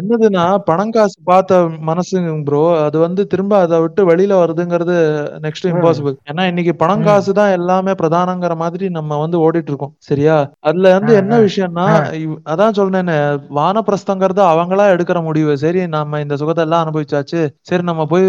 என்னதுன்னா 0.00 0.44
பணம் 0.68 0.94
காசு 0.96 1.16
பார்த்த 1.30 1.58
மனசுங்க 1.88 2.36
ப்ரோ 2.48 2.62
அது 2.84 2.96
வந்து 3.04 3.24
திரும்ப 3.32 3.58
அதை 3.64 3.80
விட்டு 3.84 4.04
வெளியில 4.10 4.38
வருதுங்கிறது 4.42 4.96
நெக்ஸ்ட் 5.46 5.68
இம்பாசிபிள் 5.72 6.16
ஏன்னா 6.30 6.44
இன்னைக்கு 6.52 6.74
பணம் 6.84 7.04
காசு 7.08 7.34
தான் 7.40 7.54
எல்லாமே 7.58 7.94
பிரதானங்கிற 8.02 8.56
மாதிரி 8.62 8.88
நம்ம 8.98 9.18
வந்து 9.24 9.38
ஓடிட்டு 9.46 9.72
இருக்கோம். 9.72 9.94
சரியா? 10.10 10.38
அதுல 10.68 10.94
வந்து 10.98 11.12
என்ன 11.22 11.34
விஷயம்னா 11.48 11.88
அதான் 12.52 12.78
சொல்றேனே 12.80 13.18
வானப்பிரஸ்தங்கிறது 13.58 14.44
அவங்களா 14.52 14.86
எடுக்கிற 14.94 15.18
முடிவு. 15.28 15.52
சரி 15.64 15.82
நம்ம 15.96 16.20
இந்த 16.24 16.34
சுகத்தை 16.40 16.64
எல்லாம் 16.66 16.84
அனுபவிச்சாச்சு 17.00 17.40
சரி 17.60 17.82
நம்ம 17.82 18.06
போய் 18.06 18.26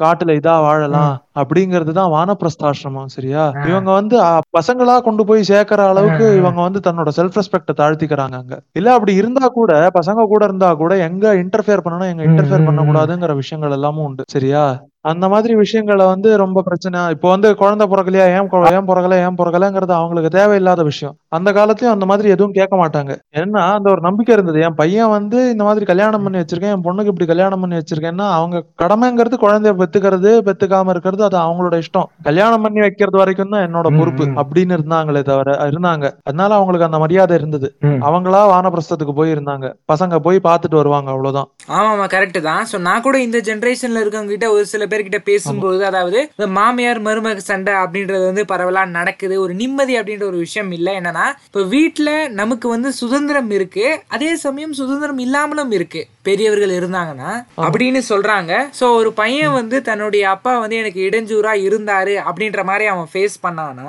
காட்டுல 0.00 0.36
இதா 0.40 0.54
வாழலாம். 0.62 1.12
அப்படிங்கிறது 1.40 1.92
தான் 1.92 2.12
வானப்பிரஸ்தாசிரமம் 2.14 3.12
சரியா? 3.14 3.42
இவங்க 3.70 3.90
வந்து 3.92 4.16
பசங்களா 4.58 4.96
கொண்டு 5.00 5.24
போய் 5.24 5.48
சேர்க்கிற 5.50 5.88
அளவுக்கு 5.88 6.26
இவங்க 6.40 6.60
வந்து 6.62 6.82
தன்னோட 6.86 7.10
செல்ஃப் 7.18 7.38
ரெஸ்பெக்ட 7.38 7.74
தாழ்த்திக்கிறாங்க 7.80 8.36
அங்க. 8.40 8.56
இல்ல 8.74 8.94
அப்படி 8.96 9.14
இருந்தா 9.14 9.46
கூட 9.50 9.72
பசங்க 9.98 10.26
கூட 10.26 10.44
இருந்தா 10.44 10.70
கூட 10.82 10.94
எங்க 11.08 11.34
இன்டர்ஃபியர் 11.42 11.84
பண்ணணும் 11.86 12.12
எங்க 12.12 12.24
இன்டர்ஃபியர் 12.30 12.68
பண்ணக்கூடாதுங்கிற 12.68 13.34
விஷயங்கள் 13.42 13.76
எல்லாமும் 13.78 14.06
உண்டு 14.06 14.32
சரியா? 14.32 14.64
அந்த 15.10 15.26
மாதிரி 15.28 15.52
விஷயங்களை 15.56 16.04
வந்து 16.06 16.30
ரொம்ப 16.36 16.62
பிரச்சனை. 16.62 16.98
இப்போ 17.14 17.28
வந்து 17.28 17.48
குழந்தை 17.60 17.84
பிறக்கலையா 17.90 18.24
ஏன் 18.28 18.48
ஏன் 18.72 18.88
பிறக்கல 18.88 19.14
ஏன் 19.26 19.38
பிறக்கலங்கிறது 19.38 19.94
அவங்களுக்கு 19.98 20.30
தேவையில்லாத 20.34 20.82
விஷயம். 20.88 21.14
அந்த 21.36 21.48
காலத்துலயும் 21.52 21.94
அந்த 21.94 22.06
மாதிரி 22.10 22.28
எதுவும் 22.34 22.56
கேட்க 22.58 22.74
மாட்டாங்க. 22.76 23.12
ஏன்னா 23.34 23.62
அந்த 23.76 23.88
ஒரு 23.90 24.00
நம்பிக்கை 24.00 24.32
இருந்தது. 24.34 24.58
என் 24.66 24.74
பையன் 24.74 25.12
வந்து 25.14 25.38
இந்த 25.52 25.64
மாதிரி 25.64 25.84
கல்யாணம் 25.84 26.24
பண்ணி 26.24 26.40
வச்சிருக்கேன் 26.40 26.74
என் 26.74 26.84
பொண்ணுக்கு 26.86 27.12
இப்படி 27.12 27.28
கல்யாணம் 27.28 27.62
பண்ணி 27.62 27.78
வச்சிருக்கேன்னா 27.78 28.26
அவங்க 28.32 28.60
கடமைங்கிறது 28.82 29.38
குழந்தைய 29.44 29.74
பெத்துக்கிறது 29.80 30.32
பெத்துக்காம 30.48 30.92
இருக்கிறது 30.96 31.24
அது 31.30 31.38
அவங்களோட 31.46 31.74
இஷ்டம். 31.82 32.08
கல்யாணம் 32.28 32.64
பண்ணி 32.64 32.80
வைக்கிறது 32.84 33.18
வரைக்கும் 33.22 33.52
தான் 33.54 33.64
என்னோட 33.66 33.88
பொறுப்பு 33.98 34.24
அப்படின்னு 34.42 34.76
இருந்தாங்களே 34.78 35.22
தவிர 35.30 35.56
இருந்தாங்க. 35.70 36.06
அதனால 36.28 36.50
அவங்களுக்கு 36.58 36.88
அந்த 36.88 36.98
மரியாதை 37.04 37.34
இருந்தது. 37.40 37.68
அவங்களா 38.08 38.42
வானப்பிரஸ்தத்துக்கு 38.52 39.14
போய் 39.18 39.34
இருந்தாங்க 39.34 39.66
பசங்க 39.92 40.18
போய் 40.26 40.38
பார்த்துட்டு 40.48 40.80
வருவாங்க 40.80 41.08
அவ்வளவுதான். 41.14 41.48
ஆமாமா 41.78 42.06
கரெக்ட் 42.14 42.40
தான். 42.48 42.62
சோ 42.70 42.76
நான் 42.88 43.04
கூட 43.06 43.16
இந்த 43.26 43.38
ஜெனரேஷன்ல 43.48 44.02
இருக்கவங்க 44.02 44.34
கிட்ட 44.34 44.48
ஒரு 44.56 44.64
சில 44.72 44.86
பேர்கிட்ட 44.92 45.20
பேசும்போது 45.30 45.82
அதாவது 45.90 46.18
இந்த 46.36 46.48
மாமியார் 46.58 47.00
மருமக 47.08 47.44
சண்டை 47.50 47.74
அப்படின்றது 47.82 48.24
வந்து 48.30 48.44
பரவலா 48.52 48.84
நடக்குது. 48.98 49.34
ஒரு 49.44 49.52
நிம்மதி 49.62 49.96
அப்படின்ற 50.00 50.26
ஒரு 50.32 50.40
விஷயம் 50.46 50.72
இல்ல. 50.78 50.88
என்னன்னா 51.00 51.26
இப்ப 51.48 51.64
வீட்ல 51.74 52.10
நமக்கு 52.40 52.66
வந்து 52.74 52.90
சுதந்திரம் 53.00 53.50
இருக்கு. 53.58 53.86
அதே 54.16 54.30
சமயம் 54.46 54.78
சுதந்திரம் 54.80 55.22
இல்லாமலும் 55.26 55.74
இருக்கு. 55.78 56.02
பெரியவர்கள் 56.28 56.72
இருந்தாங்கன்னா 56.78 57.30
அப்படின்னு 57.66 58.00
சொல்றாங்க. 58.08 58.52
சோ 58.78 58.84
ஒரு 59.00 59.10
பையன் 59.20 59.54
வந்து 59.58 59.76
தன்னுடைய 59.88 60.24
அப்பா 60.34 60.52
வந்து 60.62 60.76
எனக்கு 60.80 61.00
இடைஞ்சூராக 61.10 61.66
இருந்தார் 61.68 62.14
அப்படின்ற 62.24 62.62
மாதிரி 62.64 62.86
அவன் 62.86 63.10
ஃபேஸ் 63.12 63.36
பண்ணானா 63.42 63.88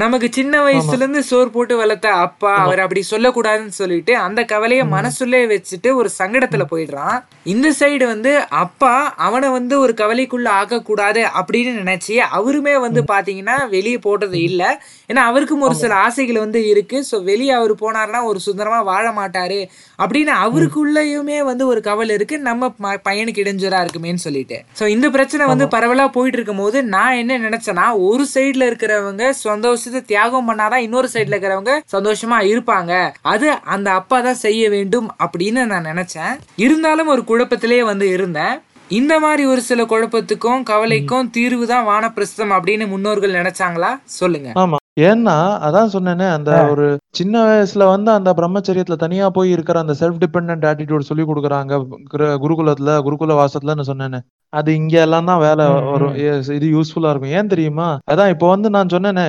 நமக்கு 0.00 0.28
சின்ன 0.32 0.54
வயசுல 0.64 0.96
இருந்து 0.96 1.22
சோறு 1.22 1.50
போட்டு 1.50 1.76
வளர்த்த 1.76 2.12
அப்பா 2.26 2.52
அவர் 2.54 2.80
அப்படி 2.80 3.00
சொல்லக்கூடாதுன்னு 3.10 3.74
சொல்லிட்டு 3.78 4.16
அந்த 4.16 4.40
கவலைய 4.42 4.82
மனசுள்ளே 4.84 5.40
வச்சுட்டு 5.50 5.94
ஒரு 5.94 6.10
சங்கடத்துல 6.18 6.64
போயிடுறான். 6.70 7.16
இந்த 7.52 7.68
சைடு 7.80 8.04
வந்து 8.06 8.32
அப்பா 8.48 9.14
அவனை 9.16 9.48
வந்து 9.48 9.74
ஒரு 9.80 9.94
கவலைக்குள்ள 9.98 10.48
ஆக்கக்கூடாது 10.60 11.22
அப்படின்னு 11.40 11.72
நினைச்சு 11.82 12.16
அவருமே 12.38 12.80
வந்து 12.80 13.02
பாத்தீங்கன்னா 13.02 13.56
வெளியே 13.68 13.98
போடுறது 14.06 14.38
இல்ல. 14.50 14.62
ஏன்னா 15.10 15.22
அவருக்கும் 15.30 15.60
ஒரு 15.60 15.74
சில 15.74 15.94
ஆசைகள் 15.94 16.38
வந்து 16.38 16.68
இருக்கு. 16.68 17.04
சோ 17.10 17.24
வெளியே 17.24 17.50
அவர் 17.50 17.74
போனாருன்னா 17.74 18.22
ஒரு 18.22 18.40
சுதந்திரமா 18.40 18.80
வாழ 18.80 19.06
மாட்டாரு 19.10 19.60
அப்படின்னு 19.98 20.34
அவருக்குள்ளயுமே 20.46 21.38
வந்து 21.50 21.66
ஒரு 21.66 21.80
கவலை 21.80 22.14
இருக்கு. 22.14 22.38
நம்ம 22.38 22.72
பையனுக்கு 23.08 23.44
இடைஞ்சலா 23.44 23.82
இருக்குமேன்னு 23.84 24.24
சொல்லிட்டு. 24.26 24.58
சோ 24.80 24.86
இந்த 24.86 25.10
பிரச்சனை 25.10 25.46
வந்து 25.46 25.68
பரவலா 25.76 26.08
போயிட்டு 26.18 26.38
இருக்கும் 26.38 26.64
போது 26.64 26.82
நான் 26.96 27.20
என்ன 27.22 27.38
நினைச்சேன்னா 27.38 27.86
ஒரு 28.08 28.26
சைடுல 28.34 28.70
இருக்கிறவங்க 28.72 29.32
சந்தோஷத்தை 29.82 30.16
தியாகம் 30.16 30.52
பண்ணாதான் 30.52 30.74
இன்னொரு 30.74 31.08
சைடுல 31.12 31.16
இருக்கிறவங்க 31.16 31.70
சந்தோஷமா 31.96 32.40
இருப்பாங்க. 32.40 33.12
அது 33.22 33.50
அந்த 33.50 33.92
அப்பா 33.92 34.20
தான் 34.20 34.34
செய்ய 34.34 34.68
வேண்டும் 34.68 35.10
அப்படின்னு 35.18 35.64
நான் 35.64 35.84
நினைச்சேன். 35.84 36.38
இருந்தாலும் 36.56 37.06
ஒரு 37.06 37.22
குழப்பத்திலேயே 37.22 37.84
வந்து 37.84 38.08
இருந்தேன். 38.08 38.58
இந்த 38.88 39.18
மாதிரி 39.20 39.46
ஒரு 39.46 39.60
சில 39.60 39.84
குழப்பத்துக்கும் 39.84 40.62
கவலைக்கும் 40.62 41.30
தீர்வு 41.30 41.66
தான் 41.66 41.86
வானப்பிரஸ்தம் 41.86 42.50
அப்படின்னு 42.50 42.88
முன்னோர்கள் 42.88 43.32
நினைச்சாங்களா? 43.32 44.00
சொல்லுங்க. 44.04 44.52
ஆமா. 44.54 44.74
ஏன்னா 45.00 45.58
அதான் 45.66 45.88
சொன்னேனே 45.92 46.32
அந்த 46.32 46.66
ஒரு 46.70 46.98
சின்ன 47.10 47.44
வயசுல 47.44 47.86
வந்து 47.86 48.10
அந்த 48.10 48.34
பிரம்மச்சரியத்துல 48.36 48.96
தனியா 48.96 49.30
போய் 49.30 49.50
இருக்கிற 49.50 49.80
அந்த 49.80 49.94
செல்ஃப் 50.00 50.20
டிபெண்டன்ட் 50.20 50.74
ஆட்டிடியூட் 50.74 50.98
சொல்லி 50.98 51.24
கொடுக்குறாங்க 51.24 51.84
குரு- 52.12 52.36
குருகுலத்துல 52.42 53.00
குருகுல 53.00 53.44
வாசத்துலன்னு 53.44 53.82
சொன்னேனே. 53.86 54.20
அது 54.52 54.70
இங்க 54.78 54.94
எல்லாம் 55.04 55.28
தான் 55.28 55.42
வேலை 55.44 55.64
வரும். 55.86 56.14
இது 56.56 56.66
யூஸ்ஃபுல்லா 56.72 57.10
இருக்கும். 57.12 57.34
ஏன் 57.38 57.50
தெரியுமா? 57.52 57.86
அதான் 58.12 58.32
இப்போ 58.34 58.46
வந்து 58.52 58.68
நான் 58.74 58.92
சொன்னேனே 58.94 59.24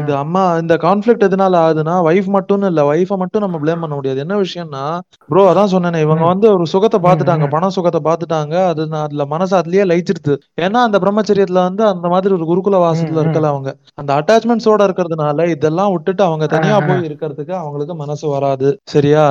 இது 0.00 0.12
அம்மா 0.20 0.42
இந்த 0.62 0.74
கான்ஃபிளிக்ட் 0.84 1.26
எதனால 1.28 1.58
ஆகுதுன்னா 1.64 1.96
வைஃப் 2.06 2.28
மட்டும்னு 2.36 2.70
இல்ல 2.72 2.82
வைஃபை 2.90 3.16
மட்டும் 3.22 3.44
நம்ம 3.44 3.60
ப்ளேம் 3.64 3.82
பண்ண 3.84 3.94
முடியாது. 3.98 4.22
என்ன 4.24 4.38
விஷயம்னா 4.44 4.84
ப்ரோ 5.30 5.44
அதான் 5.50 5.72
சொன்னேனே 5.74 6.00
இவங்க 6.06 6.24
வந்து 6.32 6.48
ஒரு 6.54 6.66
சுகத்தை 6.74 7.00
பார்த்துட்டாங்க 7.06 7.48
பண 7.54 7.70
சுகத்தை 7.76 8.02
பார்த்துட்டாங்க 8.08 8.54
அது 8.70 8.82
அதுல 9.04 9.26
மனசு 9.34 9.54
அதுலயே 9.60 9.84
லயிச்சிருது. 9.90 10.34
ஏன்னா 10.64 10.80
அந்த 10.88 10.98
பிரம்மச்சரியத்துல 11.04 11.62
வந்து 11.68 11.84
அந்த 11.92 12.06
மாதிரி 12.14 12.34
ஒரு 12.38 12.46
குருகுல 12.52 12.78
வாசத்துல 12.84 13.22
இருக்கல 13.24 13.50
அவங்க. 13.54 13.70
அந்த 14.02 14.10
அட்டாச்மெண்ட்ஸோட 14.18 14.82
இருக்கிறதுனால 14.88 15.48
இதெல்லாம் 15.54 15.92
விட்டுட்டு 15.94 16.24
அவங்க 16.28 16.46
தனியா 16.54 16.78
போய் 16.88 17.06
இருக்கிறதுக்கு 17.08 17.54
அவங்களுக்கு 17.62 17.96
மனசு 18.02 18.26
வராது. 18.28 18.70
சரியா? 18.94 19.26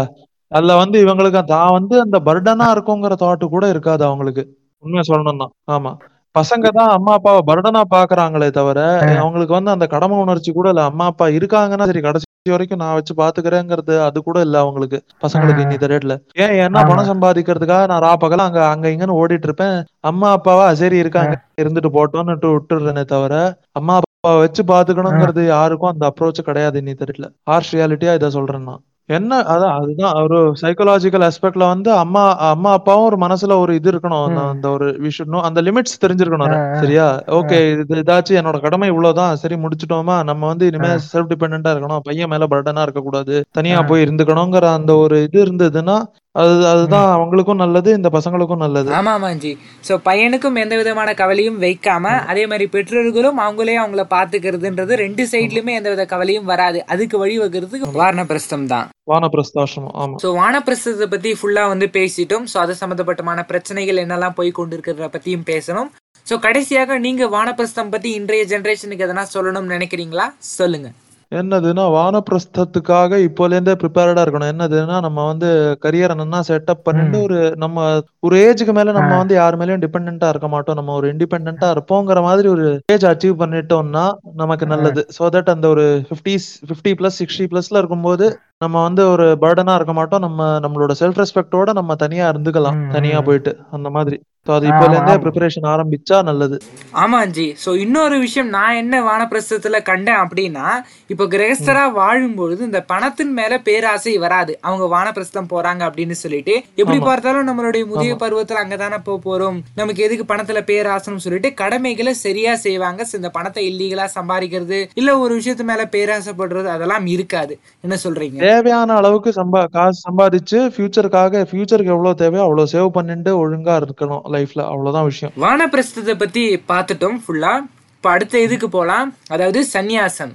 அதுல 0.52 0.74
வந்து 0.82 0.98
இவங்களுக்கு 1.04 1.42
தான் 1.52 1.72
வந்து 1.76 1.96
அந்த 2.02 2.18
பர்டனா 2.28 2.66
இருக்குங்கிற 2.76 3.14
தாட்டு 3.22 3.46
கூட 3.54 3.66
இருக்காது 3.74 4.04
அவங்களுக்கு. 4.10 4.44
உண்மை 4.84 5.04
சொல்லணும்னா 5.08 5.48
ஆமா. 5.70 5.92
பசங்க 6.36 6.68
தான் 6.76 6.92
அம்மா 6.94 7.12
அப்பாவை 7.14 7.42
பர்டனா 7.48 7.82
பாக்குறாங்களே 7.90 8.48
தவிர 8.54 8.80
அவங்களுக்கு 9.20 9.54
வந்து 9.56 9.74
அந்த 9.74 9.86
கடமை 9.92 10.16
உணர்ச்சி 10.22 10.52
கூட 10.52 10.68
இல்ல. 10.72 10.84
அம்மா 10.90 11.06
அப்பா 11.12 11.26
இருக்காங்கன்னா 11.36 11.86
சரி 11.90 12.02
கடைசி 12.02 12.26
வரைக்கும் 12.50 12.82
நான் 12.82 12.96
வச்சு 12.96 13.14
பாத்துக்கிறேங்கிறது 13.20 13.96
அது 14.06 14.18
கூட 14.24 14.38
இல்ல 14.42 14.56
அவங்களுக்கு. 14.64 14.98
பசங்களுக்கு 15.24 15.62
இன்னி 15.66 15.78
ரேட்ல 15.84 16.14
ஏன் 16.44 16.56
ஏன்னா 16.60 16.80
பணம் 16.90 17.10
சம்பாதிக்கிறதுக்காக 17.12 17.86
நான் 17.92 18.04
ரா 18.06 18.14
பகல 18.18 18.44
அங்க 18.44 18.62
அங்க 18.70 18.88
இங்கன்னு 18.94 19.20
ஓடிட்டு 19.20 19.48
இருப்பேன். 19.50 19.78
அம்மா 20.10 20.30
அப்பாவா 20.38 20.66
சரி 20.82 20.98
இருக்காங்க 21.04 21.34
இருந்துட்டு 21.62 21.92
போட்டோம்னுட்டு 21.96 22.50
விட்டுறேனே 22.54 23.04
தவிர 23.08 23.36
அம்மா 23.74 23.96
அப்பா 24.02 24.32
வச்சு 24.38 24.62
பாத்துக்கணுங்கிறது 24.68 25.44
யாருக்கும் 25.48 25.92
அந்த 25.92 26.04
அப்ரோச் 26.12 26.42
கிடையாது 26.44 26.82
இன்னி 26.82 26.96
தெரியல 26.98 27.30
ஹார்ஷ் 27.50 27.74
ரியாலிட்டியா 27.74 28.14
இதை 28.16 28.30
சொல்றேன் 28.36 28.68
நான். 28.68 28.82
என்ன 29.10 29.40
அதான் 29.44 29.76
அதுதான் 29.76 30.14
ஒரு 30.24 30.54
சைக்கலாஜிக்கல் 30.62 31.24
ஆஸ்பெக்ட்ல 31.24 31.68
வந்து 31.68 31.92
அம்மா 31.94 32.22
அம்மா 32.48 32.72
அப்பாவும் 32.72 33.06
ஒரு 33.06 33.18
மனசுல 33.18 33.58
ஒரு 33.58 33.76
இது 33.76 33.92
இருக்கணும். 33.92 34.26
அந்த- 34.28 34.42
அந்த 34.48 34.70
ஒரு 34.70 34.96
விஷயம் 35.00 35.42
அந்த 35.42 35.62
லிமிட்ஸ் 35.62 36.02
தெரிஞ்சிருக்கணும் 36.02 36.50
சரியா? 36.80 37.08
ஓகே 37.32 37.58
இது 37.74 37.96
இதாச்சும் 37.96 38.40
என்னோட 38.40 38.62
கடமை 38.62 38.88
இவ்வளவுதான் 38.88 39.36
சரி 39.36 39.56
முடிச்சிட்டோமா? 39.56 40.24
நம்ம 40.24 40.48
வந்து 40.48 40.68
இனிமே 40.68 40.88
செல்ஃப் 40.88 41.32
டிபெண்டா 41.32 41.72
இருக்கணும். 41.74 42.00
பையன் 42.04 42.30
மேல 42.30 42.48
பர்டனா 42.50 42.82
இருக்க 42.82 43.02
கூடாது 43.02 43.44
தனியா 43.52 43.82
போய் 43.82 44.04
இருந்துக்கணுங்கிற 44.04 44.66
அந்த 44.74 44.96
ஒரு 44.96 45.24
இது 45.24 45.46
இருந்ததுன்னா 45.46 45.98
அது 46.42 46.54
அதுதான் 46.70 47.08
அவங்களுக்கும் 47.16 47.60
நல்லது 47.64 47.90
இந்த 47.98 48.10
பசங்களுக்கும் 48.16 48.62
நல்லது. 48.64 48.90
ஆமா 49.00 49.12
ஆமாஞ்சி 49.18 49.52
சோ 49.88 49.94
பையனுக்கும் 50.08 50.56
எந்த 50.62 50.76
விதமான 50.80 51.10
கவலையும் 51.20 51.60
வைக்காம 51.66 52.14
அதே 52.32 52.44
மாதிரி 52.52 52.66
பெற்றோர்களும் 52.76 53.42
அவங்களே 53.44 53.76
அவங்கள 53.82 54.04
பாத்துக்கிறதுன்றது 54.16 54.96
ரெண்டு 55.04 55.26
சைட்லயுமே 55.34 55.76
எந்த 55.80 55.90
வித 55.94 56.06
கவலையும் 56.14 56.50
வராது. 56.54 56.80
அதுக்கு 56.96 57.18
வழிவகுறது 57.24 57.82
வாரணப்பிரஸ்தம் 58.00 58.66
தான். 58.74 58.88
வானப்பிரஸ்தாசிரமம் 59.12 59.96
ஆமா. 60.04 60.18
ஸோ 60.24 60.32
வானப்பிரஸ்தத்தை 60.42 61.10
பத்தி 61.14 61.34
ஃபுல்லா 61.42 61.66
வந்து 61.74 61.90
பேசிட்டோம். 62.00 62.48
ஸோ 62.54 62.60
அது 62.64 62.76
சம்பந்தப்பட்டமான 62.82 63.46
பிரச்சனைகள் 63.52 64.04
என்னெல்லாம் 64.06 64.38
போய் 64.40 64.58
கொண்டிருக்கிறத 64.62 65.12
பத்தியும் 65.18 65.48
பேசணும். 65.54 65.92
ஸோ 66.28 66.36
கடைசியாக 66.48 67.00
நீங்க 67.08 67.24
வானப்பிரஸ்தம் 67.38 67.94
பத்தி 67.96 68.12
இன்றைய 68.20 68.44
ஜெனரேஷனுக்கு 68.52 69.08
எதனா 69.08 69.26
சொல்லணும்னு 69.36 69.76
நினைக்கிறீங்களா? 69.78 70.28
சொல்லுங்க. 70.58 70.90
என்னதுன்னா 71.34 71.84
வானப்பிரஸ்தத்துக்காக 71.96 73.18
இப்போல 73.26 73.56
இருந்தே 73.56 73.74
ப்ரிப்பேர்டா 73.82 74.24
இருக்கணும். 74.26 74.52
என்னதுன்னா 74.54 74.98
நம்ம 75.06 75.26
வந்து 75.30 75.50
கரியரை 75.86 76.16
நல்லா 76.20 76.40
செட்டப் 76.50 76.84
பண்ணிட்டு 76.88 77.18
ஒரு 77.26 77.38
நம்ம 77.56 77.78
ஒரு 78.20 78.36
ஏஜுக்கு 78.46 78.74
மேல 78.74 78.94
நம்ம 78.98 79.12
வந்து 79.18 79.36
யார் 79.36 79.58
மேலயும் 79.60 79.84
டிபெண்டா 79.86 80.30
இருக்க 80.30 80.48
மாட்டோம். 80.48 80.80
நம்ம 80.80 80.94
ஒரு 81.00 81.08
இண்டிபெண்டா 81.14 81.70
இருப்போங்கிற 81.76 82.22
மாதிரி 82.22 82.50
ஒரு 82.56 82.66
ஏஜ் 82.94 83.08
அச்சீவ் 83.12 83.42
பண்ணிட்டோம்னா 83.42 84.06
நமக்கு 84.36 84.68
நல்லது. 84.68 85.04
சோ 85.18 85.30
தட் 85.36 85.54
அந்த 85.56 85.68
ஒரு 85.70 85.86
பிப்டிஸ் 86.12 86.50
பிப்டி 86.72 86.94
பிளஸ் 87.00 87.20
சிக்ஸ்டி 87.22 87.48
பிளஸ்ல 87.52 87.82
இருக்கும்போது 87.82 88.28
நம்ம 88.64 88.76
வந்து 88.88 89.04
ஒரு 89.14 89.26
பர்டனா 89.44 89.76
இருக்க 89.80 89.96
மாட்டோம். 90.00 90.26
நம்ம 90.28 90.52
நம்மளோட 90.66 90.94
செல்ஃப் 91.02 91.22
ரெஸ்பெக்டோட 91.24 91.72
நம்ம 91.80 91.96
தனியா 92.04 92.28
இருந்துக்கலாம். 92.34 92.80
தனியா 92.98 93.20
போயிட்டு 93.30 93.54
அந்த 93.78 93.90
மாதிரி. 93.98 94.20
சோ 94.48 94.52
அது 94.56 94.66
இப்போல 94.70 94.94
இருந்தே 94.94 95.14
ப்ரிப்பரேஷன் 95.24 95.68
ஆரம்பிச்சா 95.74 96.18
நல்லது. 96.30 96.56
ஆமாஞ்சி 97.04 97.46
ஸோ 97.64 97.70
இன்னொரு 97.84 98.16
விஷயம் 98.24 98.50
நான் 98.56 98.80
என்ன 98.82 98.96
வானப்பிரஸ்தத்துல 99.06 99.78
கண்டேன் 99.90 100.20
அப்படின்னா 100.24 100.66
இப்போ 101.12 101.26
கிரகஸ்தரா 101.34 101.84
வாழும்பொழுது 102.00 102.62
இந்த 102.70 102.80
பணத்தின் 102.92 103.32
மேல 103.38 103.60
பேராசை 103.68 104.16
வராது. 104.24 104.54
அவங்க 104.68 104.86
வானப்பிரஸ்தம் 104.96 105.50
போறாங்க 105.54 105.82
அப்படின்னு 105.88 106.18
சொல்லிட்டு 106.24 106.56
எப்படி 106.82 107.00
பார்த்தாலும் 107.08 107.48
நம்மளுடைய 107.50 107.86
முதிய 107.92 108.16
பருவத்துல 108.24 108.64
அங்கதானே 108.64 109.00
போக 109.08 109.18
போறோம். 109.28 109.60
நமக்கு 109.82 110.04
எதுக்கு 110.08 110.26
பணத்துல 110.34 110.62
பேராசைன்னு 110.72 111.26
சொல்லிட்டு 111.28 111.52
கடமைகளை 111.64 112.14
சரியா 112.26 112.56
செய்வாங்க. 112.66 113.08
இந்த 113.20 113.32
பணத்தை 113.38 113.64
இல்லீகலா 113.72 114.08
சம்பாதிக்கிறது 114.18 114.82
இல்ல 115.02 115.10
ஒரு 115.24 115.34
விஷயத்து 115.40 115.70
மேல 115.72 115.86
பேராசைப்படுறது 115.96 116.70
அதெல்லாம் 116.76 117.08
இருக்காது. 117.16 117.56
என்ன 117.88 117.96
சொல்றீங்க? 118.06 118.40
தேவையான 118.54 118.96
அளவுக்கு 119.00 119.34
சம்பா 119.40 119.62
காசு 119.76 120.00
சம்பாதிச்சு 120.08 120.60
ஃபியூச்சருக்காக 120.76 121.46
ஃபியூச்சருக்கு 121.52 121.94
எவ்வளவு 121.96 122.20
தேவையோ 122.24 122.44
அவ்வளவு 122.48 122.72
சேவ் 122.74 122.90
பண்ணிட்டு 122.98 123.32
ஒழுங்கா 123.42 123.76
இருக்கணும் 123.82 124.24
லைஃப்ல 124.36 124.62
அவ்வளவுதான் 124.72 125.10
விஷயம். 125.12 125.34
வானப்பிரஸ்தத்தை 125.46 126.16
பத்தி 126.24 126.44
பார்த்துட்டோம் 126.72 127.20
ஃபுல்லா 127.26 127.54
இப்போ 127.98 128.16
அடுத்த 128.18 128.36
இதுக்கு 128.46 128.68
போலாம். 128.70 129.10
அதாவது 129.28 129.60
சந்நியாசம் 129.74 130.34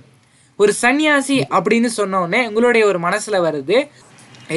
ஒரு 0.57 0.73
சந்நியாசி 0.73 1.35
அப்படின்னு 1.57 1.89
சொன்ன 1.97 2.21
உடனே 2.21 2.41
உங்களுடைய 2.47 2.87
ஒரு 2.87 2.99
மனசுல 3.01 3.37
வருது. 3.49 3.77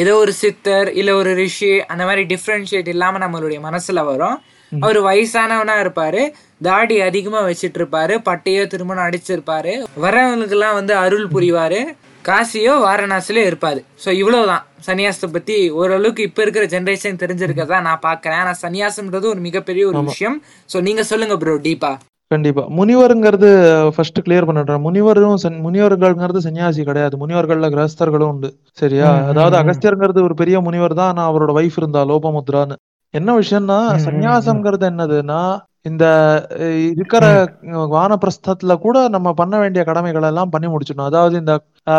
ஏதோ 0.01 0.13
ஒரு 0.15 0.33
சித்தர் 0.33 0.89
இல்ல 0.99 1.15
ஒரு 1.15 1.31
ரிஷி 1.39 1.71
அந்த 1.85 2.03
மாதிரி 2.03 2.23
டிஃப்ரென்ஷியேட் 2.33 2.87
இல்லாம 2.87 3.19
நம்மளுடைய 3.23 3.59
மனசுல 3.67 4.03
வரும். 4.05 4.37
அவர் 4.79 4.99
வயசானவனா 5.07 5.75
இருப்பாரு. 5.83 6.21
தாடி 6.61 6.97
அதிகமா 7.01 7.39
வச்சிட்டு 7.41 7.79
இருப்பாரு. 7.79 8.15
பட்டையோ 8.29 8.63
திருமணம் 8.73 9.07
அடிச்சிருப்பாரு. 9.07 9.73
வரவங்களுக்கெல்லாம் 10.01 10.77
வந்து 10.79 10.95
அருள் 10.95 11.27
புரிவாரு. 11.27 11.81
காசியோ 12.27 12.73
வாரணாசிலோ 12.85 13.41
இருப்பாரு. 13.49 13.79
ஸோ 14.03 14.09
இவ்வளவுதான். 14.21 14.63
சன்னியாசத்தை 14.87 15.29
பத்தி 15.33 15.55
ஓரளவுக்கு 15.79 16.21
இப்ப 16.27 16.41
இருக்கிற 16.45 16.65
ஜென்ரேஷன் 16.75 17.19
தெரிஞ்சிருக்கதா 17.23 17.79
நான் 17.87 18.05
பாக்குறேன் 18.07 18.39
ஆனா 18.43 18.53
சன்னியாசம்ன்றது 18.63 19.27
ஒரு 19.33 19.41
மிகப்பெரிய 19.47 19.83
ஒரு 19.89 20.01
விஷயம். 20.11 20.37
ஸோ 20.73 20.79
நீங்க 20.87 21.03
சொல்லுங்க 21.11 21.37
ப்ரோ 21.43 21.55
டீப்பா 21.67 21.91
கண்டிப்பா. 22.31 22.63
முனிவருங்கிறது 22.77 23.47
ஃபர்ஸ்ட் 23.95 24.19
கிளியர் 24.25 24.47
பண்ணிடுறேன். 24.49 24.83
முனிவரும் 24.85 25.39
முனிவர்கள்ங்கிறது 25.65 26.41
சன்னியாசி 26.45 26.81
கிடையாது. 26.89 27.15
முனிவர்கள்ல 27.23 27.69
கிரகஸ்தர்களும் 27.73 28.31
உண்டு. 28.33 28.49
சரியா? 28.81 29.07
அதாவது 29.31 29.55
அகஸ்தியர்ங்கிறது 29.61 30.21
ஒரு 30.27 30.35
பெரிய 30.41 30.59
முனிவர் 30.67 30.95
தான் 30.99 31.11
ஆனா 31.13 31.23
அவரோட 31.31 31.53
வைஃப் 31.57 31.77
இருந்தா 31.81 32.03
லோபமுத்ரான்னு. 32.11 32.77
என்ன 33.13 33.29
விஷயம்னா 33.39 33.79
சன்னியாசம்ங்கிறது 34.05 34.85
என்னதுன்னா 34.91 35.41
இந்த 35.85 36.05
இருக்கிற 36.91 37.23
வானப்பிரஸ்தத்துல 37.93 38.73
கூட 38.83 38.97
நம்ம 39.15 39.29
பண்ண 39.39 39.55
வேண்டிய 39.61 39.81
கடமைகள் 39.89 40.27
எல்லாம் 40.29 40.51
பண்ணி 40.53 40.67
முடிச்சிடணும். 40.73 41.09
அதாவது 41.11 41.35
இந்த 41.43 41.53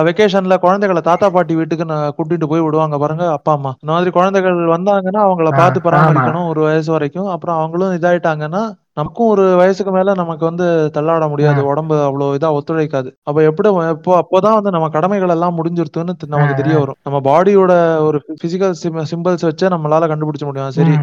வெக்கேஷன்ல 0.09 0.57
குழந்தைகளை 0.65 1.01
தாத்தா 1.09 1.29
பாட்டி 1.37 1.55
வீட்டுக்கு 1.61 1.85
நான் 1.93 2.15
கூட்டிட்டு 2.19 2.51
போய் 2.53 2.65
விடுவாங்க 2.67 2.99
பாருங்க 3.05 3.25
அப்பா 3.39 3.53
அம்மா. 3.59 3.73
இந்த 3.83 3.93
மாதிரி 3.95 4.13
குழந்தைகள் 4.19 4.61
வந்தாங்கன்னா 4.75 5.23
அவங்கள 5.27 5.51
பார்த்து 5.61 5.87
பராமரிக்கணும் 5.89 6.49
ஒரு 6.53 6.63
வயசு 6.69 6.91
வரைக்கும். 6.97 7.31
அப்புறம் 7.35 7.59
அவங்களும் 7.61 7.97
இதாயிட்டாங்கன்னா 7.99 8.63
நமக்கும் 8.97 9.29
ஒரு 9.29 9.45
வயசுக்கு 9.57 9.93
மேல 9.93 10.15
நமக்கு 10.15 10.45
வந்து 10.45 10.65
தள்ளாட 10.95 11.29
முடியாது. 11.29 11.61
உடம்பு 11.67 11.95
அவ்வளவு 12.03 12.37
இதா 12.39 12.49
ஒத்துழைக்காது. 12.57 13.11
அப்ப 13.23 13.43
எப்படி 13.43 13.69
இப்போ 13.91 14.13
அப்போதான் 14.21 14.57
வந்து 14.59 14.71
நம்ம 14.71 14.89
கடமைகள் 14.89 15.35
எல்லாம் 15.37 15.57
முடிஞ்சிருத்துன்னு 15.59 16.15
நமக்கு 16.35 16.55
தெரிய 16.55 16.75
வரும். 16.79 16.99
நம்ம 17.03 17.21
பாடியோட 17.29 17.73
ஒரு 18.07 18.19
பிசிக்கல் 18.43 18.77
சிம்பிள்ஸ் 19.13 19.47
வச்சே 19.49 19.71
நம்மளால 19.75 20.11
கண்டுபிடிச்ச 20.13 20.45
முடியும். 20.45 20.75
சரி. 20.79 20.95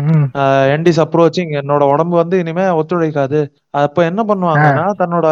என்டிஸ் 0.76 1.02
அப்ரோச்சிங் 1.06 1.54
என்னோட 1.62 1.84
உடம்பு 1.94 2.16
வந்து 2.16 2.38
இனிமே 2.40 2.68
ஒத்துழைக்காது. 2.82 3.42
அப்ப 3.84 4.04
என்ன 4.04 4.22
பண்ணுவாங்கன்னா 4.30 4.86
தன்னோட 5.02 5.28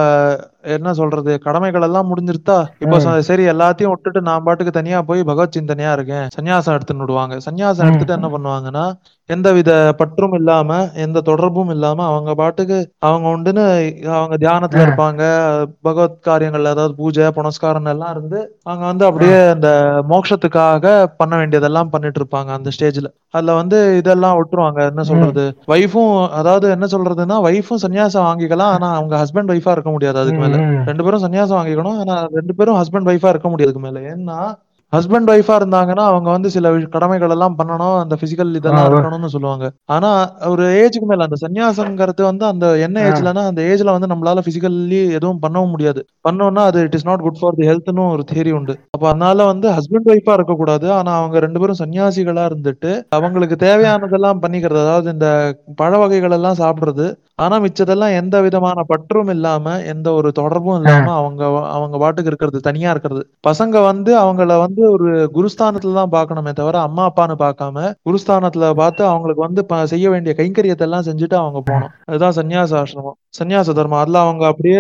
என்ன 0.76 0.94
சொல்றது 0.94 1.40
கடமைகள் 1.40 1.82
எல்லாம் 1.82 2.10
முடிஞ்சிருத்தா 2.10 2.58
இப்போ 2.80 2.98
சரி 3.22 3.44
எல்லாத்தையும் 3.48 3.94
விட்டுட்டு 3.94 4.22
நான் 4.22 4.44
பாட்டுக்கு 4.44 4.72
தனியா 4.72 5.02
போய் 5.02 5.24
பகவத் 5.24 5.56
சிந்தனையா 5.58 5.92
இருக்கேன். 5.92 6.28
சன்னியாசம் 6.36 6.76
எடுத்துன்னு 6.78 7.06
விடுவாங்க. 7.06 7.38
சன்னியாசம் 7.46 7.88
எடுத்துட்டு 7.88 8.18
என்ன 8.20 8.30
பண்ணுவாங்கன்னா 8.30 8.86
எந்தவித 9.30 9.72
பற்றும் 9.98 10.34
இல்லாம 10.34 10.70
எந்த 10.96 11.22
தொடர்பும் 11.22 11.70
இல்லாம 11.70 12.04
அவங்க 12.06 12.36
பாட்டுக்கு 12.36 12.78
அவங்க 13.00 13.28
உண்டுன்னு 13.30 13.66
அவங்க 14.18 14.36
தியானத்துல 14.38 14.86
இருப்பாங்க. 14.86 15.24
பகவத் 15.82 16.22
காரியங்கள் 16.22 16.66
அதாவது 16.66 16.96
பூஜை 16.96 17.28
புனஸ்காரம் 17.30 17.86
எல்லாம் 17.86 18.12
இருந்து 18.12 18.40
அவங்க 18.64 18.86
வந்து 18.86 19.06
அப்படியே 19.06 19.38
அந்த 19.48 19.70
மோட்சத்துக்காக 20.10 20.86
பண்ண 21.18 21.36
வேண்டியதெல்லாம் 21.38 21.90
பண்ணிட்டு 21.90 22.22
இருப்பாங்க 22.22 22.52
அந்த 22.58 22.72
ஸ்டேஜ்ல. 22.78 23.10
அதுல 23.32 23.54
வந்து 23.54 23.78
இதெல்லாம் 23.98 24.38
விட்டுருவாங்க. 24.38 24.80
என்ன 24.92 25.04
சொல்றது 25.04 25.44
வைஃபும் 25.68 26.14
அதாவது 26.32 26.70
என்ன 26.70 26.86
சொல்றதுன்னா 26.86 27.38
வைஃபும் 27.48 27.84
சன்னியாசம் 27.86 28.28
வாங்கிக்கலாம். 28.30 28.74
ஆனா 28.78 28.90
அவங்க 28.96 29.16
ஹஸ்பண்ட் 29.24 29.54
ஒய்ஃபா 29.56 29.72
இருக்க 29.72 29.90
முடியாது. 29.90 30.20
அதுக்கு 30.20 30.42
மேல. 30.42 30.57
ரெண்டு 30.90 31.04
பேரும் 31.04 31.24
சன்னியாசம் 31.26 31.60
வாங்கிக்கணும். 31.60 32.00
ஆனா 32.00 32.16
ரெண்டு 32.38 32.56
பேரும் 32.56 32.80
ஹஸ்பண்ட் 32.82 33.12
ஒய்ஃபா 33.12 33.30
இருக்க 33.30 33.50
முடியாது 33.50 33.70
அதுக்கு 33.70 33.86
மேல. 33.88 34.00
ஏன்னா 34.14 34.40
ஹஸ்பண்ட் 34.94 35.30
ஒய்ஃபா 35.32 35.56
இருந்தாங்கன்னா 35.60 36.04
அவங்க 36.10 36.30
வந்து 36.32 36.50
சில 36.50 36.68
கடமைகள் 36.88 37.34
எல்லாம் 37.36 37.56
பண்ணணும் 37.58 37.96
அந்த 38.02 38.16
பிசிக்கல் 38.22 38.56
இதெல்லாம் 38.56 38.86
இருக்கணும்னு 38.90 39.30
சொல்லுவாங்க. 39.34 39.66
ஆனா 39.86 40.10
ஒரு 40.46 40.64
ஏஜுக்கு 40.82 41.08
மேல 41.10 41.26
அந்த 41.28 41.38
சன்னியாசங்கிறது 41.42 42.22
வந்து 42.22 42.46
அந்த 42.46 42.66
என்ன 42.78 43.02
ஏஜ்லனா 43.10 43.44
அந்த 43.52 43.62
ஏஜ்ல 43.62 43.96
வந்து 43.96 44.08
நம்மளால 44.08 44.44
பிசிக்கல்லி 44.48 45.02
எதுவும் 45.18 45.42
பண்ணவும் 45.42 45.70
முடியாது. 45.70 46.04
பண்ணோம்னா 46.28 46.64
அது 46.70 46.84
it 46.84 46.96
is 46.96 47.06
not 47.06 47.26
good 47.26 47.42
for 47.42 47.54
the 47.54 47.68
ஹெல்த்னு 47.68 48.06
ஒரு 48.16 48.26
தியரி 48.32 48.52
உண்டு. 48.52 48.76
அப்ப 48.92 49.08
அதனால 49.08 49.46
வந்து 49.46 49.70
ஹஸ்பண்ட் 49.70 50.10
ஒய்ஃபா 50.14 50.34
இருக்க 50.34 50.56
கூடாது 50.56 50.92
ஆனா 50.92 51.14
அவங்க 51.20 51.40
ரெண்டு 51.40 51.60
பேரும் 51.60 51.82
சன்னியாசிகளா 51.84 52.46
இருந்துட்டு 52.46 52.94
அவங்களுக்கு 53.10 53.58
தேவையானதெல்லாம் 53.68 54.44
பண்ணிக்கிறது 54.46 54.82
அதாவது 54.82 55.10
இந்த 55.10 55.30
பழ 55.76 55.98
வகைகள் 55.98 56.32
எல்லாம் 56.32 56.62
சாப்பிடுறது 56.64 57.08
ஆனா 57.40 57.60
மிச்சதெல்லாம் 57.60 58.16
எந்த 58.16 58.42
விதமான 58.42 58.84
பற்றும் 58.84 59.28
இல்லாம 59.28 59.82
எந்த 59.84 60.12
ஒரு 60.12 60.32
தொடர்பும் 60.32 60.76
இல்லாம 60.76 61.14
அவங்க 61.14 61.44
அவங்க 61.70 61.98
பாட்டுக்கு 61.98 62.28
இருக்கிறது 62.28 62.60
தனியா 62.60 62.90
இருக்கிறது. 62.90 63.30
பசங்க 63.48 63.82
வந்து 63.84 64.20
அவங்கள 64.20 64.60
வந்து 64.60 64.92
ஒரு 64.92 65.32
குருஸ்தானத்துல 65.34 65.94
தான் 65.94 66.12
பார்க்கணுமே 66.12 66.54
தவிர 66.54 66.82
அம்மா 66.82 67.12
அப்பான்னு 67.12 67.36
பார்க்காம 67.40 67.94
குருஸ்தானத்துல 68.10 68.74
பார்த்து 68.74 69.06
அவங்களுக்கு 69.06 69.42
வந்து 69.42 69.66
ப- 69.66 69.86
செய்ய 69.86 70.10
வேண்டிய 70.10 70.36
கைங்கரியத்தை 70.38 70.82
எல்லாம் 70.82 71.04
செஞ்சுட்டு 71.04 71.36
அவங்க 71.36 71.62
போகணும். 71.62 71.90
அதுதான் 72.06 72.34
சன்னியாச 72.34 72.84
ஆசிரமம். 72.84 73.18
சன்னியாச 73.40 73.74
தர்மம். 73.74 74.00
அதுல 74.00 74.20
அவங்க 74.20 74.46
அப்படியே 74.46 74.80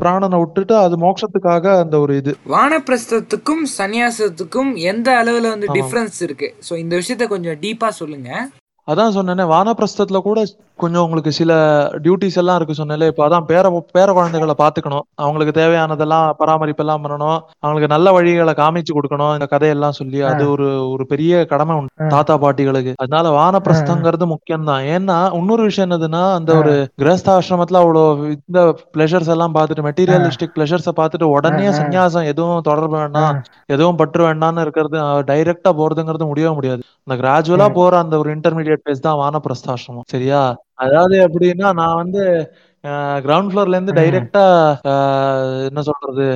பிராணனை 0.00 0.38
விட்டுட்டு 0.38 0.76
அது 0.76 0.96
மோட்சத்துக்காக 0.96 1.78
அந்த 1.78 1.98
ஒரு 1.98 2.16
இது. 2.16 2.36
வானப்பிரஸ்தத்துக்கும் 2.48 3.64
சந்நியாசத்துக்கும் 3.78 4.74
எந்த 4.74 5.22
அளவுல 5.24 5.48
வந்து 5.48 5.66
டிஃபரன்ஸ் 5.66 6.18
இருக்கு? 6.20 6.54
ஸோ 6.70 6.76
இந்த 6.76 6.96
விஷயத்த 6.96 7.28
கொஞ்சம் 7.28 7.54
டீப்பா 7.54 7.88
சொல்லுங்க. 7.88 8.48
அதான் 8.90 9.14
சொன்னேனே 9.16 9.44
வானப்பிரஸ்தத்துல 9.54 10.18
கூட 10.26 10.40
கொஞ்சம் 10.82 11.04
உங்களுக்கு 11.06 11.30
சில 11.38 11.52
டியூட்டிஸ் 12.04 12.38
எல்லாம் 12.40 12.56
இருக்கு 12.58 12.74
சொன்னேன்ல. 12.78 13.06
இப்போ 13.10 13.22
அதான் 13.26 13.46
பேர 13.48 13.64
பேர 13.96 14.08
குழந்தைகளை 14.18 14.54
பாத்துக்கணும் 14.60 15.04
அவங்களுக்கு 15.22 15.52
தேவையானதெல்லாம் 15.58 16.26
பராமரிப்பெல்லாம் 16.40 17.02
பண்ணணும். 17.04 17.38
அவங்களுக்கு 17.62 17.90
நல்ல 17.94 18.12
வழிகளை 18.16 18.52
காமிச்சு 18.60 18.92
கொடுக்கணும். 18.96 19.32
இந்த 19.36 19.46
கதையெல்லாம் 19.52 19.96
சொல்லி 19.98 20.20
அது 20.30 20.44
ஒரு 20.54 20.68
ஒரு 20.92 21.04
பெரிய 21.12 21.42
கடமை 21.52 21.74
உண்டு. 21.80 22.08
தாத்தா 22.14 22.36
பாட்டிகளுக்கு. 22.44 22.94
அதனால 23.02 23.32
வானப்பிரஸ்தங்கிறது 23.38 24.28
முக்கியம் 24.34 24.68
தான் 24.70 24.86
ஏன்னா 24.94 25.18
இன்னொரு 25.40 25.66
விஷயம் 25.68 25.86
என்னதுன்னா 25.88 26.22
அந்த 26.38 26.50
ஒரு 26.60 26.74
கிரகஸ்தாசிரமத்துல 27.02 27.82
அவ்வளோ 27.82 28.04
இந்த 28.36 28.62
பிளஷர்ஸ் 28.96 29.32
எல்லாம் 29.36 29.56
பார்த்துட்டு 29.58 29.86
மெட்டீரியலிஸ்டிக் 29.88 30.56
பிளஷர்ஸை 30.56 30.94
பார்த்துட்டு 31.00 31.28
உடனே 31.36 31.68
சன்னியாசம் 31.80 32.30
எதுவும் 32.32 32.66
தொடர்பு 32.70 32.96
வேண்டாம். 33.02 33.36
எதுவும் 33.74 34.00
பற்று 34.02 34.22
வேண்டாம்னு 34.28 34.64
இருக்கிறது 34.66 34.98
டைரக்டா 35.32 35.72
போறதுங்கிறது 35.82 36.30
முடியவே 36.32 36.54
முடியாது. 36.58 36.82
அந்த 37.06 37.14
கிராஜுவலா 37.22 37.68
போற 37.78 37.92
அந்த 38.04 38.14
ஒரு 38.22 38.28
இன்டர்மீடியட் 38.36 38.79
பேஸ் 38.86 39.06
தான் 39.06 39.20
வானப்பிரஸ்தாசிரமம் 39.22 40.10
சரியா? 40.14 40.40
அதாவது 40.84 41.16
எப்படின்னா 41.26 41.68
நான் 41.80 42.00
வந்து 42.02 42.22
கிரவுண்ட் 43.24 43.50
ஃப்ளோர்ல 43.52 43.76
இருந்து 43.76 43.96
டைரக்டா 43.98 44.44
என்ன 45.68 45.80
சொல்றது 45.88 46.26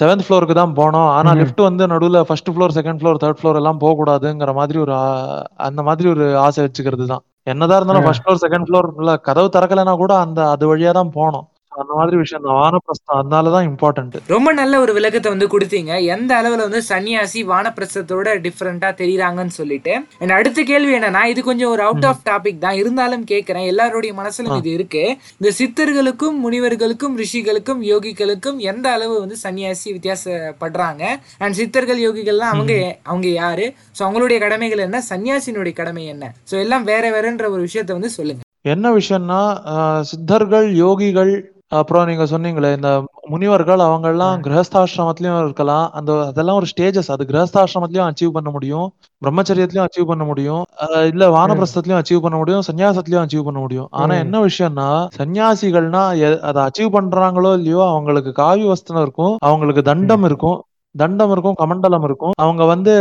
செவன்த் 0.00 0.24
ஃப்ளோருக்கு 0.26 0.56
தான் 0.60 0.76
போனோம். 0.78 1.08
ஆனா 1.16 1.30
லிஃப்ட் 1.40 1.60
வந்து 1.68 1.86
நடுவுல 1.92 2.20
first 2.28 2.50
floor 2.52 2.76
second 2.78 3.00
floor 3.00 3.20
third 3.24 3.40
floor 3.40 3.58
எல்லாம் 3.60 3.82
போக 3.82 3.96
கூடாதுங்கிற 3.98 4.54
மாதிரி 4.60 4.80
ஒரு 4.84 4.94
அந்த 5.68 5.82
மாதிரி 5.88 6.08
ஒரு 6.14 6.26
ஆசை 6.46 6.64
வச்சுக்கிறது 6.66 7.06
தான். 7.12 7.24
என்னதான் 7.52 7.78
இருந்தாலும் 7.80 8.06
ஃபர்ஸ்ட் 8.06 8.24
ஃப்ளோர் 8.24 8.42
செகண்ட் 8.44 8.68
ஃப்ளோர் 8.68 8.88
கதவு 9.28 9.50
திறக்கலைன்னா 9.56 9.96
கூட 10.04 10.14
அந்த 10.24 10.40
அது 10.54 10.64
வழியா 10.72 10.92
தான் 11.00 11.12
போனோம். 11.18 11.46
அந்த 11.80 11.92
மாதிரி 11.98 12.16
விஷயம் 12.22 12.44
தான் 12.46 12.58
வானப்பிரஸ்தம் 12.60 13.18
அதனாலதான் 13.20 13.66
இம்பார்ட்டன்ட் 13.70 14.14
ரொம்ப 14.34 14.48
நல்ல 14.60 14.74
ஒரு 14.84 14.92
விளக்கத்தை 14.98 15.30
வந்து 15.34 15.48
கொடுத்தீங்க. 15.54 15.92
எந்த 16.14 16.30
அளவுல 16.40 16.66
வந்து 16.68 16.82
சன்னியாசி 16.90 17.40
வானப்பிரஸ்தத்தோட 17.52 18.34
டிஃப்ரெண்டா 18.46 18.90
தெரியுறாங்கன்னு 19.00 19.54
சொல்லிட்டு. 19.60 19.94
என் 20.24 20.36
அடுத்த 20.38 20.64
கேள்வி 20.70 20.92
என்னன்னா 20.98 21.22
இது 21.32 21.42
கொஞ்சம் 21.50 21.72
ஒரு 21.74 21.84
அவுட் 21.88 22.08
ஆஃப் 22.10 22.22
டாபிக் 22.30 22.62
தான். 22.64 22.78
இருந்தாலும் 22.82 23.24
கேட்கிறேன் 23.32 23.68
எல்லாருடைய 23.72 24.12
மனசுலும் 24.20 24.58
இது 24.60 24.70
இருக்கு. 24.78 25.04
இந்த 25.38 25.52
சித்தர்களுக்கும் 25.60 26.38
முனிவர்களுக்கும் 26.44 27.16
ரிஷிகளுக்கும் 27.22 27.82
யோகிகளுக்கும் 27.92 28.58
எந்த 28.72 28.86
அளவு 28.96 29.14
வந்து 29.24 29.38
சன்னியாசி 29.44 29.88
வித்தியாசப்படுறாங்க? 29.96 31.04
அண்ட் 31.42 31.58
சித்தர்கள் 31.60 32.00
யோகிகள்லாம் 32.06 32.54
அவங்க 32.54 32.74
அவங்க 33.10 33.28
யாரு? 33.42 33.68
சோ 33.96 34.02
அவங்களுடைய 34.06 34.38
கடமைகள் 34.46 34.84
என்ன? 34.86 35.02
சன்னியாசினுடைய 35.10 35.74
கடமை 35.82 36.06
என்ன? 36.14 36.32
சோ 36.50 36.56
எல்லாம் 36.64 36.86
வேற 36.92 37.04
வேறன்ற 37.16 37.46
ஒரு 37.56 37.62
விஷயத்த 37.68 37.98
வந்து 37.98 38.12
சொல்லுங்க. 38.18 38.42
என்ன 38.74 38.86
விஷயம்னா 39.00 39.42
சித்தர்கள் 40.10 40.68
யோகிகள் 40.84 41.34
அப்புறம் 41.72 42.04
நீங்க 42.06 42.24
சொன்னீங்களே 42.24 42.68
இந்த 42.74 42.90
முனிவர்கள் 43.28 43.78
அவங்க 43.78 44.08
எல்லாம் 44.08 44.42
கிரகஸ்தாசிரமத்திலயும் 44.42 45.40
இருக்கலாம். 45.44 45.90
அந்த 45.90 46.10
அதெல்லாம் 46.26 46.58
ஒரு 46.60 46.66
ஸ்டேஜஸ் 46.72 47.10
அது 47.10 47.24
கிரகஸ்தாசிரமத்திலயும் 47.24 48.08
அச்சீவ் 48.08 48.36
பண்ண 48.36 48.50
முடியும். 48.50 48.86
பிரம்மச்சரியத்திலயும் 49.22 49.86
அச்சீவ் 49.86 50.10
பண்ண 50.10 50.24
முடியும். 50.24 50.62
இல்ல 51.12 51.24
வானப்பிரஸ்தத்திலயும் 51.36 52.00
அச்சீவ் 52.00 52.20
பண்ண 52.20 52.36
முடியும். 52.36 52.62
சன்னியாசத்திலயும் 52.68 53.24
அச்சீவ் 53.24 53.48
பண்ண 53.48 53.60
முடியும். 53.60 53.88
ஆனா 53.90 54.14
என்ன 54.14 54.44
விஷயம்னா 54.44 54.88
சன்னியாசிகள்னா 55.18 56.04
அதை 56.50 56.62
அச்சீவ் 56.66 56.94
பண்றாங்களோ 56.98 57.52
இல்லையோ 57.52 57.82
அவங்களுக்கு 57.88 58.32
காவி 58.32 58.64
வஸ்திரம் 58.68 59.04
இருக்கும். 59.06 59.36
அவங்களுக்கு 59.40 59.82
தண்டம் 59.82 60.22
இருக்கும். 60.22 60.58
தண்டம் 60.94 61.30
இருக்கும் 61.30 61.58
கமண்டலம் 61.58 62.04
இருக்கும். 62.04 62.36
அவங்க 62.36 62.64
வந்து 62.64 62.92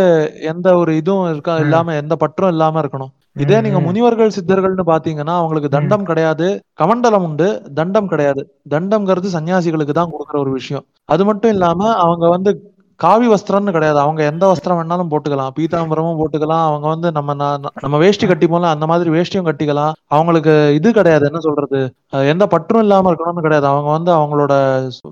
எந்த 0.42 0.68
ஒரு 0.78 0.96
இதுவும் 0.96 1.30
இருக்கா 1.34 1.54
இல்லாம 1.58 1.94
எந்த 1.96 2.16
பற்றும் 2.16 2.50
இல்லாம 2.50 2.82
இருக்கணும். 2.82 3.12
இதே 3.36 3.62
நீங்க 3.62 3.80
முனிவர்கள் 3.80 4.36
சித்தர்கள்னு 4.36 4.84
பாத்தீங்கன்னா 4.86 5.34
அவங்களுக்கு 5.40 5.70
தண்டம் 5.70 6.04
கிடையாது. 6.04 6.48
கமண்டலம் 6.82 7.26
உண்டு 7.28 7.48
தண்டம் 7.74 8.08
கிடையாது. 8.08 8.42
தண்டம்ங்கிறது 8.70 9.30
சன்னியாசிகளுக்கு 9.34 9.92
தான் 9.92 10.12
கொடுக்குற 10.12 10.38
ஒரு 10.40 10.52
விஷயம். 10.52 10.86
அது 11.06 11.26
மட்டும் 11.26 11.52
இல்லாம 11.52 11.94
அவங்க 11.96 12.30
வந்து 12.30 12.74
காவி 13.00 13.28
வஸ்திரம்னு 13.28 13.72
கிடையாது. 13.72 14.00
அவங்க 14.00 14.24
எந்த 14.24 14.46
வஸ்திரம் 14.48 14.78
வேணாலும் 14.80 15.10
போட்டுக்கலாம். 15.12 15.54
பீதாம்பரமும் 15.60 16.20
போட்டுக்கலாம். 16.20 16.66
அவங்க 16.66 16.88
வந்து 16.88 17.12
நம்ம 17.12 17.34
நம்ம 17.82 17.98
வேஷ்டி 17.98 18.28
கட்டிப்போம்ல 18.28 18.74
அந்த 18.76 18.86
மாதிரி 18.86 19.10
வேஷ்டியும் 19.10 19.48
கட்டிக்கலாம். 19.50 19.94
அவங்களுக்கு 20.08 20.74
இது 20.76 20.94
கிடையாது. 20.94 21.26
என்ன 21.26 21.40
சொல்றது? 21.40 21.82
எந்த 22.12 22.48
பற்றும் 22.48 22.82
இல்லாம 22.82 23.12
இருக்கணும்னு 23.12 23.42
கிடையாது. 23.42 23.68
அவங்க 23.68 23.92
வந்து 23.92 24.12
அவங்களோட 24.12 24.54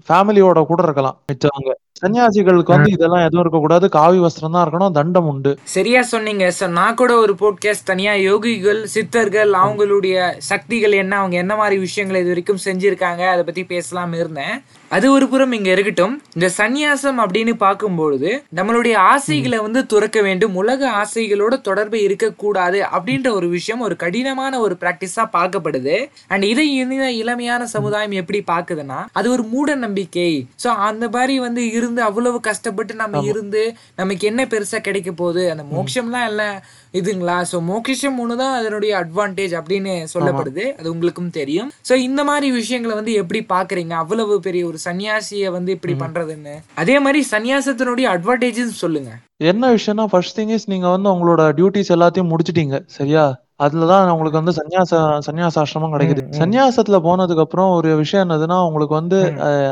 ஃபேமிலியோட 0.10 0.66
கூட 0.66 0.84
இருக்கலாம். 0.84 1.18
மிச்சவங்க. 1.32 1.74
சன்னியாசிகளுக்கு 2.02 2.74
வந்து 2.76 2.92
இதெல்லாம் 2.92 3.24
எதுவும் 3.26 3.44
இருக்கக்கூடாது. 3.44 3.90
காவி 3.90 4.20
வஸ்திரம் 4.24 4.56
தான் 4.56 4.64
இருக்கணும். 4.66 4.92
தண்டம் 4.92 5.28
உண்டு. 5.32 5.52
சரியா 5.74 6.02
சொன்னீங்க. 6.14 6.46
சார் 6.58 6.72
நான் 6.80 7.00
கூட 7.02 7.12
ஒரு 7.24 7.34
போட்காஸ்ட் 7.42 7.90
தனியா 7.92 8.14
யோகிகள் 8.30 8.82
சித்தர்கள் 8.94 9.52
அவங்களுடைய 9.64 10.16
சக்திகள் 10.38 10.92
என்ன 10.92 11.18
அவங்க 11.18 11.38
என்ன 11.38 11.56
மாதிரி 11.56 11.78
விஷயங்களை 11.80 12.22
இது 12.22 12.34
வரைக்கும் 12.34 12.64
செஞ்சிருக்காங்க 12.66 13.24
அதை 13.34 13.44
பத்தி 13.44 13.64
பேசலாம் 13.74 14.14
இருந்தேன். 14.14 14.56
அது 14.96 15.06
ஒரு 15.12 15.26
புறம் 15.28 15.52
இங்க 15.52 15.70
இருக்கட்டும். 15.72 16.16
இந்த 16.34 16.50
சந்நியாசம் 16.58 17.20
அப்படின்னு 17.24 17.54
பார்க்கும்பொழுது 17.66 18.32
நம்மளுடைய 18.58 18.96
ஆசைகளை 19.12 19.60
வந்து 19.60 19.82
துறக்க 19.86 20.22
வேண்டும். 20.22 20.56
உலக 20.56 20.90
ஆசைகளோட 21.02 21.62
தொடர்பு 21.62 22.00
இருக்கக்கூடாது 22.04 22.82
அப்படின்ற 22.96 23.30
ஒரு 23.32 23.48
விஷயம் 23.48 23.80
ஒரு 23.80 23.96
கடினமான 23.96 24.60
ஒரு 24.60 24.78
பிராக்டிஸா 24.82 25.26
பார்க்கப்படுது. 25.38 25.96
அண்ட் 26.28 26.44
இதை 26.44 26.68
இந்த 26.76 27.08
இளமையான 27.24 27.64
சமுதாயம் 27.76 28.12
எப்படி 28.12 28.42
பாக்குதுன்னா 28.52 29.00
அது 29.12 29.32
ஒரு 29.32 29.44
மூட 29.44 29.76
நம்பிக்கை. 29.86 30.30
சோ 30.64 30.68
அந்த 30.90 31.10
மாதிரி 31.10 31.40
வந்து 31.40 31.64
இருந்து 31.84 32.02
அவ்வளவு 32.02 32.40
கஷ்டப்பட்டு 32.50 32.96
நம்ம 33.02 33.22
இருந்து 33.32 33.64
நமக்கு 33.96 34.28
என்ன 34.28 34.42
பெருசா 34.46 34.80
கிடைக்க 34.88 35.12
போகுது? 35.12 35.44
அந்த 35.52 35.64
மோட்சம்லாம் 35.74 36.28
எல்லாம் 36.32 36.58
இதுங்களா? 37.00 37.38
சோ 37.52 37.60
மோட்சம் 37.70 38.18
ஒண்ணுதான் 38.22 38.56
அதனுடைய 38.60 38.92
அட்வான்டேஜ் 39.02 39.54
அப்படின்னு 39.60 39.94
சொல்லப்படுது. 40.14 40.66
அது 40.80 40.88
உங்களுக்கும் 40.92 41.34
தெரியும். 41.40 41.72
சோ 41.90 41.94
இந்த 42.08 42.24
மாதிரி 42.24 42.48
விஷயங்களை 42.60 42.96
வந்து 42.96 43.14
எப்படி 43.22 43.42
பாக்குறீங்க? 43.54 43.94
அவ்வளவு 44.04 44.40
பெரிய 44.40 44.66
ஒரு 44.66 44.80
சன்னியாசிய 44.86 45.52
வந்து 45.52 45.72
இப்படி 45.72 45.94
பண்றதுன்னு. 45.94 46.56
அதே 46.76 46.98
மாதிரி 47.00 47.22
சன்னியாசத்தினுடைய 47.32 48.08
அட்வான்டேஜஸ் 48.16 48.82
சொல்லுங்க. 48.84 49.12
என்ன 49.52 49.64
விஷயம்னா 49.76 50.06
ஃபர்ஸ்ட் 50.06 50.38
திங் 50.40 50.54
இஸ் 50.58 50.70
நீங்க 50.70 50.88
வந்து 50.90 51.10
உங்களோட 51.14 51.44
டியூட்டிஸ் 51.58 51.94
எல்லாத்தையும் 51.96 52.32
முடிச்சிட்டீங்க. 52.34 52.78
சரியா? 52.98 53.24
அதுலதான் 53.66 54.12
உங்களுக்கு 54.14 54.40
வந்து 54.42 54.54
சன்னியாச 54.60 54.92
சன்னியாசாசிரமம் 55.28 55.94
கிடைக்குது. 55.94 56.22
சன்னியாசத்துல 56.40 57.00
போனதுக்கு 57.08 57.44
அப்புறம் 57.46 57.70
ஒரு 57.72 57.90
விஷயம் 57.96 58.26
என்னதுன்னா 58.26 58.58
உங்களுக்கு 58.68 58.96
வந்து 59.00 59.20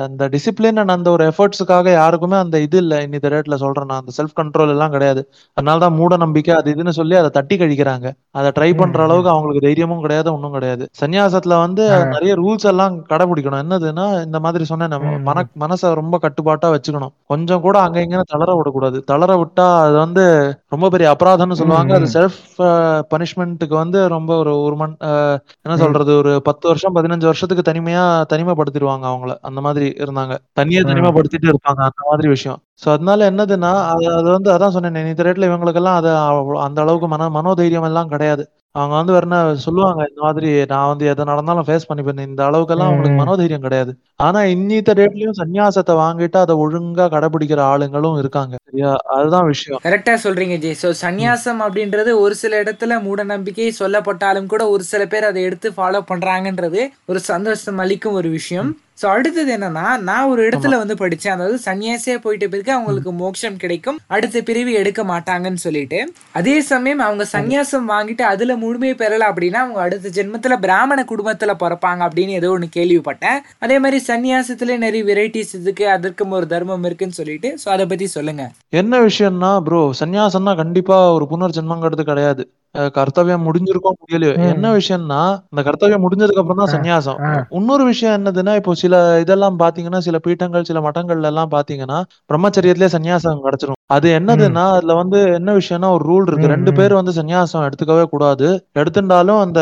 அந்த 0.05 0.29
டிசிப்ளின் 0.35 0.79
அண்ட் 0.81 0.93
அந்த 0.95 1.07
ஒரு 1.11 1.25
எஃபர்ட்ஸுக்காக 1.31 1.91
யாருக்குமே 1.91 2.37
அந்த 2.37 2.59
இது 2.59 2.77
இல்ல. 2.77 2.99
இன்னி 3.05 3.19
ரேட்ல 3.35 3.57
சொல்றேன் 3.63 3.89
நான். 3.91 4.01
அந்த 4.03 4.13
செல்ஃப் 4.19 4.37
கண்ட்ரோல் 4.39 4.73
எல்லாம் 4.75 4.93
கிடையாது. 4.95 5.23
அதனாலதான் 5.57 5.97
மூட 5.99 6.17
நம்பிக்கை 6.25 6.55
அது 6.55 6.73
இதுன்னு 6.75 6.93
சொல்லி 6.99 7.15
அதை 7.15 7.29
தட்டி 7.29 7.57
கழிக்கிறாங்க. 7.57 8.07
அதை 8.39 8.51
ட்ரை 8.57 8.69
பண்ற 8.77 8.99
அளவுக்கு 9.03 9.33
அவங்களுக்கு 9.33 9.65
தைரியமும் 9.67 10.01
கிடையாது 10.01 10.29
ஒன்றும் 10.33 10.51
கிடையாது. 10.51 10.83
சன்னியாசத்துல 11.01 11.57
வந்து 11.65 11.83
நிறைய 12.05 12.33
ரூல்ஸ் 12.41 12.67
எல்லாம் 12.71 12.95
கடைபிடிக்கணும். 13.11 13.61
என்னதுன்னா 13.63 14.07
இந்த 14.25 14.39
மாதிரி 14.39 14.63
சொன்ன 14.63 14.99
மன 15.27 15.45
மனசை 15.63 15.93
ரொம்ப 16.01 16.15
கட்டுப்பாட்டா 16.17 16.67
வச்சுக்கணும். 16.75 17.13
கொஞ்சம் 17.25 17.61
கூட 17.61 17.75
அங்க 17.79 17.99
இங்கன்னு 17.99 18.31
தளர 18.33 18.55
விடக்கூடாது. 18.55 18.99
தளர 19.11 19.31
விட்டா 19.41 19.67
அது 19.85 19.95
வந்து 20.03 20.23
ரொம்ப 20.67 20.89
பெரிய 20.89 21.07
அபராதம்னு 21.15 21.59
சொல்லுவாங்க. 21.61 21.93
அது 21.99 22.07
செல்ஃப் 22.17 22.39
பனிஷ்மெண்ட்டுக்கு 23.13 23.75
வந்து 23.81 23.99
ரொம்ப 24.13 24.31
ஒரு 24.41 24.53
ஒரு 24.65 24.75
மண் 24.75 24.93
என்ன 25.65 25.75
சொல்றது 25.77 26.11
ஒரு 26.21 26.31
பத்து 26.47 26.65
வருஷம் 26.67 26.95
பதினஞ்சு 26.97 27.29
வருஷத்துக்கு 27.29 27.63
தனிமையா 27.69 28.03
தனிமைப்படுத்திடுவாங்க 28.33 29.05
அவங்கள. 29.11 29.33
அந்த 29.49 29.59
மாதிரி 29.67 29.87
இருந்தாங்க. 30.03 30.35
தனியா 30.59 30.81
தனிமைப்படுத்திட்டு 30.89 31.49
இருப்பாங்க 31.51 31.81
அந்த 31.89 32.01
மாதிரி 32.09 32.29
விஷயம். 32.35 32.59
சோ 32.83 32.87
அதனால 32.95 33.29
என்னதுன்னா 33.31 33.71
அது 33.91 34.05
அது 34.19 34.29
வந்து 34.29 34.49
அதான் 34.55 34.75
சொன்னேன் 34.75 35.11
இந்த 35.13 35.25
ரேட்ல 35.27 35.49
இவங்களுக்கெல்லாம் 35.49 35.99
அது 36.01 36.09
அந்த 36.67 36.79
அளவுக்கு 36.85 37.07
மன 37.07 37.29
மனோதைரியம் 37.37 37.87
எல்லாம் 37.89 38.11
கிடையாது. 38.13 38.43
அவங்க 38.75 38.93
வந்து 38.97 39.13
வேற 39.15 39.25
சொல்லுவாங்க 39.65 40.01
இந்த 40.09 40.21
மாதிரி 40.25 40.49
நான் 40.69 40.89
வந்து 40.91 41.05
எதை 41.11 41.23
நடந்தாலும் 41.29 41.67
ஃபேஸ் 41.67 41.87
பண்ணிப்பேன் 41.89 42.27
இந்த 42.27 42.41
அளவுக்கெல்லாம் 42.49 42.89
அவங்களுக்கு 42.89 43.21
மனோதைரியம் 43.21 43.65
கிடையாது. 43.65 43.91
ஆனா 44.19 44.39
இன்னித்த 44.53 44.95
டேட்லயும் 44.99 45.39
சன்னியாசத்தை 45.41 45.95
வாங்கிட்டு 46.03 46.37
அதை 46.43 46.55
ஒழுங்கா 46.63 47.07
கடைபிடிக்கிற 47.15 47.61
ஆளுங்களும் 47.71 48.19
இருக்காங்க. 48.21 48.53
சரியா? 48.71 48.91
அதுதான் 49.15 49.45
விஷயம். 49.45 49.79
கரெக்டா 49.83 50.13
சொல்றீங்க 50.23 50.55
ஜெய் 50.63 50.77
சோ 50.81 50.89
சந்நியாசம் 51.01 51.59
அப்படின்றது 51.65 52.11
ஒரு 52.19 52.35
சில 52.35 52.61
இடத்துல 52.63 53.01
மூட 53.01 53.23
நம்பிக்கை 53.23 53.73
சொல்லப்பட்டாலும் 53.79 54.45
கூட 54.45 54.69
ஒரு 54.69 54.83
சில 54.83 55.05
பேர் 55.05 55.23
அதை 55.23 55.43
எடுத்து 55.43 55.69
ஃபாலோ 55.69 56.01
பண்றாங்கன்றது 56.11 56.83
ஒரு 57.05 57.19
சந்தோஷம் 57.19 57.77
அளிக்கும் 57.77 58.13
ஒரு 58.13 58.29
விஷயம். 58.29 58.71
சோ 59.01 59.05
அடுத்தது 59.07 59.57
என்னன்னா 59.57 59.85
நான் 59.99 60.29
ஒரு 60.29 60.41
இடத்துல 60.49 60.77
வந்து 60.77 60.95
படிச்சேன். 60.95 61.35
அதாவது 61.35 61.57
சன்னியாசியா 61.65 62.15
போயிட்ட 62.25 62.47
பிறகு 62.47 62.71
அவங்களுக்கு 62.71 63.11
மோட்சம் 63.11 63.57
கிடைக்கும். 63.57 63.99
அடுத்த 64.07 64.41
பிரிவு 64.41 64.71
எடுக்க 64.73 65.03
மாட்டாங்கன்னு 65.03 65.61
சொல்லிட்டு. 65.65 65.99
அதே 66.31 66.61
சமயம் 66.61 66.99
அவங்க 66.99 67.25
சன்னியாசம் 67.31 67.89
வாங்கிட்டு 67.93 68.21
அதுல 68.21 68.55
முழுமையை 68.55 68.95
பெறல 68.95 69.29
அப்படின்னா 69.31 69.61
அவங்க 69.65 69.81
அடுத்த 69.81 70.09
ஜென்மத்துல 70.17 70.57
பிராமண 70.59 71.05
குடும்பத்துல 71.11 71.55
பிறப்பாங்க 71.63 72.01
அப்படின்னு 72.07 72.39
ஏதோ 72.41 72.49
ஒண்ணு 72.57 72.69
கேள்விப்பட்டேன். 72.77 73.39
அதே 73.59 73.79
மாதிரி 73.79 74.03
சன்னியாசத்துல 74.07 74.77
நிறைய 74.77 75.03
வெரைட்டிஸ் 75.03 75.55
இருக்கு. 75.61 75.87
அதற்கும் 75.89 76.31
ஒரு 76.31 76.47
தர்மம் 76.47 76.83
இருக்குன்னு 76.83 77.19
சொல்லிட்டு. 77.21 77.51
சோ 77.65 77.69
அதை 77.69 77.85
பத்தி 77.85 78.07
சொல்லுங்க. 78.07 78.45
என்ன 78.73 78.93
விஷயம்னா 79.01 79.61
ப்ரோ 79.63 79.79
சன்னியாசம்னா 79.99 80.55
கண்டிப்பா 80.55 80.97
ஒரு 81.11 81.25
புனர்ஜென்மங்கிறது 81.29 82.03
கிடையாது. 82.03 82.43
கர்த்தவியம் 82.97 83.45
முடிஞ்சிருக்கோம் 83.47 83.97
முடியலையோ? 84.01 84.33
என்ன 84.53 84.67
விஷயம்னா 84.77 85.21
அந்த 85.51 85.61
கர்த்தவியம் 85.67 86.03
முடிஞ்சதுக்கு 86.05 86.41
அப்புறம் 86.41 86.61
தான் 86.61 86.73
சன்னியாசம் 86.73 87.17
இன்னொரு 87.59 87.83
விஷயம் 87.89 88.15
என்னதுன்னா 88.17 88.53
இப்போ 88.59 88.73
சில 88.81 88.93
இதெல்லாம் 89.23 89.57
பாத்தீங்கன்னா 89.59 90.01
சில 90.07 90.17
பீட்டங்கள் 90.25 90.67
சில 90.69 90.81
மட்டங்கள்ல 90.87 91.31
எல்லாம் 91.31 91.51
பாத்தீங்கன்னா 91.55 91.97
பிரம்மச்சரியத்திலே 92.29 92.89
சன்னியாசம் 92.95 93.43
கிடைச்சிரும். 93.45 93.79
அது 93.95 94.07
என்னதுன்னா 94.17 94.63
அதுல 94.75 94.93
வந்து 95.01 95.19
என்ன 95.37 95.53
விஷயம்னா 95.57 95.89
ஒரு 95.95 96.03
ரூல் 96.09 96.27
இருக்கு. 96.27 96.51
ரெண்டு 96.53 96.71
பேர் 96.77 96.97
வந்து 96.99 97.13
சன்னியாசம் 97.17 97.65
எடுத்துக்கவே 97.67 98.05
கூடாது. 98.13 98.47
எடுத்துட்டாலும் 98.81 99.41
அந்த 99.45 99.59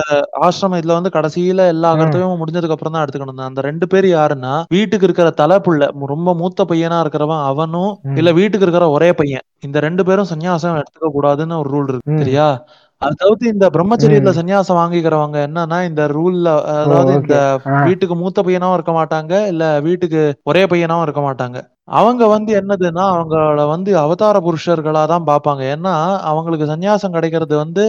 ஆசிரமம் 0.48 0.80
இதுல 0.82 0.98
வந்து 1.00 1.16
கடைசியில 1.18 1.68
எல்லா 1.74 1.92
கர்த்தவியமும் 2.02 2.42
முடிஞ்சதுக்கு 2.44 2.76
அப்புறம் 2.76 2.96
தான் 2.96 3.04
எடுத்துக்கணும். 3.06 3.42
அந்த 3.50 3.62
ரெண்டு 3.70 3.88
பேர் 3.94 4.08
யாருன்னா 4.14 4.54
வீட்டுக்கு 4.76 5.08
இருக்கிற 5.10 5.30
தலைப்புள்ள 5.42 5.84
ரொம்ப 6.14 6.34
மூத்த 6.42 6.66
பையனா 6.72 7.00
இருக்கிறவன் 7.06 7.44
அவனும் 7.52 7.92
இல்ல 8.20 8.32
வீட்டுக்கு 8.40 8.66
இருக்கிற 8.68 8.88
ஒரே 8.98 9.10
பையன். 9.22 9.46
இந்த 9.68 9.78
ரெண்டு 9.86 10.04
பேரும் 10.10 10.30
சன்னியாசம் 10.34 10.78
எடுத்துக்க 10.82 11.10
கூடாதுன்னு 11.16 11.60
ஒரு 11.64 11.70
ரூல் 11.76 11.90
இருக்கு 11.92 12.22
சரியா? 12.22 12.48
அது 13.02 13.14
தவிர்த்து 13.20 13.52
இந்த 13.54 13.66
பிரம்மச்சரியத்துல 13.76 14.32
சன்னியாசம் 14.38 14.78
வாங்கிக்கிறவங்க 14.80 15.38
என்னன்னா 15.48 15.78
இந்த 15.90 16.04
ரூல்ல 16.16 16.48
அதாவது 16.72 17.14
இந்த 17.20 17.38
வீட்டுக்கு 17.88 18.16
மூத்த 18.22 18.42
பையனாவும் 18.48 18.76
இருக்க 18.78 18.94
மாட்டாங்க 18.98 19.34
இல்ல 19.52 19.64
வீட்டுக்கு 19.86 20.22
ஒரே 20.52 20.64
பையனாவும் 20.72 21.06
இருக்க 21.08 21.22
மாட்டாங்க. 21.28 21.60
அவங்க 22.00 22.24
வந்து 22.34 22.52
என்னதுன்னா 22.62 23.06
அவங்கள 23.14 23.64
வந்து 23.74 23.92
அவதார 24.04 24.42
புருஷர்களா 24.48 25.04
தான் 25.14 25.30
பார்ப்பாங்க. 25.32 25.62
ஏன்னா 25.76 25.96
அவங்களுக்கு 26.32 26.70
சன்னியாசம் 26.74 27.16
கிடைக்கிறது 27.18 27.56
வந்து 27.64 27.86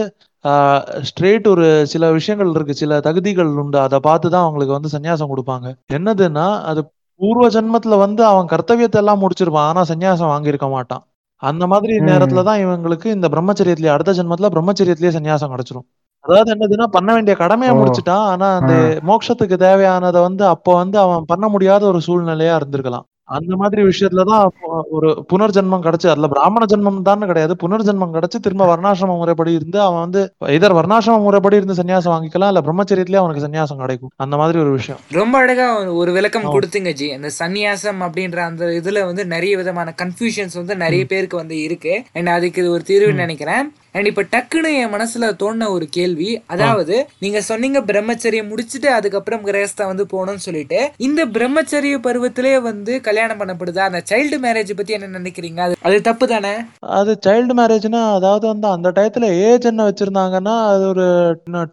ஸ்ட்ரெயிட் 1.09 1.51
ஒரு 1.53 1.67
சில 1.93 2.03
விஷயங்கள் 2.19 2.55
இருக்கு 2.55 2.81
சில 2.83 3.01
தகுதிகள் 3.09 3.51
உண்டு. 3.63 3.79
அதை 3.85 3.99
பார்த்து 4.09 4.33
தான் 4.33 4.45
அவங்களுக்கு 4.45 4.77
வந்து 4.77 4.93
சன்னியாசம் 4.95 5.31
கொடுப்பாங்க. 5.33 5.67
என்னதுன்னா 5.97 6.47
அது 6.71 6.81
பூர்வ 7.19 7.47
ஜென்மத்துல 7.55 7.97
வந்து 8.05 8.21
அவன் 8.31 8.51
கர்த்தவியத்தை 8.53 8.99
எல்லாம் 9.03 9.23
முடிச்சிருப்பான். 9.23 9.69
ஆனா 9.71 9.81
சன்னியாசம் 9.91 10.33
வாங்கியிருக்க 10.33 10.69
மாட்டான். 10.75 11.03
அந்த 11.41 11.67
மாதிரி 11.67 11.93
நேரத்துல 11.99 12.43
தான் 12.43 12.61
இவங்களுக்கு 12.65 13.05
இந்த 13.05 13.27
பிரம்மச்சரியத்திலேயே 13.27 13.93
அடுத்த 13.95 14.11
ஜென்மத்துல 14.11 14.49
பிரம்மச்சரியத்திலேயே 14.55 15.13
சன்னியாசம் 15.17 15.53
கிடைச்சிரும். 15.53 15.87
அதாவது 16.25 16.49
என்னதுன்னா 16.53 16.87
பண்ண 16.87 17.09
வேண்டிய 17.13 17.35
கடமையை. 17.35 17.71
முடிச்சிட்டான் 17.75 18.25
ஆனா 18.31 18.47
அந்த 18.55 18.73
மோட்சத்துக்கு 19.07 19.57
தேவையானதை 19.67 20.19
வந்து 20.21 20.43
அப்போ 20.45 20.71
வந்து 20.73 20.97
அவன் 20.99 21.23
பண்ண 21.25 21.47
முடியாத 21.47 21.85
ஒரு 21.85 21.99
சூழ்நிலையா 22.07 22.55
இருந்திருக்கலாம். 22.59 23.05
அந்த 23.23 23.55
மாதிரி 23.55 23.81
விஷயத்துலதான் 23.81 24.47
ஒரு 24.89 25.25
புனர்ஜென்மம் 25.33 25.83
கிடைச்சு 25.83 26.07
அதுல 26.07 26.27
பிராமண 26.27 26.65
ஜென்மம் 26.65 27.01
தான் 27.01 27.19
கிடையாது. 27.19 27.55
புனர்ஜென்மம் 27.63 28.13
கிடைச்சு 28.13 28.39
திரும்ப 28.41 28.75
வர்ணாசிரம 28.75 29.17
முறைப்படி 29.17 29.53
இருந்து 29.53 29.81
அவன் 29.81 29.99
வந்து 29.99 30.33
இதர் 30.41 30.77
வர்ணாசிரம 30.79 31.21
முறைப்படி 31.21 31.55
இருந்து 31.55 31.73
சன்னியாசம் 31.73 32.13
வாங்கிக்கலாம் 32.15 32.47
இல்ல 32.47 32.61
பிரம்மச்சரியத்திலேயே 32.61 33.15
அவனுக்கு 33.15 33.47
சன்னியாசம் 33.47 33.77
கிடைக்கும். 33.77 34.11
அந்த 34.15 34.37
மாதிரி 34.37 34.59
ஒரு 34.59 34.71
விஷயம். 34.71 35.01
ரொம்ப 35.11 35.37
அழகா 35.37 35.91
ஒரு 35.91 36.11
விளக்கம். 36.11 36.43
கொடுத்தீங்க 36.43 36.93
ஜி. 36.93 37.11
அந்த 37.11 37.29
சந்நியாசம் 37.39 37.99
அப்படின்ற 37.99 38.37
அந்த 38.37 38.65
இதுல 38.65 39.05
வந்து 39.05 39.25
நிறைய 39.25 39.57
விதமான 39.57 39.93
கன்ஃபியூஷன்ஸ் 39.97 40.55
வந்து 40.55 40.75
நிறைய 40.75 41.05
பேருக்கு 41.05 41.37
வந்து 41.37 41.61
இருக்கு. 41.61 42.03
அண்ட் 42.13 42.27
அதுக்கு 42.27 42.61
இது 42.61 42.71
ஒரு 42.71 42.83
தீர்வு 42.83 43.13
நினைக்கிறேன். 43.13 43.73
அண்ட் 43.95 44.07
இப்ப 44.07 44.23
டக்குன்னு 44.33 44.69
என் 44.73 44.93
மனசுல 44.93 45.29
தோணுன 45.39 45.69
ஒரு 45.69 45.85
கேள்வி 45.89 46.29
அதாவது 46.47 46.95
நீங்க 47.19 47.39
சொன்னீங்க 47.41 47.79
பிரம்மச்சரியம் 47.87 48.49
முடிச்சுட்டு 48.51 48.89
அதுக்கப்புறம் 48.89 49.43
கிரகஸ்தா 49.47 49.85
வந்து 49.87 50.05
போகணும்னு 50.11 50.45
சொல்லிட்டு 50.45 50.79
இந்த 50.99 51.21
பிரம்மச்சரிய 51.35 51.95
பருவத்திலே 52.05 52.53
வந்து 52.61 52.93
கல்யாணம் 53.01 53.39
பண்ணப்படுதா? 53.41 53.83
அந்த 53.85 54.01
சைல்டு 54.11 54.37
மேரேஜ் 54.43 54.71
பத்தி 54.73 54.93
என்ன 54.93 55.11
நினைக்கிறீங்க? 55.17 55.59
அது 55.61 55.75
அது 55.87 55.97
தப்பு 56.01 56.25
தானே? 56.27 56.53
அது 56.99 57.11
சைல்டு 57.25 57.53
மேரேஜ்னா 57.53 58.01
அதாவது 58.15 58.45
வந்து 58.47 58.67
அந்த 58.67 58.91
டயத்துல 58.91 59.25
ஏஜ் 59.43 59.67
என்ன 59.71 59.87
வச்சிருந்தாங்கன்னா 59.89 60.55
அது 60.69 60.85
ஒரு 60.91 61.05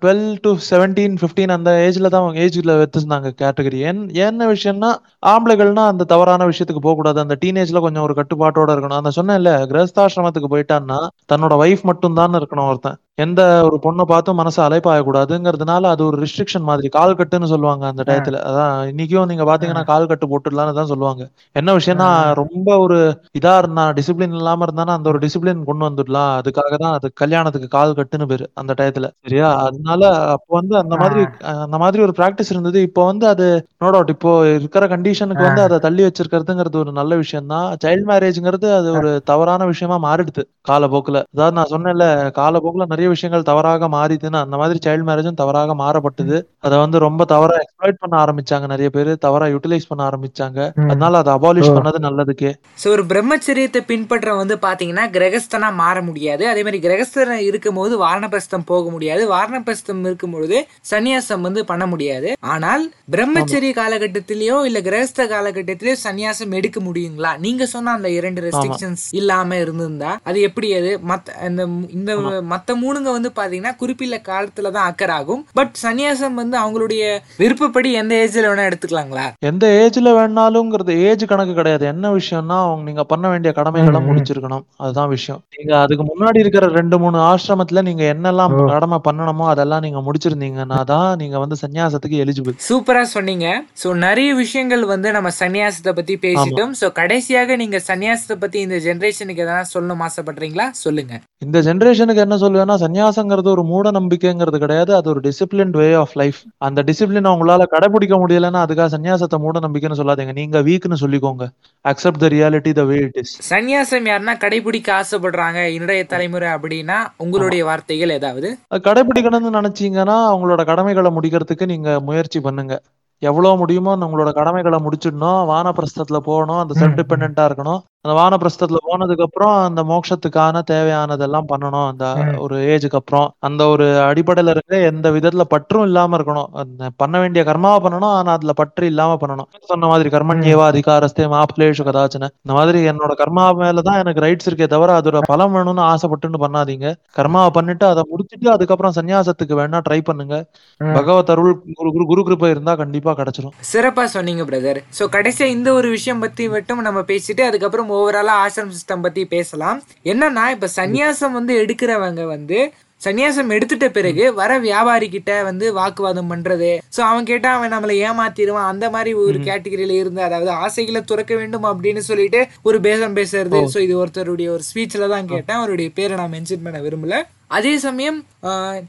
டுவெல் 0.00 0.24
டு 0.40 0.52
செவன்டீன் 0.68 1.16
பிப்டீன் 1.22 1.56
அந்த 1.56 1.70
ஏஜ்ல 1.84 2.08
தான் 2.08 2.22
அவங்க 2.22 2.44
ஏஜ்ல 2.46 2.78
வச்சிருந்தாங்க 2.80 3.32
கேட்டகரி 3.42 3.80
என்ன 4.24 4.50
விஷயம்னா 4.52 4.90
ஆம்பளைகள்னா 5.26 5.84
அந்த 5.92 6.08
தவறான 6.08 6.46
விஷயத்துக்கு 6.46 6.80
போக 6.80 6.96
கூடாது 6.96 7.18
அந்த 7.20 7.36
டீனேஜ்ல 7.42 7.80
கொஞ்சம் 7.80 8.06
ஒரு 8.06 8.16
கட்டுப்பாட்டோட 8.18 8.70
இருக்கணும். 8.74 9.00
அந்த 9.00 9.12
சொன்னேன்ல 9.16 9.52
கிரகஸ்தாசிரமத்துக்கு 9.70 10.52
போயிட்டான்னா 10.52 11.00
தன்னோட 11.32 11.54
ஒய்ஃப் 11.62 11.84
மட்டும் 11.84 12.06
தான் 12.14 12.32
இருக்கணும் 12.32 12.68
ஒருத்தன். 12.68 12.98
எந்த 13.18 13.40
ஒரு 13.66 13.76
பொண்ணை 13.84 14.04
பார்த்தும் 14.10 14.38
மனசு 14.40 14.58
அலைப்பாயக்கூடாதுங்கிறதுனால 14.64 15.84
அது 15.94 16.02
ஒரு 16.08 16.16
ரெஸ்ட்ரிக்ஷன் 16.22 16.66
மாதிரி. 16.68 16.88
கால் 16.96 17.16
கட்டுன்னு 17.18 17.50
சொல்லுவாங்க 17.52 17.84
அந்த 17.90 18.02
டயத்துல. 18.08 18.40
அதான் 18.48 18.74
இன்னைக்கும் 18.90 19.28
நீங்க 19.30 19.44
பாத்தீங்கன்னா 19.50 19.82
கால் 19.90 20.08
கட்டு 20.10 20.26
போட்டுடலாம்னு 20.32 20.76
தான் 20.78 20.90
சொல்லுவாங்க. 20.92 21.22
என்ன 21.56 21.74
விஷயம்னா 21.78 22.08
ரொம்ப 22.40 22.68
ஒரு 22.84 22.98
இதா 23.40 23.54
இருந்தா 23.62 23.84
டிசிப்ளின் 23.98 24.36
இல்லாம 24.40 24.66
இருந்தானா 24.66 24.94
அந்த 24.98 25.08
ஒரு 25.12 25.20
டிசிப்ளின் 25.24 25.64
கொண்டு 25.70 25.86
வந்துடலாம். 25.88 26.32
அதுக்காக 26.40 26.72
தான் 26.84 26.94
அது 26.98 27.08
கல்யாணத்துக்கு 27.22 27.68
கால் 27.76 27.96
கட்டுன்னு 28.00 28.28
பேரு 28.32 28.46
அந்த 28.62 28.72
டயத்துல. 28.80 29.08
சரியா? 29.26 29.48
அதனால 29.66 30.02
அப்போ 30.34 30.52
வந்து 30.60 30.76
அந்த 30.82 30.94
மாதிரி 31.02 31.22
அந்த 31.64 31.76
மாதிரி 31.84 32.02
ஒரு 32.06 32.14
பிராக்டிஸ் 32.20 32.52
இருந்தது. 32.54 32.78
இப்போ 32.88 33.02
வந்து 33.10 33.26
அது 33.32 33.48
நோ 33.82 33.90
டவுட் 33.94 34.14
இப்போ 34.16 34.30
இருக்கிற 34.58 34.84
கண்டிஷனுக்கு 34.94 35.46
வந்து 35.48 35.64
அதை 35.66 35.78
தள்ளி 35.86 36.02
வச்சிருக்கிறதுங்கிறது 36.06 36.82
ஒரு 36.84 36.92
நல்ல 36.92 37.12
விஷயம் 37.22 37.50
தான். 37.54 37.68
சைல்ட் 37.84 38.08
மேரேஜ்ங்கிறது 38.12 38.70
அது 38.78 38.88
ஒரு 39.00 39.10
தவறான 39.32 39.66
விஷயமா 39.72 39.98
மாறிடுது. 40.08 40.42
காலப்போக்குல. 40.70 41.18
அதாவது 41.34 41.56
நான் 41.58 41.72
சொன்னேன்ல 41.74 42.06
காலப்போக்குல 42.40 42.86
நிறைய 42.92 43.06
விஷயங்கள் 43.08 43.44
தவறாக 43.44 43.88
மாறிதுன்னு 43.88 44.36
அந்த 44.36 44.56
மாதிரி 44.56 44.78
சைல்ட் 44.86 45.04
மேரேஜும் 45.04 45.34
தவறாக 45.34 45.74
மாறப்பட்டது. 45.74 46.46
அதை 46.58 46.78
வந்து 46.78 46.98
ரொம்ப 46.98 47.24
தவறா 47.24 47.56
எக்ஸ்ப்ளாய்ட் 47.56 47.94
பண்ண 47.98 48.24
ஆரம்பிச்சாங்க 48.24 48.60
நிறைய 48.60 48.90
பேர் 48.90 49.18
தவறா 49.18 49.46
யூட்டிலைஸ் 49.46 49.86
பண்ண 49.88 50.10
ஆரம்பிச்சாங்க. 50.10 50.72
அதனால 50.86 51.18
அதை 51.18 51.34
அபாலிஷ் 51.34 51.64
பண்ணது 51.64 51.96
நல்லதுக்கே. 52.02 52.54
ஸோ 52.84 52.88
ஒரு 52.88 53.04
பிரம்மச்சரியத்தை 53.04 53.80
பின்பற்ற 53.86 54.34
வந்து 54.34 54.56
பாத்தீங்கன்னா 54.56 55.10
கிரகஸ்தனா 55.10 55.74
மாற 55.74 56.02
முடியாது. 56.02 56.48
அதே 56.48 56.62
மாதிரி 56.62 56.88
கிரகஸ்தன் 56.88 57.30
இருக்கும்போது 57.30 58.06
வாரணபஸ்தம் 58.06 58.64
போக 58.64 58.90
முடியாது. 58.90 59.28
வாரணபஸ்தம் 59.32 60.00
இருக்கும்பொழுது 60.00 60.66
சந்நியாசம் 60.90 61.40
வந்து 61.40 61.64
பண்ண 61.64 61.86
முடியாது. 61.86 62.32
ஆனால் 62.40 62.92
பிரம்மச்சரிய 63.12 63.78
காலகட்டத்திலயோ 63.78 64.64
இல்ல 64.64 64.80
கிரகஸ்த 64.80 65.18
காலகட்டத்திலயோ 65.18 65.94
சந்நியாசம் 66.04 66.50
எடுக்க 66.50 66.80
முடியுங்களா? 66.80 67.38
நீங்க 67.38 67.66
சொன்ன 67.66 67.90
அந்த 67.90 68.10
இரண்டு 68.10 68.42
ரெஸ்ட்ரிக்ஷன்ஸ் 68.42 68.96
இல்லாம 69.10 69.56
இருந்திருந்தா 69.56 70.18
அது 70.22 70.40
எப்படி 70.40 70.74
அது? 70.74 71.00
மத்த 71.08 71.28
அந்த 71.28 71.66
மு- 71.66 71.94
இந்த 71.94 72.16
மத்த 72.20 72.74
மூணுங்க 72.98 73.12
வந்து 73.16 73.30
பாத்தீங்கன்னா 73.38 73.72
குறிப்பிட்ட 73.80 74.16
காலத்துல 74.28 74.70
தான் 74.76 74.86
அக்கர் 74.90 75.12
ஆகும். 75.18 75.42
பட் 75.58 75.74
சந்நியாசம் 75.82 76.38
வந்து 76.40 76.56
அவங்களுடைய 76.62 77.02
விருப்பப்படி 77.42 77.90
எந்த 78.00 78.12
ஏஜ்ல 78.22 78.44
வேணா 78.50 78.64
எடுத்துக்கலாங்களா? 78.68 79.26
எந்த 79.50 79.64
ஏஜ்ல 79.82 80.12
வேணாலும்ங்கிறது 80.18 80.94
ஏஜ் 81.08 81.24
கணக்கு 81.32 81.54
கிடையாது. 81.58 81.84
என்ன 81.92 82.12
விஷயம்னா 82.18 82.56
அவங்க 82.66 82.84
நீங்க 82.88 83.04
பண்ண 83.12 83.24
வேண்டிய 83.32 83.50
கடமைகளை 83.58 84.00
முடிச்சிருக்கணும். 84.08 84.64
அதுதான் 84.82 85.12
விஷயம். 85.16 85.40
நீங்க 85.56 85.72
அதுக்கு 85.82 86.06
முன்னாடி 86.10 86.40
இருக்கிற 86.44 86.66
ரெண்டு 86.78 86.98
மூணு 87.02 87.18
ஆசிரமத்துல 87.30 87.84
நீங்க 87.88 88.04
என்னெல்லாம் 88.14 88.56
கடமை 88.74 88.98
பண்ணணுமோ 89.08 89.46
அதெல்லாம் 89.52 89.84
நீங்க 89.86 90.02
முடிச்சிருந்தீங்கன்னா 90.08 90.80
தான் 90.92 91.10
நீங்க 91.22 91.36
வந்து 91.44 91.58
சன்னியாசத்துக்கு 91.62 92.22
எலிஜிபிள் 92.24 92.56
சூப்பரா 92.70 93.04
சொன்னீங்க. 93.16 93.46
சோ 93.82 93.90
நிறைய 94.06 94.30
விஷயங்கள் 94.42 94.84
வந்து 94.94 95.08
நம்ம 95.18 95.32
சன்னியாசத்தை 95.42 95.94
பத்தி 96.00 96.16
பேசிட்டோம். 96.26 96.74
சோ 96.82 96.88
கடைசியாக 97.00 97.56
நீங்க 97.62 97.80
சன்னியாசத்தை 97.90 98.38
பத்தி 98.44 98.58
இந்த 98.66 98.78
ஜெனரேஷனுக்கு 98.88 99.44
எதனா 99.46 99.64
சொல்லணும் 99.74 100.04
ஆசைப்படுறீங்களா? 100.08 100.68
சொல்லுங்க. 100.84 101.14
இந்த 101.46 101.58
ஜெனரேஷனுக்கு 101.68 102.24
என்ன 102.26 102.36
சொல்லுவேன்னா 102.44 102.77
சன்னியாசங்கிறது 102.80 103.48
ஒரு 103.48 103.62
மூட 103.64 103.90
நம்பிக்கைங்கிறது 103.90 104.58
கிடையாது. 104.58 104.94
அது 104.94 105.10
ஒரு 105.10 105.20
டிசிப்ளின் 105.20 105.74
வே 105.80 105.92
ஆஃப் 105.92 106.14
லைஃப் 106.14 106.38
அந்த 106.58 106.82
டிசிப்ளின் 106.82 107.30
உங்களால 107.32 107.64
கடைபிடிக்க 107.70 108.16
முடியலன்னா 108.22 108.60
அதுக்காக 108.64 108.88
சன்னியாசத்தை 108.94 109.38
மூட 109.38 109.58
நம்பிக்கைன்னு 109.58 109.98
சொல்லாதீங்க. 110.00 110.32
நீங்க 110.32 110.62
வீக்னு 110.62 111.00
சொல்லிக்கோங்க. 111.00 111.46
Accept 111.84 112.22
the 112.24 112.28
reality 112.28 112.72
the 112.72 112.84
way 112.84 112.96
it 112.96 113.16
is 113.16 113.54
சன்னியாசம் 113.54 114.08
யாருன்னா 114.12 114.36
கடைபிடிக்க 114.44 114.88
ஆசைப்படுறாங்க 115.00 115.66
இன்றைய 115.78 116.04
தலைமுறை 116.06 116.48
அப்படின்னா 116.48 116.98
உங்களுடைய 117.16 117.64
வார்த்தைகள் 117.64 118.10
ஏதாவது? 118.10 118.50
கடைபிடிக்கணும்னு 118.88 119.56
நினைச்சீங்கன்னா 119.58 120.16
அவங்களோட 120.32 120.64
கடமைகளை 120.64 121.12
முடிக்கிறதுக்கு 121.16 121.66
நீங்க 121.66 122.00
முயற்சி 122.00 122.40
பண்ணுங்க. 122.40 122.82
எவ்வளவு 123.22 123.56
முடியுமோ 123.56 123.92
உங்களோட 123.96 124.32
கடமைகளை 124.32 124.78
முடிச்சிடணும். 124.78 125.40
வானப்பிரஸ்தத்துல 125.52 126.18
போகணும். 126.18 126.58
அந்த 126.58 126.74
செல்ஃப் 126.80 126.98
டிபெண்டா 126.98 127.44
இருக்கணும். 127.48 127.80
அந்த 128.04 128.12
வானப்பிரஸ்தத்துல 128.18 128.78
போனதுக்கு 128.88 129.24
அப்புறம் 129.26 129.54
அந்த 129.68 129.80
மோட்சத்துக்கான 129.82 130.60
தேவையானதெல்லாம் 130.70 131.48
பண்ணணும். 131.52 131.86
அந்த 131.90 132.04
ஒரு 132.38 132.56
ஏஜுக்கு 132.72 132.98
அப்புறம் 133.00 133.26
அந்த 133.38 133.62
ஒரு 133.66 133.86
அடிப்படையில 134.00 134.52
இருக்க 134.54 134.76
எந்த 134.90 135.10
விதத்துல 135.10 135.44
பற்றும் 135.54 135.82
இல்லாம 135.82 136.16
இருக்கணும். 136.18 136.50
அந்த 136.60 136.90
பண்ண 136.96 137.14
வேண்டிய 137.18 137.42
கர்மாவை 137.44 137.80
பண்ணணும். 137.84 138.12
ஆனா 138.18 138.32
அதுல 138.32 138.52
பற்று 138.52 138.86
இல்லாம 138.86 139.16
பண்ணணும். 139.22 139.48
சொன்ன 139.70 139.86
மாதிரி 139.86 140.12
கர்மண்யேவா 140.16 140.66
அதிகாரஸ்தே 140.72 141.26
மாப்பிளேஷு 141.34 141.86
கதாச்சன. 141.88 142.30
இந்த 142.44 142.54
மாதிரி 142.58 142.80
என்னோட 142.90 143.16
கர்மா 143.22 143.46
மேலதான் 143.62 143.98
எனக்கு 144.04 144.24
ரைட்ஸ் 144.26 144.48
இருக்கே 144.50 144.68
தவிர 144.74 144.94
அதோட 145.00 145.20
பலம் 145.32 145.56
வேணும்னு 145.56 145.84
ஆசைப்பட்டுன்னு 145.90 146.42
பண்ணாதீங்க. 146.44 146.86
கர்மாவை 147.18 147.50
பண்ணிட்டு 147.58 147.86
அதை 147.86 148.04
முடிச்சிட்டு 148.12 148.48
அதுக்கப்புறம் 148.54 148.96
சன்னியாசத்துக்கு 148.98 149.60
வேணா 149.62 149.80
ட்ரை 149.88 150.00
பண்ணுங்க. 150.10 150.38
பகவத் 150.80 151.34
அருள் 151.36 151.52
குரு 151.80 151.92
குரு 151.96 152.06
குரு 152.12 152.24
கிருபை 152.28 152.52
இருந்தா 152.54 152.74
கண்டிப்பா 152.74 153.14
கிடைச்சிரும். 153.20 153.54
சிறப்பா 153.72 154.06
சொன்னீங்க 154.16 154.42
பிரதர் 154.52 154.82
சோ 155.00 155.04
கடைசியா 155.18 155.48
இந்த 155.58 155.68
ஒரு 155.72 155.90
விஷயம் 155.98 156.24
பத்தி 156.26 156.46
மட்டும் 156.56 156.82
நம்ம 156.88 157.00
பேசிட்டு 157.12 157.44
அதுக்கப்புறம் 157.50 157.86
ஓவராலாக 157.90 158.42
ஆசிரம் 158.44 158.70
சிஸ்டம் 158.70 159.02
பற்றி 159.02 159.26
பேசலாம். 159.26 159.82
என்னன்னா 160.04 160.50
இப்போ 160.50 160.68
சந்நியாசம் 160.76 161.30
வந்து 161.30 161.54
எடுக்கிறவங்க 161.62 162.24
வந்து 162.24 162.72
சந்நியாசம் 163.00 163.52
எடுத்துட்ட 163.56 163.86
பிறகு 163.96 164.24
வர 164.38 164.52
வியாபாரி 164.66 165.08
கிட்ட 165.08 165.32
வந்து 165.48 165.66
வாக்குவாதம் 165.78 166.30
பண்றது. 166.32 166.70
சோ 166.96 167.00
அவன் 167.10 167.28
கேட்டா 167.30 167.50
அவன் 167.56 167.72
நம்மளை 167.74 167.96
ஏமாத்திடுவான். 168.08 168.70
அந்த 168.72 168.86
மாதிரி 168.94 169.12
ஒரு 169.24 169.38
கேட்டகரியில 169.48 169.98
இருந்து 170.02 170.22
அதாவது 170.26 170.50
ஆசைகளை 170.66 171.02
துறக்க 171.10 171.34
வேண்டும் 171.40 171.66
அப்படின்னு 171.70 172.02
சொல்லிட்டு 172.10 172.42
ஒரு 172.68 172.80
பேசம் 172.86 173.16
பேசுறது. 173.18 173.60
சோ 173.74 173.80
இது 173.86 173.96
ஒருத்தருடைய 174.02 174.50
ஒரு 174.56 174.64
ஸ்பீச்ல 174.70 175.08
தான் 175.14 175.30
கேட்டேன். 175.32 175.58
அவருடைய 175.60 175.90
பேரை 175.98 176.16
நான் 176.20 176.34
மென்ஷன் 176.36 176.64
பண்ண 176.66 176.80
விரும்பல. 176.86 177.20
அதே 177.56 177.74
சமயம் 177.84 178.16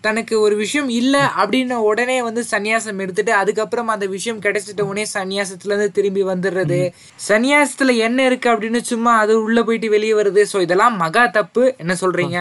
தனக்கு 0.06 0.36
ஒரு 0.46 0.56
விஷயம் 0.62 0.90
இல்ல 1.00 1.16
அப்படின்ன 1.42 1.76
உடனே 1.90 2.18
வந்து 2.28 2.42
சன்னியாசம் 2.52 3.02
எடுத்துட்டு 3.04 3.34
அதுக்கப்புறம் 3.42 3.92
அந்த 3.94 4.06
விஷயம் 4.16 4.42
கிடைச்சிட்ட 4.46 4.82
உடனே 4.90 5.06
சன்னியாசத்துல 5.14 5.74
இருந்து 5.74 5.96
திரும்பி 5.98 6.24
வந்துடுறது. 6.32 6.80
சன்னியாசத்துல 7.30 7.96
என்ன 8.08 8.26
இருக்கு 8.30 8.50
அப்படின்னு 8.54 8.82
சும்மா 8.92 9.14
அது 9.24 9.36
உள்ள 9.46 9.62
போயிட்டு 9.64 9.90
வெளியே 9.96 10.16
வருது. 10.22 10.44
சோ 10.54 10.60
இதெல்லாம் 10.66 10.98
மகா 11.04 11.26
தப்பு. 11.40 11.64
என்ன 11.84 11.96
சொல்றீங்க? 12.02 12.40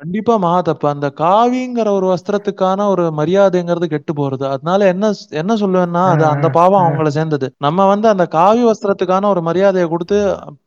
கண்டிப்பா 0.00 0.36
மகா 0.36 0.60
தப்பு. 0.60 0.86
அந்த 0.88 1.12
காவிங்கிற 1.16 1.88
ஒரு 1.90 2.06
வஸ்திரத்துக்கான 2.06 2.86
ஒரு 2.88 3.04
மரியாதைங்கிறது 3.16 3.84
கெட்டு 3.84 4.12
போறது. 4.12 4.44
அதனால 4.44 4.86
என்ன 4.86 5.10
என்ன 5.30 5.54
சொல்லுவேன்னா 5.54 6.02
அது 6.06 6.24
அந்த 6.24 6.48
பாவம் 6.48 6.84
அவங்கள 6.86 7.06
சேர்ந்தது. 7.08 7.54
நம்ம 7.58 7.86
வந்து 7.86 8.08
அந்த 8.08 8.26
காவி 8.26 8.62
வஸ்திரத்துக்கான 8.64 9.28
ஒரு 9.28 9.42
மரியாதையை 9.42 9.86
கொடுத்து 9.88 10.18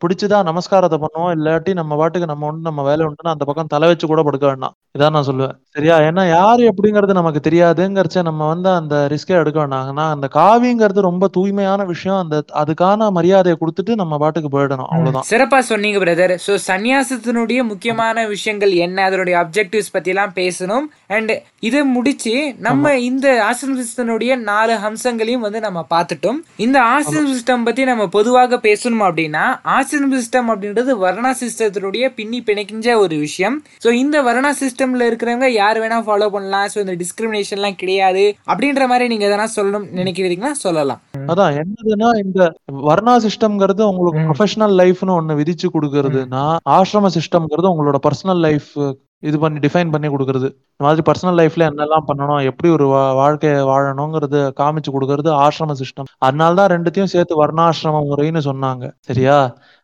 பிடிச்சுதான் 0.03 0.47
நமஸ்காரத்தை 0.49 0.99
பண்ணுவோம். 1.05 1.33
இல்லாட்டி 1.37 1.73
நம்ம 1.73 1.95
பாட்டுக்கு 1.95 2.27
நம்ம 2.27 2.47
உண்டு 2.47 2.61
நம்ம 2.61 2.83
வேலை 2.83 3.05
உண்டுன்னு 3.05 3.35
அந்த 3.35 3.45
பக்கம் 3.45 3.71
தலை 3.75 3.87
வச்சு 3.87 4.07
கூட 4.07 4.23
படுக்க 4.23 4.47
வேண்டாம். 4.47 4.75
இதான் 4.97 5.15
நான் 5.17 5.29
சொல்லுவேன். 5.31 5.55
சரியா? 5.75 5.95
ஏன்னா 6.09 6.23
யாரு 6.27 6.61
எப்படிங்கிறது 6.69 7.13
நமக்கு 7.17 7.39
தெரியாதுங்கிறச்ச 7.47 8.21
நம்ம 8.27 8.45
வந்து 8.51 8.69
அந்த 8.77 8.95
ரிஸ்கே 9.11 9.35
எடுக்க 9.41 9.57
வேண்டாம். 9.59 9.89
ஆனா 9.91 10.05
அந்த 10.15 10.27
காவிங்கிறது 10.37 11.01
ரொம்ப 11.07 11.27
தூய்மையான 11.35 11.81
விஷயம். 11.91 12.19
அந்த 12.23 12.37
அதுக்கான 12.61 13.09
மரியாதையை 13.17 13.55
கொடுத்துட்டு 13.59 13.95
நம்ம 14.01 14.17
பாட்டுக்கு 14.23 14.49
போயிடணும். 14.55 14.89
அவ்வளவுதான். 14.93 15.27
சிறப்பா 15.31 15.59
சொன்னீங்க 15.71 15.99
பிரதர் 16.03 16.33
ஸோ 16.45 16.55
சந்நியாசத்தினுடைய 16.69 17.59
முக்கியமான 17.71 18.25
விஷயங்கள் 18.33 18.73
என்ன? 18.85 18.97
அதனுடைய 19.09 19.35
அப்ஜெக்டிவ்ஸ் 19.43 19.93
பத்தி 19.97 20.11
எல்லாம் 20.13 20.33
பேசணும். 20.39 20.87
அண்ட் 21.17 21.33
இதை 21.67 21.83
முடிச்சு 21.95 22.33
நம்ம 22.67 22.95
இந்த 23.09 23.27
ஆசிரம் 23.49 23.79
சிஸ்டனுடைய 23.81 24.31
நாலு 24.49 24.73
அம்சங்களையும் 24.89 25.45
வந்து 25.47 25.61
நம்ம 25.67 25.85
பார்த்துட்டோம். 25.93 26.41
இந்த 26.65 26.77
ஆசிரம் 26.95 27.29
சிஸ்டம் 27.33 27.67
பத்தி 27.69 27.85
நம்ம 27.91 28.09
பொதுவாக 28.17 28.61
பேசணும் 28.67 29.05
அப்படின்னா 29.09 29.45
ஆசிரம் 29.77 30.17
சிஸ்டம் 30.17 30.51
அப்படின்றது 30.55 30.91
வர்ணா 31.05 31.33
சிஸ்டத்தினுடைய 31.43 32.05
பின்னி 32.19 32.41
பிணைக்கின்ற 32.49 32.97
ஒரு 33.05 33.15
விஷயம். 33.27 33.57
ஸோ 33.85 33.91
இந்த 34.03 34.17
வர்ணா 34.29 34.53
சிஸ்டம்ல 34.63 35.09
இருக்கிறவங்க 35.11 35.47
யார் 35.59 35.77
வேணா 35.77 35.99
ஃபாலோ 36.05 36.29
பண்ணலாம். 36.29 36.67
ஸோ 36.73 36.77
இந்த 36.77 36.95
டிஸ்கிரிமினேஷன்லாம் 36.95 37.75
கிடையாது. 37.75 38.23
அப்படின்ற 38.47 38.87
மாதிரி 38.87 39.07
நீங்க 39.07 39.25
எதனா 39.27 39.59
சொல்லணும் 39.59 39.87
நினைக்கிறீங்கன்னா 39.95 40.51
சொல்லலாம். 40.51 41.01
அதான் 41.27 41.53
என்னதுன்னா 41.59 42.09
இந்த 42.25 42.43
வர்ணா 42.73 43.15
சிஸ்டம்ங்கிறது 43.17 43.83
உங்களுக்கு 43.91 44.21
ப்ரொஃபஷனல் 44.27 44.75
லைஃப்னு 44.81 45.15
ஒண்ணு 45.19 45.35
விதிச்சு 45.41 45.67
கொடுக்கறதுன்னா 45.73 46.43
ஆசிரம 46.69 47.07
சிஸ்டம்ங்கிறது 47.13 47.71
உங்களோட 47.71 47.99
பர்சனல் 48.07 48.39
லைஃப் 48.39 48.97
இது 49.21 49.39
பண்ணி 49.39 49.59
டிஃபைன் 49.59 49.91
பண்ணி 49.91 50.07
கொடுக்கறது. 50.07 50.47
இந்த 50.71 50.85
மாதிரி 50.87 51.01
பர்சனல் 51.07 51.37
லைஃப்ல 51.39 51.63
என்னெல்லாம் 51.69 52.03
பண்ணணும் 52.07 52.43
எப்படி 52.43 52.73
ஒரு 52.73 52.85
வா- 52.87 53.15
வாழ்க்கைய 53.15 53.55
வாழணுங்கிறது 53.71 54.39
காமிச்சு 54.59 54.89
கொடுக்கறது 54.91 55.29
ஆசிரம 55.39 55.73
சிஸ்டம் 55.73 56.09
அதனால 56.17 56.53
தான் 56.53 56.69
ரெண்டுத்தையும் 56.69 57.11
சேர்த்து 57.13 57.35
வர்ணாசிரம 57.41 58.05
முறைன்னு 58.11 58.41
சொன்னாங்க. 58.43 58.85
சரியா? 58.99 59.37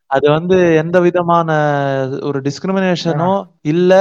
அது 0.10 0.30
வந்து 0.30 0.76
எந்த 0.76 1.00
விதமான 1.00 1.50
ஒரு 2.22 2.42
டிஸ்கிரிமினேஷனோ 2.42 3.32
இல்ல 3.64 3.92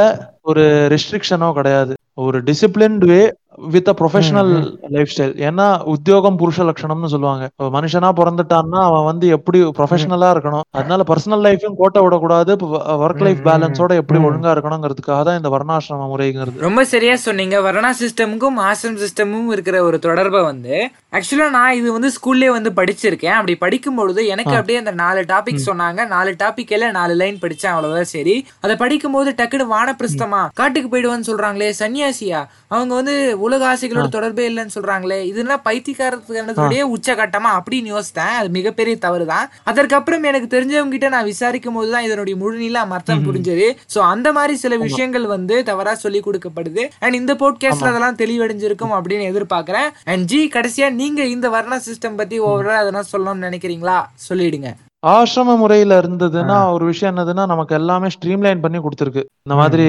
ஒரு 0.43 0.65
ரெஸ்ட்ரிக்ஷனோ 0.91 1.53
கிடையாது. 1.53 1.93
ஒரு 2.15 2.43
disciplined 2.43 3.05
way 3.05 3.21
with 3.59 3.89
a 3.89 3.95
professional 4.01 4.53
life 4.89 5.11
style 5.13 5.35
ஏன்னா 5.49 5.83
உத்தியோகம் 5.83 6.39
புருஷ 6.39 6.59
லட்சணம்னு 6.69 7.11
சொல்லுவாங்க. 7.15 7.49
மனுஷனா 7.61 8.09
பிறந்துட்டான்னா 8.21 8.81
அவன் 8.83 9.05
வந்து 9.05 9.29
எப்படி 9.29 9.63
ப்ரொஃபஷனலா 9.63 10.29
இருக்கணும்? 10.35 10.65
அதனால 10.71 11.03
பர்சனல் 11.03 11.45
லைஃபையும் 11.47 11.77
கோட்டை 11.77 12.03
விடக்கூடாது. 12.03 12.57
ஒர்க் 13.05 13.23
லைஃப் 13.23 13.43
பேலன்ஸோட 13.49 13.95
எப்படி 13.95 14.21
ஒழுங்கா 14.21 14.53
இருக்கணுங்கிறதுக்காக 14.55 15.23
தான் 15.23 15.37
இந்த 15.37 15.49
வர்ணாசிரம 15.49 16.09
முறைங்கிறது. 16.13 16.59
ரொம்ப 16.59 16.85
சரியா 16.85 17.17
சொன்னீங்க. 17.17 17.61
வர்ணா 17.61 17.93
சிஸ்டமுக்கும் 18.03 18.59
ஆசிரம் 18.69 18.99
சிஸ்டமும் 19.05 19.51
இருக்கிற 19.53 19.83
ஒரு 19.83 19.99
தொடர்பை 19.99 20.43
வந்து 20.43 20.91
ஆக்சுவலா 21.13 21.51
நான் 21.51 21.75
இது 21.75 21.93
வந்து 21.93 22.11
ஸ்கூல்லே 22.17 22.51
வந்து 22.51 22.71
படிச்சிருக்கேன். 22.71 23.37
அப்படி 23.39 23.57
படிக்கும் 23.57 23.95
பொழுது 23.95 24.27
எனக்கு 24.27 24.51
அப்படியே 24.51 24.79
அந்த 24.79 24.91
நாலு 24.91 25.21
டாபிக் 25.21 25.67
சொன்னாங்க. 25.67 26.07
நாலு 26.07 26.37
டாபிக்ல 26.43 26.91
நாலு 26.91 27.15
லைன் 27.15 27.39
படிச்சேன் 27.43 27.73
அவ்வளவுதான். 27.75 28.05
சரி. 28.05 28.47
அதை 28.61 28.77
படிக்கும் 28.77 29.13
போது 29.13 29.35
டக்குனு 29.39 29.67
வானப்பிரஸ்தமா 29.75 30.49
காட்டுக்கு 30.55 30.89
போயிடுவான்னு 30.93 31.29
சொல்றாங்களே 31.31 31.73
சன்னியாசியா? 31.79 32.43
அவங்க 32.69 32.95
வந்து 32.95 33.39
உலக 33.47 33.63
ஆசைகளோட 33.73 34.09
தொடர்பே 34.17 34.45
இல்லைன்னு 34.51 34.75
சொல்றாங்களே 34.77 35.19
இதெல்லாம் 35.31 35.63
பைத்தியக்காரத்துடைய 35.69 36.83
உச்சகட்டமா? 36.95 37.51
அப்படின்னு 37.59 37.89
யோசித்தேன். 37.95 38.35
அது 38.41 38.49
மிகப்பெரிய 38.59 38.95
தவறு 39.05 39.27
தான் 39.33 39.47
அதற்கப்புறம் 39.71 40.29
எனக்கு 40.31 40.49
தெரிஞ்சவங்க 40.57 40.95
கிட்ட 40.95 41.09
நான் 41.15 41.29
விசாரிக்கும் 41.33 41.77
போது 41.79 41.91
தான் 41.95 42.07
இதனுடைய 42.09 42.37
முழுநீள 42.43 42.83
அர்த்தம் 42.97 43.25
புரிஞ்சது. 43.29 43.67
சோ 43.95 43.99
அந்த 44.13 44.29
மாதிரி 44.33 44.55
சில 44.65 44.77
விஷயங்கள் 44.87 45.27
வந்து 45.35 45.57
தவறா 45.71 45.95
சொல்லி 46.05 46.23
கொடுக்கப்படுது. 46.27 46.85
அண்ட் 47.05 47.19
இந்த 47.21 47.35
போட்காஸ்ட்ல 47.43 47.93
அதெல்லாம் 47.93 48.21
தெளிவடைஞ்சிருக்கும் 48.23 48.95
அப்படின்னு 48.97 49.29
எதிர்பார்க்கறேன். 49.33 49.91
அண்ட் 50.13 50.27
ஜி 50.33 50.41
கடைசியா 50.55 50.89
நீங்க 51.03 51.23
இந்த 51.35 51.49
வர்ண 51.57 51.81
சிஸ்டம் 51.89 52.19
பத்தி 52.23 52.39
ஓவரா 52.41 52.77
அதெல்லாம் 52.83 53.11
சொல்லணும்னு 53.13 53.47
நினைக்கிறீங்களா? 53.49 53.99
சொல்லிடுங்க. 54.29 54.71
ஆசிரம 55.13 55.57
முறையில 55.57 56.01
இருந்ததுன்னா 56.01 56.73
ஒரு 56.73 56.85
விஷயம் 56.85 57.17
என்னதுன்னா 57.17 57.47
நமக்கு 57.47 57.75
எல்லாமே 57.75 58.07
ஸ்ட்ரீம்லைன் 58.07 58.61
பண்ணி 58.61 58.79
கொடுத்துருக்கு. 58.79 59.23
இந்த 59.43 59.55
மாதிரி 59.55 59.87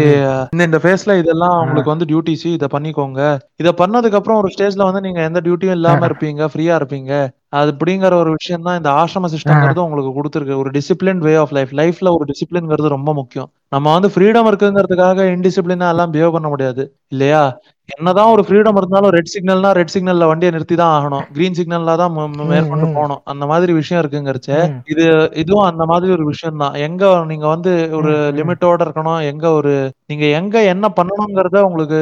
இந்த 0.51 0.63
இந்த 0.63 0.79
ஃபேஸ்ல 0.83 1.17
இதெல்லாம் 1.17 1.55
உங்களுக்கு 1.59 1.93
வந்து 1.93 2.05
டியூட்டிஸ் 2.05 2.45
இதை 2.45 2.67
பண்ணிக்கோங்க. 2.71 3.21
இதை 3.55 3.73
பண்ணதுக்கு 3.77 4.19
அப்புறம் 4.19 4.37
ஒரு 4.37 4.51
ஸ்டேஜ்ல 4.57 4.83
வந்து 4.83 5.01
நீங்க 5.01 5.21
எந்த 5.21 5.41
டியூட்டியும் 5.41 5.77
இல்லாம 5.79 6.07
இருப்பீங்க 6.07 6.49
ஃப்ரீயா 6.53 6.75
இருப்பீங்க. 6.79 7.11
அது 7.53 7.69
அப்படிங்கிற 7.73 8.13
ஒரு 8.21 8.31
விஷயம் 8.37 8.65
தான் 8.67 8.77
இந்த 8.79 8.89
ஆசிரம 9.01 9.29
சிஸ்டம்ங்கிறது 9.33 9.85
உங்களுக்கு 9.85 10.11
கொடுத்துருக்கு. 10.17 10.55
ஒரு 10.61 10.69
டிசிப்ளின் 10.77 11.21
வே 11.25 11.33
ஆஃப் 11.43 11.53
லைஃப் 11.57 11.71
லைஃப்ல 11.79 12.11
ஒரு 12.15 12.25
டிசிப்ளின்ங்கிறது 12.31 12.95
ரொம்ப 12.95 13.13
முக்கியம். 13.13 13.49
நம்ம 13.75 13.93
வந்து 13.93 14.09
ஃப்ரீடம் 14.13 14.47
இருக்குங்கிறதுக்காக 14.49 15.27
இன்டிசிப்ளினா 15.35 15.87
எல்லாம் 15.93 16.11
பிஹேவ் 16.13 16.35
பண்ண 16.35 16.47
முடியாது. 16.53 16.83
இல்லையா? 17.13 17.43
என்னதான் 17.89 18.31
ஒரு 18.35 18.43
ஃப்ரீடம் 18.45 18.77
இருந்தாலும் 18.79 19.13
ரெட் 19.15 19.31
சிக்னல்னா 19.33 19.71
ரெட் 19.77 19.91
சிக்னல்ல 19.95 20.27
வண்டியை 20.29 20.51
நிறுத்தி 20.55 20.75
தான் 20.75 20.93
ஆகணும் 20.97 21.25
கிரீன் 21.35 21.57
சிக்னல்ல 21.59 21.95
தான் 22.01 22.13
மேற்கொண்டு 22.51 22.87
போகணும். 22.95 23.21
அந்த 23.31 23.43
மாதிரி 23.51 23.73
விஷயம் 23.73 24.01
இருக்குங்கிறச்ச 24.03 24.49
இது 24.93 25.05
இதுவும் 25.41 25.67
அந்த 25.71 25.85
மாதிரி 25.91 26.11
ஒரு 26.17 26.25
விஷயம் 26.31 26.61
தான் 26.63 26.77
எங்க 26.87 27.03
நீங்க 27.31 27.45
வந்து 27.47 27.73
ஒரு 27.99 28.13
லிமிட்டோட 28.39 28.79
இருக்கணும். 28.87 29.19
எங்க 29.31 29.45
ஒரு 29.59 29.73
நீங்க 30.11 30.25
எங்க 30.39 30.63
என்ன 30.73 30.89
பண்ணணுங்கிறத 30.99 31.61
உங்களுக்கு 31.69 31.99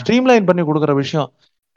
ஸ்ட்ரீம்லைன் 0.00 0.48
பண்ணி 0.50 0.64
கொடுக்குற 0.64 0.94
விஷயம். 1.02 1.30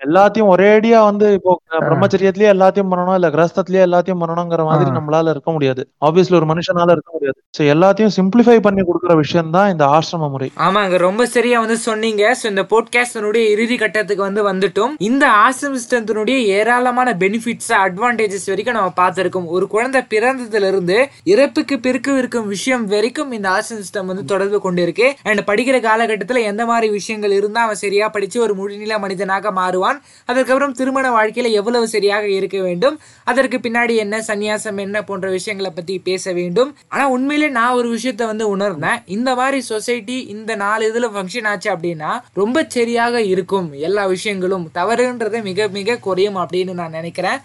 எல்லாத்தையும் 0.06 0.52
ஒரேடியா 0.54 1.00
வந்து 1.10 1.28
இப்போ 1.38 1.52
பிரம்மச்சரியத்திலேயே 1.88 2.52
எல்லாத்தையும் 2.56 2.92
பண்ணணும் 2.92 3.18
இல்ல 3.20 3.28
கிரஸ்தத்திலேயே 3.36 3.84
எல்லாத்தையும் 3.88 4.22
பண்ணணுங்கிற 4.24 4.64
மாதிரி 4.70 4.90
நம்மளால 4.98 5.34
இருக்க 5.34 5.50
முடியாது. 5.56 5.82
ஆப்வியஸ்லி 6.08 6.38
ஒரு 6.40 6.48
மனுஷனால 6.52 6.96
இருக்க 6.96 7.10
முடியாது. 7.16 7.38
சோ 7.58 7.62
எல்லாத்தையும் 7.74 8.14
சிம்பிளிஃபை 8.18 8.58
பண்ணி 8.68 8.82
கொடுக்குற 8.88 9.16
விஷயம் 9.22 9.52
தான் 9.56 9.70
இந்த 9.74 9.84
ஆசிரம 9.98 10.30
முறை. 10.34 10.50
ஆமாங்க 10.68 10.98
ரொம்ப 11.08 11.28
சரியா 11.36 11.58
வந்து 11.66 11.78
சொன்னீங்க. 11.88 12.24
ஸோ 12.40 12.46
இந்த 12.54 12.64
போட்காஸ்டனுடைய 12.74 13.44
இறுதி 13.56 13.78
கட்டத்துக்கு 13.84 14.24
வந்து 14.28 14.44
வந்துட்டோம். 14.50 14.94
இந்த 15.10 15.26
ஆசிரம் 15.46 15.78
சிஸ்டத்தினுடைய 15.80 16.38
ஏராளமான 16.58 17.16
பெனிஃபிட்ஸ் 17.24 17.72
அட்வான்டேஜஸ் 17.84 18.50
வரைக்கும் 18.52 18.78
நம்ம 18.80 18.94
பார்த்திருக்கோம். 19.02 19.48
ஒரு 19.58 19.68
குழந்தை 19.76 20.02
பிறந்ததுல 20.14 20.72
இருந்து 20.74 20.98
இறப்புக்கு 21.34 21.78
பிறகு 21.88 22.18
இருக்கும் 22.22 22.50
விஷயம் 22.56 22.86
வரைக்கும் 22.96 23.32
இந்த 23.40 23.50
ஆசிரம் 23.58 23.82
சிஸ்டம் 23.84 24.10
வந்து 24.12 24.26
தொடர்பு 24.34 24.60
கொண்டிருக்கு. 24.66 25.10
அண்ட் 25.30 25.48
படிக்கிற 25.52 25.80
காலகட்டத்தில் 25.90 26.48
எந்த 26.52 26.64
மாதிரி 26.72 26.90
விஷயங்கள் 27.00 27.38
இருந்தா 27.40 27.62
அவன் 27.68 27.82
சரியா 27.86 28.08
படிச்சு 28.18 28.40
ஒரு 28.48 28.56
முழுநில 28.60 29.00
மனிதனாக 29.06 29.52
மாறுவான். 29.62 29.93
அதற்கப்புறம் 30.30 30.76
திருமண 30.80 31.06
வாழ்க்கையில 31.18 31.52
எவ்வளவு 31.60 31.88
சரியாக 31.96 32.26
இருக்க 32.40 32.60
வேண்டும்? 32.68 32.96
அதற்கு 33.32 33.60
பின்னாடி 33.66 33.96
என்ன 34.06 34.22
சன்னியாசம் 34.30 34.82
என்ன 34.86 35.04
போன்ற 35.10 35.30
விஷயங்களை 35.38 35.72
பற்றி 35.80 35.98
பேச 36.10 36.34
வேண்டும்? 36.40 36.72
ஆனால் 36.94 37.14
உண்மையிலே 37.18 37.50
நான் 37.60 37.78
ஒரு 37.80 37.90
விஷயத்த 37.96 38.26
வந்து 38.32 38.48
உணர்ந்தேன். 38.56 39.02
இந்த 39.18 39.30
மாதிரி 39.42 39.62
சொசைட்டி 39.72 40.18
இந்த 40.36 40.52
நாலு 40.64 40.90
இதில் 40.92 41.12
ஃபங்க்ஷன் 41.18 41.50
ஆச்சு 41.52 41.70
அப்படின்னா 41.76 42.14
ரொம்ப 42.42 42.66
சரியாக 42.78 43.22
இருக்கும். 43.34 43.70
எல்லா 43.90 44.06
விஷயங்களும் 44.16 44.66
தவறுன்றது 44.80 45.40
மிக 45.50 45.68
மிக 45.78 46.00
குறையும் 46.08 46.42
அப்படின்னு 46.42 46.74
நான் 46.82 46.98
நினைக்கிறேன். 47.00 47.40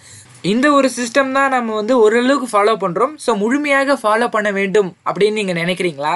இந்த 0.52 0.66
ஒரு 0.78 0.88
சிஸ்டம் 0.96 1.30
தான் 1.36 1.54
நம்ம 1.54 1.74
வந்து 1.78 1.94
ஓரளவுக்கு 2.02 2.48
ஃபாலோ 2.50 2.74
பண்றோம். 2.82 3.14
ஸோ 3.24 3.30
முழுமையாக 3.42 3.96
ஃபாலோ 4.02 4.26
பண்ண 4.34 4.50
வேண்டும் 4.58 4.90
அப்படின்னு 5.08 5.38
நீங்க 5.40 5.54
நினைக்கிறீங்களா? 5.62 6.12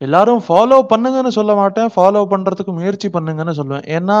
எல்லாரும் 0.00 0.40
ஃபாலோ 0.46 0.78
பண்ணுங்கன்னு 0.92 1.32
சொல்ல 1.36 1.52
மாட்டேன். 1.60 1.90
ஃபாலோ 1.94 2.22
பண்றதுக்கு 2.32 2.72
முயற்சி 2.78 3.08
பண்ணுங்கன்னு 3.16 3.54
சொல்லுவேன். 3.58 3.86
ஏன்னா 3.96 4.18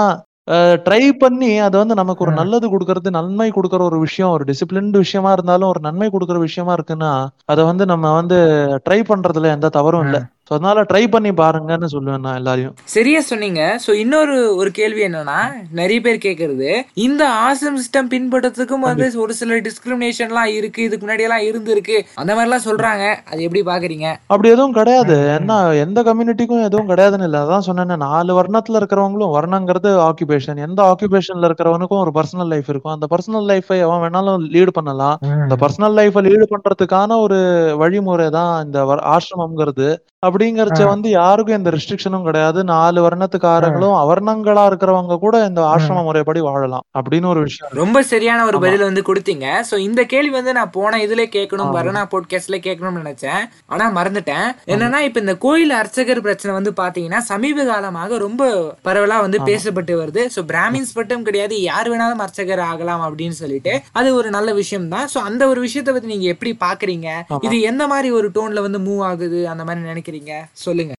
ட்ரை 0.84 1.12
பண்ணி 1.18 1.58
அது 1.58 1.76
வந்து 1.78 1.94
நமக்கு 1.94 2.24
ஒரு 2.24 2.32
நல்லது 2.32 2.66
கொடுக்கறது 2.70 3.10
நன்மை 3.10 3.50
கொடுக்கற 3.50 3.80
ஒரு 3.82 3.98
விஷயம் 3.98 4.30
ஒரு 4.30 4.44
டிசிப்ளின்டு 4.44 4.98
விஷயமா 4.98 5.32
இருந்தாலும் 5.32 5.68
ஒரு 5.68 5.80
நன்மை 5.80 6.08
கொடுக்கற 6.10 6.38
விஷயமா 6.38 6.74
இருக்குன்னா 6.74 7.12
அதை 7.44 7.64
வந்து 7.64 7.86
நம்ம 7.86 8.12
வந்து 8.14 8.38
ட்ரை 8.86 9.00
பண்றதுல 9.02 9.50
எந்த 9.56 9.68
தவறும் 9.68 10.04
இல்லை. 10.06 10.20
ஸோ 10.48 10.52
அதனால 10.56 10.82
ட்ரை 10.90 11.02
பண்ணி 11.12 11.30
பாருங்கன்னு 11.40 11.88
சொல்லுவேன் 11.92 12.24
நான் 12.24 12.36
எல்லாரையும். 12.40 12.74
சரியா 12.94 13.20
சொன்னீங்க. 13.30 13.62
சோ 13.84 13.90
இன்னொரு 14.02 14.34
ஒரு 14.60 14.70
கேள்வி 14.76 15.00
என்னன்னா 15.06 15.38
நிறைய 15.80 15.98
பேர் 16.04 16.18
கேக்குறது. 16.26 16.68
இந்த 17.06 17.22
ஆசிரம் 17.46 17.78
சிஸ்டம் 17.80 18.10
பின்பற்றதுக்கும் 18.12 18.84
வந்து 18.88 19.06
ஒரு 19.24 19.34
சில 19.40 19.58
டிஸ்கிரிமினேஷன்லாம் 19.68 20.52
இருக்கு 20.58 20.80
இதுக்கு 20.86 21.04
முன்னாடி 21.06 21.26
எல்லாம் 21.28 21.46
இருந்திருக்கு. 21.48 21.96
அந்த 22.20 22.30
மாதிரி 22.34 22.48
எல்லாம் 22.48 22.66
சொல்றாங்க. 22.68 23.04
அது 23.30 23.40
எப்படி 23.46 23.62
பாக்குறீங்க? 23.70 24.06
அப்படி 24.32 24.52
எதுவும் 24.54 24.76
கிடையாது. 24.78 25.16
என்ன 25.38 25.58
எந்த 25.84 25.98
கம்யூனிட்டிக்கும் 26.10 26.64
எதுவும் 26.68 26.90
கிடையாதுன்னு 26.92 27.28
இல்லை. 27.30 27.40
அதான் 27.46 27.66
சொன்னேன் 27.68 28.04
நாலு 28.06 28.38
வர்ணத்துல 28.40 28.80
இருக்கிறவங்களும் 28.82 29.34
வர்ணங்கிறது 29.36 29.92
ஆக்குபேஷன் 30.06 30.64
எந்த 30.68 30.80
ஆக்குபேஷன்ல 30.92 31.50
இருக்கிறவனுக்கும் 31.50 32.04
ஒரு 32.04 32.14
பர்சனல் 32.20 32.52
லைஃப் 32.54 32.70
இருக்கும். 32.72 32.94
அந்த 32.96 33.08
பர்சனல் 33.14 33.48
லைஃபை 33.52 33.80
அவன் 33.88 34.02
வேணாலும் 34.06 34.48
லீடு 34.54 34.72
பண்ணலாம். 34.78 35.18
இந்த 35.44 35.58
பர்சனல் 35.64 35.98
லைஃபை 36.00 36.22
லீடு 36.28 36.46
பண்றதுக்கான 36.54 37.20
ஒரு 37.26 37.40
வழிமுறை 37.82 38.28
தான் 38.38 38.52
இந்த 38.66 38.78
ஆசிரமம்ங்கிறது. 39.14 39.88
அப்படிங்கறச்ச 40.28 40.82
வந்து 40.92 41.08
யாருக்கும் 41.18 41.56
எந்த 41.58 41.70
ரெஸ்ட்ரிக்ஷனும் 41.76 42.26
கிடையாது. 42.28 42.60
நாலு 42.72 42.98
வர்ணத்துக்காரங்களும் 43.06 43.96
அவர்ணங்களா 44.02 44.64
இருக்கிறவங்க 44.70 45.18
கூட 45.24 45.34
இந்த 45.48 45.60
ஆசிரம 45.72 46.04
முறைப்படி 46.08 46.40
வாழலாம் 46.48 46.84
அப்படின்னு 46.98 47.30
ஒரு 47.32 47.40
விஷயம். 47.46 47.72
ரொம்ப 47.82 48.02
சரியான 48.12 48.44
ஒரு 48.50 48.60
பதில் 48.64 48.86
வந்து 48.88 49.04
கொடுத்தீங்க. 49.08 49.46
சோ 49.70 49.76
இந்த 49.88 50.04
கேள்வி 50.12 50.32
வந்து 50.38 50.54
நான் 50.58 50.72
போன 50.78 51.00
இதுல 51.06 51.24
கேட்கணும் 51.36 51.72
வரணா 51.78 52.02
போட்காஸ்ட்ல 52.14 52.58
கேட்கணும்னு 52.66 53.02
நினைச்சேன். 53.02 53.42
ஆனா 53.72 53.86
மறந்துட்டேன். 53.98 54.48
என்னன்னா 54.74 55.00
இப்ப 55.08 55.20
இந்த 55.24 55.36
கோயில் 55.46 55.74
அர்ச்சகர் 55.80 56.24
பிரச்சனை 56.26 56.52
வந்து 56.58 56.72
பாத்தீங்கன்னா 56.82 57.22
சமீப 57.30 57.64
காலமாக 57.70 58.18
ரொம்ப 58.26 58.50
பரவலா 58.88 59.18
வந்து 59.26 59.40
பேசப்பட்டு 59.50 59.94
வருது. 60.02 60.24
சோ 60.36 60.42
பிராமின்ஸ் 60.52 60.94
மட்டும் 61.00 61.24
கிடையாது 61.28 61.54
யார் 61.70 61.90
வேணாலும் 61.92 62.24
அர்ச்சகர் 62.26 62.64
ஆகலாம் 62.70 63.04
அப்படின்னு 63.08 63.36
சொல்லிட்டு 63.42 63.74
அது 63.98 64.08
ஒரு 64.18 64.28
நல்ல 64.36 64.50
விஷயம் 64.60 64.88
தான் 64.94 65.08
சோ 65.14 65.18
அந்த 65.28 65.42
ஒரு 65.52 65.60
விஷயத்தை 65.66 65.92
பத்தி 65.94 66.12
நீங்க 66.12 66.28
எப்படி 66.34 66.52
பாக்குறீங்க? 66.66 67.08
இது 67.46 67.56
எந்த 67.70 67.82
மாதிரி 67.92 68.08
ஒரு 68.18 68.28
டோன்ல 68.36 68.62
வந்து 68.66 68.78
மூவ் 68.86 69.02
ஆகுது? 69.10 69.40
அந்த 69.52 69.62
மாதிரி 69.66 69.80
நினைக்கிறீங்க? 69.90 70.14
சொல்லுங்க. 70.58 70.92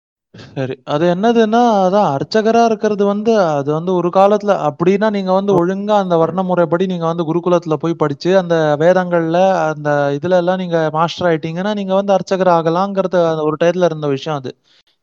சரி. 0.56 0.76
அது 0.86 1.06
என்னதுன்னா 1.08 1.62
அதான் 1.84 2.10
அர்ச்சகரா 2.16 2.62
இருக்கிறது 2.66 3.04
வந்து 3.06 3.32
அது 3.52 3.70
வந்து 3.74 3.92
ஒரு 3.94 4.10
காலத்துல 4.10 4.54
அப்படின்னா 4.68 5.08
நீங்க 5.10 5.32
வந்து 5.32 5.52
ஒழுங்கா 5.58 5.96
அந்த 5.98 6.16
வர்ண 6.18 6.42
முறைப்படி 6.44 6.86
நீங்க 6.86 7.06
வந்து 7.06 7.24
குருகுலத்துல 7.30 7.76
போய் 7.76 7.96
படிச்சு 7.96 8.32
அந்த 8.38 8.56
வேதங்கள்ல 8.82 9.40
அந்த 9.68 9.90
இதுல 10.18 10.38
எல்லாம் 10.38 10.58
நீங்க 10.58 10.80
மாஸ்டர் 10.94 11.30
ஆயிட்டீங்கன்னா 11.30 11.74
நீங்க 11.74 11.94
வந்து 11.94 12.16
அர்ச்சகர் 12.18 12.56
ஆகலாங்கிறது 12.56 13.20
அந்த 13.32 13.44
ஒரு 13.44 13.58
டயத்துல 13.60 13.90
இருந்த 13.90 14.08
விஷயம் 14.08 14.40
அது. 14.40 14.52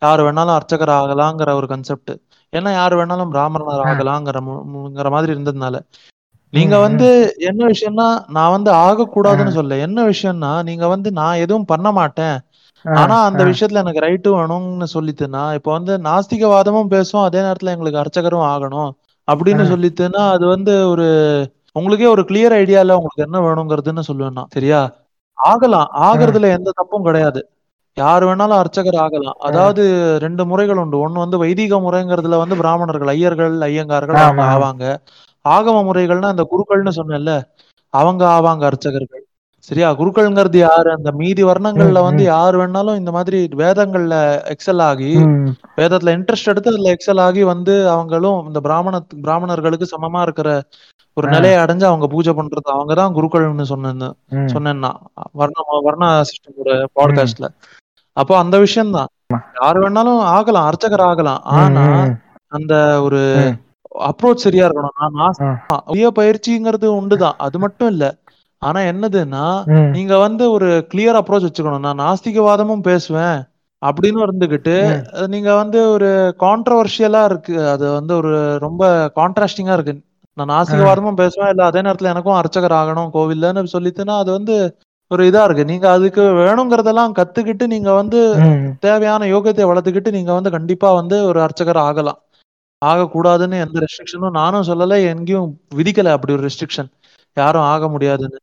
யாரு 0.02 0.22
வேணாலும் 0.22 0.56
அர்ச்சகர் 0.56 0.94
ஆகலாங்கிற 0.96 1.50
ஒரு 1.54 1.68
கன்செப்ட் 1.68 2.12
ஏன்னா 2.52 2.70
யாரு 2.72 2.94
வேணாலும் 2.96 3.30
பிராமணர் 3.30 3.84
ஆகலாங்கிற 3.84 4.40
மாதிரி 5.10 5.32
இருந்ததுனால. 5.34 5.76
நீங்க 6.52 6.74
வந்து 6.78 7.06
என்ன 7.48 7.62
விஷயம்னா 7.66 8.06
நான் 8.28 8.52
வந்து 8.52 8.70
ஆகக்கூடாதுன்னு 8.82 9.56
சொல்ல 9.56 9.78
என்ன 9.86 10.00
விஷயம்னா 10.08 10.50
நீங்க 10.68 10.84
வந்து 10.88 11.08
நான் 11.12 11.40
எதுவும் 11.44 11.70
பண்ண 11.72 11.88
மாட்டேன். 11.92 12.36
ஆனா 12.84 13.16
அந்த 13.24 13.42
விஷயத்துல 13.44 13.82
எனக்கு 13.82 14.04
ரைட்டு 14.04 14.30
வேணும்னு 14.34 14.86
சொல்லிட்டுனா 14.94 15.54
இப்ப 15.54 15.72
வந்து 15.72 15.98
நாஸ்திகவாதமும் 15.98 16.86
பேசும் 16.86 17.22
அதே 17.22 17.40
நேரத்துல 17.40 17.74
எங்களுக்கு 17.74 18.02
அர்ச்சகரும் 18.02 18.46
ஆகணும் 18.50 18.90
அப்படின்னு 19.28 19.64
சொல்லிட்டுனா 19.72 20.22
அது 20.32 20.46
வந்து 20.46 20.72
ஒரு 20.88 21.06
உங்களுக்கே 21.76 22.06
ஒரு 22.06 22.22
கிளியர் 22.22 22.56
ஐடியா 22.56 22.80
இல்ல 22.80 22.96
உங்களுக்கு 22.96 23.26
என்ன 23.26 23.38
வேணுங்கிறதுன்னு 23.40 24.08
சொல்லுவேன் 24.08 24.32
நான் 24.32 24.52
சரியா? 24.52 24.80
ஆகலாம். 25.38 25.88
ஆகுறதுல 26.02 26.50
எந்த 26.56 26.72
தப்பும் 26.74 27.04
கிடையாது. 27.04 27.40
யார் 27.96 28.24
வேணாலும் 28.24 28.60
அர்ச்சகர் 28.60 28.96
ஆகலாம். 28.96 29.38
அதாவது 29.40 29.82
ரெண்டு 30.18 30.42
முறைகள் 30.46 30.76
உண்டு. 30.76 30.96
ஒண்ணு 30.98 31.18
வந்து 31.18 31.38
வைதிக 31.38 31.78
முறைங்கிறதுல 31.80 32.38
வந்து 32.38 32.56
பிராமணர்கள் 32.56 33.12
ஐயர்கள் 33.14 33.56
ஐயங்கார்கள் 33.62 34.18
அவங்க. 34.18 34.44
ஆவாங்க. 34.52 34.84
ஆகம 35.44 35.82
முறைகள்னா 35.84 36.30
இந்த 36.30 36.44
குருக்கள்னு 36.50 36.92
சொன்னேன்ல 36.96 37.32
அவங்க 37.94 38.22
ஆவாங்க 38.30 38.62
அர்ச்சகர்கள். 38.64 39.23
சரியா? 39.64 39.90
குருக்கள்ங்கிறது 39.90 40.56
யாரு? 40.56 40.90
அந்த 40.90 41.12
மீதி 41.12 41.44
வர்ணங்கள்ல 41.44 42.02
வந்து. 42.02 42.22
யார் 42.22 42.56
வேணாலும் 42.56 42.96
இந்த 42.96 43.10
மாதிரி 43.10 43.48
வேதங்கள்ல 43.56 44.14
எக்ஸல் 44.52 44.80
ஆகி. 44.80 45.16
வேதத்துல 45.76 46.10
இன்ட்ரெஸ்ட் 46.10 46.44
எடுத்து 46.44 46.70
அதுல 46.70 46.94
எக்ஸல் 46.94 47.20
ஆகி 47.20 47.42
வந்து 47.42 47.90
அவங்களும் 47.90 48.46
இந்த 48.46 48.60
பிராமண 48.60 49.00
பிராமணர்களுக்கு 49.22 49.88
சமமா 49.96 50.22
இருக்கிற 50.22 50.62
ஒரு 51.14 51.28
நிலையை 51.28 51.58
அடைஞ்சு 51.58 51.84
அவங்க 51.84 52.06
பூஜை 52.06 52.32
பண்றது 52.32 52.70
அவங்கதான் 52.72 53.14
குருக்கள்னு 53.14 53.64
சொன்னேன்னு 53.68 54.12
ம். 54.28 54.36
சொன்னேன்னா. 54.36 54.90
வர்ண 55.32 55.62
வர்ண 55.80 56.22
சிஸ்டமோட 56.22 56.84
பாட்காஸ்ட்ல 56.96 57.48
அப்போ 58.12 58.38
அந்த 58.38 58.58
விஷயம்தான். 58.58 59.06
யார் 59.60 59.78
வேணாலும் 59.78 60.18
ஆகலாம் 60.18 60.64
அர்ச்சகர் 60.64 61.00
ஆகலாம். 61.00 61.40
ஆனா. 61.42 62.08
அந்த 62.48 63.02
ஒரு. 63.02 63.52
அப்ரோச் 63.98 64.34
சரியா 64.34 64.68
இருக்கணும். 64.68 65.12
நான் 65.12 65.36
பயிற்சிங்கிறது 66.16 66.86
உண்டுதான். 67.00 67.32
அது 67.38 67.58
மட்டும் 67.58 67.88
இல்ல. 67.88 68.14
ஆனா 68.64 68.80
என்னதுன்னா. 68.90 69.44
நீங்க 69.94 70.14
வந்து 70.18 70.44
ஒரு 70.50 70.68
கிளியர் 70.92 71.18
அப்ரோச் 71.20 71.46
வச்சுக்கணும். 71.46 71.84
நான் 71.86 72.00
நாஸ்திகவாதமும் 72.00 72.86
பேசுவேன் 72.88 73.36
அப்படின்னு 73.82 74.20
இருந்துகிட்டு 74.26 74.74
நீங்க 75.28 75.50
வந்து 75.54 75.78
ஒரு 75.94 76.08
கான்ட்ரவர்ஷியலா 76.42 77.22
இருக்கு. 77.24 77.56
அது 77.72 77.84
வந்து 77.92 78.12
ஒரு 78.16 78.32
ரொம்ப 78.58 78.82
கான்ட்ராஸ்டிங்கா 79.16 79.74
இருக்கு. 79.74 79.94
நான் 80.36 80.52
நாஸ்திகவாதமும் 80.52 81.20
பேசுவேன். 81.22 81.50
இல்ல 81.52 81.64
அதே 81.64 81.80
நேரத்துல 81.80 82.12
எனக்கும் 82.12 82.38
அர்ச்சகர் 82.40 82.78
ஆகணும் 82.80 83.12
கோவில்லன்னு 83.14 83.74
சொல்லிட்டுன்னா 83.74 84.16
அது 84.22 84.30
வந்து 84.32 84.54
ஒரு 85.10 85.22
இதா 85.30 85.42
இருக்கு. 85.44 85.64
நீங்க 85.64 85.86
அதுக்கு 85.90 86.22
வேணுங்கிறதெல்லாம் 86.40 87.16
கத்துக்கிட்டு 87.18 87.66
நீங்க 87.66 87.90
வந்து. 87.92 88.20
தேவையான 88.82 89.26
யோகியத்தை 89.26 89.64
வளர்த்துக்கிட்டு 89.64 90.10
நீங்க 90.10 90.32
வந்து 90.32 90.50
கண்டிப்பா 90.50 90.88
வந்து 90.92 91.16
ஒரு 91.26 91.40
அர்ச்சகர் 91.40 91.80
ஆகலாம். 91.86 92.20
ஆகக்கூடாதுன்னு 92.82 93.56
எந்த 93.64 93.76
ரெஸ்ட்ரிக்ஷனும் 93.84 94.38
நானும் 94.38 94.68
சொல்லல 94.70 94.96
எங்கேயும் 95.12 95.48
விதிக்கல 95.76 96.14
அப்படி 96.16 96.32
ஒரு 96.32 96.46
ரெஸ்ட்ரிக்ஷன் 96.46 96.90
யாரும் 97.36 97.68
ஆக 97.72 97.88
முடியாதுன்னு. 97.88 98.38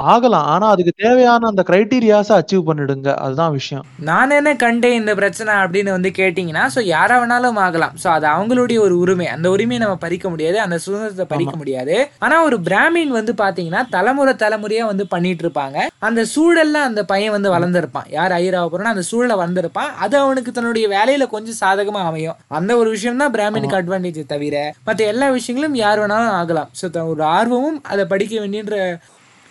ஆகலாம். 0.00 0.46
ஆனா 0.54 0.66
அதுக்கு 0.74 0.92
தேவையான 1.02 1.46
அந்த 1.50 1.62
கிரைட்டீரியாஸை 1.68 2.34
அச்சீவ் 2.40 2.66
பண்ணிடுங்க. 2.68 3.10
அதுதான் 3.24 3.52
விஷயம். 3.58 3.84
நான் 4.08 4.34
என்ன 4.38 4.50
கண்டேன் 4.62 4.96
இந்த 5.00 5.12
பிரச்சனை 5.20 5.52
அப்படின்னு 5.62 5.90
வந்து 5.96 6.10
கேட்டிங்கன்னா 6.18 6.64
ஸோ 6.74 6.80
யாரா 6.86 7.16
வேணாலும் 7.22 7.60
ஆகலாம். 7.66 7.94
ஸோ 8.02 8.08
அது 8.16 8.26
அவங்களுடைய 8.34 8.78
ஒரு 8.86 8.94
உரிமை. 8.98 9.26
அந்த 9.34 9.46
உரிமையை 9.54 9.80
நம்ம 9.84 9.96
பறிக்க 10.04 10.26
முடியாது. 10.28 10.58
அந்த 10.64 10.78
சுதந்திரத்தை 10.84 11.26
பறிக்க 11.32 11.54
முடியாது. 11.62 11.96
ஆனா 12.26 12.42
ஒரு 12.48 12.58
பிராமின் 12.68 13.14
வந்து 13.18 13.34
பாத்தீங்கன்னா 13.42 13.82
தலைமுறை 13.96 14.34
தலைமுறையா 14.44 14.84
வந்து 14.92 15.06
பண்ணிட்டு 15.14 15.44
இருப்பாங்க. 15.46 15.78
அந்த 16.08 16.20
சூழல்ல 16.34 16.82
அந்த 16.90 17.04
பையன் 17.12 17.34
வந்து 17.36 17.54
வளர்ந்திருப்பான். 17.56 18.08
யார் 18.18 18.36
ஐயராக 18.40 18.68
போறோம்னா 18.70 18.94
அந்த 18.96 19.06
சூழல 19.10 19.36
வந்திருப்பான் 19.44 19.90
அது 20.04 20.16
அவனுக்கு 20.24 20.52
தன்னுடைய 20.52 20.86
வேலையில 20.96 21.26
கொஞ்சம் 21.34 21.60
சாதகமா 21.62 22.02
அமையும். 22.10 22.38
அந்த 22.60 22.72
ஒரு 22.82 22.88
விஷயம் 22.96 23.20
தான் 23.24 23.34
பிராமினுக்கு 23.38 23.80
அட்வான்டேஜ் 23.80 24.22
தவிர 24.34 24.56
மற்ற 24.84 25.00
எல்லா 25.14 25.28
விஷயங்களும் 25.38 25.76
யார் 25.84 26.00
வேணாலும் 26.04 26.36
ஆகலாம். 26.40 26.70
ஸோ 26.80 26.86
ஒரு 27.14 27.24
ஆர்வமும் 27.36 27.78
அதை 27.92 28.04
படிக்க 28.14 28.34
வேண்டியன்ற 28.40 28.76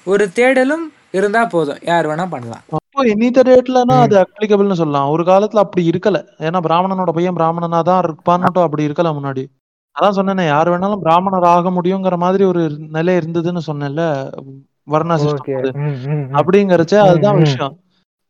ஒரு 0.05 0.25
தேடலும் 0.37 0.85
இருந்தா 1.11 1.41
போதும். 1.45 1.79
யார் 1.83 2.07
வேணா 2.07 2.25
பண்ணலாம். 2.33 2.63
அப்போ 2.77 3.03
இன்னித்த 3.13 3.39
டேட்லனா 3.47 3.95
அது 4.05 4.15
அப்ளிகபிள்னு 4.23 4.79
சொல்லலாம். 4.81 5.07
ஒரு 5.09 5.23
காலத்துல 5.23 5.63
அப்படி 5.65 5.83
இருக்கல. 5.91 6.17
ஏன்னா 6.39 6.59
பிராமணனோட 6.67 7.11
பையன் 7.17 7.37
பிராமணனா 7.39 7.79
தான் 7.89 8.01
இருப்பான்னுட்டும் 8.03 8.65
அப்படி 8.67 8.87
இருக்கல 8.87 9.11
முன்னாடி. 9.17 9.43
அதான் 9.95 10.17
சொன்னேனே 10.17 10.45
யார் 10.45 10.69
வேணாலும் 10.71 11.03
பிராமணர் 11.03 11.47
ஆக 11.53 11.69
முடியுங்கிற 11.69 12.15
மாதிரி 12.17 12.43
ஒரு 12.43 12.61
நிலை 12.97 13.13
இருந்ததுன்னு 13.19 13.61
சொன்னேன்ல 13.69 14.03
வர்ண 14.87 15.13
சிஸ்டம் 15.15 15.77
அப்படிங்கறச்ச 16.39 16.95
அதுதான் 17.05 17.41
விஷயம். 17.43 17.75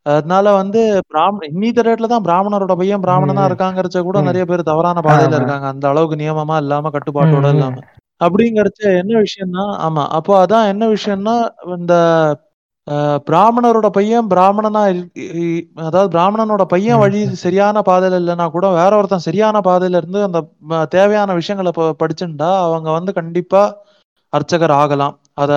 அதனால 0.05 0.51
வந்து 0.51 0.81
பிராமண 1.11 1.47
இன்னித்த 1.51 1.85
ரேட்ல 1.87 2.09
தான் 2.11 2.25
பிராமணரோட 2.27 2.73
பையன் 2.81 3.03
பிராமணனா 3.05 3.43
இருக்காங்கறச்ச 3.49 4.01
கூட 4.01 4.17
நிறைய 4.21 4.43
பேர் 4.45 4.69
தவறான 4.71 5.01
பாதையில 5.07 5.37
இருக்காங்க. 5.39 5.67
அந்த 5.73 5.85
அளவுக்கு 5.91 6.21
நியமமா 6.23 6.57
இல்லாம 6.63 6.91
கட்டுப்பாட்டோட 6.95 7.49
இல்லாம. 7.55 7.77
அப்படிங்கறச்ச 8.21 8.81
என்ன 8.97 9.21
விஷயம்னா 9.21 9.63
ஆமா. 9.81 10.03
அப்போ 10.11 10.45
அதான் 10.45 10.67
என்ன 10.67 10.87
விஷயம்னா 10.89 11.35
இந்த 11.77 11.95
அஹ், 12.87 13.19
பிராமணரோட 13.27 13.89
பையன் 13.89 14.27
பிராமணனா 14.29 14.81
இரு- 14.87 15.07
இ- 15.43 15.63
அதாவது 15.83 16.17
பிராமணனோட 16.17 16.63
பையன் 16.65 16.97
வழி 16.97 17.35
சரியான 17.35 17.81
பாதையில 17.81 18.19
இல்லைன்னா 18.19 18.51
கூட 18.51 18.69
வேற 18.71 18.97
ஒருத்தன் 18.97 19.19
சரியான 19.19 19.59
பாதையில 19.59 19.95
இருந்து 19.95 20.23
அந்த 20.23 20.39
ம- 20.69 20.87
தேவையான 20.87 21.33
விஷயங்களை 21.33 21.71
ப- 21.71 21.95
படிச்சுட்டா 21.99 22.61
அவங்க 22.61 22.91
வந்து 22.91 23.13
கண்டிப்பா 23.13 23.61
அர்ச்சகர் 24.33 24.71
ஆகலாம். 24.71 25.15
அத 25.33 25.51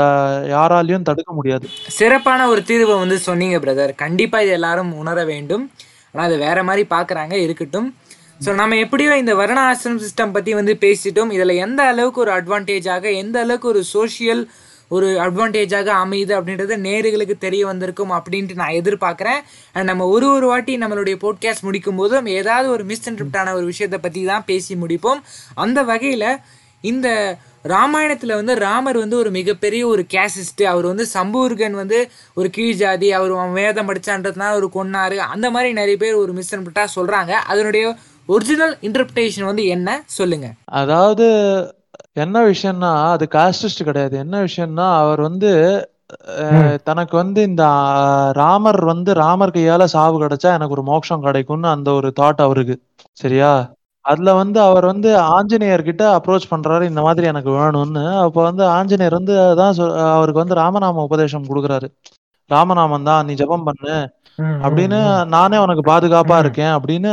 யாராலையும் 0.48 1.02
தடுக்க 1.02 1.32
முடியாது. 1.32 1.66
சிறப்பான 1.90 2.48
ஒரு 2.48 2.60
தீர்வை 2.66 2.98
வந்து 2.98 3.18
சொன்னீங்க 3.18 3.58
பிரதர் 3.58 3.94
கண்டிப்பா 3.96 4.40
இது 4.40 4.50
எல்லாரும் 4.50 4.92
உணர 4.94 5.24
வேண்டும். 5.24 5.64
ஆனா 6.14 6.24
அது 6.24 6.38
வேற 6.38 6.62
மாதிரி 6.62 6.86
பாக்குறாங்க 6.90 7.32
இருக்கட்டும். 7.40 7.88
ஸோ 8.44 8.50
நம்ம 8.54 8.76
எப்படியோ 8.82 9.12
இந்த 9.20 9.32
வருண 9.34 9.60
ஆசிரம் 9.68 10.00
சிஸ்டம் 10.02 10.34
பற்றி 10.34 10.50
வந்து 10.58 10.74
பேசிட்டோம். 10.82 11.30
இதில் 11.36 11.60
எந்த 11.64 11.80
அளவுக்கு 11.92 12.20
ஒரு 12.24 12.32
அட்வான்டேஜாக 12.38 13.04
எந்த 13.22 13.36
அளவுக்கு 13.44 13.68
ஒரு 13.68 13.80
சோஷியல் 13.94 14.42
ஒரு 14.90 15.08
அட்வான்டேஜாக 15.24 15.88
அமையுது 16.02 16.32
அப்படின்றது 16.36 16.74
நேர்களுக்கு 16.84 17.34
தெரிய 17.46 17.62
வந்திருக்கும் 17.70 18.12
அப்படின்ட்டு 18.18 18.54
நான் 18.60 18.76
எதிர்பார்க்குறேன். 18.80 19.40
அண்ட் 19.74 19.88
நம்ம 19.90 20.06
ஒரு 20.14 20.26
ஒரு 20.36 20.46
வாட்டி 20.52 20.74
நம்மளுடைய 20.82 21.16
போட்காஸ்ட் 21.24 21.66
முடிக்கும் 21.68 21.98
போதும் 22.00 22.28
ஏதாவது 22.38 22.68
ஒரு 22.76 22.84
மிஸ்இன்டர்ப்டான 22.90 23.54
ஒரு 23.58 23.66
விஷயத்தை 23.72 23.98
பற்றி 24.06 24.22
தான் 24.30 24.46
பேசி 24.50 24.74
முடிப்போம். 24.82 25.20
அந்த 25.64 25.82
வகையில் 25.90 26.30
இந்த 26.84 27.08
ராமாயணத்தில் 27.72 28.38
வந்து 28.40 28.54
ராமர் 28.66 28.98
வந்து 29.02 29.16
ஒரு 29.22 29.30
மிகப்பெரிய 29.38 29.82
ஒரு 29.92 30.02
கேசிஸ்ட்டு 30.14 30.64
அவர் 30.72 30.86
வந்து 30.90 31.04
சம்பூர்கன் 31.14 31.76
வந்து 31.82 31.98
ஒரு 32.34 32.50
கீழ் 32.56 32.78
ஜாதி 32.82 33.08
அவர் 33.18 33.32
வேதம் 33.60 33.88
படிச்சான்றதுனால 33.90 34.52
ஒரு 34.60 34.68
கொன்னார். 34.76 35.16
அந்த 35.34 35.46
மாதிரி 35.56 35.72
நிறைய 35.80 35.98
பேர் 36.04 36.22
ஒரு 36.24 36.34
மிஸ்இன்டர்பிரட்டா 36.38 36.86
சொல்கிறாங்க 36.96 37.32
அதனுடைய 37.52 37.84
ஒரிஜினல் 38.28 38.76
இன்டர்பிரேஷன் 38.80 39.44
வந்து 39.44 39.66
என்ன? 39.66 40.02
சொல்லுங்க. 40.06 40.52
அதாவது 40.64 41.24
என்ன 42.12 42.50
விஷயம்னா 42.50 43.10
அது 43.10 43.28
காஸ்டிஸ்ட் 43.30 43.84
கிடையாது. 43.84 44.18
என்ன 44.18 44.44
விஷயம்னா 44.44 44.96
அவர் 44.96 45.20
வந்து 45.20 45.82
தனக்கு 46.84 47.16
வந்து 47.16 47.42
இந்த 47.42 47.64
ராமர் 48.32 48.84
வந்து 48.84 49.14
ராமர் 49.14 49.50
கையால 49.50 49.84
சாவு 49.84 50.22
கிடைச்சா 50.22 50.38
எனக்கு 50.38 50.68
ஒரு 50.68 50.82
மோட்சம் 50.82 51.20
கிடைக்கும்னு 51.20 51.68
அந்த 51.68 51.92
ஒரு 51.92 52.12
தாட் 52.20 52.36
அவருக்கு. 52.36 52.80
சரியா? 53.12 53.72
அதுல 54.00 54.34
வந்து 54.34 54.60
அவர் 54.60 54.84
வந்து 54.84 55.18
ஆஞ்சநேயர் 55.18 55.82
கிட்ட 55.82 56.16
அப்ரோச் 56.16 56.40
பண்றாரு 56.50 56.82
இந்த 56.82 57.00
மாதிரி 57.00 57.26
எனக்கு 57.26 57.50
வேணும்னு. 57.50 58.18
அப்ப 58.18 58.42
வந்து 58.42 58.66
ஆஞ்சநேயர் 58.66 59.12
வந்து 59.12 59.34
அதான் 59.34 59.72
சொ- 59.76 60.10
அவருக்கு 60.10 60.44
வந்து 60.46 60.54
ராமநாம 60.54 60.92
உபதேசம் 60.92 61.46
கொடுக்குறாரு. 61.46 61.94
ராமநாமம் 62.46 63.04
தான் 63.04 63.24
நீ 63.24 63.34
ஜெபம் 63.34 63.62
பண்ணு. 63.64 64.12
அப்படின்னு 64.38 64.98
நானே 65.34 65.56
உனக்கு 65.58 65.82
பாதுகாப்பா 65.90 66.36
இருக்கேன் 66.38 66.72
அப்படின்னு 66.76 67.12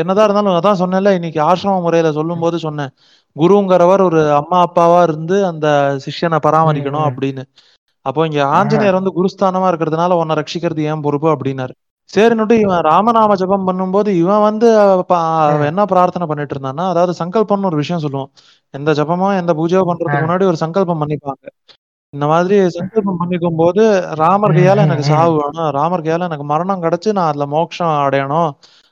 என்னதான் 0.00 0.26
இருந்தாலும் 0.26 0.56
அதான் 0.58 0.80
சொன்னேன்ல 0.82 1.12
இன்னைக்கு 1.18 1.40
ஆசிரம 1.42 1.76
முறையில 1.80 2.12
சொல்லும் 2.12 2.42
போது 2.44 2.58
சொன்னேன். 2.58 2.92
குருங்கிறவர் 3.36 4.02
ஒரு 4.02 4.20
அம்மா 4.40 4.58
அப்பாவா 4.66 5.02
இருந்து 5.02 5.36
அந்த 5.46 5.66
சிஷ்யனை 6.04 6.38
பராமரிக்கணும் 6.46 7.06
அப்படின்னு. 7.08 7.44
அப்போ 8.06 8.20
இங்க 8.26 8.40
ஆஞ்சநேயர் 8.58 8.98
வந்து 8.98 9.14
குருஸ்தானமா 9.18 9.68
இருக்கிறதுனால 9.70 10.18
உன்னை 10.22 10.34
ரட்சிக்கிறது 10.36 10.82
ஏன் 10.92 11.04
பொறுப்பு 11.06 11.28
அப்படின்னாரு. 11.34 11.74
சரின்னுட்டு 12.10 12.56
இவன் 12.64 12.82
ராமநாம 12.88 13.34
ஜெபம் 13.42 13.66
பண்ணும்போது 13.68 14.10
இவன் 14.22 14.42
வந்து 14.48 14.68
என்ன 15.70 15.84
பிரார்த்தனை 15.92 16.26
பண்ணிட்டு 16.30 16.54
இருந்தான்னா 16.56 16.84
அதாவது 16.92 17.12
சங்கல்பம்னு 17.22 17.70
ஒரு 17.70 17.80
விஷயம் 17.82 18.04
சொல்லுவோம் 18.04 18.30
எந்த 18.74 18.92
ஜெபமோ 18.92 19.28
எந்த 19.42 19.52
பூஜையோ 19.60 19.82
பண்றதுக்கு 19.90 20.24
முன்னாடி 20.26 20.46
ஒரு 20.52 20.58
சங்கல்பம் 20.64 21.02
பண்ணிப்பாங்க. 21.02 21.44
இந்த 22.14 22.26
மாதிரி 22.30 22.56
சங்கல்பம் 22.74 23.18
பண்ணிக்கும் 23.20 23.58
போது 23.60 23.82
ராமர் 24.20 24.56
கையால 24.56 24.84
எனக்கு 24.86 25.04
சாவு 25.10 25.34
வேணும். 25.38 25.68
ராமர் 25.76 26.04
கையால 26.04 26.28
எனக்கு 26.28 26.46
மரணம் 26.50 26.82
கிடைச்சு 26.84 27.10
நான் 27.16 27.30
அதுல 27.30 27.46
மோட்சம் 27.52 27.92
அடையணும் 28.04 28.50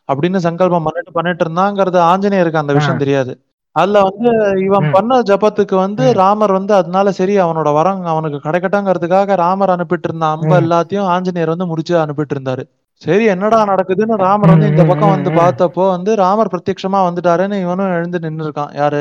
அப்படின்னு 0.09 0.39
சங்கல்பம் 0.47 0.87
பண்ணிட்டு 0.87 1.17
பண்ணிட்டு 1.17 1.45
இருந்தாங்கிறது 1.47 1.99
ஆஞ்சநேயருக்கு 2.09 2.63
அந்த 2.63 2.75
விஷயம் 2.79 3.03
தெரியாது. 3.03 3.33
அதுல 3.77 3.99
வந்து 4.07 4.31
இவன் 4.65 4.87
பண்ண 4.95 5.19
ஜபத்துக்கு 5.29 5.77
வந்து 5.79 6.05
ராமர் 6.19 6.53
வந்து 6.57 6.73
அதனால 6.79 7.13
சரி 7.19 7.35
அவனோட 7.45 7.69
வரம் 7.77 8.03
அவனுக்கு 8.13 8.39
கிடைக்கட்டங்கிறதுக்காக 8.43 9.37
ராமர் 9.43 9.73
அனுப்பிட்டு 9.75 10.09
இருந்த 10.09 10.27
அம்ப 10.35 10.53
எல்லாத்தையும் 10.63 11.09
ஆஞ்சநேயர் 11.13 11.53
வந்து 11.55 11.71
முடிச்சு 11.71 11.95
அனுப்பிட்டு 12.03 12.35
இருந்தாரு 12.37 12.65
சரி 13.03 13.25
என்னடா 13.33 13.61
நடக்குதுன்னு 13.71 14.17
ராமர் 14.25 14.53
வந்து 14.53 14.69
இந்த 14.73 14.85
பக்கம் 14.91 15.15
வந்து 15.15 15.31
பார்த்தப்போ 15.39 15.85
வந்து 15.95 16.11
ராமர் 16.21 16.53
பிரத்யட்சமா 16.53 17.01
வந்துட்டாருன்னு 17.07 17.57
இவனும் 17.65 17.95
எழுந்து 17.97 18.19
நின்னு 18.25 18.45
இருக்கான் 18.47 18.75
யாரு 18.79 19.01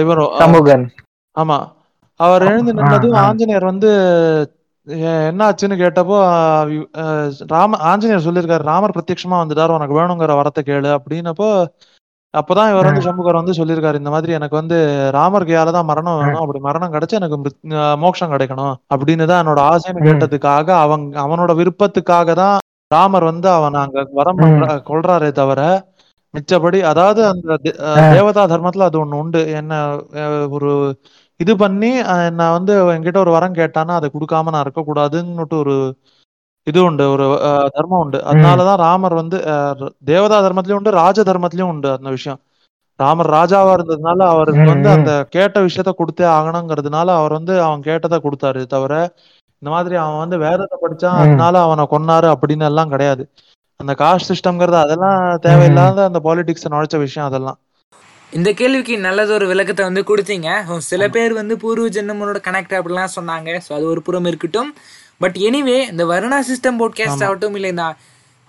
இவரும் 0.00 0.32
ஆமா. 1.36 1.58
அவர் 2.20 2.46
எழுந்து 2.48 2.72
நின்னதும் 2.78 3.16
ஆஞ்சநேயர் 3.22 3.70
வந்து 3.70 3.90
என்ன 5.28 5.40
ஆச்சுன்னு 5.46 5.76
கேட்டப்போ 5.80 6.18
ராம 7.52 7.78
ஆஞ்சநேயர் 7.90 8.26
சொல்லியிருக்காரு 8.26 8.68
ராமர் 8.68 8.94
பிரத்யட்சமா 8.96 9.40
வந்துட்டார் 9.40 9.76
உனக்கு 9.76 9.98
வேணுங்கிற 9.98 10.34
வரத்தை 10.38 10.62
கேளு 10.64 10.90
அப்படின்னப்போ 10.96 11.48
அப்பதான் 12.34 12.70
இவர் 12.70 12.88
வந்து 12.88 13.04
சண்முகர் 13.06 13.38
வந்து 13.38 13.56
சொல்லியிருக்காரு 13.56 14.00
இந்த 14.00 14.10
மாதிரி 14.12 14.32
எனக்கு 14.36 14.56
வந்து 14.58 14.76
ராமர் 15.16 15.46
கையால 15.48 15.72
தான் 15.74 15.88
மரணம் 15.88 16.18
வேணும் 16.20 16.42
அப்படி 16.42 16.60
மரணம் 16.66 16.94
கிடைச்சு 16.94 17.18
எனக்கு 17.18 17.36
மோட்சம் 18.02 18.32
கிடைக்கணும் 18.32 18.74
அப்படின்னு 18.90 19.24
தான் 19.30 19.42
என்னோட 19.42 19.60
ஆசைன்னு 19.68 20.06
கேட்டதுக்காக 20.06 20.68
அவங்க 20.82 21.20
அவனோட 21.24 21.54
விருப்பத்துக்காக 21.60 22.34
தான் 22.40 22.56
ராமர் 22.90 23.28
வந்து 23.28 23.48
அவன் 23.52 23.76
அங்க 23.82 24.00
வரம் 24.16 24.40
கொள்றாரே 24.88 25.30
தவிர 25.34 25.60
மிச்சபடி 26.34 26.78
அதாவது 26.90 27.20
அந்த 27.28 27.54
தேவதா 28.12 28.42
தர்மத்துல 28.52 28.86
அது 28.86 28.98
ஒண்ணு 29.00 29.18
உண்டு. 29.22 29.40
என்ன 29.58 29.72
ஒரு 30.56 30.70
இது 31.42 31.52
பண்ணி 31.62 31.90
நான் 32.38 32.56
வந்து 32.56 32.72
என்கிட்ட 32.94 33.18
ஒரு 33.24 33.32
வரம் 33.36 33.58
கேட்டானா 33.60 33.94
அதை 33.98 34.08
கொடுக்காம 34.16 34.52
நான் 34.54 34.64
இருக்கக்கூடாதுன்னுட்டு 34.66 35.56
ஒரு 35.62 35.76
இது 36.66 36.80
உண்டு 36.88 37.04
ஒரு 37.14 37.26
தர்மம் 37.76 38.02
உண்டு. 38.04 38.18
அதனாலதான் 38.30 38.80
ராமர் 38.86 39.14
வந்து 39.20 39.38
தேவதா 40.10 40.36
தர்மத்திலயும் 40.46 40.80
உண்டு 40.80 40.98
ராஜ 41.02 41.18
தர்மத்திலயும் 41.30 41.72
உண்டு 41.74 41.88
அந்த 41.96 42.08
விஷயம். 42.16 42.40
ராமர் 43.00 43.30
ராஜாவா 43.36 43.70
இருந்ததுனால 43.76 44.20
அவருக்கு 44.34 44.66
வந்து 44.72 44.88
அந்த 44.96 45.12
கேட்ட 45.36 45.56
விஷயத்த 45.66 45.92
கொடுத்தே 46.00 46.26
ஆகணுங்கிறதுனால 46.36 47.08
அவர் 47.20 47.36
வந்து 47.38 47.54
அவன் 47.66 47.86
கேட்டதை 47.88 48.18
கொடுத்தாரு. 48.26 48.60
தவிர 48.74 48.92
இந்த 49.62 49.70
மாதிரி 49.74 49.94
அவன் 50.02 50.22
வந்து 50.24 50.36
வேதத்தை 50.44 50.76
படிச்சான் 50.84 51.18
அதனால 51.24 51.54
அவனை 51.66 51.84
கொன்னாரு 51.94 52.28
அப்படின்னு 52.34 52.64
எல்லாம் 52.70 52.92
கிடையாது. 52.94 53.24
அந்த 53.80 53.92
காஸ்ட் 54.02 54.30
சிஸ்டம்ங்கிறது 54.30 54.78
அதெல்லாம் 54.84 55.18
தேவையில்லாத 55.46 56.04
அந்த 56.08 56.20
பாலிடிக்ஸ் 56.26 56.72
நுழைச்ச 56.74 56.96
விஷயம் 57.06 57.28
அதெல்லாம். 57.30 57.58
இந்த 58.38 58.50
கேள்விக்கு 58.58 58.94
நல்லதொரு 59.06 59.46
விளக்கத்தை 59.50 59.82
வந்து 59.88 60.02
கொடுத்தீங்க. 60.10 60.48
சில 60.90 61.02
பேர் 61.14 61.32
வந்து 61.38 61.54
பூர்வ 61.62 61.86
ஜென்மனோட 61.96 62.38
கனெக்ட் 62.46 62.74
அப்படிலாம் 62.78 63.12
சொன்னாங்க. 63.16 63.50
ஸோ 63.64 63.70
அது 63.76 63.84
ஒரு 63.92 64.00
புறம் 64.06 64.28
இருக்கட்டும். 64.30 64.70
பட் 65.22 65.36
எனிவே 65.48 65.76
இந்த 65.92 66.04
வருணா 66.12 66.38
சிஸ்டம் 66.50 66.78
போட்காஸ்ட் 66.82 67.24
ஆகட்டும் 67.26 67.56
இல்லை 67.58 67.70
இந்த 67.74 67.86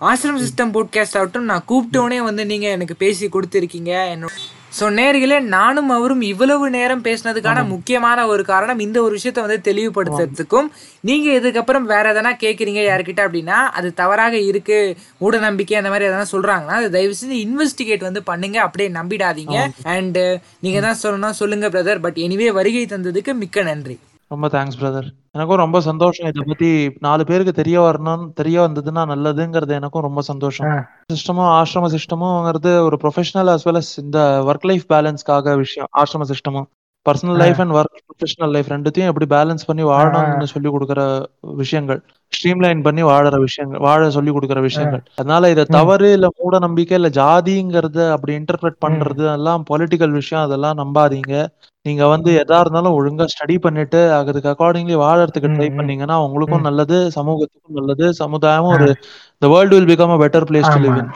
ஆசிரம் 0.00 0.40
சிஸ்டம் 0.44 0.72
போட்காஸ்ட் 0.76 1.18
ஆகட்டும் 1.20 1.48
நான் 1.50 1.66
கூப்பிட்டோனே 1.70 2.20
வந்து 2.28 2.44
நீங்க 2.52 2.68
எனக்கு 2.76 2.96
பேசி 3.04 3.28
கொடுத்துருக்கீங்க. 3.34 3.92
என்னோட 4.14 4.34
ஸோ 4.78 4.84
நேர்களே 4.98 5.36
நானும் 5.56 5.90
அவரும் 5.96 6.22
இவ்வளவு 6.30 6.64
நேரம் 6.76 7.02
பேசினதுக்கான 7.04 7.60
முக்கியமான 7.72 8.26
ஒரு 8.32 8.42
காரணம் 8.50 8.80
இந்த 8.84 8.98
ஒரு 9.02 9.12
விஷயத்த 9.18 9.44
வந்து 9.44 9.58
தெளிவுபடுத்துறதுக்கும். 9.68 10.68
நீங்க 11.08 11.28
இதுக்கப்புறம் 11.38 11.86
வேற 11.92 12.12
எதனா 12.14 12.32
கேட்குறீங்க 12.44 12.80
யாருக்கிட்ட 12.86 13.22
அப்படின்னா 13.26 13.58
அது 13.78 13.90
தவறாக 14.00 14.40
இருக்கு 14.50 14.78
மூட 15.18 15.38
நம்பிக்கை 15.46 15.76
அந்த 15.80 15.92
மாதிரி 15.92 16.08
எதனா 16.10 16.26
சொல்றாங்கன்னா 16.32 16.78
அது 16.80 16.90
தயவு 16.96 17.18
செஞ்சு 17.20 17.38
இன்வெஸ்டிகேட் 17.46 18.08
வந்து 18.08 18.22
பண்ணுங்க 18.30 18.58
அப்படியே 18.66 18.88
நம்பிடாதீங்க. 18.98 19.58
அண்ட் 19.94 20.20
நீங்க 20.66 20.80
தான் 20.86 21.00
சொல்லணும் 21.04 21.38
சொல்லுங்க 21.42 21.68
பிரதர் 21.76 22.04
பட் 22.06 22.20
எனிவே 22.26 22.50
வருகை 22.58 22.84
தந்ததுக்கு 22.94 23.34
மிக்க 23.44 23.62
நன்றி. 23.70 23.98
ரொம்ப 24.34 24.48
தேங்க்ஸ் 24.48 24.78
பிரதர் 24.80 25.08
எனக்கும் 25.30 25.56
ரொம்ப 25.56 25.80
சந்தோஷம். 25.80 26.28
இதை 26.28 26.42
பத்தி 26.46 26.70
நாலு 27.00 27.24
பேருக்கு 27.24 27.52
தெரிய 27.52 27.80
வரணும் 27.80 28.32
தெரிய 28.32 28.60
வந்ததுன்னா 28.60 29.02
நல்லதுங்கிறது 29.12 29.74
எனக்கும் 29.80 30.02
ரொம்ப 30.02 30.20
சந்தோஷம். 30.20 30.68
சிஸ்டமும் 31.12 31.50
ஆசிரம 31.58 31.88
சிஸ்டமும்ங்கிறது 31.94 32.80
ஒரு 32.80 32.98
ப்ரொஃபஷனல் 33.02 33.52
as 33.52 33.68
well 33.68 33.76
as 33.76 33.98
இந்த 33.98 34.42
ஒர்க் 34.46 34.66
லைஃப் 34.66 34.84
பேலன்ஸ்க்காக 34.88 35.56
விஷயம் 35.56 35.88
ஆசிரம 35.96 36.32
சிஸ்டமும். 36.32 36.68
Personal 37.08 37.36
life 37.36 37.60
and 37.60 37.72
work 37.72 37.98
professional 38.08 38.50
life 38.50 38.68
ரெண்டுத்தையும் 38.68 39.10
எப்படி 39.10 39.26
பேலன்ஸ் 39.34 39.66
பண்ணி 39.66 39.84
வாழணும்னு 39.84 40.44
சொல்லி 40.44 40.68
கொடுக்குற 40.68 41.26
விஷயங்கள். 41.40 42.02
ஸ்ட்ரீம்லைன் 42.32 42.82
பண்ணி 42.82 43.02
வாழற 43.02 43.38
விஷயங்கள் 43.38 43.80
வாழ 43.80 44.10
சொல்லி 44.10 44.30
கொடுக்குற 44.30 44.60
விஷயங்கள். 44.60 45.02
அதனால 45.14 45.50
இதை 45.50 45.64
தவறு 45.64 46.12
இல்ல 46.12 46.28
மூட 46.38 46.58
நம்பிக்கை 46.58 46.96
இல்ல 47.00 47.08
ஜாதிங்கிறத 47.08 48.12
அப்படி 48.12 48.36
இன்டர்பிரட் 48.36 48.80
பண்றது 48.86 49.32
எல்லாம் 49.32 49.64
பொலிட்டிக்கல் 49.70 50.10
விஷயம் 50.10 50.44
அதெல்லாம் 50.44 50.78
நம்பாதீங்க. 50.78 51.46
நீங்க 51.82 52.06
வந்து 52.06 52.44
எதா 52.44 52.58
இருந்தாலும் 52.60 52.94
ஒழுங்கா 52.98 53.24
ஸ்டடி 53.24 53.58
பண்ணிட்டு 53.58 54.12
அதுக்கு 54.12 54.48
அக்கார்டிங்லி 54.48 54.94
வாழறதுக்கு 54.96 55.50
ட்ரை 55.56 55.76
பண்ணீங்கன்னா 55.76 56.20
உங்களுக்கும் 56.26 56.60
நல்லது 56.60 57.10
சமூகத்துக்கும் 57.14 57.78
நல்லது 57.80 58.12
சமுதாயமும் 58.12 58.72
ஒரு 58.72 58.96
the 59.40 59.48
world 59.48 59.72
will 59.74 59.88
become 59.94 60.12
a 60.14 60.18
better 60.18 60.42
place 60.50 60.68
to 60.74 60.78
live 60.78 60.96
in. 60.96 61.08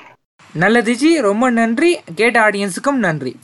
நல்லது 0.55 0.97
ஜி 0.97 1.20
ரொம்ப 1.20 1.51
நன்றி. 1.51 1.99
கேட்ட 2.14 2.51
ஆடியன்ஸுக்கும் 2.51 3.01
நன்றி. 3.07 3.41